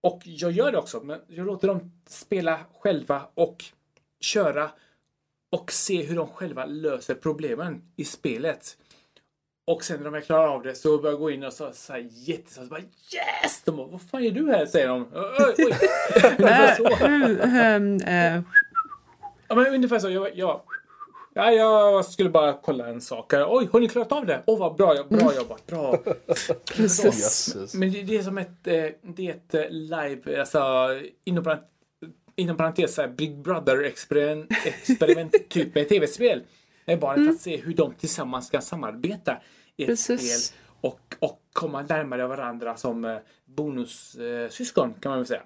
Och 0.00 0.20
jag 0.24 0.52
gör 0.52 0.72
det 0.72 0.78
också, 0.78 1.00
men 1.00 1.20
jag 1.28 1.46
låter 1.46 1.68
dem 1.68 1.92
spela 2.06 2.60
själva 2.80 3.28
och 3.34 3.64
köra 4.20 4.70
och 5.50 5.72
se 5.72 6.02
hur 6.02 6.16
de 6.16 6.26
själva 6.28 6.66
löser 6.66 7.14
problemen 7.14 7.82
i 7.96 8.04
spelet. 8.04 8.78
Och 9.66 9.84
sen 9.84 9.96
när 9.96 10.04
de 10.04 10.14
är 10.14 10.20
klara 10.20 10.50
av 10.50 10.62
det 10.62 10.74
så 10.74 10.98
börjar 10.98 11.12
jag 11.12 11.20
gå 11.20 11.30
in 11.30 11.44
och 11.44 11.52
så, 11.52 11.70
så 11.72 11.92
här 11.92 12.06
jättesnabbt 12.10 12.70
bara 12.70 12.80
Yes! 12.80 13.62
De 13.64 13.76
bara, 13.76 13.86
vad 13.86 14.02
fan 14.02 14.24
gör 14.24 14.30
du 14.30 14.50
här? 14.50 14.66
säger 14.66 14.88
de. 14.88 15.08
Oj, 15.14 15.54
oj. 15.58 15.74
Så. 16.76 16.88
Eh, 17.04 17.56
ehm, 17.56 17.96
eh, 17.96 18.42
Ja, 19.48 19.54
men 19.54 19.74
ungefär 19.74 19.98
så. 19.98 20.10
Jag, 20.10 20.36
jag, 20.36 20.60
ja, 21.34 21.50
jag 21.50 22.04
skulle 22.04 22.30
bara 22.30 22.52
kolla 22.52 22.88
en 22.88 23.00
sak. 23.00 23.32
Oj, 23.32 23.68
har 23.72 23.80
ni 23.80 23.88
klarat 23.88 24.12
av 24.12 24.26
det? 24.26 24.42
Åh, 24.46 24.58
vad 24.58 24.76
bra, 24.76 25.04
bra 25.08 25.34
jobbat. 25.34 25.66
Bra. 25.66 25.98
precis. 26.76 27.74
Men 27.74 27.92
det, 27.92 28.02
det 28.02 28.16
är 28.16 28.22
som 28.22 28.38
ett, 28.38 28.66
eh, 28.66 28.84
det 29.02 29.28
är 29.28 29.30
ett 29.30 29.54
eh, 29.54 29.70
live, 29.70 30.40
alltså 30.40 30.60
inom, 31.24 31.44
parent, 31.44 31.62
inom 32.36 32.56
parentes 32.56 32.94
så 32.94 33.00
här, 33.00 33.08
Big 33.08 33.38
Brother 33.38 33.82
experiment, 33.82 34.50
experiment 34.64 35.48
typ 35.48 35.74
med 35.74 35.88
tv-spel. 35.88 36.42
Med 36.84 37.00
barnen 37.00 37.24
för 37.26 37.32
att 37.32 37.40
se 37.40 37.56
hur 37.56 37.74
de 37.74 37.94
tillsammans 37.94 38.50
kan 38.50 38.62
samarbeta 38.62 39.36
i 39.76 39.82
ett 39.82 39.88
Precis. 39.88 40.44
spel 40.46 40.58
och, 40.80 41.14
och 41.18 41.40
komma 41.52 41.82
närmare 41.82 42.26
varandra 42.26 42.76
som 42.76 43.04
eh, 43.04 43.16
bonussyskon 43.44 44.94
kan 45.00 45.10
man 45.10 45.18
väl 45.18 45.26
säga. 45.26 45.42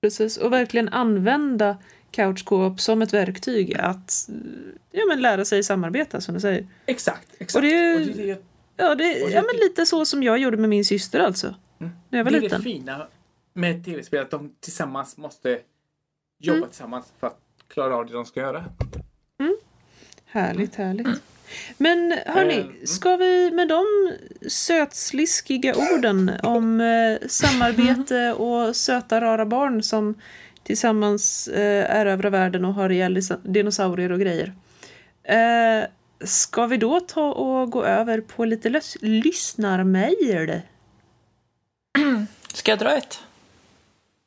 Precis, 0.00 0.36
och 0.36 0.52
verkligen 0.52 0.88
använda 0.88 1.78
couch 2.10 2.44
co-op 2.44 2.80
som 2.80 3.02
ett 3.02 3.12
verktyg 3.14 3.74
att 3.78 4.28
eh, 4.28 4.34
ja, 4.90 5.02
men 5.08 5.22
lära 5.22 5.44
sig 5.44 5.62
samarbeta 5.62 6.20
som 6.20 6.34
du 6.34 6.40
säger. 6.40 6.66
Exakt, 6.86 7.28
exakt. 7.38 7.54
Och 7.56 7.62
det 7.62 7.74
är- 7.74 8.00
Och 8.00 8.06
det, 8.16 8.30
är- 8.30 8.38
Ja, 8.76 8.94
det, 8.94 9.22
Och 9.22 9.28
det- 9.28 9.34
ja 9.34 9.42
men 9.42 9.56
lite 9.68 9.86
så 9.86 10.04
som 10.04 10.22
jag 10.22 10.38
gjorde 10.38 10.56
med 10.56 10.70
min 10.70 10.84
syster 10.84 11.20
alltså. 11.20 11.54
När 11.78 11.90
jag 12.18 12.24
var 12.24 12.30
det 12.30 12.36
är 12.36 12.40
liten. 12.40 12.58
det 12.60 12.64
fina 12.64 13.06
med 13.52 13.84
tv-spel, 13.84 14.22
att 14.22 14.30
de 14.30 14.54
tillsammans 14.60 15.16
måste 15.16 15.58
jobba 16.38 16.56
Mm. 16.56 16.68
tillsammans 16.68 17.12
för 17.18 17.26
att 17.26 17.38
klara 17.68 17.96
av 17.96 18.06
det 18.06 18.12
de 18.12 18.24
ska 18.24 18.40
göra. 18.40 18.64
Härligt, 20.34 20.74
härligt. 20.74 21.06
Men 21.78 22.18
hörni, 22.26 22.54
Mm. 22.60 22.86
ska 22.86 23.16
vi 23.16 23.50
med 23.50 23.68
de 23.68 23.84
sötsliskiga 24.48 25.74
orden 25.76 26.30
om 26.42 26.80
eh, 26.80 27.28
samarbete 27.28 28.32
och 28.32 28.76
söta 28.76 29.20
rara 29.20 29.46
barn 29.46 29.82
som 29.82 30.14
tillsammans 30.62 31.48
eh, 31.48 31.96
erövrar 32.00 32.30
världen 32.30 32.64
och 32.64 32.74
har 32.74 32.90
ihjäl 32.90 33.20
dinosaurier 33.42 34.12
och 34.12 34.20
grejer. 34.20 34.52
Eh, 35.22 35.86
ska 36.26 36.66
vi 36.66 36.76
då 36.76 37.00
ta 37.00 37.32
och 37.32 37.70
gå 37.70 37.84
över 37.84 38.20
på 38.20 38.44
lite 38.44 38.68
lys- 38.68 38.96
lyssnarmail? 39.00 40.60
Ska 42.54 42.72
jag 42.72 42.78
dra 42.78 42.96
ett? 42.96 43.18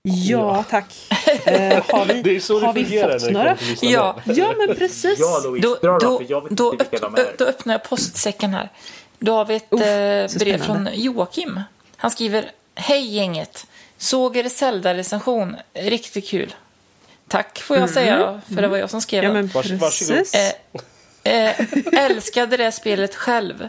Ja, 0.03 0.63
tack. 0.69 0.95
Eh, 1.45 1.83
har 1.89 2.05
vi, 2.05 2.21
Det 2.21 2.35
är 2.35 2.39
så 2.39 2.59
har 2.59 2.73
det 2.73 2.79
vi 2.79 2.85
fungerar 2.85 3.19
fått 3.19 3.21
när 3.21 3.27
det 3.27 3.33
några? 3.33 3.45
kommer 3.55 3.57
till 3.57 3.67
lyssnarna. 3.69 3.93
Ja. 4.25 4.33
Ja, 4.33 4.53
men 4.67 4.75
precis. 4.75 5.19
Ja, 5.19 5.41
Louise, 5.43 5.67
Då, 5.67 5.75
dra 5.75 5.97
då, 5.99 6.21
då, 6.29 6.47
då, 6.49 6.73
öpp- 6.73 7.35
då 7.37 7.45
öppnar 7.45 7.73
jag 7.73 7.83
postsäcken 7.83 8.53
här. 8.53 8.69
Då 9.19 9.33
har 9.33 9.45
vi 9.45 9.55
ett 9.55 9.65
Uff, 9.69 9.81
eh, 9.81 10.29
brev 10.39 10.63
från 10.63 10.89
Joakim. 10.93 11.61
Han 11.97 12.11
skriver 12.11 12.51
Hej 12.75 13.15
gänget! 13.15 13.65
Såg 13.97 14.37
er 14.37 14.49
Zelda-recension. 14.49 15.55
Riktigt 15.73 16.27
kul. 16.29 16.55
Tack 17.27 17.59
får 17.59 17.77
jag 17.77 17.89
säga, 17.89 18.41
för 18.55 18.61
det 18.61 18.67
var 18.67 18.77
jag 18.77 18.89
som 18.89 19.01
skrev 19.01 19.23
Ja, 19.23 19.33
men 19.33 19.47
Vars- 19.47 19.71
varsågod. 19.71 20.17
precis. 20.17 20.33
Eh, 21.23 21.33
eh, 21.49 21.55
älskade 22.05 22.57
det 22.57 22.71
spelet 22.71 23.15
själv. 23.15 23.67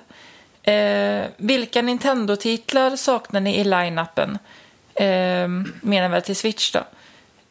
Eh, 0.63 1.25
vilka 1.37 1.83
Nintendo-titlar 1.83 2.97
saknar 2.97 3.41
ni 3.41 3.57
i 3.61 3.65
line-upen? 3.65 4.39
Eh, 4.95 5.49
menar 5.83 6.09
väl 6.09 6.23
till 6.23 6.37
Switch 6.37 6.71
då. 6.73 6.81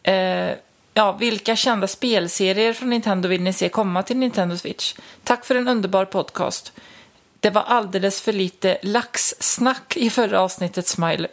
Eh, 0.07 0.55
ja, 0.93 1.11
vilka 1.11 1.55
kända 1.55 1.87
spelserier 1.87 2.73
från 2.73 2.89
Nintendo 2.89 3.29
vill 3.29 3.41
ni 3.41 3.53
se 3.53 3.69
komma 3.69 4.03
till 4.03 4.17
Nintendo 4.17 4.57
Switch? 4.57 4.95
Tack 5.23 5.45
för 5.45 5.55
en 5.55 5.67
underbar 5.67 6.05
podcast. 6.05 6.73
Det 7.39 7.49
var 7.49 7.61
alldeles 7.61 8.21
för 8.21 8.33
lite 8.33 8.77
laxsnack 8.81 9.97
i 9.97 10.09
förra 10.09 10.41
avsnittet, 10.41 10.87
Smile. 10.87 11.27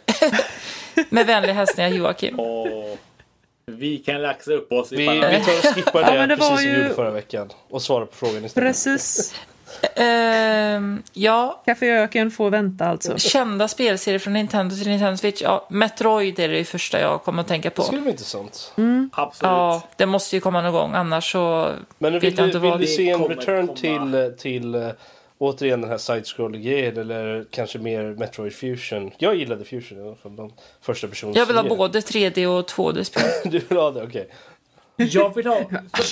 Med 1.09 1.25
vänliga 1.27 1.53
hälsningar 1.53 1.89
Joakim. 1.89 2.39
Och 2.39 2.67
vi 3.65 3.97
kan 3.97 4.21
laxa 4.21 4.51
upp 4.51 4.71
oss 4.71 4.91
Vi, 4.91 5.03
ifall 5.03 5.15
vi 5.31 5.45
tar 5.45 5.69
och 5.69 5.75
skippar 5.75 6.03
det, 6.03 6.15
Ja, 6.15 6.27
det 6.27 6.37
precis 6.37 6.49
var 6.49 6.57
som 6.57 6.65
vi 6.65 6.71
ju- 6.71 6.81
gjorde 6.81 6.93
förra 6.95 7.11
veckan 7.11 7.49
och 7.69 7.81
svarar 7.81 8.05
på 8.05 8.15
frågan 8.15 8.45
istället. 8.45 8.67
Precis. 8.69 9.33
Ehm, 9.95 11.03
ja, 11.13 11.61
Kaffeöken 11.65 12.31
får 12.31 12.49
vänta 12.49 12.85
alltså. 12.85 13.17
kända 13.17 13.67
spelserier 13.67 14.19
från 14.19 14.33
Nintendo 14.33 14.75
till 14.75 14.87
Nintendo 14.87 15.17
Switch. 15.17 15.41
Ja, 15.41 15.67
Metroid 15.69 16.39
är 16.39 16.49
det 16.49 16.63
första 16.63 16.99
jag 17.01 17.23
kommer 17.23 17.41
att 17.41 17.47
tänka 17.47 17.69
på. 17.69 17.81
Det 17.81 17.85
skulle 17.85 18.01
vara 18.01 18.11
intressant. 18.11 18.73
Absolut. 19.11 19.49
Ja, 19.51 19.81
det 19.95 20.05
måste 20.05 20.35
ju 20.35 20.39
komma 20.39 20.61
någon 20.61 20.73
gång, 20.73 20.93
annars 20.93 21.31
så 21.31 21.71
Men 21.97 22.13
vet 22.13 22.23
vill 22.23 22.33
jag 22.37 22.43
du, 22.43 22.47
inte 22.47 22.59
vill 22.59 22.69
vad 22.71 22.79
du 22.79 22.85
vi... 22.85 22.91
se 22.91 23.09
en 23.09 23.23
return 23.23 23.67
komma. 23.67 23.77
till, 23.77 24.13
eh, 24.13 24.27
till 24.27 24.75
eh, 24.75 24.89
återigen 25.37 25.81
den 25.81 25.89
här 25.89 25.97
side-scroll-grejen 25.97 26.97
eller 26.97 27.45
kanske 27.51 27.79
mer 27.79 28.03
Metroid 28.03 28.53
Fusion? 28.53 29.11
Jag 29.17 29.35
gillade 29.35 29.65
Fusion 29.65 29.99
i 29.99 30.01
alla 30.07 30.15
fall. 30.15 30.35
De 30.35 30.51
första 30.81 31.07
personens 31.07 31.37
Jag 31.37 31.45
vill 31.45 31.55
ha 31.55 31.63
både 31.63 31.99
3D 31.99 32.45
och 32.45 32.69
2D-spel. 32.69 33.23
Du 33.51 33.59
vill 33.59 33.77
ha 33.77 33.91
det, 33.91 34.03
okej. 34.03 34.29
Jag 34.97 35.35
vill 35.35 35.45
ha, 35.45 35.61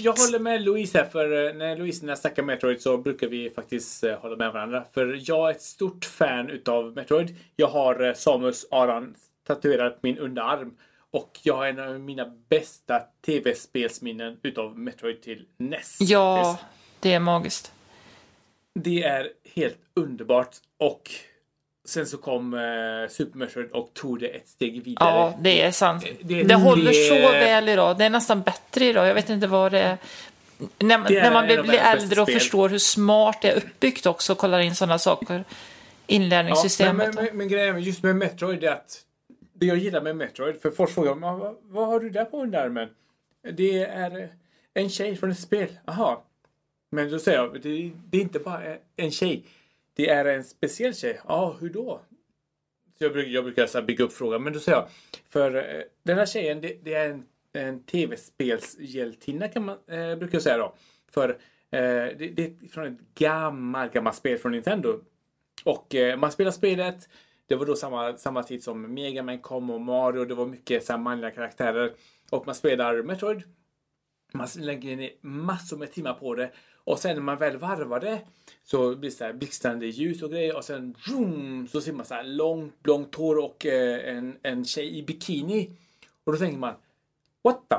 jag 0.01 0.13
håller 0.13 0.39
med 0.39 0.61
Louise 0.61 0.97
här 0.97 1.05
för 1.05 1.47
eh, 1.47 1.53
när 1.53 1.77
Louise 1.77 2.05
när 2.05 2.11
jag 2.11 2.19
snackar 2.19 2.43
Metroid 2.43 2.81
så 2.81 2.97
brukar 2.97 3.27
vi 3.27 3.49
faktiskt 3.49 4.03
eh, 4.03 4.19
hålla 4.19 4.35
med 4.35 4.53
varandra. 4.53 4.83
För 4.93 5.19
jag 5.23 5.49
är 5.49 5.51
ett 5.51 5.61
stort 5.61 6.05
fan 6.05 6.49
utav 6.49 6.95
Metroid. 6.95 7.35
Jag 7.55 7.67
har 7.67 8.07
eh, 8.07 8.13
Samus 8.13 8.65
Aran 8.71 9.15
tatuerad 9.47 9.91
på 9.91 9.99
min 10.01 10.17
underarm. 10.17 10.77
Och 11.11 11.39
jag 11.43 11.55
har 11.55 11.65
en 11.65 11.79
av 11.79 11.99
mina 11.99 12.25
bästa 12.49 12.99
tv-spelsminnen 13.25 14.37
utav 14.43 14.79
Metroid 14.79 15.21
till 15.21 15.45
NES. 15.57 15.97
Ja, 16.01 16.59
det 16.99 17.13
är 17.13 17.19
magiskt. 17.19 17.73
Det 18.73 19.03
är 19.03 19.29
helt 19.55 19.79
underbart 19.93 20.55
och 20.77 21.11
sen 21.85 22.05
så 22.05 22.17
kom 22.17 22.51
Super 23.09 23.37
Metroid 23.37 23.71
och 23.71 23.89
tog 23.93 24.19
det 24.19 24.27
ett 24.27 24.47
steg 24.47 24.83
vidare. 24.83 25.09
Ja, 25.09 25.33
det 25.41 25.61
är 25.61 25.71
sant. 25.71 26.05
Det- 26.21 26.43
Det, 26.43 26.55
håller 26.55 26.91
det- 26.91 27.07
så 27.07 27.31
väl 27.31 27.69
idag. 27.69 27.97
Det 27.97 28.05
är 28.05 28.09
nästan 28.09 28.41
bättre 28.41 28.85
idag. 28.85 29.07
Jag 29.07 29.13
vet 29.15 29.29
inte 29.29 29.47
vad 29.47 29.71
det 29.71 29.79
är. 29.79 29.97
När, 30.79 31.11
är 31.11 31.21
när 31.21 31.31
man 31.33 31.45
blir 31.45 31.73
äldre 31.73 32.21
och 32.21 32.27
spel. 32.27 32.39
förstår 32.39 32.69
hur 32.69 32.77
smart 32.77 33.41
det 33.41 33.51
är 33.51 33.55
uppbyggt 33.57 34.05
också 34.05 34.31
och 34.33 34.37
kollar 34.39 34.59
in 34.59 34.75
sådana 34.75 34.99
saker. 34.99 35.35
Ja, 35.47 35.55
Inlärningssystemet. 36.07 36.97
men, 37.07 37.15
men, 37.15 37.25
men, 37.25 37.37
men 37.37 37.47
grejen 37.47 37.81
just 37.81 38.03
med 38.03 38.15
Metroid 38.15 38.63
är 38.63 38.71
att 38.71 39.01
det 39.53 39.65
jag 39.65 39.77
gillar 39.77 40.01
med 40.01 40.15
Metroid, 40.15 40.61
för 40.61 40.71
folk 40.71 40.89
frågar 40.93 41.15
"Men 41.15 41.39
vad, 41.39 41.55
vad 41.63 41.87
har 41.87 41.99
du 41.99 42.09
där 42.09 42.25
på 42.25 42.41
underarmen? 42.41 42.89
Det 43.53 43.83
är 43.83 44.29
en 44.73 44.89
tjej 44.89 45.15
från 45.15 45.31
ett 45.31 45.39
spel. 45.39 45.67
Aha. 45.87 46.23
Men 46.91 47.11
då 47.11 47.19
säger 47.19 47.37
jag, 47.37 47.53
det, 47.61 47.91
det 48.09 48.17
är 48.17 48.21
inte 48.21 48.39
bara 48.39 48.61
en 48.95 49.11
tjej. 49.11 49.43
Det 49.93 50.09
är 50.09 50.25
en 50.25 50.43
speciell 50.43 50.95
tjej. 50.95 51.21
Ja, 51.27 51.57
hur 51.61 51.69
då? 51.69 52.01
Så 52.97 53.03
jag 53.03 53.13
brukar, 53.13 53.31
jag 53.31 53.43
brukar 53.43 53.67
så 53.67 53.81
bygga 53.81 54.05
upp 54.05 54.13
frågan. 54.13 54.43
Men 54.43 54.53
då 54.53 54.59
säger 54.59 54.77
jag, 54.77 54.87
för 55.29 55.55
eh, 55.55 55.83
den 56.03 56.17
här 56.17 56.25
tjejen, 56.25 56.61
det, 56.61 56.77
det 56.83 56.93
är 56.93 57.09
en, 57.09 57.25
en 57.53 57.83
tv-spelshjältinna 57.83 59.47
kan 59.47 59.65
man, 59.65 59.77
eh, 59.87 60.15
brukar 60.15 60.35
jag 60.35 60.41
säga 60.41 60.57
då. 60.57 60.75
För 61.11 61.29
eh, 61.29 61.37
det, 62.17 62.33
det 62.35 62.45
är 62.45 62.67
från 62.67 62.85
ett 62.85 62.99
gammalt, 63.15 63.93
gammalt 63.93 64.15
spel 64.15 64.37
från 64.37 64.51
Nintendo. 64.51 64.99
Och 65.63 65.95
eh, 65.95 66.17
man 66.17 66.31
spelar 66.31 66.51
spelet. 66.51 67.09
Det 67.47 67.55
var 67.55 67.65
då 67.65 67.75
samma, 67.75 68.17
samma 68.17 68.43
tid 68.43 68.63
som 68.63 68.93
Mega 68.93 69.23
Man 69.23 69.39
kom 69.39 69.69
och 69.69 69.81
Mario. 69.81 70.25
Det 70.25 70.35
var 70.35 70.45
mycket 70.45 70.85
så 70.85 70.93
här, 70.93 70.99
manliga 70.99 71.31
karaktärer. 71.31 71.93
Och 72.29 72.45
man 72.45 72.55
spelar 72.55 73.01
Metroid. 73.01 73.43
Man 74.33 74.47
lägger 74.57 74.95
ner 74.95 75.11
massor 75.21 75.77
med 75.77 75.91
timmar 75.91 76.13
på 76.13 76.35
det. 76.35 76.51
Och 76.75 76.99
sen 76.99 77.15
när 77.15 77.23
man 77.23 77.37
väl 77.37 77.57
varvar 77.57 77.99
det 77.99 78.21
så 78.63 78.95
blir 78.95 79.09
det 79.09 79.15
så 79.15 79.23
här 79.23 79.33
blixtrande 79.33 79.85
ljus 79.85 80.21
och 80.21 80.31
grejer. 80.31 80.55
Och 80.55 80.65
sen 80.65 80.95
vroom, 81.07 81.67
så 81.71 81.81
ser 81.81 81.93
man 81.93 82.05
så 82.05 82.13
här 82.13 82.23
långt, 82.23 82.75
långt 82.83 83.15
hår 83.15 83.37
och 83.37 83.65
eh, 83.65 84.17
en, 84.17 84.37
en 84.43 84.65
tjej 84.65 84.97
i 84.97 85.03
bikini. 85.03 85.69
Och 86.23 86.31
då 86.31 86.37
tänker 86.39 86.57
man 86.57 86.73
What 87.43 87.59
the 87.69 87.75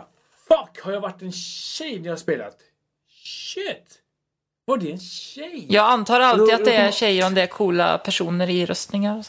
fuck? 0.48 0.84
Har 0.84 0.92
jag 0.92 1.00
varit 1.00 1.22
en 1.22 1.32
tjej 1.32 1.98
när 1.98 2.04
jag 2.04 2.12
har 2.12 2.16
spelat? 2.16 2.56
Shit! 3.24 4.00
Var 4.64 4.78
det 4.78 4.90
en 4.90 5.00
tjej? 5.00 5.66
Jag 5.68 5.86
antar 5.86 6.20
alltid 6.20 6.48
Då- 6.48 6.54
att 6.54 6.64
det 6.64 6.74
är 6.74 6.90
tjejer 6.90 7.26
om 7.26 7.34
det 7.34 7.42
är 7.42 7.46
coola 7.46 7.98
personer 7.98 8.50
i 8.50 8.66
röstningar. 8.66 9.26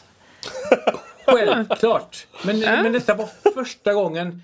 Självklart. 1.26 2.26
Men, 2.44 2.60
men 2.60 2.92
detta 2.92 3.14
var 3.14 3.52
första 3.54 3.94
gången 3.94 4.42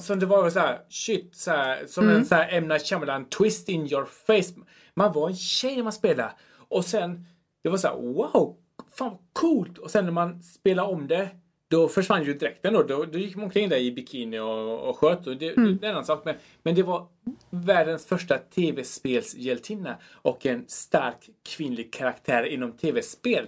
som 0.00 0.18
det 0.18 0.26
var 0.26 0.50
så 0.50 0.60
här, 0.60 0.78
shit, 0.88 1.36
så 1.36 1.50
här, 1.50 1.86
som 1.86 2.08
en 2.08 2.26
så 2.26 2.34
här 2.34 2.48
M. 2.52 2.68
Night 2.68 2.86
Shyamalan 2.86 3.24
twist 3.24 3.68
in 3.68 3.86
your 3.92 4.04
face. 4.04 4.60
Man 4.94 5.12
var 5.12 5.28
en 5.28 5.36
tjej 5.36 5.76
när 5.76 5.82
man 5.82 5.92
spelade. 5.92 6.32
Och 6.72 6.84
sen, 6.84 7.26
det 7.62 7.68
var 7.68 7.76
så 7.76 7.88
här, 7.88 7.96
wow, 7.96 8.56
fan 8.92 9.10
vad 9.10 9.18
coolt. 9.32 9.78
Och 9.78 9.90
sen 9.90 10.04
när 10.04 10.12
man 10.12 10.42
spelade 10.42 10.88
om 10.88 11.08
det, 11.08 11.28
då 11.68 11.88
försvann 11.88 12.24
ju 12.24 12.34
dräkten 12.34 12.74
då. 12.74 12.82
Då, 12.82 13.04
då 13.04 13.18
gick 13.18 13.36
man 13.36 13.44
omkring 13.44 13.68
där 13.68 13.76
i 13.76 13.92
bikini 13.92 14.38
och, 14.38 14.88
och 14.88 14.98
sköt. 14.98 15.26
Och 15.26 15.36
det, 15.36 15.54
det 15.54 15.60
är 15.60 15.84
en 15.84 15.90
annan 15.90 16.04
sak. 16.04 16.24
Men, 16.24 16.34
men 16.62 16.74
det 16.74 16.82
var 16.82 17.06
världens 17.50 18.06
första 18.06 18.38
tv-spelshjältinna 18.38 19.96
och 20.12 20.46
en 20.46 20.64
stark 20.68 21.30
kvinnlig 21.42 21.92
karaktär 21.92 22.44
inom 22.44 22.72
tv-spel. 22.72 23.46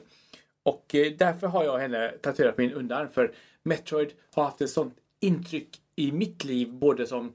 Och 0.63 0.95
eh, 0.95 1.13
därför 1.19 1.47
har 1.47 1.65
jag 1.65 1.79
henne 1.79 2.09
tatuerat 2.09 2.57
på 2.57 2.63
min 2.63 2.73
underarm. 2.73 3.09
För 3.09 3.35
Metroid 3.63 4.13
har 4.35 4.45
haft 4.45 4.61
ett 4.61 4.71
sånt 4.71 4.95
intryck 5.21 5.69
i 5.97 6.13
mitt 6.13 6.45
liv. 6.45 6.73
Både 6.73 7.07
som, 7.07 7.33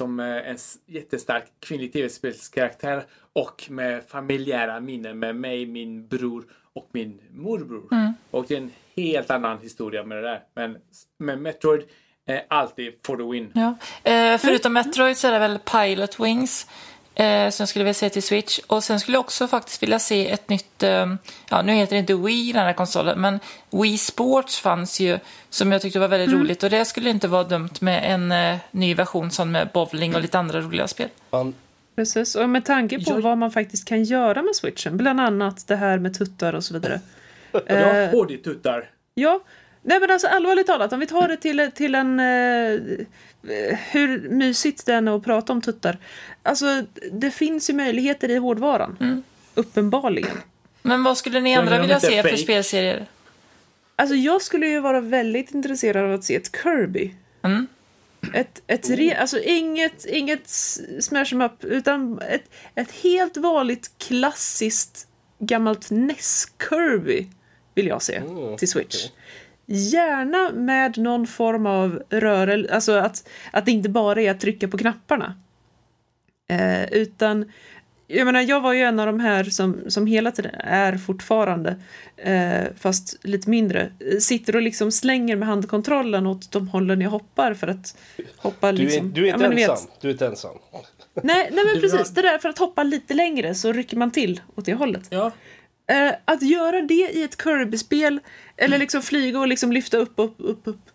som 0.00 0.20
eh, 0.20 0.50
en 0.50 0.56
jättestark 0.86 1.44
kvinnlig 1.60 1.92
tv-spelskaraktär 1.92 3.04
och 3.32 3.66
med 3.70 4.04
familjära 4.08 4.80
minnen 4.80 5.18
med 5.18 5.36
mig, 5.36 5.66
min 5.66 6.08
bror 6.08 6.44
och 6.72 6.88
min 6.92 7.20
morbror. 7.30 8.14
Och 8.30 8.44
det 8.48 8.54
är 8.54 8.58
en 8.58 8.70
helt 8.96 9.30
annan 9.30 9.58
historia 9.58 10.04
med 10.04 10.18
det 10.18 10.22
där. 10.22 10.42
Men 10.54 10.76
med 11.18 11.38
Metroid 11.38 11.82
är 12.26 12.42
alltid 12.48 12.92
for 13.06 13.16
the 13.16 13.22
win. 13.22 13.52
Ja. 13.54 13.74
Eh, 14.10 14.38
förutom 14.38 14.72
Metroid 14.72 15.16
så 15.16 15.28
är 15.28 15.32
det 15.32 15.38
väl 15.38 15.58
Pilot 15.58 16.20
Wings 16.20 16.66
eh, 17.14 17.50
som 17.50 17.62
jag 17.62 17.68
skulle 17.68 17.84
vilja 17.84 17.94
se 17.94 18.10
till 18.10 18.22
Switch. 18.22 18.58
Och 18.66 18.84
sen 18.84 19.00
skulle 19.00 19.14
jag 19.16 19.20
också 19.20 19.46
faktiskt 19.48 19.82
vilja 19.82 19.98
se 19.98 20.30
ett 20.30 20.48
nytt, 20.48 20.82
eh, 20.82 21.14
ja 21.50 21.62
nu 21.62 21.72
heter 21.72 21.92
det 21.96 22.00
inte 22.00 22.14
Wii 22.14 22.52
den 22.52 22.62
här 22.62 22.72
konsolen, 22.72 23.20
men 23.20 23.40
Wii 23.70 23.98
Sports 23.98 24.60
fanns 24.60 25.00
ju 25.00 25.18
som 25.50 25.72
jag 25.72 25.82
tyckte 25.82 25.98
var 25.98 26.08
väldigt 26.08 26.32
roligt. 26.40 26.62
Och 26.62 26.70
det 26.70 26.84
skulle 26.84 27.10
inte 27.10 27.28
vara 27.28 27.44
dumt 27.44 27.70
med 27.80 28.12
en 28.14 28.32
eh, 28.32 28.56
ny 28.70 28.94
version 28.94 29.30
som 29.30 29.50
med 29.52 29.68
bowling 29.74 30.14
och 30.14 30.20
lite 30.22 30.38
andra 30.38 30.60
roliga 30.60 30.88
spel. 30.88 31.08
Man, 31.30 31.54
Precis, 31.96 32.34
och 32.34 32.48
med 32.50 32.64
tanke 32.64 33.04
på 33.04 33.10
Jag- 33.10 33.20
vad 33.20 33.38
man 33.38 33.50
faktiskt 33.50 33.88
kan 33.88 34.04
göra 34.04 34.42
med 34.42 34.56
switchen, 34.56 34.96
bland 34.96 35.20
annat 35.20 35.66
det 35.68 35.76
här 35.76 35.98
med 35.98 36.18
tuttar 36.18 36.52
och 36.54 36.64
så 36.64 36.74
vidare. 36.74 37.00
Ja, 37.52 37.60
Eh, 37.76 38.10
HD-tuttar. 38.10 38.90
Ja, 39.14 39.40
nej 39.82 40.00
men 40.00 40.10
alltså 40.10 40.26
allvarligt 40.26 40.66
talat, 40.66 40.92
om 40.92 41.00
vi 41.00 41.06
tar 41.06 41.28
det 41.28 41.36
till, 41.36 41.70
till 41.74 41.94
en... 41.94 42.20
Eh, 42.20 42.26
eh, 42.26 42.78
hur 43.90 44.28
mysigt 44.28 44.86
det 44.86 44.94
än 44.94 45.08
är 45.08 45.16
att 45.16 45.24
prata 45.24 45.52
om 45.52 45.60
tuttar. 45.62 45.98
Alltså, 46.42 46.82
det 47.12 47.30
finns 47.30 47.70
ju 47.70 47.74
möjligheter 47.74 48.28
i 48.30 48.36
hårdvaran. 48.36 49.22
Uppenbarligen. 49.54 50.36
Men 50.82 51.02
vad 51.02 51.18
skulle 51.18 51.40
ni 51.40 51.54
andra 51.56 51.80
vilja 51.80 52.00
se 52.00 52.22
för 52.22 52.28
fake? 52.28 52.36
spelserier? 52.42 53.06
Alltså 53.96 54.14
jag 54.14 54.42
skulle 54.42 54.66
ju 54.66 54.80
vara 54.80 55.00
väldigt 55.00 55.50
intresserad 55.54 56.04
av 56.04 56.12
att 56.12 56.24
se 56.24 56.34
ett 56.36 56.56
Kirby. 56.62 57.14
Mm. 57.42 57.66
Ett, 58.34 58.62
ett 58.66 58.90
re, 58.90 59.14
alltså 59.16 59.38
inget, 59.40 60.04
inget 60.06 60.46
s- 60.46 60.80
smash 61.06 61.26
em 61.32 61.40
up, 61.42 61.64
utan 61.64 62.18
ett, 62.18 62.44
ett 62.74 62.90
helt 62.90 63.36
vanligt 63.36 63.90
klassiskt 63.98 65.06
gammalt 65.38 65.90
NES-Kirby 65.90 67.26
vill 67.74 67.86
jag 67.86 68.02
se 68.02 68.14
Mm, 68.16 68.56
till 68.56 68.68
Switch. 68.68 69.06
Gärna 69.72 70.50
med 70.52 70.98
någon 70.98 71.26
form 71.26 71.66
av 71.66 72.02
rörelse, 72.10 72.74
alltså 72.74 72.92
att, 72.92 73.28
att 73.50 73.64
det 73.66 73.70
inte 73.72 73.88
bara 73.88 74.22
är 74.22 74.30
att 74.30 74.40
trycka 74.40 74.68
på 74.68 74.78
knapparna. 74.78 75.34
Eh, 76.50 76.84
utan, 76.92 77.52
jag 78.06 78.24
menar, 78.24 78.40
jag 78.40 78.60
var 78.60 78.72
ju 78.72 78.80
en 78.82 79.00
av 79.00 79.06
de 79.06 79.20
här 79.20 79.44
som, 79.44 79.80
som 79.88 80.06
hela 80.06 80.30
tiden 80.30 80.54
är 80.60 80.96
fortfarande, 80.98 81.76
eh, 82.16 82.64
fast 82.78 83.16
lite 83.26 83.50
mindre, 83.50 83.92
sitter 84.20 84.56
och 84.56 84.62
liksom 84.62 84.92
slänger 84.92 85.36
med 85.36 85.48
handkontrollen 85.48 86.26
åt 86.26 86.52
de 86.52 86.68
hållen 86.68 87.00
jag 87.00 87.10
hoppar 87.10 87.54
för 87.54 87.66
att 87.68 87.96
hoppa 88.36 88.72
du, 88.72 88.82
är, 88.82 88.86
liksom. 88.86 89.12
du 89.12 89.22
är 89.22 89.26
ja, 89.26 89.34
inte 89.34 89.48
men 89.48 89.56
ni 89.56 89.62
vet. 89.62 89.70
ensam. 89.70 89.90
Du 90.00 90.08
är 90.08 90.12
inte 90.12 90.26
ensam. 90.26 90.54
Nej, 91.22 91.48
nej 91.52 91.64
men 91.64 91.66
Du 91.74 91.80
precis, 91.80 92.08
har- 92.08 92.14
det 92.14 92.22
där 92.22 92.38
för 92.38 92.48
att 92.48 92.58
hoppa 92.58 92.82
lite 92.82 93.14
längre 93.14 93.54
så 93.54 93.72
rycker 93.72 93.96
man 93.96 94.10
till 94.10 94.40
åt 94.54 94.64
det 94.64 94.74
hållet. 94.74 95.02
Ja. 95.10 95.32
Eh, 95.90 96.14
att 96.24 96.42
göra 96.42 96.80
det 96.80 97.10
i 97.12 97.22
ett 97.22 97.42
Kirby-spel, 97.42 98.20
eller 98.56 98.78
liksom 98.78 99.02
flyga 99.02 99.40
och 99.40 99.48
liksom 99.48 99.72
lyfta 99.72 99.96
upp, 99.96 100.12
upp, 100.16 100.34
upp, 100.38 100.60
upp. 100.64 100.90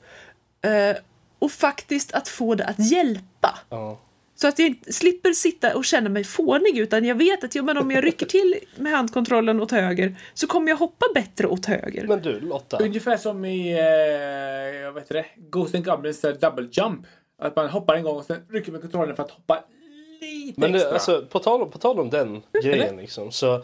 Eh, 0.66 0.98
och 1.40 1.52
faktiskt 1.52 2.14
att 2.14 2.28
få 2.28 2.56
det 2.56 2.66
att 2.66 2.92
hjälpa. 2.92 3.60
Ja. 3.70 4.00
Så 4.36 4.48
att 4.48 4.60
jag 4.60 4.68
inte 4.68 4.94
slipper 4.94 5.32
sitta 5.32 5.76
och 5.76 5.86
känna 5.86 6.10
mig 6.10 6.24
fånig, 6.24 6.78
utan 6.78 7.06
jag 7.06 7.16
vet 7.16 7.44
att 7.44 7.56
ja, 7.56 7.64
men 7.64 7.78
om 7.78 7.92
jag 7.92 8.06
rycker 8.06 8.26
till 8.26 8.56
med 8.76 8.92
handkontrollen 8.92 9.62
åt 9.62 9.72
höger 9.72 10.16
så 10.34 10.48
kommer 10.48 10.70
jag 10.70 10.78
hoppa 10.78 11.06
bättre 11.14 11.48
åt 11.48 11.66
höger. 11.66 12.08
Men 12.08 12.22
du, 12.22 12.40
Lotta. 12.40 12.78
Ungefär 12.84 13.18
som 13.18 13.46
i 13.46 13.72
eh, 13.72 13.80
jag 14.82 14.92
vet 14.92 15.10
det, 15.10 15.26
Ghost 15.36 15.76
and 15.76 15.86
Goblins 15.86 16.24
eh, 16.24 16.34
Double 16.34 16.68
Jump. 16.72 17.06
Att 17.42 17.56
man 17.56 17.70
hoppar 17.70 17.96
en 17.96 18.04
gång 18.04 18.18
och 18.18 18.26
sen 18.26 18.38
rycker 18.50 18.72
med 18.72 18.82
kontrollen 18.82 19.16
för 19.16 19.24
att 19.24 19.32
hoppa 19.32 19.64
lite 20.22 20.60
Men 20.60 20.72
det, 20.72 20.78
extra. 20.78 20.94
alltså, 20.94 21.26
på, 21.32 21.40
tal 21.40 21.62
om, 21.62 21.72
på 21.72 21.78
tal 21.78 22.00
om 22.00 22.10
den 22.10 22.42
grejen 22.64 22.98
liksom. 22.98 23.32
Så, 23.32 23.64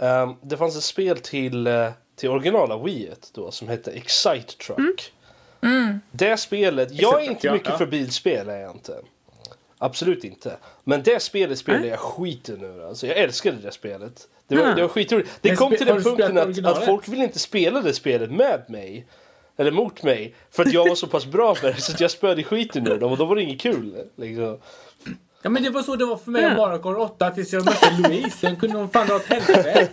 ehm, 0.00 0.34
det 0.42 0.56
fanns 0.56 0.76
ett 0.76 0.84
spel 0.84 1.18
till, 1.20 1.66
eh, 1.66 1.90
till 2.16 2.28
originala 2.28 2.78
Wii 2.78 3.10
då 3.32 3.50
som 3.50 3.68
hette 3.68 3.90
Excite 3.90 4.56
Truck. 4.66 5.12
Det 6.12 6.36
spelet, 6.36 6.88
jag 6.92 7.22
är 7.24 7.30
inte 7.30 7.52
mycket 7.52 7.78
för 7.78 7.86
bilspel 7.86 8.48
är 8.48 8.60
jag 8.60 8.70
inte. 8.70 9.00
Absolut 9.78 10.24
inte. 10.24 10.56
Men 10.84 11.02
det 11.02 11.22
spelet 11.22 11.58
spelar 11.58 11.84
jag 11.84 11.98
skiten 11.98 12.64
ur. 12.64 12.88
Alltså, 12.88 13.06
jag 13.06 13.16
älskade 13.16 13.56
det 13.62 13.72
spelet. 13.72 14.28
Det 14.48 14.56
var, 14.56 14.64
Ah. 14.64 14.74
det 14.74 14.82
var 14.82 14.88
skitroligt. 14.88 15.30
Det 15.40 15.48
Men 15.48 15.56
kom 15.56 15.76
till 15.76 15.86
den 15.86 16.02
punkten 16.02 16.38
att, 16.38 16.64
att 16.64 16.84
folk 16.84 17.08
ville 17.08 17.24
inte 17.24 17.38
spela 17.38 17.80
det 17.80 17.92
spelet 17.94 18.30
med 18.30 18.64
mig. 18.68 19.06
Eller 19.56 19.70
mot 19.70 20.02
mig. 20.02 20.34
För 20.50 20.62
att 20.62 20.72
jag 20.72 20.88
var 20.88 20.94
så 20.94 21.06
pass 21.06 21.26
bra 21.26 21.56
med 21.62 21.74
det 21.74 21.80
så 21.80 21.92
att 21.92 22.00
jag 22.00 22.10
spöade 22.10 22.42
skiten 22.42 22.86
ur 22.86 22.98
dem 22.98 23.12
och 23.12 23.18
då 23.18 23.24
var 23.24 23.36
det 23.36 23.42
inget 23.42 23.60
kul. 23.60 24.04
Liksom. 24.16 24.58
Ja 25.42 25.50
men 25.50 25.62
det 25.62 25.70
var 25.70 25.82
så 25.82 25.96
det 25.96 26.04
var 26.04 26.16
för 26.16 26.30
mig 26.30 26.42
Ja. 26.42 26.74
och 26.74 26.82
Kart 26.82 26.96
8 26.98 27.30
tills 27.30 27.52
jag 27.52 27.64
mötte 27.64 27.90
Louise. 27.98 28.30
Sen 28.38 28.56
kunde 28.56 28.76
hon 28.78 28.90
fan 28.90 29.06
dra 29.06 29.16
åt 29.16 29.26
helvete. 29.26 29.88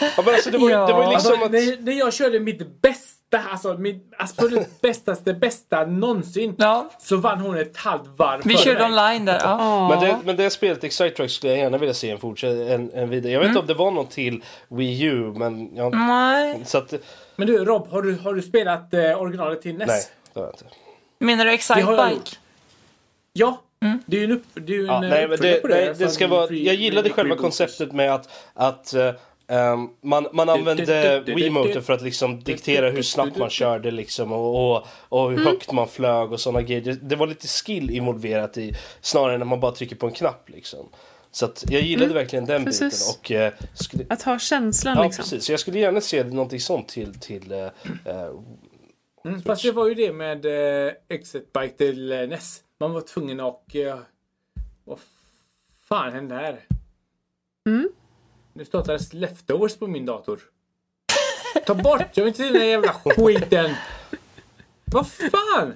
Ja, 0.00 0.22
men 0.24 0.34
alltså, 0.34 0.50
det, 0.50 0.58
var, 0.58 0.68
ju- 0.68 0.74
det 0.74 0.92
var 0.92 1.02
ju 1.08 1.14
Alltså, 1.14 1.30
liksom 1.30 1.42
att... 1.46 1.50
när, 1.52 1.82
när 1.82 1.92
jag 1.92 2.12
körde 2.12 2.40
mitt 2.40 2.80
bästa, 2.82 3.38
alltså 3.50 3.74
mitt 3.74 4.12
absolut 4.18 4.80
bästaste 4.80 5.34
bästa 5.34 5.86
någonsin. 5.86 6.54
Ja. 6.58 6.90
Så 6.98 7.16
vann 7.16 7.40
hon 7.40 7.58
ett 7.58 7.76
halvt 7.76 8.06
varv 8.16 8.40
Vi 8.44 8.56
körde 8.56 8.78
mig. 8.78 8.86
online 8.88 9.24
där. 9.24 9.40
Ja. 9.44 9.56
Ja. 9.60 9.88
Men 9.88 10.00
det, 10.00 10.18
men 10.24 10.36
det 10.36 10.50
spelet 10.50 10.84
Excite 10.84 11.10
Truck 11.16 11.30
skulle 11.30 11.52
jag 11.52 11.58
gärna 11.62 11.78
vilja 11.78 11.94
se 11.94 12.10
en 12.10 12.18
fortsätt 12.18 12.70
en, 12.70 12.90
en 12.94 13.10
vidare. 13.10 13.32
Jag 13.32 13.40
vet 13.40 13.48
inte 13.48 13.60
om 13.60 13.66
det 13.66 13.74
var 13.74 13.90
någon 13.90 14.06
till 14.06 14.42
Wii 14.68 15.02
U 15.02 15.32
men 15.36 15.76
jag, 15.76 15.94
Nej. 15.96 16.62
så 16.66 16.78
att, 16.78 16.94
Men 17.36 17.46
du 17.46 17.64
Rob, 17.64 17.88
har 17.90 18.02
du, 18.02 18.14
har 18.14 18.34
du 18.34 18.42
spelat 18.42 18.94
eh, 18.94 19.20
originalet 19.22 19.62
till 19.62 19.74
NES? 19.78 19.88
nej 19.88 20.00
det 20.34 20.40
har 20.40 20.46
jag 20.46 20.54
inte. 20.54 20.64
Menar 21.18 21.44
du 21.44 21.50
Det 21.50 21.54
Excite 21.54 21.80
Bike? 21.80 22.36
gjort. 23.34 23.60
Ja, 23.80 23.98
det 24.06 24.16
är 24.16 24.20
ju 24.20 24.24
en, 24.24 24.32
upp, 24.32 24.44
det 24.54 24.74
är 24.74 24.78
en 24.78 24.86
Ja, 24.86 25.04
eh, 25.04 25.10
nej, 25.10 25.28
men 25.28 25.38
det, 25.38 25.62
på 25.62 25.68
nej, 25.68 25.86
det 25.86 25.94
som 25.94 26.08
ska 26.08 26.26
vara, 26.26 26.52
jag 26.52 26.74
gillade 26.74 27.10
själva 27.10 27.36
konceptet 27.36 27.92
med 27.92 28.14
att, 28.14 28.28
att 28.54 28.94
Ehm, 29.50 29.88
man, 30.00 30.26
man 30.32 30.48
använde 30.48 31.22
Wiimoten 31.26 31.82
för 31.82 31.92
att 31.92 32.02
liksom 32.02 32.40
diktera 32.42 32.90
hur 32.90 33.02
snabbt 33.02 33.36
man 33.36 33.50
körde 33.50 33.90
liksom 33.90 34.32
och, 34.32 34.76
och, 34.76 34.86
och 35.08 35.30
hur 35.30 35.44
högt 35.44 35.72
man 35.72 35.88
flög 35.88 36.32
och 36.32 36.40
sådana 36.40 36.62
grejer. 36.62 36.80
Det, 36.80 36.94
det 36.94 37.16
var 37.16 37.26
lite 37.26 37.48
skill 37.48 37.90
involverat 37.90 38.58
i 38.58 38.74
snarare 39.00 39.34
än 39.34 39.42
att 39.42 39.48
man 39.48 39.60
bara 39.60 39.72
trycker 39.72 39.96
på 39.96 40.06
en 40.06 40.12
knapp 40.12 40.48
liksom. 40.48 40.88
Så 41.30 41.44
att 41.44 41.64
jag 41.68 41.82
gillade 41.82 42.14
verkligen 42.14 42.46
den 42.46 42.64
precis. 42.64 43.20
biten 43.22 43.40
och 43.42 43.46
eh, 43.46 43.52
skulle, 43.74 44.04
Att 44.08 44.22
ha 44.22 44.38
känslan 44.38 44.96
Ja 44.96 45.04
liksom. 45.04 45.22
precis, 45.22 45.44
så 45.44 45.52
jag 45.52 45.60
skulle 45.60 45.78
gärna 45.78 46.00
se 46.00 46.24
någonting 46.24 46.60
sånt 46.60 46.88
till, 46.88 47.14
till 47.20 47.52
eh, 47.52 47.68
Mm, 49.24 49.42
fast 49.42 49.62
det 49.62 49.72
var 49.72 49.88
ju 49.88 49.94
det 49.94 50.12
med 50.12 50.46
eh, 50.86 50.92
Exit 51.08 51.52
Bike 51.52 51.74
till 51.76 52.12
eh, 52.12 52.28
NES. 52.28 52.62
Man 52.78 52.92
var 52.92 53.00
tvungen 53.00 53.40
att... 53.40 53.74
Eh, 53.74 53.98
vad 54.84 54.98
fan 55.88 56.12
hände 56.12 56.34
här? 56.34 56.64
Mm. 57.66 57.88
Nu 58.52 58.64
startades 58.64 59.12
Leftovers 59.12 59.76
på 59.76 59.86
min 59.86 60.06
dator. 60.06 60.40
Ta 61.66 61.74
bort! 61.74 62.06
Jag 62.14 62.24
vill 62.24 62.28
inte 62.28 62.38
se 62.38 62.44
den 62.44 62.52
där 62.52 62.64
jävla 62.64 62.92
skiten! 62.92 63.74
Vad 64.84 65.08
fan! 65.08 65.74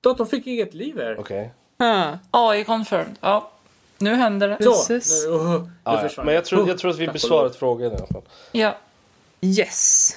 Datorn 0.00 0.26
fick 0.26 0.46
inget 0.46 0.74
liv 0.74 0.98
här. 0.98 1.18
Okej. 1.18 1.50
Ja. 1.76 2.18
AI 2.30 2.64
confirmed. 2.64 3.18
Ja, 3.20 3.50
nu 3.98 4.14
händer 4.14 4.48
det. 4.48 4.64
Så! 4.64 4.70
Precis. 4.70 5.26
Nu, 5.26 5.32
uh, 5.32 5.62
nu 5.62 5.70
Ja, 5.84 6.08
Men 6.24 6.34
jag 6.34 6.44
tror, 6.44 6.68
jag 6.68 6.78
tror 6.78 6.90
att 6.90 6.98
vi 6.98 7.08
besvarat 7.08 7.56
frågan 7.56 7.92
i 7.92 7.94
alla 7.94 8.06
fall. 8.06 8.22
Ja. 8.52 8.76
Yes. 9.40 10.16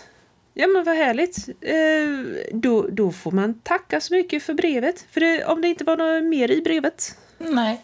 Ja 0.59 0.67
men 0.67 0.83
vad 0.83 0.95
härligt. 0.95 1.49
Eh, 1.61 2.43
då, 2.53 2.87
då 2.91 3.11
får 3.11 3.31
man 3.31 3.53
tacka 3.53 4.01
så 4.01 4.13
mycket 4.13 4.43
för 4.43 4.53
brevet. 4.53 5.05
För 5.11 5.19
det, 5.19 5.45
om 5.45 5.61
det 5.61 5.67
inte 5.67 5.83
var 5.83 5.97
något 5.97 6.23
mer 6.23 6.51
i 6.51 6.61
brevet. 6.61 7.17
Nej. 7.37 7.81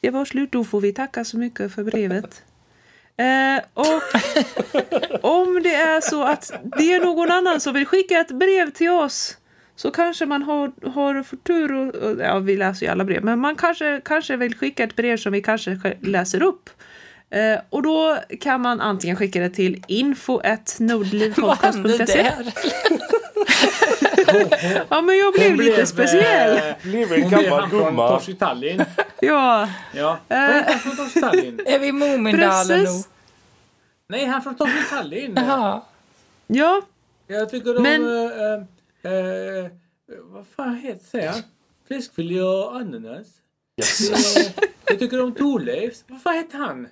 Det 0.00 0.10
var 0.10 0.24
slut. 0.24 0.52
Då 0.52 0.64
får 0.64 0.80
vi 0.80 0.92
tacka 0.92 1.24
så 1.24 1.38
mycket 1.38 1.74
för 1.74 1.84
brevet. 1.84 2.42
Eh, 3.16 3.64
och 3.74 4.02
om 5.24 5.62
det 5.62 5.74
är 5.74 6.00
så 6.00 6.22
att 6.22 6.52
det 6.78 6.92
är 6.92 7.00
någon 7.00 7.30
annan 7.30 7.60
som 7.60 7.74
vill 7.74 7.86
skicka 7.86 8.20
ett 8.20 8.32
brev 8.32 8.70
till 8.70 8.90
oss 8.90 9.36
så 9.76 9.90
kanske 9.90 10.26
man 10.26 10.42
har, 10.42 10.90
har 10.90 11.22
för 11.22 11.36
tur 11.36 11.72
och, 11.72 11.94
och, 11.94 12.20
ja 12.20 12.38
vi 12.38 12.56
läser 12.56 12.86
ju 12.86 12.92
alla 12.92 13.04
brev, 13.04 13.24
men 13.24 13.38
man 13.38 13.56
kanske, 13.56 14.00
kanske 14.04 14.36
vill 14.36 14.54
skicka 14.54 14.84
ett 14.84 14.96
brev 14.96 15.16
som 15.16 15.32
vi 15.32 15.42
kanske 15.42 15.96
läser 16.00 16.42
upp. 16.42 16.70
Eh, 17.30 17.58
och 17.70 17.82
då 17.82 18.18
kan 18.40 18.60
man 18.60 18.80
antingen 18.80 19.16
skicka 19.16 19.40
det 19.40 19.50
till 19.50 19.72
Vad 19.72 19.72
hände 19.72 19.94
info.nordlivpodcast.se 19.94 22.04
där? 22.04 22.46
Ja 24.90 25.00
men 25.02 25.18
jag 25.18 25.32
blev 25.34 25.48
Hon 25.48 25.56
lite 25.58 25.72
blev, 25.74 25.84
speciell. 25.86 26.56
eh, 26.56 26.62
Blev 26.82 27.12
en 27.12 27.22
Hon 27.22 27.30
blev 27.30 27.42
gammal 27.42 27.68
gumma. 27.70 28.08
Torsi 28.08 28.34
Tallinn. 28.34 28.84
Ja, 29.20 29.68
Ja. 29.94 30.18
Vad 30.28 30.38
heter 30.38 30.70
han 30.70 30.78
från 30.80 30.96
Torsi 30.96 31.20
Tallinn? 31.20 31.60
Är 31.66 31.78
vi 31.78 31.86
i 31.86 31.92
Mumindalen 31.92 32.82
nu? 32.84 32.88
Nej, 34.08 34.24
han 34.26 34.42
från 34.42 34.54
Torsi 34.56 34.82
Tallinn. 34.90 35.32
Jaha. 35.36 35.80
Ja, 36.46 36.82
Jag 37.26 37.50
tycker 37.50 37.76
om... 37.76 37.82
Men- 37.82 38.04
eh, 38.04 39.12
eh, 39.12 39.64
eh, 39.64 39.70
vad 40.22 40.46
fan 40.56 40.76
heter 40.76 41.26
han? 41.28 41.42
Fiskfilé 41.88 42.40
och 42.42 42.76
ananas. 42.76 43.26
Yes. 43.80 44.36
Eh, 44.36 44.52
jag 44.84 44.98
tycker 44.98 45.22
om 45.22 45.34
Thorleifs. 45.34 46.04
Vad 46.08 46.22
fan 46.22 46.34
heter 46.34 46.58
han? 46.58 46.88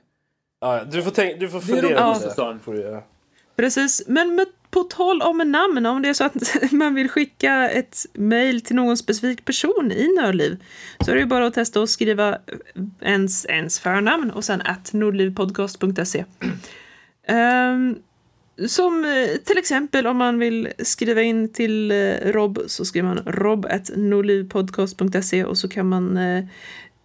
Ja, 0.60 0.78
ja, 0.78 0.85
du 0.85 1.02
får, 1.02 1.10
tänk, 1.10 1.40
du 1.40 1.48
får 1.48 1.60
fundera 1.60 2.14
på 2.14 2.20
det. 2.20 2.59
Får 2.64 2.72
du 2.72 2.81
göra. 2.81 3.02
Precis, 3.56 4.02
men 4.06 4.35
med, 4.35 4.47
på 4.70 4.82
tal 4.82 5.22
om 5.22 5.39
namn, 5.39 5.86
om 5.86 6.02
det 6.02 6.09
är 6.09 6.14
så 6.14 6.24
att 6.24 6.36
man 6.72 6.94
vill 6.94 7.09
skicka 7.09 7.70
ett 7.70 8.06
mejl 8.12 8.60
till 8.60 8.76
någon 8.76 8.97
specifik 8.97 9.44
person 9.44 9.93
i 9.93 10.09
Nördliv 10.20 10.64
så 11.01 11.10
är 11.10 11.14
det 11.14 11.20
ju 11.20 11.26
bara 11.26 11.47
att 11.47 11.55
testa 11.55 11.82
att 11.82 11.90
skriva 11.90 12.39
ens, 13.01 13.47
ens 13.47 13.81
förnamn 13.81 14.31
och 14.31 14.44
sen 14.44 14.60
att 14.60 14.93
nordlivpodcast.se. 14.93 16.24
Ehm, 17.26 17.97
som 18.66 19.05
eh, 19.05 19.26
till 19.44 19.59
exempel 19.59 20.06
om 20.06 20.16
man 20.16 20.39
vill 20.39 20.68
skriva 20.78 21.22
in 21.22 21.52
till 21.52 21.90
eh, 21.90 22.32
Rob 22.32 22.59
så 22.66 22.85
skriver 22.85 23.09
man 23.09 23.22
rob.nordlivpodcast.se 23.26 25.44
och 25.44 25.59
så 25.59 25.68
kan 25.68 25.89
man 25.89 26.16
eh, 26.16 26.44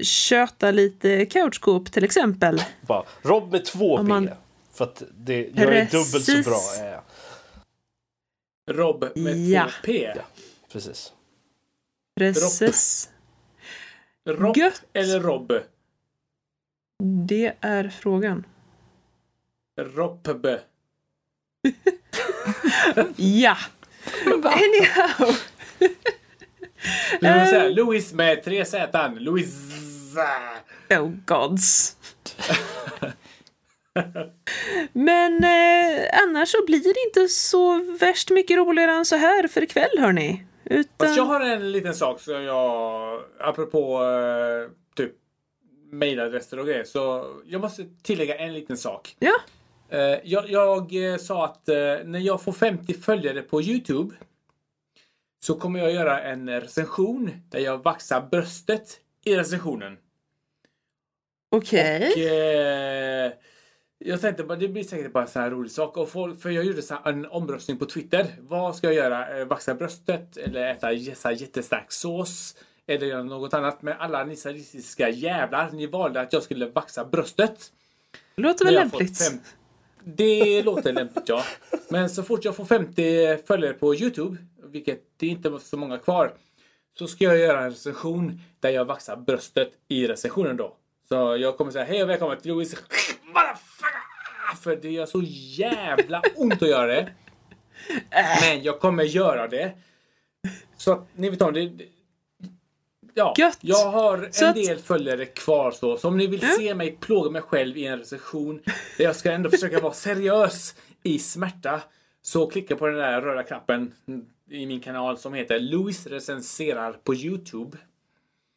köta 0.03 0.71
lite 0.71 1.25
couchskåp 1.25 1.91
till 1.91 2.03
exempel. 2.03 2.63
Bara, 2.81 3.03
Rob 3.21 3.51
med 3.51 3.65
två 3.65 3.95
Om 3.95 4.05
B. 4.05 4.09
man- 4.09 4.29
För 4.73 4.83
att 4.85 5.03
det, 5.17 5.49
jag 5.55 5.73
är 5.75 5.85
dubbelt 5.85 5.91
så 6.25 6.31
Precis. 6.31 6.45
bra. 6.45 6.59
är 6.79 6.91
jag. 6.91 7.01
Rob 8.75 9.05
med 9.15 9.37
Ja. 9.47 9.63
två 9.65 9.71
P. 9.85 10.11
Ja. 10.15 10.21
Precis. 10.71 11.13
Precis. 12.17 13.09
Rob 14.29 14.57
Gött. 14.57 14.81
eller 14.93 15.19
Rob? 15.19 15.51
Det 17.27 17.53
är 17.61 17.89
frågan. 17.89 18.45
Robbe. 19.81 20.59
Ja. 23.15 23.57
Anyhow. 24.25 25.35
Du 27.21 27.27
Eh. 27.27 27.69
Louis 27.71 28.13
med 28.13 28.43
tre 28.43 28.65
Z. 28.65 29.07
Louis. 29.19 29.53
Oh 30.89 31.11
gods. 31.25 31.95
Men 34.93 35.43
eh, 35.43 36.23
annars 36.23 36.49
så 36.49 36.65
blir 36.65 36.83
det 36.83 37.05
inte 37.07 37.27
så 37.27 37.83
värst 37.99 38.29
mycket 38.29 38.57
roligare 38.57 38.91
än 38.91 39.05
så 39.05 39.15
här 39.15 39.47
för 39.47 39.63
ikväll 39.63 39.99
hörni. 39.99 40.45
Utan... 40.63 41.07
Fast 41.07 41.17
jag 41.17 41.25
har 41.25 41.41
en 41.41 41.71
liten 41.71 41.95
sak 41.95 42.21
som 42.21 42.43
jag, 42.43 43.21
apropå 43.39 44.03
eh, 44.03 44.71
typ 44.95 45.11
mailadresser 45.91 46.59
och 46.59 46.65
grejer, 46.65 46.83
så 46.83 47.25
jag 47.45 47.61
måste 47.61 47.85
tillägga 48.03 48.37
en 48.37 48.53
liten 48.53 48.77
sak. 48.77 49.15
Ja. 49.19 49.35
Eh, 49.89 50.17
jag, 50.23 50.49
jag 50.49 51.11
eh, 51.11 51.17
sa 51.17 51.45
att 51.45 51.69
eh, 51.69 51.75
när 52.05 52.19
jag 52.19 52.41
får 52.41 52.51
50 52.51 52.93
följare 52.93 53.41
på 53.41 53.61
Youtube 53.61 54.15
så 55.43 55.55
kommer 55.55 55.79
jag 55.79 55.91
göra 55.91 56.21
en 56.21 56.49
recension 56.49 57.31
där 57.49 57.59
jag 57.59 57.83
vaxar 57.83 58.27
bröstet 58.31 58.99
i 59.25 59.35
recensionen. 59.35 59.97
Okej. 61.51 62.11
Och, 62.11 62.17
eh, 62.19 63.31
jag 63.97 64.21
tänkte 64.21 64.43
bara, 64.43 64.57
det 64.57 64.67
blir 64.67 64.83
säkert 64.83 65.13
bara 65.13 65.23
en 65.23 65.29
sån 65.29 65.41
här 65.41 65.51
rolig 65.51 65.71
sak. 65.71 65.97
Och 65.97 66.09
folk, 66.09 66.41
för 66.41 66.49
jag 66.49 66.63
gjorde 66.65 66.81
så 66.81 66.95
en 67.05 67.25
omröstning 67.25 67.77
på 67.77 67.85
Twitter. 67.85 68.27
Vad 68.39 68.75
ska 68.75 68.87
jag 68.87 68.93
göra? 68.95 69.39
Eh, 69.39 69.45
Vaxa 69.47 69.75
bröstet? 69.75 70.37
Eller 70.37 70.71
äta 70.71 71.15
så 71.15 71.31
jättestark 71.31 71.91
sås? 71.91 72.55
Eller 72.87 73.07
göra 73.07 73.23
något 73.23 73.53
annat? 73.53 73.81
Men 73.81 73.97
alla 73.99 74.23
ni 74.23 74.35
sadistiska 74.35 75.09
jävlar, 75.09 75.71
ni 75.71 75.87
valde 75.87 76.21
att 76.21 76.33
jag 76.33 76.43
skulle 76.43 76.65
vaxa 76.65 77.05
bröstet. 77.05 77.71
Låter 78.35 78.65
väl 78.65 78.73
lämpligt. 78.73 79.23
fem- 79.23 79.39
Det 80.03 80.63
låter 80.63 80.93
lämpligt 80.93 81.29
ja. 81.29 81.43
Men 81.89 82.09
så 82.09 82.23
fort 82.23 82.45
jag 82.45 82.55
får 82.55 82.65
50 82.65 83.37
följare 83.47 83.73
på 83.73 83.95
Youtube, 83.95 84.37
vilket 84.63 85.03
det 85.17 85.27
inte 85.27 85.49
var 85.49 85.59
så 85.59 85.77
många 85.77 85.97
kvar, 85.97 86.33
så 86.99 87.07
ska 87.07 87.23
jag 87.23 87.37
göra 87.37 87.63
en 87.63 87.69
recension 87.69 88.41
där 88.59 88.69
jag 88.69 88.85
vaxar 88.85 89.15
bröstet 89.15 89.71
i 89.87 90.07
recensionen 90.07 90.57
då. 90.57 90.75
Så 91.09 91.37
jag 91.39 91.57
kommer 91.57 91.71
säga 91.71 91.85
hej 91.85 92.03
och 92.03 92.09
välkommen 92.09 92.37
till 92.41 92.51
Louis 92.51 92.75
Motherfucker! 93.23 94.55
För 94.61 94.75
det 94.75 94.91
gör 94.91 95.05
så 95.05 95.21
jävla 95.57 96.21
ont 96.35 96.61
att 96.63 96.69
göra 96.69 96.85
det. 96.87 97.09
Men 98.41 98.63
jag 98.63 98.79
kommer 98.79 99.03
göra 99.03 99.47
det. 99.47 99.71
Så 100.77 100.91
att 100.91 101.07
ni 101.15 101.29
vet 101.29 101.41
om 101.41 101.53
det. 101.53 101.71
Ja, 103.13 103.33
Gött. 103.37 103.57
jag 103.61 103.91
har 103.91 104.29
Så 104.31 104.43
en 104.45 104.49
att- 104.49 104.55
del 104.55 104.77
följare 104.79 105.25
kvar 105.25 105.71
så. 105.71 105.97
Så 105.97 106.07
om 106.07 106.17
ni 106.17 106.27
vill 106.27 106.55
se 106.57 106.75
mig 106.75 106.91
plåga 107.01 107.29
mig 107.31 107.41
själv 107.41 107.77
i 107.77 107.85
en 107.85 107.99
recension 107.99 108.61
där 108.97 109.03
jag 109.05 109.15
ska 109.15 109.31
ändå 109.31 109.49
försöka 109.49 109.79
vara 109.79 109.93
seriös 109.93 110.75
i 111.03 111.19
smärta. 111.19 111.81
Så 112.21 112.47
klicka 112.47 112.75
på 112.75 112.87
den 112.87 112.95
där 112.95 113.21
röda 113.21 113.43
knappen 113.43 113.93
i 114.51 114.65
min 114.65 114.79
kanal 114.79 115.17
som 115.17 115.33
heter 115.33 115.59
Louis 115.59 116.07
recenserar 116.07 116.93
på 117.03 117.15
Youtube. 117.15 117.77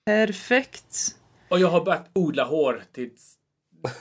Perfekt. 0.07 1.17
Och 1.49 1.61
jag 1.61 1.69
har 1.69 1.85
börjat 1.85 2.11
odla 2.13 2.45
hår 2.45 2.83
till 2.93 3.11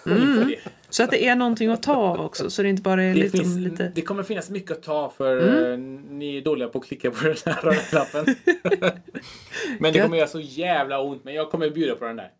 Mm. 0.06 0.56
Så 0.90 1.04
att 1.04 1.12
det 1.12 1.28
är 1.28 1.36
någonting 1.36 1.70
att 1.70 1.84
ta 1.84 1.96
av 1.96 2.22
också, 2.22 2.50
så 2.50 2.64
det 2.64 2.70
inte 2.70 2.82
bara 2.82 3.04
är 3.04 3.14
Det, 3.14 3.20
lite, 3.20 3.38
finns, 3.38 3.58
lite... 3.58 3.92
det 3.96 4.02
kommer 4.02 4.24
finnas 4.24 4.50
mycket 4.50 4.72
att 4.72 4.84
ta 4.84 5.10
för 5.10 5.72
eh, 5.72 5.78
ni 6.10 6.38
är 6.38 6.42
dåliga 6.42 6.68
på 6.68 6.80
att 6.80 6.86
klicka 6.86 7.12
på 7.12 7.24
den 7.24 7.36
här 7.46 7.62
röda 7.62 7.82
knappen. 7.82 8.26
men 9.80 9.94
det 9.94 10.02
kommer 10.02 10.18
göra 10.18 10.28
så 10.28 10.40
jävla 10.40 11.02
ont. 11.02 11.24
Men 11.24 11.34
jag 11.34 11.52
kommer 11.52 11.70
bjuda 11.70 11.96
på 11.96 12.06
den 12.06 12.16
där. 12.16 12.32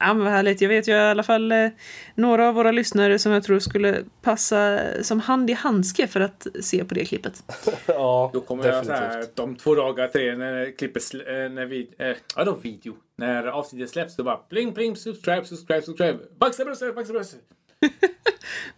Ja, 0.00 0.14
men 0.14 0.24
vad 0.24 0.32
härligt. 0.32 0.60
Jag 0.60 0.68
vet 0.68 0.88
ju 0.88 0.92
i 0.92 0.98
alla 0.98 1.22
fall 1.22 1.52
eh, 1.52 1.68
några 2.14 2.48
av 2.48 2.54
våra 2.54 2.70
lyssnare 2.72 3.18
som 3.18 3.32
jag 3.32 3.42
tror 3.44 3.58
skulle 3.58 4.04
passa 4.22 4.80
som 5.02 5.20
hand 5.20 5.50
i 5.50 5.52
handske 5.52 6.06
för 6.06 6.20
att 6.20 6.46
se 6.60 6.84
på 6.84 6.94
det 6.94 7.04
klippet. 7.04 7.42
Ja, 7.86 8.30
Då 8.32 8.40
kommer 8.40 8.66
jag 8.66 8.86
så 8.86 8.92
här, 8.92 9.06
definitivt. 9.08 9.36
de 9.36 9.56
två 9.56 9.74
dagar, 9.74 10.08
tre 10.08 10.36
när 10.36 10.76
klippet, 10.78 11.14
eh, 11.14 11.20
när 11.34 11.66
vi, 11.66 11.90
eh, 11.98 12.16
ja 12.36 12.44
då 12.44 12.54
video. 12.54 12.94
När 13.18 13.46
avsnittet 13.46 13.90
släpps 13.90 14.16
då 14.16 14.22
bara 14.22 14.36
pling 14.36 14.72
pling 14.74 14.96
subscribe, 14.96 15.44
subscribe, 15.44 15.82
subscribe. 15.82 16.18
Vaxa 16.38 16.64
bröstet, 16.64 16.94
vaxa 16.94 17.12
bröstet. 17.12 17.40
Men 17.80 17.90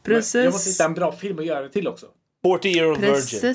Precis. 0.03 0.35
Jag 0.45 0.53
måste 0.53 0.71
hitta 0.71 0.85
en 0.85 0.95
bra 0.95 1.13
film 1.13 1.39
att 1.39 1.47
göra 1.47 1.63
det 1.63 1.69
till 1.69 1.89
också. 1.89 2.07
40 2.47 2.69
year 2.69 2.91
old 2.91 3.01
virgin. 3.01 3.55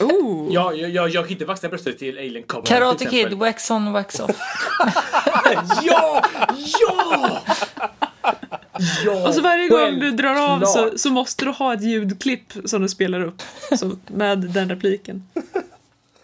Oh. 0.00 0.48
Ja, 0.50 0.74
jag, 0.74 0.90
jag, 0.90 1.08
jag 1.08 1.24
kan 1.24 1.32
inte 1.32 1.44
vaxa 1.44 1.68
bröstet 1.68 1.98
till 1.98 2.18
Alien 2.18 2.42
Covenant 2.42 2.68
Karate 2.68 2.98
till 2.98 3.08
Kid, 3.08 3.32
wax 3.32 3.70
on, 3.70 3.92
wax 3.92 4.20
off. 4.20 4.36
Ja! 5.82 6.22
Ja! 6.80 7.40
Ja, 9.04 9.28
Och 9.28 9.34
så 9.34 9.40
varje 9.40 9.68
gång 9.68 10.00
du 10.00 10.10
drar 10.10 10.34
av 10.34 10.60
så, 10.60 10.98
så 10.98 11.10
måste 11.10 11.44
du 11.44 11.50
ha 11.50 11.74
ett 11.74 11.82
ljudklipp 11.82 12.52
som 12.64 12.82
du 12.82 12.88
spelar 12.88 13.20
upp 13.24 13.42
som, 13.78 14.00
med 14.06 14.38
den 14.38 14.68
repliken. 14.68 15.28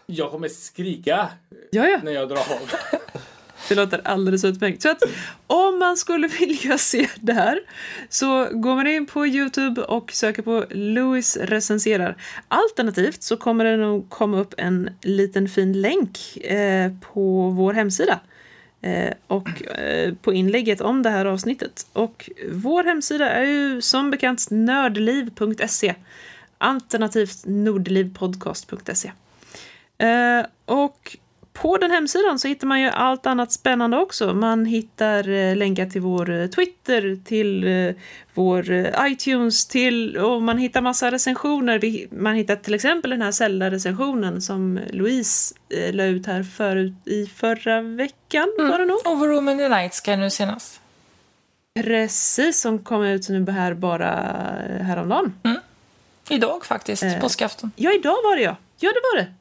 Jag 0.06 0.30
kommer 0.30 0.48
skrika 0.48 1.28
Ja, 1.70 1.86
ja. 1.88 1.98
när 2.02 2.12
jag 2.12 2.28
drar 2.28 2.36
av. 2.36 2.70
Det 3.68 3.74
låter 3.74 4.00
alldeles 4.04 4.44
utmärkt. 4.44 4.82
Så 4.82 4.90
att 4.90 5.02
om 5.46 5.78
man 5.78 5.96
skulle 5.96 6.28
vilja 6.40 6.78
se 6.78 7.08
det 7.20 7.32
här 7.32 7.60
så 8.08 8.48
går 8.52 8.76
man 8.76 8.86
in 8.86 9.06
på 9.06 9.26
Youtube 9.26 9.82
och 9.82 10.12
söker 10.12 10.42
på 10.42 10.64
Louis 10.70 11.36
recenserar. 11.36 12.16
Alternativt 12.48 13.22
så 13.22 13.36
kommer 13.36 13.64
det 13.64 13.76
nog 13.76 14.10
komma 14.10 14.40
upp 14.40 14.54
en 14.56 14.90
liten 15.02 15.48
fin 15.48 15.80
länk 15.80 16.36
eh, 16.36 16.92
på 17.12 17.48
vår 17.48 17.72
hemsida. 17.72 18.20
Eh, 18.80 19.12
och 19.26 19.68
eh, 19.78 20.14
på 20.14 20.32
inlägget 20.32 20.80
om 20.80 21.02
det 21.02 21.10
här 21.10 21.24
avsnittet. 21.24 21.86
Och 21.92 22.30
vår 22.50 22.84
hemsida 22.84 23.30
är 23.30 23.44
ju 23.44 23.80
som 23.80 24.10
bekant 24.10 24.46
nördliv.se 24.50 25.94
alternativt 26.58 27.42
nordlivpodcast.se. 27.44 29.12
Eh, 29.98 30.46
och 30.64 31.16
på 31.52 31.76
den 31.78 31.90
hemsidan 31.90 32.38
så 32.38 32.48
hittar 32.48 32.66
man 32.66 32.80
ju 32.80 32.88
allt 32.88 33.26
annat 33.26 33.52
spännande 33.52 33.96
också. 33.96 34.34
Man 34.34 34.64
hittar 34.64 35.28
eh, 35.28 35.56
länkar 35.56 35.86
till 35.86 36.00
vår 36.00 36.30
eh, 36.30 36.46
Twitter, 36.46 37.18
till 37.24 37.66
eh, 37.88 37.94
vår 38.34 38.64
iTunes, 39.00 39.66
till, 39.66 40.16
och 40.16 40.42
man 40.42 40.58
hittar 40.58 40.80
massa 40.80 41.10
recensioner. 41.10 41.78
Vi, 41.78 42.08
man 42.10 42.34
hittar 42.34 42.56
till 42.56 42.74
exempel 42.74 43.10
den 43.10 43.22
här 43.22 43.32
Zelda-recensionen 43.32 44.40
som 44.42 44.80
Louise 44.90 45.54
la 45.92 46.04
ut 46.04 46.26
här 46.26 46.42
förut, 46.42 46.92
i 47.04 47.26
förra 47.26 47.82
veckan, 47.82 48.48
var 48.58 48.78
det 48.78 48.84
nog? 48.84 48.98
Overroom 49.06 49.48
in 49.48 49.58
the 49.58 49.68
Night 49.68 49.94
ska 49.94 50.16
nu 50.16 50.30
senast. 50.30 50.80
Precis, 51.74 52.60
som 52.60 52.78
kom 52.78 53.04
ut 53.04 53.28
nu 53.28 53.50
här 53.50 53.74
bara 53.74 54.08
häromdagen. 54.80 55.32
Idag 56.28 56.64
faktiskt, 56.66 57.02
Eh. 57.02 57.20
påskafton. 57.20 57.72
Ja, 57.76 57.92
idag 57.92 58.16
var 58.24 58.36
det 58.36 58.42
ja. 58.42 58.56
Ja, 58.78 58.90
det 58.92 59.00
var 59.12 59.16
det. 59.22 59.32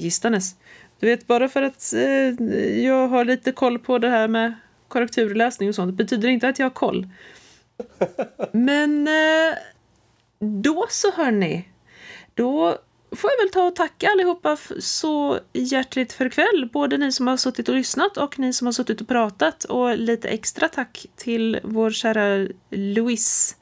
Gistanes. 0.00 0.54
Du 1.02 1.08
vet, 1.08 1.26
bara 1.26 1.48
för 1.48 1.62
att 1.62 1.92
eh, 1.92 2.80
jag 2.84 3.08
har 3.08 3.24
lite 3.24 3.52
koll 3.52 3.78
på 3.78 3.98
det 3.98 4.08
här 4.08 4.28
med 4.28 4.54
korrekturläsning 4.88 5.68
och 5.68 5.74
sånt 5.74 5.94
betyder 5.94 6.28
inte 6.28 6.48
att 6.48 6.58
jag 6.58 6.66
har 6.66 6.70
koll. 6.70 7.08
Men 8.52 9.08
eh, 9.08 9.54
då 10.38 10.86
så 10.90 11.12
hörni. 11.12 11.68
Då 12.34 12.78
får 13.16 13.30
jag 13.30 13.44
väl 13.44 13.52
ta 13.52 13.62
och 13.62 13.76
tacka 13.76 14.10
allihopa 14.10 14.56
så 14.78 15.38
hjärtligt 15.52 16.12
för 16.12 16.26
ikväll. 16.26 16.68
Både 16.72 16.98
ni 16.98 17.12
som 17.12 17.26
har 17.26 17.36
suttit 17.36 17.68
och 17.68 17.74
lyssnat 17.74 18.16
och 18.16 18.38
ni 18.38 18.52
som 18.52 18.66
har 18.66 18.72
suttit 18.72 19.00
och 19.00 19.08
pratat. 19.08 19.64
Och 19.64 19.98
lite 19.98 20.28
extra 20.28 20.68
tack 20.68 21.06
till 21.16 21.60
vår 21.62 21.90
kära 21.90 22.48
Louise. 22.70 23.54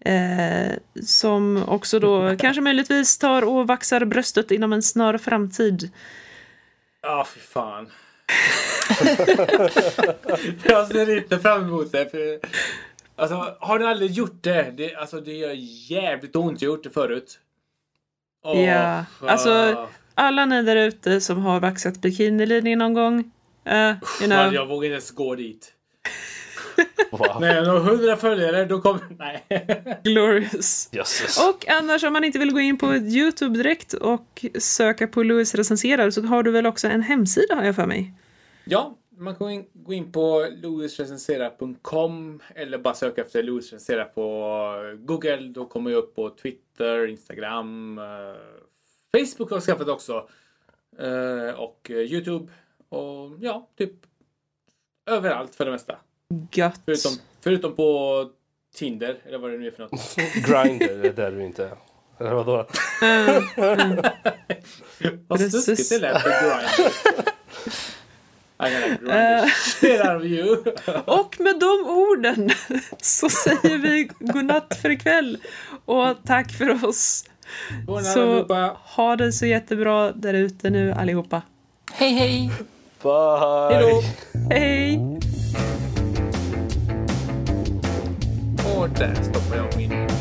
Eh, 0.00 0.72
som 1.02 1.64
också 1.66 1.98
då 1.98 2.36
kanske 2.38 2.60
möjligtvis 2.60 3.18
tar 3.18 3.42
och 3.42 3.66
vaxar 3.66 4.04
bröstet 4.04 4.50
inom 4.50 4.72
en 4.72 4.82
snar 4.82 5.18
framtid. 5.18 5.90
Ja, 7.02 7.26
fy 7.34 7.40
fan. 7.40 7.86
jag 10.64 10.86
ser 10.86 11.16
inte 11.16 11.38
fram 11.38 11.64
emot 11.64 11.92
det. 11.92 12.10
För, 12.10 12.40
alltså, 13.16 13.56
har 13.60 13.78
ni 13.78 13.84
aldrig 13.84 14.10
gjort 14.10 14.42
det? 14.42 14.70
det? 14.76 14.94
Alltså, 14.94 15.20
det 15.20 15.32
gör 15.32 15.54
jävligt 15.90 16.36
ont. 16.36 16.62
Jag 16.62 16.68
har 16.68 16.76
gjort 16.76 16.84
det 16.84 16.90
förut. 16.90 17.38
Åh, 18.44 18.64
Ja, 18.64 19.04
alltså, 19.20 19.50
ah. 19.50 19.88
Alla 20.14 20.46
ni 20.46 20.62
där 20.62 20.76
ute 20.76 21.20
som 21.20 21.42
har 21.42 21.60
vaxat 21.60 22.00
bikinilinjen 22.00 22.78
någon 22.78 22.94
gång. 22.94 23.18
Uh, 23.18 23.74
you 23.74 23.96
Fan, 24.00 24.28
know, 24.28 24.54
jag 24.54 24.66
vågar 24.66 24.86
inte 24.86 24.92
ens 24.92 25.10
gå 25.10 25.34
dit. 25.34 25.72
Wow. 27.12 27.40
När 27.40 27.56
jag 27.56 27.66
når 27.66 27.76
100 27.76 28.16
följare, 28.16 28.64
då 28.64 28.80
kommer... 28.80 29.00
Nej. 29.18 30.00
glorious. 30.04 30.88
Jösses. 30.92 31.48
Och 31.48 31.68
annars 31.68 32.04
om 32.04 32.12
man 32.12 32.24
inte 32.24 32.38
vill 32.38 32.52
gå 32.52 32.60
in 32.60 32.78
på 32.78 32.94
Youtube 32.94 33.56
direkt 33.56 33.92
och 33.92 34.44
söka 34.58 35.06
på 35.06 35.22
Louis 35.22 35.54
recenserar 35.54 36.10
så 36.10 36.22
har 36.22 36.42
du 36.42 36.50
väl 36.50 36.66
också 36.66 36.88
en 36.88 37.02
hemsida 37.02 37.54
har 37.54 37.64
jag 37.64 37.76
för 37.76 37.86
mig. 37.86 38.14
Ja, 38.64 38.96
man 39.18 39.34
kan 39.34 39.64
gå 39.72 39.92
in, 39.92 40.12
på 40.12 40.48
louisrecensera.com 40.62 42.42
eller 42.54 42.78
bara 42.78 42.94
söka 42.94 43.20
efter 43.20 43.42
Louis 43.42 43.64
recensera 43.72 44.04
på 44.04 44.74
Google. 44.98 45.48
Då 45.54 45.66
kommer 45.66 45.90
jag 45.90 45.98
upp 45.98 46.14
på 46.14 46.30
Twitter, 46.30 47.06
Instagram, 47.06 47.98
eh, 47.98 48.04
Facebook 49.12 49.50
har 49.50 49.56
jag 49.56 49.64
skaffat 49.64 49.88
också. 49.88 50.28
Eh, 50.98 51.60
och 51.60 51.90
eh, 51.90 51.96
Youtube. 51.96 52.52
Och 52.88 53.30
ja, 53.40 53.68
typ 53.78 53.92
överallt 55.06 55.54
för 55.54 55.64
det 55.64 55.70
mesta. 55.70 55.96
Gött. 56.52 56.80
Förutom, 56.84 57.12
förutom 57.40 57.76
på 57.76 58.28
Tinder, 58.74 59.18
eller 59.26 59.38
vad 59.38 59.50
det 59.50 59.58
nu 59.58 59.66
är 59.66 59.70
för 59.70 59.82
något. 59.82 60.16
Grinder 60.46 61.04
är 61.04 61.12
där 61.12 61.30
du 61.30 61.44
inte 61.44 61.64
är. 61.64 61.76
Eller 62.20 62.34
vadå? 62.34 62.66
Vad 65.28 65.40
snuskigt 65.40 65.90
det 65.90 65.98
lät 65.98 66.24
med 66.24 66.32
Grindr. 68.70 70.24
You. 70.24 70.56
Och 71.04 71.36
med 71.40 71.58
de 71.60 71.84
orden 71.86 72.50
så 73.00 73.28
säger 73.28 73.78
vi 73.78 74.10
godnatt 74.18 74.78
för 74.82 74.90
ikväll 74.90 75.38
och 75.84 76.16
tack 76.26 76.52
för 76.52 76.84
oss. 76.84 77.24
Godnatt 77.86 78.12
Så 78.12 78.22
allihopa. 78.22 78.76
ha 78.82 79.16
det 79.16 79.32
så 79.32 79.46
jättebra 79.46 80.12
där 80.12 80.34
ute 80.34 80.70
nu 80.70 80.92
allihopa. 80.92 81.42
Hej, 81.92 82.12
hej! 82.12 82.50
Bye! 83.02 83.74
Hejdå! 83.74 84.02
Hej! 84.50 85.00
Och 88.82 88.88
där 88.88 89.14
stoppar 89.14 89.56
jag 89.56 89.76
min 89.76 90.11